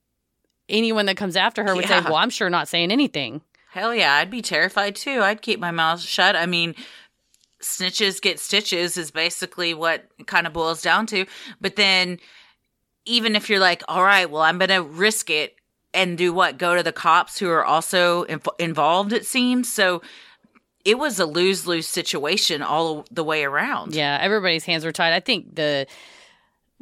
anyone 0.68 1.06
that 1.06 1.16
comes 1.16 1.36
after 1.36 1.62
her 1.62 1.76
would 1.76 1.86
say, 1.86 2.00
well, 2.00 2.16
I'm 2.16 2.30
sure 2.30 2.50
not 2.50 2.66
saying 2.66 2.90
anything. 2.90 3.42
Hell 3.72 3.94
yeah, 3.94 4.14
I'd 4.16 4.30
be 4.30 4.42
terrified 4.42 4.96
too. 4.96 5.22
I'd 5.22 5.40
keep 5.40 5.58
my 5.58 5.70
mouth 5.70 6.00
shut. 6.00 6.36
I 6.36 6.44
mean, 6.44 6.74
snitches 7.62 8.20
get 8.20 8.38
stitches 8.38 8.96
is 8.96 9.10
basically 9.10 9.74
what 9.74 10.04
kind 10.26 10.46
of 10.46 10.52
boils 10.52 10.82
down 10.82 11.06
to. 11.06 11.26
But 11.60 11.76
then, 11.76 12.18
even 13.04 13.34
if 13.34 13.48
you're 13.48 13.58
like, 13.58 13.82
all 13.88 14.02
right, 14.02 14.30
well, 14.30 14.42
I'm 14.42 14.58
going 14.58 14.68
to 14.68 14.82
risk 14.82 15.30
it 15.30 15.56
and 15.94 16.16
do 16.16 16.32
what? 16.32 16.58
Go 16.58 16.76
to 16.76 16.82
the 16.82 16.92
cops 16.92 17.38
who 17.38 17.48
are 17.48 17.64
also 17.64 18.24
inv- 18.24 18.60
involved, 18.60 19.12
it 19.12 19.26
seems. 19.26 19.72
So 19.72 20.02
it 20.84 20.98
was 20.98 21.18
a 21.18 21.26
lose 21.26 21.66
lose 21.66 21.86
situation 21.86 22.62
all 22.62 23.06
the 23.10 23.24
way 23.24 23.44
around. 23.44 23.94
Yeah, 23.94 24.18
everybody's 24.20 24.64
hands 24.64 24.84
were 24.84 24.92
tied. 24.92 25.12
I 25.12 25.20
think 25.20 25.54
the 25.54 25.86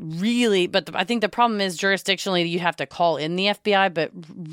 really, 0.01 0.66
but 0.66 0.86
the, 0.86 0.98
I 0.98 1.05
think 1.05 1.20
the 1.20 1.28
problem 1.28 1.60
is 1.60 1.78
jurisdictionally 1.78 2.48
you 2.48 2.59
have 2.59 2.77
to 2.77 2.86
call 2.86 3.16
in 3.16 3.36
the 3.36 3.47
FBI, 3.47 3.93
but 3.93 4.10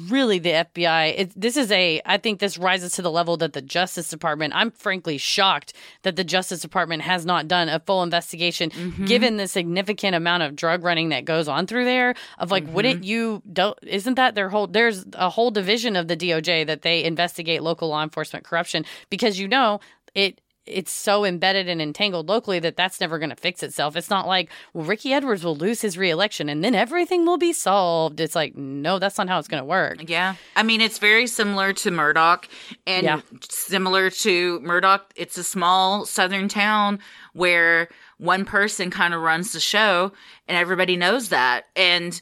really 0.10 0.40
the 0.40 0.52
FBI. 0.52 1.14
It, 1.18 1.40
this 1.40 1.56
is 1.56 1.72
a. 1.72 2.02
I 2.06 2.18
think 2.18 2.40
this 2.40 2.58
rises 2.58 2.92
to 2.94 3.02
the 3.02 3.10
level 3.10 3.38
that 3.38 3.54
the 3.54 3.62
Justice 3.62 4.10
Department. 4.10 4.54
I'm 4.56 4.72
frankly 4.72 5.18
shocked 5.18 5.74
that 6.04 6.16
the 6.16 6.24
Justice 6.24 6.60
Department 6.60 7.02
has 7.04 7.26
not 7.26 7.48
done 7.48 7.70
a 7.70 7.80
full 7.80 8.04
investigation, 8.04 8.70
mm-hmm. 8.70 9.06
given 9.06 9.38
the 9.38 9.48
significant 9.48 10.16
amount 10.16 10.44
of 10.44 10.56
drug 10.56 10.84
running 10.84 11.10
that 11.10 11.26
goes 11.26 11.48
on 11.48 11.66
through 11.66 11.86
there. 11.86 12.14
Of 12.38 12.52
like, 12.52 12.68
wouldn't 12.68 13.02
mm-hmm. 13.02 13.04
you? 13.04 13.42
Don't, 13.52 13.78
isn't 13.84 14.16
that 14.16 14.36
their 14.36 14.50
whole? 14.50 14.68
There's 14.68 15.06
a 15.14 15.30
whole 15.30 15.52
division 15.52 15.96
of 15.96 16.08
the 16.08 16.18
DOJ 16.18 16.68
that 16.68 16.82
they 16.82 17.04
investigate 17.04 17.64
local 17.64 17.90
law 17.90 18.04
enforcement 18.04 18.46
corruption 18.46 18.86
because 19.10 19.40
you 19.40 19.48
know 19.48 19.80
it 20.14 20.42
it's 20.68 20.92
so 20.92 21.26
embedded 21.26 21.68
and 21.70 21.82
entangled 21.82 22.28
locally 22.30 22.60
that 22.60 22.76
that's 22.76 23.00
never 23.00 23.18
going 23.20 23.30
to 23.30 23.36
fix 23.36 23.64
itself. 23.64 23.96
It's 23.96 24.10
not 24.10 24.28
like, 24.28 24.50
well, 24.74 24.86
Ricky 24.86 25.14
Edwards 25.14 25.44
will 25.44 25.56
lose 25.56 25.82
his 25.82 25.98
reelection 25.98 26.50
and 26.50 26.64
then 26.64 26.76
everything 26.76 27.26
will 27.26 27.38
be 27.38 27.54
solved. 27.54 28.20
It's 28.20 28.36
like, 28.36 28.56
no, 28.56 29.00
that's 29.00 29.18
not 29.18 29.30
how 29.30 29.40
it's 29.40 29.48
going 29.48 29.62
to 29.62 29.66
work. 29.66 30.08
Yeah. 30.10 30.36
I 30.56 30.64
mean, 30.64 30.82
it's 30.82 30.98
very 31.00 31.28
similar 31.28 31.74
to 31.74 31.92
Murdaugh 31.92 32.44
and 32.86 33.04
Yeah. 33.06 33.22
similar 33.50 34.10
to 34.10 34.60
Murdaugh. 34.60 35.02
It's 35.16 35.38
a 35.38 35.44
small 35.44 36.06
southern 36.06 36.48
town 36.50 37.00
where 37.34 37.88
one 38.18 38.46
person 38.46 38.90
kind 38.92 39.14
of 39.14 39.22
runs 39.22 39.54
the 39.54 39.60
show 39.60 40.12
and 40.48 40.58
everybody 40.58 40.98
knows 40.98 41.30
that. 41.30 41.66
And 41.76 42.20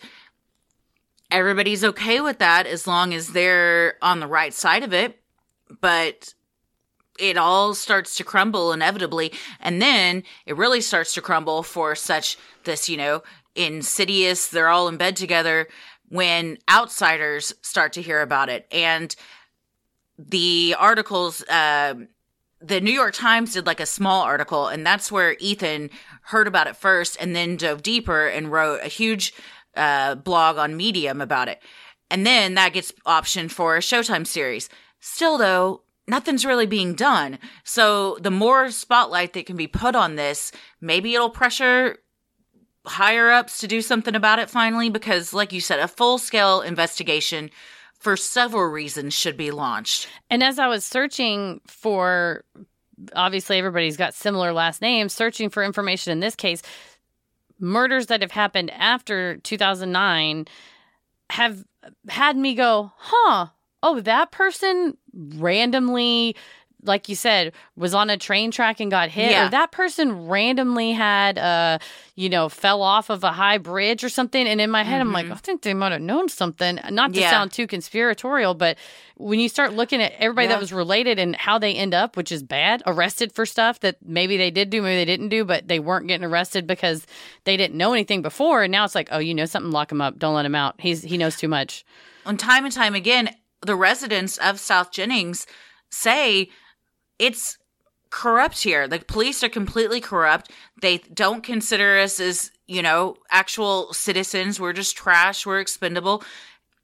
everybody's 1.31 1.83
okay 1.83 2.21
with 2.21 2.39
that 2.39 2.67
as 2.67 2.87
long 2.87 3.13
as 3.13 3.29
they're 3.29 3.95
on 4.01 4.19
the 4.19 4.27
right 4.27 4.53
side 4.53 4.83
of 4.83 4.93
it. 4.93 5.19
But 5.81 6.33
it 7.19 7.37
all 7.37 7.73
starts 7.73 8.15
to 8.15 8.23
crumble 8.23 8.73
inevitably. 8.73 9.31
And 9.59 9.81
then 9.81 10.23
it 10.45 10.57
really 10.57 10.81
starts 10.81 11.13
to 11.13 11.21
crumble 11.21 11.63
for 11.63 11.95
such 11.95 12.37
this, 12.63 12.89
you 12.89 12.97
know, 12.97 13.23
insidious, 13.55 14.47
they're 14.47 14.69
all 14.69 14.87
in 14.87 14.97
bed 14.97 15.15
together 15.15 15.67
when 16.09 16.57
outsiders 16.69 17.53
start 17.61 17.93
to 17.93 18.01
hear 18.01 18.21
about 18.21 18.49
it. 18.49 18.67
And 18.71 19.15
the 20.17 20.75
articles, 20.77 21.43
uh, 21.43 21.95
the 22.61 22.81
New 22.81 22.91
York 22.91 23.13
Times 23.13 23.53
did 23.53 23.65
like 23.65 23.79
a 23.79 23.85
small 23.85 24.21
article, 24.23 24.67
and 24.67 24.85
that's 24.85 25.11
where 25.11 25.35
Ethan 25.39 25.89
heard 26.23 26.47
about 26.47 26.67
it 26.67 26.75
first 26.75 27.17
and 27.19 27.35
then 27.35 27.57
dove 27.57 27.83
deeper 27.83 28.27
and 28.27 28.51
wrote 28.51 28.81
a 28.83 28.87
huge 28.87 29.33
uh, 29.75 30.15
blog 30.15 30.57
on 30.57 30.77
Medium 30.77 31.21
about 31.21 31.47
it. 31.47 31.61
And 32.09 32.25
then 32.25 32.53
that 32.53 32.73
gets 32.73 32.91
optioned 33.05 33.51
for 33.51 33.75
a 33.75 33.81
Showtime 33.81 34.27
series. 34.27 34.69
Still, 34.99 35.37
though, 35.37 35.81
nothing's 36.07 36.45
really 36.45 36.65
being 36.65 36.93
done. 36.93 37.39
So 37.63 38.17
the 38.21 38.31
more 38.31 38.71
spotlight 38.71 39.33
that 39.33 39.45
can 39.45 39.57
be 39.57 39.67
put 39.67 39.95
on 39.95 40.15
this, 40.15 40.51
maybe 40.81 41.15
it'll 41.15 41.29
pressure 41.29 41.97
higher 42.85 43.31
ups 43.31 43.59
to 43.59 43.67
do 43.67 43.81
something 43.81 44.15
about 44.15 44.39
it 44.39 44.49
finally, 44.49 44.89
because, 44.89 45.33
like 45.33 45.51
you 45.51 45.61
said, 45.61 45.79
a 45.79 45.87
full 45.87 46.17
scale 46.17 46.61
investigation 46.61 47.49
for 47.97 48.15
several 48.15 48.65
reasons 48.65 49.13
should 49.13 49.35
be 49.35 49.49
launched. 49.49 50.07
And 50.29 50.43
as 50.43 50.59
I 50.59 50.67
was 50.67 50.85
searching 50.85 51.61
for, 51.65 52.43
obviously 53.15 53.57
everybody's 53.57 53.97
got 53.97 54.13
similar 54.13 54.53
last 54.53 54.81
names, 54.81 55.13
searching 55.13 55.49
for 55.49 55.63
information 55.63 56.11
in 56.11 56.19
this 56.19 56.35
case, 56.35 56.61
murders 57.59 58.07
that 58.07 58.21
have 58.21 58.31
happened 58.31 58.69
after 58.71 59.37
2009 59.37 60.45
have 61.31 61.63
had 62.09 62.37
me 62.37 62.53
go, 62.53 62.91
huh, 62.97 63.47
oh, 63.81 63.99
that 64.01 64.31
person 64.31 64.97
randomly. 65.15 66.35
Like 66.83 67.09
you 67.09 67.15
said, 67.15 67.53
was 67.75 67.95
on 67.95 68.11
a 68.11 68.17
train 68.17 68.51
track 68.51 68.79
and 68.79 68.91
got 68.91 69.09
hit, 69.09 69.31
Yeah. 69.31 69.47
or 69.47 69.49
that 69.49 69.71
person 69.71 70.27
randomly 70.27 70.91
had, 70.91 71.39
uh, 71.39 71.79
you 72.13 72.29
know, 72.29 72.47
fell 72.47 72.83
off 72.83 73.09
of 73.09 73.23
a 73.23 73.31
high 73.31 73.57
bridge 73.57 74.03
or 74.03 74.09
something. 74.09 74.47
And 74.47 74.61
in 74.61 74.69
my 74.69 74.83
head, 74.83 75.01
I'm 75.01 75.11
like, 75.11 75.27
I 75.31 75.33
think 75.33 75.63
they 75.63 75.73
might 75.73 75.93
have 75.93 76.01
known 76.01 76.29
something. 76.29 76.79
Not 76.91 77.11
to 77.15 77.21
Yeah. 77.21 77.31
sound 77.31 77.53
too 77.53 77.65
conspiratorial, 77.65 78.53
but 78.53 78.77
when 79.15 79.39
you 79.39 79.49
start 79.49 79.73
looking 79.73 79.99
at 79.99 80.13
everybody 80.19 80.45
Yeah. 80.45 80.53
that 80.55 80.59
was 80.61 80.71
related 80.71 81.17
and 81.17 81.35
how 81.35 81.57
they 81.57 81.73
end 81.73 81.95
up, 81.95 82.15
which 82.15 82.31
is 82.31 82.43
bad, 82.43 82.83
arrested 82.85 83.31
for 83.31 83.47
stuff 83.47 83.79
that 83.79 83.95
maybe 84.05 84.37
they 84.37 84.51
did 84.51 84.69
do, 84.69 84.83
maybe 84.83 84.97
they 84.97 85.05
didn't 85.05 85.29
do, 85.29 85.43
but 85.43 85.67
they 85.67 85.79
weren't 85.79 86.05
getting 86.05 86.25
arrested 86.27 86.67
because 86.67 87.07
they 87.45 87.57
didn't 87.57 87.77
know 87.77 87.93
anything 87.93 88.21
before. 88.21 88.61
And 88.61 88.71
now 88.71 88.85
it's 88.85 88.93
like, 88.93 89.07
oh, 89.11 89.17
you 89.17 89.33
know 89.33 89.45
something, 89.45 89.71
lock 89.71 89.91
him 89.91 90.01
up, 90.01 90.19
don't 90.19 90.35
let 90.35 90.45
him 90.45 90.53
out. 90.55 90.75
He's 90.77 91.01
he 91.01 91.17
knows 91.17 91.35
too 91.35 91.47
much. 91.47 91.83
And 92.27 92.39
time 92.39 92.63
and 92.63 92.73
time 92.73 92.93
again, 92.93 93.29
the 93.65 93.75
residents 93.75 94.37
of 94.37 94.59
South 94.59 94.91
Jennings 94.91 95.47
say 95.89 96.49
it's 97.19 97.57
corrupt 98.09 98.63
here. 98.63 98.87
The 98.87 98.99
police 98.99 99.43
are 99.43 99.49
completely 99.49 99.99
corrupt. 99.99 100.51
They 100.81 100.99
don't 100.99 101.43
consider 101.43 101.99
us 101.99 102.19
as, 102.19 102.51
you 102.67 102.81
know, 102.81 103.17
actual 103.29 103.91
citizens. 103.93 104.59
We're 104.59 104.73
just 104.73 104.95
trash. 104.95 105.45
We're 105.45 105.59
expendable. 105.59 106.23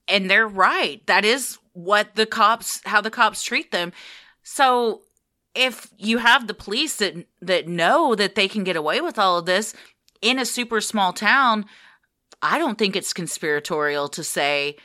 And 0.08 0.30
they're 0.30 0.48
right. 0.48 1.06
That 1.08 1.24
is 1.24 1.58
what 1.74 2.16
the 2.16 2.26
cops, 2.26 2.82
how 2.86 3.00
the 3.00 3.10
cops 3.10 3.44
treat 3.44 3.72
them. 3.72 3.94
So 4.44 5.04
if 5.56 5.90
you 5.98 6.18
have 6.18 6.48
the 6.48 6.54
police 6.54 6.98
that, 6.98 7.26
that 7.42 7.68
know 7.68 8.14
that 8.16 8.36
they 8.36 8.50
can 8.50 8.66
get 8.66 8.76
away 8.76 9.00
with 9.00 9.18
all 9.18 9.38
of 9.38 9.46
this 9.46 9.74
in 10.22 10.38
a 10.38 10.46
super 10.46 10.82
small 10.82 11.14
town, 11.14 11.66
I 12.42 12.58
don't 12.58 12.78
think 12.78 12.96
it's 12.96 13.14
conspiratorial 13.14 14.10
to 14.10 14.24
say, 14.24 14.76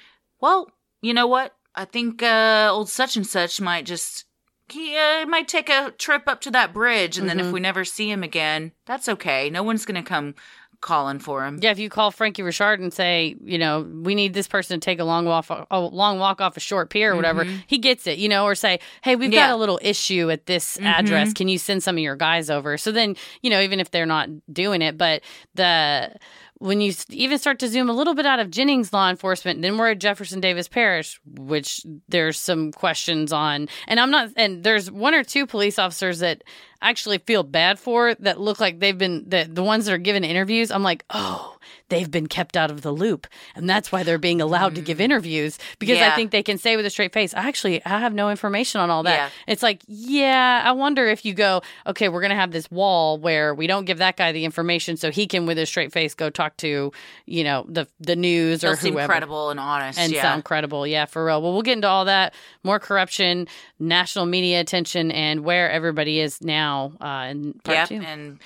well, 0.40 0.70
you 1.02 1.12
know 1.12 1.27
what? 1.27 1.55
I 1.76 1.84
think 1.84 2.22
uh, 2.22 2.68
old 2.72 2.88
such 2.88 3.16
and 3.16 3.26
such 3.26 3.60
might 3.60 3.84
just 3.86 4.24
he 4.68 4.96
uh, 4.96 5.26
might 5.26 5.46
take 5.46 5.68
a 5.68 5.92
trip 5.98 6.24
up 6.26 6.40
to 6.42 6.50
that 6.52 6.72
bridge, 6.72 7.18
and 7.18 7.28
then 7.28 7.38
if 7.38 7.52
we 7.52 7.60
never 7.60 7.84
see 7.84 8.10
him 8.10 8.22
again, 8.24 8.72
that's 8.86 9.08
okay. 9.08 9.48
No 9.50 9.62
one's 9.62 9.84
gonna 9.84 10.02
come 10.02 10.34
calling 10.80 11.18
for 11.18 11.44
him. 11.44 11.58
Yeah, 11.62 11.70
if 11.70 11.78
you 11.78 11.88
call 11.88 12.10
Frankie 12.10 12.42
Richard 12.42 12.80
and 12.80 12.92
say, 12.92 13.34
you 13.42 13.58
know, 13.58 13.80
we 14.02 14.14
need 14.14 14.34
this 14.34 14.46
person 14.46 14.78
to 14.78 14.84
take 14.84 14.98
a 14.98 15.04
long 15.04 15.24
walk, 15.24 15.46
a 15.70 15.80
long 15.80 16.18
walk 16.18 16.40
off 16.40 16.56
a 16.56 16.60
short 16.60 16.90
pier 16.90 17.12
or 17.12 17.16
whatever, 17.16 17.46
he 17.66 17.78
gets 17.78 18.06
it, 18.06 18.18
you 18.18 18.28
know, 18.28 18.44
or 18.44 18.54
say, 18.54 18.78
hey, 19.02 19.16
we've 19.16 19.32
Yeah. 19.32 19.46
got 19.46 19.54
a 19.54 19.56
little 19.56 19.78
issue 19.82 20.30
at 20.30 20.46
this 20.46 20.78
address. 20.82 21.32
Can 21.32 21.48
you 21.48 21.58
send 21.58 21.82
some 21.82 21.96
of 21.96 22.02
your 22.02 22.14
guys 22.16 22.50
over? 22.50 22.76
So 22.76 22.92
then, 22.92 23.16
you 23.42 23.48
know, 23.50 23.60
even 23.62 23.80
if 23.80 23.90
they're 23.90 24.04
not 24.04 24.28
doing 24.52 24.82
it, 24.82 24.98
but 24.98 25.22
the 25.54 26.14
when 26.58 26.80
you 26.80 26.92
even 27.10 27.38
start 27.38 27.58
to 27.58 27.68
zoom 27.68 27.90
a 27.90 27.92
little 27.92 28.14
bit 28.14 28.26
out 28.26 28.38
of 28.38 28.50
Jennings 28.50 28.92
law 28.92 29.10
enforcement, 29.10 29.62
then 29.62 29.76
we're 29.76 29.90
at 29.90 29.98
Jefferson 29.98 30.40
Davis 30.40 30.68
Parish, 30.68 31.20
which 31.26 31.84
there's 32.08 32.38
some 32.38 32.72
questions 32.72 33.32
on. 33.32 33.68
And 33.86 34.00
I'm 34.00 34.10
not, 34.10 34.30
and 34.36 34.64
there's 34.64 34.90
one 34.90 35.14
or 35.14 35.22
two 35.22 35.46
police 35.46 35.78
officers 35.78 36.20
that 36.20 36.42
actually 36.82 37.18
feel 37.18 37.42
bad 37.42 37.78
for 37.78 38.14
that 38.16 38.40
look 38.40 38.60
like 38.60 38.80
they've 38.80 38.96
been 38.96 39.24
the 39.28 39.48
the 39.50 39.62
ones 39.62 39.86
that 39.86 39.92
are 39.92 39.98
given 39.98 40.24
interviews. 40.24 40.70
I'm 40.70 40.82
like, 40.82 41.04
oh, 41.10 41.56
they've 41.88 42.10
been 42.10 42.26
kept 42.26 42.56
out 42.56 42.70
of 42.70 42.82
the 42.82 42.92
loop, 42.92 43.26
and 43.54 43.68
that's 43.68 43.92
why 43.92 44.02
they're 44.02 44.18
being 44.18 44.40
allowed 44.40 44.74
to 44.74 44.80
give 44.80 44.98
mm. 44.98 45.02
interviews 45.02 45.58
because 45.78 45.98
I 45.98 46.10
think 46.14 46.30
they 46.30 46.42
can 46.42 46.58
say 46.58 46.76
with 46.76 46.86
a 46.86 46.90
straight 46.90 47.12
face, 47.12 47.34
actually, 47.34 47.84
I 47.84 48.00
have 48.00 48.14
no 48.14 48.30
information 48.30 48.80
on 48.80 48.90
all 48.90 49.02
that. 49.04 49.16
Yeah. 49.16 49.28
It's 49.46 49.62
like, 49.62 49.82
yeah, 49.86 50.62
I 50.64 50.72
wonder 50.72 51.06
if 51.06 51.24
you 51.24 51.34
go, 51.34 51.62
okay, 51.86 52.08
we're 52.08 52.22
gonna 52.22 52.34
have 52.34 52.50
this 52.50 52.70
wall 52.70 53.18
where 53.18 53.54
we 53.54 53.66
don't 53.66 53.84
give 53.84 53.98
that 53.98 54.16
guy 54.16 54.32
the 54.32 54.44
information, 54.44 54.96
so 54.96 55.10
he 55.10 55.26
can 55.26 55.46
with 55.46 55.58
a 55.58 55.66
straight 55.66 55.92
face 55.92 56.14
go 56.14 56.30
talk 56.30 56.56
to, 56.58 56.92
you 57.26 57.44
know, 57.44 57.64
the 57.68 57.86
the 58.00 58.16
news 58.16 58.60
They'll 58.60 58.72
or 58.72 58.76
seem 58.76 58.94
whoever 58.94 59.12
credible 59.12 59.50
and 59.50 59.60
honest. 59.60 59.98
and 59.98 60.12
yeah. 60.12 60.22
sound 60.22 60.44
credible. 60.44 60.86
Yeah, 60.86 61.06
for 61.06 61.24
real. 61.24 61.42
Well, 61.42 61.52
we'll 61.52 61.62
get 61.62 61.74
into 61.74 61.88
all 61.88 62.04
that, 62.06 62.34
more 62.62 62.78
corruption, 62.78 63.48
national 63.78 64.26
media 64.26 64.60
attention, 64.60 65.10
and 65.10 65.40
where 65.40 65.70
everybody 65.70 66.20
is 66.20 66.42
now 66.42 66.65
uh, 66.74 67.26
in 67.30 67.55
part 67.64 67.76
yep, 67.76 67.88
two. 67.88 68.01
and 68.01 68.38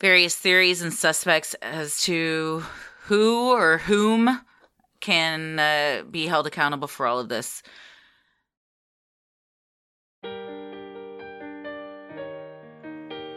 various 0.00 0.36
theories 0.36 0.82
and 0.82 0.92
suspects 0.92 1.54
as 1.62 2.02
to 2.02 2.62
who 3.02 3.52
or 3.52 3.78
whom 3.78 4.40
can 5.00 5.58
uh, 5.58 6.02
be 6.10 6.26
held 6.26 6.46
accountable 6.46 6.88
for 6.88 7.06
all 7.06 7.18
of 7.18 7.28
this. 7.28 7.62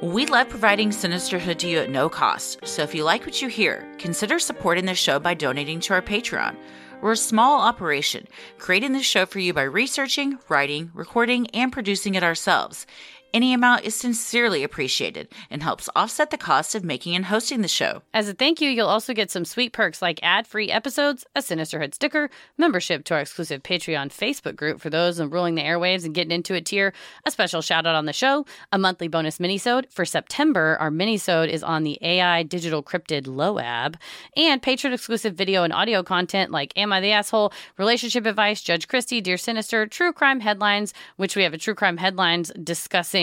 We 0.01 0.27
love 0.27 0.47
providing 0.47 0.91
Sinisterhood 0.91 1.57
to 1.57 1.67
you 1.67 1.79
at 1.79 1.89
no 1.89 2.07
cost, 2.07 2.59
so 2.65 2.83
if 2.83 2.93
you 2.93 3.03
like 3.03 3.25
what 3.25 3.41
you 3.41 3.47
hear, 3.49 3.83
consider 3.97 4.37
supporting 4.37 4.85
the 4.85 4.93
show 4.93 5.19
by 5.19 5.33
donating 5.33 5.79
to 5.81 5.93
our 5.95 6.03
Patreon. 6.03 6.55
We're 7.01 7.11
a 7.11 7.17
small 7.17 7.61
operation, 7.61 8.27
creating 8.57 8.93
this 8.93 9.05
show 9.05 9.25
for 9.25 9.39
you 9.39 9.53
by 9.53 9.63
researching, 9.63 10.39
writing, 10.49 10.91
recording, 10.93 11.47
and 11.47 11.71
producing 11.71 12.15
it 12.15 12.23
ourselves. 12.23 12.87
Any 13.33 13.53
amount 13.53 13.83
is 13.83 13.93
sincerely 13.93 14.63
appreciated 14.63 15.27
and 15.49 15.61
helps 15.61 15.89
offset 15.95 16.31
the 16.31 16.37
cost 16.37 16.75
of 16.75 16.83
making 16.83 17.13
and 17.13 17.25
hosting 17.25 17.61
the 17.61 17.67
show. 17.67 18.01
As 18.13 18.29
a 18.29 18.33
thank 18.33 18.61
you, 18.61 18.69
you'll 18.69 18.87
also 18.87 19.13
get 19.13 19.29
some 19.29 19.43
sweet 19.43 19.73
perks 19.73 20.01
like 20.01 20.19
ad 20.23 20.47
free 20.47 20.71
episodes, 20.71 21.25
a 21.35 21.41
Sinisterhood 21.41 21.93
sticker, 21.93 22.29
membership 22.57 23.03
to 23.05 23.15
our 23.15 23.19
exclusive 23.19 23.63
Patreon 23.63 24.07
Facebook 24.07 24.55
group 24.55 24.79
for 24.79 24.89
those 24.89 25.19
ruling 25.19 25.55
the 25.55 25.61
airwaves 25.61 26.05
and 26.05 26.15
getting 26.15 26.31
into 26.31 26.55
it 26.55 26.65
tier, 26.65 26.93
a 27.25 27.31
special 27.31 27.61
shout 27.61 27.85
out 27.85 27.95
on 27.95 28.05
the 28.05 28.13
show, 28.13 28.45
a 28.71 28.77
monthly 28.77 29.09
bonus 29.09 29.39
minisode. 29.39 29.91
For 29.91 30.05
September, 30.05 30.77
our 30.79 30.89
minisode 30.89 31.49
is 31.49 31.63
on 31.63 31.83
the 31.83 31.99
AI 32.01 32.43
digital 32.43 32.81
cryptid 32.81 33.23
Loab, 33.23 33.95
and 34.37 34.61
patron 34.61 34.93
exclusive 34.93 35.35
video 35.35 35.63
and 35.63 35.73
audio 35.73 36.01
content 36.01 36.51
like 36.51 36.71
Am 36.77 36.93
I 36.93 37.01
the 37.01 37.11
Asshole, 37.11 37.51
Relationship 37.77 38.25
Advice, 38.25 38.61
Judge 38.61 38.87
Christie, 38.87 39.21
Dear 39.21 39.37
Sinister, 39.37 39.85
True 39.85 40.13
Crime 40.13 40.39
Headlines, 40.39 40.93
which 41.17 41.35
we 41.35 41.43
have 41.43 41.53
a 41.53 41.57
True 41.57 41.75
Crime 41.75 41.97
Headlines 41.97 42.51
discussing 42.63 43.16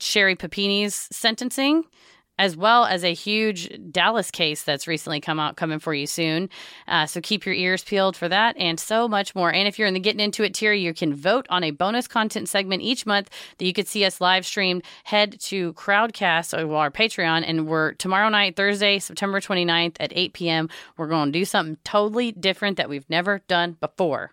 Sherri 0.00 0.36
Papini's 0.36 1.08
sentencing, 1.10 1.84
as 2.38 2.56
well 2.56 2.84
as 2.84 3.02
a 3.02 3.12
huge 3.12 3.68
Dallas 3.90 4.30
case 4.30 4.62
that's 4.62 4.86
recently 4.86 5.20
come 5.20 5.40
out, 5.40 5.56
coming 5.56 5.80
for 5.80 5.92
you 5.92 6.06
soon. 6.06 6.48
Uh, 6.86 7.04
so 7.04 7.20
keep 7.20 7.44
your 7.44 7.54
ears 7.54 7.82
peeled 7.82 8.16
for 8.16 8.28
that 8.28 8.56
and 8.56 8.78
so 8.78 9.08
much 9.08 9.34
more. 9.34 9.52
And 9.52 9.66
if 9.66 9.78
you're 9.78 9.88
in 9.88 9.94
the 9.94 10.00
Getting 10.00 10.20
Into 10.20 10.44
It 10.44 10.54
tier, 10.54 10.72
you 10.72 10.94
can 10.94 11.14
vote 11.14 11.46
on 11.50 11.64
a 11.64 11.72
bonus 11.72 12.06
content 12.06 12.48
segment 12.48 12.82
each 12.82 13.06
month 13.06 13.28
that 13.58 13.64
you 13.64 13.72
could 13.72 13.88
see 13.88 14.04
us 14.04 14.20
live 14.20 14.46
streamed. 14.46 14.84
Head 15.04 15.40
to 15.40 15.72
Crowdcast 15.72 16.56
or 16.56 16.76
our 16.76 16.90
Patreon, 16.90 17.44
and 17.46 17.66
we're 17.66 17.94
tomorrow 17.94 18.28
night, 18.28 18.54
Thursday, 18.56 18.98
September 18.98 19.40
29th 19.40 19.96
at 19.98 20.12
8 20.14 20.32
p.m. 20.32 20.68
We're 20.96 21.08
going 21.08 21.32
to 21.32 21.38
do 21.38 21.44
something 21.44 21.76
totally 21.82 22.30
different 22.32 22.76
that 22.76 22.88
we've 22.88 23.08
never 23.10 23.40
done 23.48 23.76
before. 23.80 24.32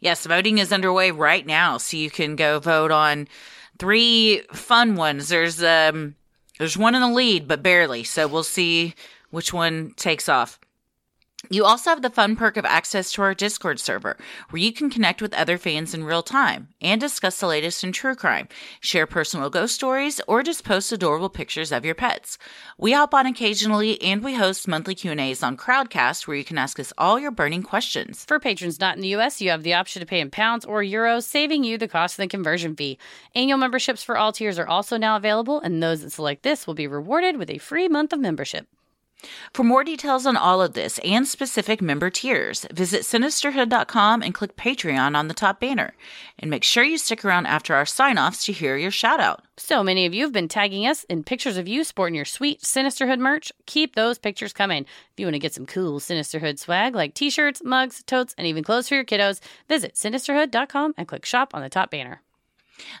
Yes, 0.00 0.26
voting 0.26 0.58
is 0.58 0.72
underway 0.72 1.10
right 1.10 1.46
now, 1.46 1.78
so 1.78 1.96
you 1.96 2.10
can 2.10 2.36
go 2.36 2.58
vote 2.58 2.90
on 2.90 3.28
three 3.78 4.42
fun 4.52 4.96
ones. 4.96 5.28
There's 5.28 5.62
um 5.62 6.14
there's 6.58 6.76
one 6.76 6.94
in 6.94 7.00
the 7.00 7.08
lead, 7.08 7.48
but 7.48 7.62
barely. 7.62 8.04
So 8.04 8.28
we'll 8.28 8.42
see 8.44 8.94
which 9.30 9.52
one 9.52 9.92
takes 9.96 10.28
off. 10.28 10.58
You 11.50 11.64
also 11.64 11.90
have 11.90 12.02
the 12.02 12.08
fun 12.08 12.36
perk 12.36 12.56
of 12.56 12.64
access 12.64 13.10
to 13.12 13.22
our 13.22 13.34
Discord 13.34 13.80
server, 13.80 14.16
where 14.50 14.62
you 14.62 14.72
can 14.72 14.88
connect 14.88 15.20
with 15.20 15.34
other 15.34 15.58
fans 15.58 15.92
in 15.92 16.04
real 16.04 16.22
time 16.22 16.68
and 16.80 17.00
discuss 17.00 17.40
the 17.40 17.48
latest 17.48 17.82
in 17.82 17.90
true 17.90 18.14
crime, 18.14 18.48
share 18.80 19.06
personal 19.06 19.50
ghost 19.50 19.74
stories, 19.74 20.20
or 20.28 20.44
just 20.44 20.64
post 20.64 20.92
adorable 20.92 21.28
pictures 21.28 21.72
of 21.72 21.84
your 21.84 21.96
pets. 21.96 22.38
We 22.78 22.92
hop 22.92 23.12
on 23.12 23.26
occasionally, 23.26 24.00
and 24.00 24.22
we 24.22 24.34
host 24.34 24.68
monthly 24.68 24.94
Q&As 24.94 25.42
on 25.42 25.56
Crowdcast, 25.56 26.26
where 26.26 26.36
you 26.36 26.44
can 26.44 26.58
ask 26.58 26.78
us 26.78 26.92
all 26.96 27.18
your 27.18 27.32
burning 27.32 27.64
questions. 27.64 28.24
For 28.24 28.38
patrons 28.38 28.78
not 28.78 28.94
in 28.94 29.02
the 29.02 29.14
US, 29.16 29.40
you 29.40 29.50
have 29.50 29.64
the 29.64 29.74
option 29.74 30.00
to 30.00 30.06
pay 30.06 30.20
in 30.20 30.30
pounds 30.30 30.64
or 30.64 30.80
euros, 30.82 31.24
saving 31.24 31.64
you 31.64 31.76
the 31.76 31.88
cost 31.88 32.18
of 32.18 32.22
the 32.22 32.28
conversion 32.28 32.76
fee. 32.76 32.98
Annual 33.34 33.58
memberships 33.58 34.04
for 34.04 34.16
all 34.16 34.32
tiers 34.32 34.60
are 34.60 34.68
also 34.68 34.96
now 34.96 35.16
available, 35.16 35.60
and 35.60 35.82
those 35.82 36.02
that 36.02 36.12
select 36.12 36.44
this 36.44 36.68
will 36.68 36.74
be 36.74 36.86
rewarded 36.86 37.36
with 37.36 37.50
a 37.50 37.58
free 37.58 37.88
month 37.88 38.12
of 38.12 38.20
membership. 38.20 38.68
For 39.52 39.64
more 39.64 39.84
details 39.84 40.26
on 40.26 40.36
all 40.36 40.62
of 40.62 40.74
this 40.74 40.98
and 41.00 41.26
specific 41.26 41.80
member 41.80 42.10
tiers, 42.10 42.66
visit 42.72 43.02
sinisterhood.com 43.02 44.22
and 44.22 44.34
click 44.34 44.56
Patreon 44.56 45.16
on 45.16 45.28
the 45.28 45.34
top 45.34 45.60
banner. 45.60 45.94
And 46.38 46.50
make 46.50 46.64
sure 46.64 46.84
you 46.84 46.98
stick 46.98 47.24
around 47.24 47.46
after 47.46 47.74
our 47.74 47.86
sign 47.86 48.18
offs 48.18 48.44
to 48.46 48.52
hear 48.52 48.76
your 48.76 48.90
shout 48.90 49.20
out. 49.20 49.44
So 49.56 49.84
many 49.84 50.06
of 50.06 50.14
you 50.14 50.24
have 50.24 50.32
been 50.32 50.48
tagging 50.48 50.86
us 50.86 51.04
in 51.04 51.24
pictures 51.24 51.56
of 51.56 51.68
you 51.68 51.84
sporting 51.84 52.14
your 52.14 52.24
sweet 52.24 52.62
Sinisterhood 52.62 53.18
merch. 53.18 53.52
Keep 53.66 53.94
those 53.94 54.18
pictures 54.18 54.52
coming. 54.52 54.82
If 54.82 55.18
you 55.18 55.26
want 55.26 55.34
to 55.34 55.38
get 55.38 55.54
some 55.54 55.66
cool 55.66 56.00
Sinisterhood 56.00 56.58
swag 56.58 56.94
like 56.94 57.14
t 57.14 57.30
shirts, 57.30 57.62
mugs, 57.64 58.02
totes, 58.02 58.34
and 58.36 58.46
even 58.46 58.64
clothes 58.64 58.88
for 58.88 58.94
your 58.94 59.04
kiddos, 59.04 59.40
visit 59.68 59.94
sinisterhood.com 59.94 60.94
and 60.96 61.06
click 61.06 61.24
shop 61.24 61.54
on 61.54 61.62
the 61.62 61.68
top 61.68 61.90
banner. 61.90 62.22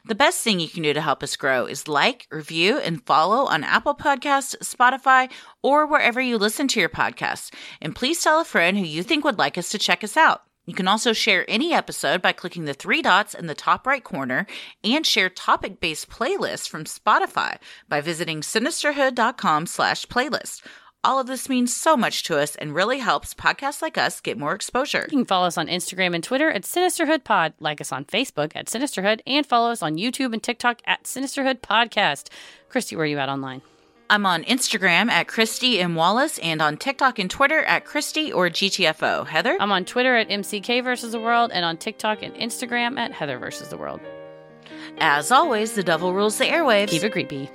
The 0.04 0.14
best 0.14 0.42
thing 0.42 0.60
you 0.60 0.68
can 0.68 0.82
do 0.82 0.92
to 0.92 1.00
help 1.00 1.22
us 1.22 1.36
grow 1.36 1.66
is 1.66 1.88
like, 1.88 2.26
review, 2.30 2.78
and 2.78 3.04
follow 3.04 3.46
on 3.46 3.64
Apple 3.64 3.94
Podcasts, 3.94 4.56
Spotify, 4.58 5.30
or 5.62 5.86
wherever 5.86 6.20
you 6.20 6.38
listen 6.38 6.68
to 6.68 6.80
your 6.80 6.88
podcasts. 6.88 7.52
And 7.80 7.94
please 7.94 8.22
tell 8.22 8.40
a 8.40 8.44
friend 8.44 8.76
who 8.76 8.84
you 8.84 9.02
think 9.02 9.24
would 9.24 9.38
like 9.38 9.58
us 9.58 9.70
to 9.70 9.78
check 9.78 10.04
us 10.04 10.16
out. 10.16 10.42
You 10.64 10.74
can 10.74 10.86
also 10.86 11.12
share 11.12 11.44
any 11.48 11.72
episode 11.72 12.22
by 12.22 12.30
clicking 12.32 12.66
the 12.66 12.74
three 12.74 13.02
dots 13.02 13.34
in 13.34 13.48
the 13.48 13.54
top 13.54 13.84
right 13.84 14.04
corner 14.04 14.46
and 14.84 15.04
share 15.04 15.28
topic-based 15.28 16.08
playlists 16.08 16.68
from 16.68 16.84
Spotify 16.84 17.56
by 17.88 18.00
visiting 18.00 18.42
sinisterhood.com 18.42 19.66
slash 19.66 20.06
playlist. 20.06 20.62
All 21.04 21.18
of 21.18 21.26
this 21.26 21.48
means 21.48 21.74
so 21.74 21.96
much 21.96 22.22
to 22.24 22.38
us 22.38 22.54
and 22.54 22.76
really 22.76 22.98
helps 22.98 23.34
podcasts 23.34 23.82
like 23.82 23.98
us 23.98 24.20
get 24.20 24.38
more 24.38 24.54
exposure. 24.54 25.08
You 25.10 25.18
can 25.18 25.24
follow 25.24 25.48
us 25.48 25.58
on 25.58 25.66
Instagram 25.66 26.14
and 26.14 26.22
Twitter 26.22 26.48
at 26.48 26.62
Sinisterhood 26.62 27.24
Pod, 27.24 27.54
like 27.58 27.80
us 27.80 27.90
on 27.90 28.04
Facebook 28.04 28.52
at 28.54 28.66
Sinisterhood, 28.66 29.20
and 29.26 29.44
follow 29.44 29.72
us 29.72 29.82
on 29.82 29.96
YouTube 29.96 30.32
and 30.32 30.40
TikTok 30.40 30.80
at 30.84 31.02
Sinisterhood 31.02 31.60
Podcast. 31.60 32.28
Christy, 32.68 32.94
where 32.94 33.02
are 33.02 33.08
you 33.08 33.18
at 33.18 33.28
online? 33.28 33.62
I'm 34.10 34.24
on 34.26 34.44
Instagram 34.44 35.10
at 35.10 35.26
Christy 35.26 35.80
M. 35.80 35.96
Wallace 35.96 36.38
and 36.38 36.62
on 36.62 36.76
TikTok 36.76 37.18
and 37.18 37.28
Twitter 37.28 37.64
at 37.64 37.84
Christy 37.84 38.32
or 38.32 38.48
GTFO. 38.48 39.26
Heather? 39.26 39.56
I'm 39.58 39.72
on 39.72 39.84
Twitter 39.84 40.14
at 40.14 40.28
MCK 40.28 40.84
versus 40.84 41.10
the 41.10 41.18
world 41.18 41.50
and 41.52 41.64
on 41.64 41.78
TikTok 41.78 42.22
and 42.22 42.32
Instagram 42.36 42.96
at 42.96 43.10
Heather 43.10 43.38
versus 43.38 43.70
the 43.70 43.76
world. 43.76 44.00
As 44.98 45.32
always, 45.32 45.72
the 45.72 45.82
devil 45.82 46.14
rules 46.14 46.38
the 46.38 46.44
airwaves. 46.44 46.90
Keep 46.90 47.02
it 47.02 47.10
creepy. 47.10 47.50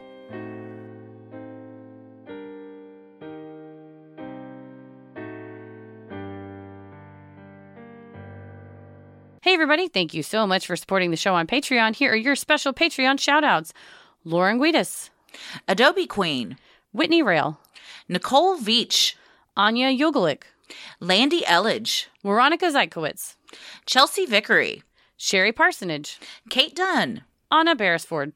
Hey, 9.47 9.53
everybody. 9.53 9.87
Thank 9.87 10.13
you 10.13 10.23
so 10.23 10.45
much 10.45 10.67
for 10.67 10.75
supporting 10.75 11.09
the 11.09 11.15
show 11.15 11.33
on 11.33 11.47
Patreon. 11.47 11.95
Here 11.95 12.11
are 12.11 12.17
your 12.17 12.35
special 12.35 12.73
Patreon 12.73 13.17
shout 13.17 13.45
outs 13.45 13.71
Lauren 14.25 14.59
Guidas, 14.59 15.09
Adobe 15.69 16.05
Queen, 16.05 16.57
Whitney 16.91 17.23
Rail, 17.23 17.57
Nicole 18.09 18.57
Veach, 18.57 19.15
Anya 19.55 19.87
Yogelik, 19.87 20.41
Landy 20.99 21.43
Elledge, 21.43 22.07
Veronica 22.23 22.65
Zeitkowitz, 22.65 23.37
Chelsea 23.85 24.25
Vickery, 24.25 24.83
Sherry 25.15 25.53
Parsonage, 25.53 26.19
Kate 26.49 26.75
Dunn, 26.75 27.21
Anna 27.49 27.73
Beresford, 27.73 28.33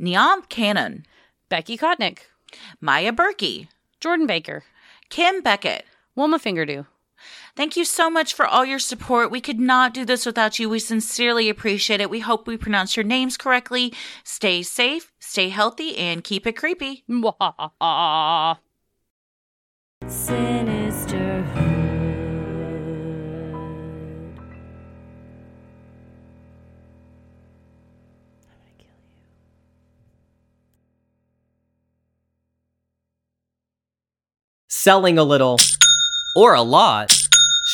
Neom 0.00 0.48
Cannon, 0.48 1.04
Becky 1.50 1.76
Kotnick, 1.76 2.20
Maya 2.80 3.12
Berkey, 3.12 3.68
Jordan 4.00 4.26
Baker, 4.26 4.64
Kim 5.10 5.42
Beckett. 5.42 5.84
Wilma 6.14 6.38
Fingerdew. 6.38 6.86
Thank 7.56 7.74
you 7.74 7.86
so 7.86 8.10
much 8.10 8.34
for 8.34 8.46
all 8.46 8.66
your 8.66 8.78
support. 8.78 9.30
We 9.30 9.40
could 9.40 9.58
not 9.58 9.94
do 9.94 10.04
this 10.04 10.26
without 10.26 10.58
you. 10.58 10.68
We 10.68 10.78
sincerely 10.78 11.48
appreciate 11.48 12.02
it. 12.02 12.10
We 12.10 12.20
hope 12.20 12.46
we 12.46 12.58
pronounce 12.58 12.98
your 12.98 13.04
names 13.04 13.38
correctly. 13.38 13.94
Stay 14.24 14.62
safe, 14.62 15.10
stay 15.18 15.48
healthy, 15.48 15.96
and 15.96 16.22
keep 16.22 16.46
it 16.46 16.52
creepy. 16.52 17.04
Mwahaha. 17.10 18.58
Sinisterhood. 20.06 21.56
I'm 28.44 28.58
gonna 28.60 28.76
kill 28.76 28.86
you. 28.86 29.16
Selling 34.68 35.16
a 35.18 35.24
little 35.24 35.58
or 36.36 36.52
a 36.52 36.60
lot, 36.60 37.16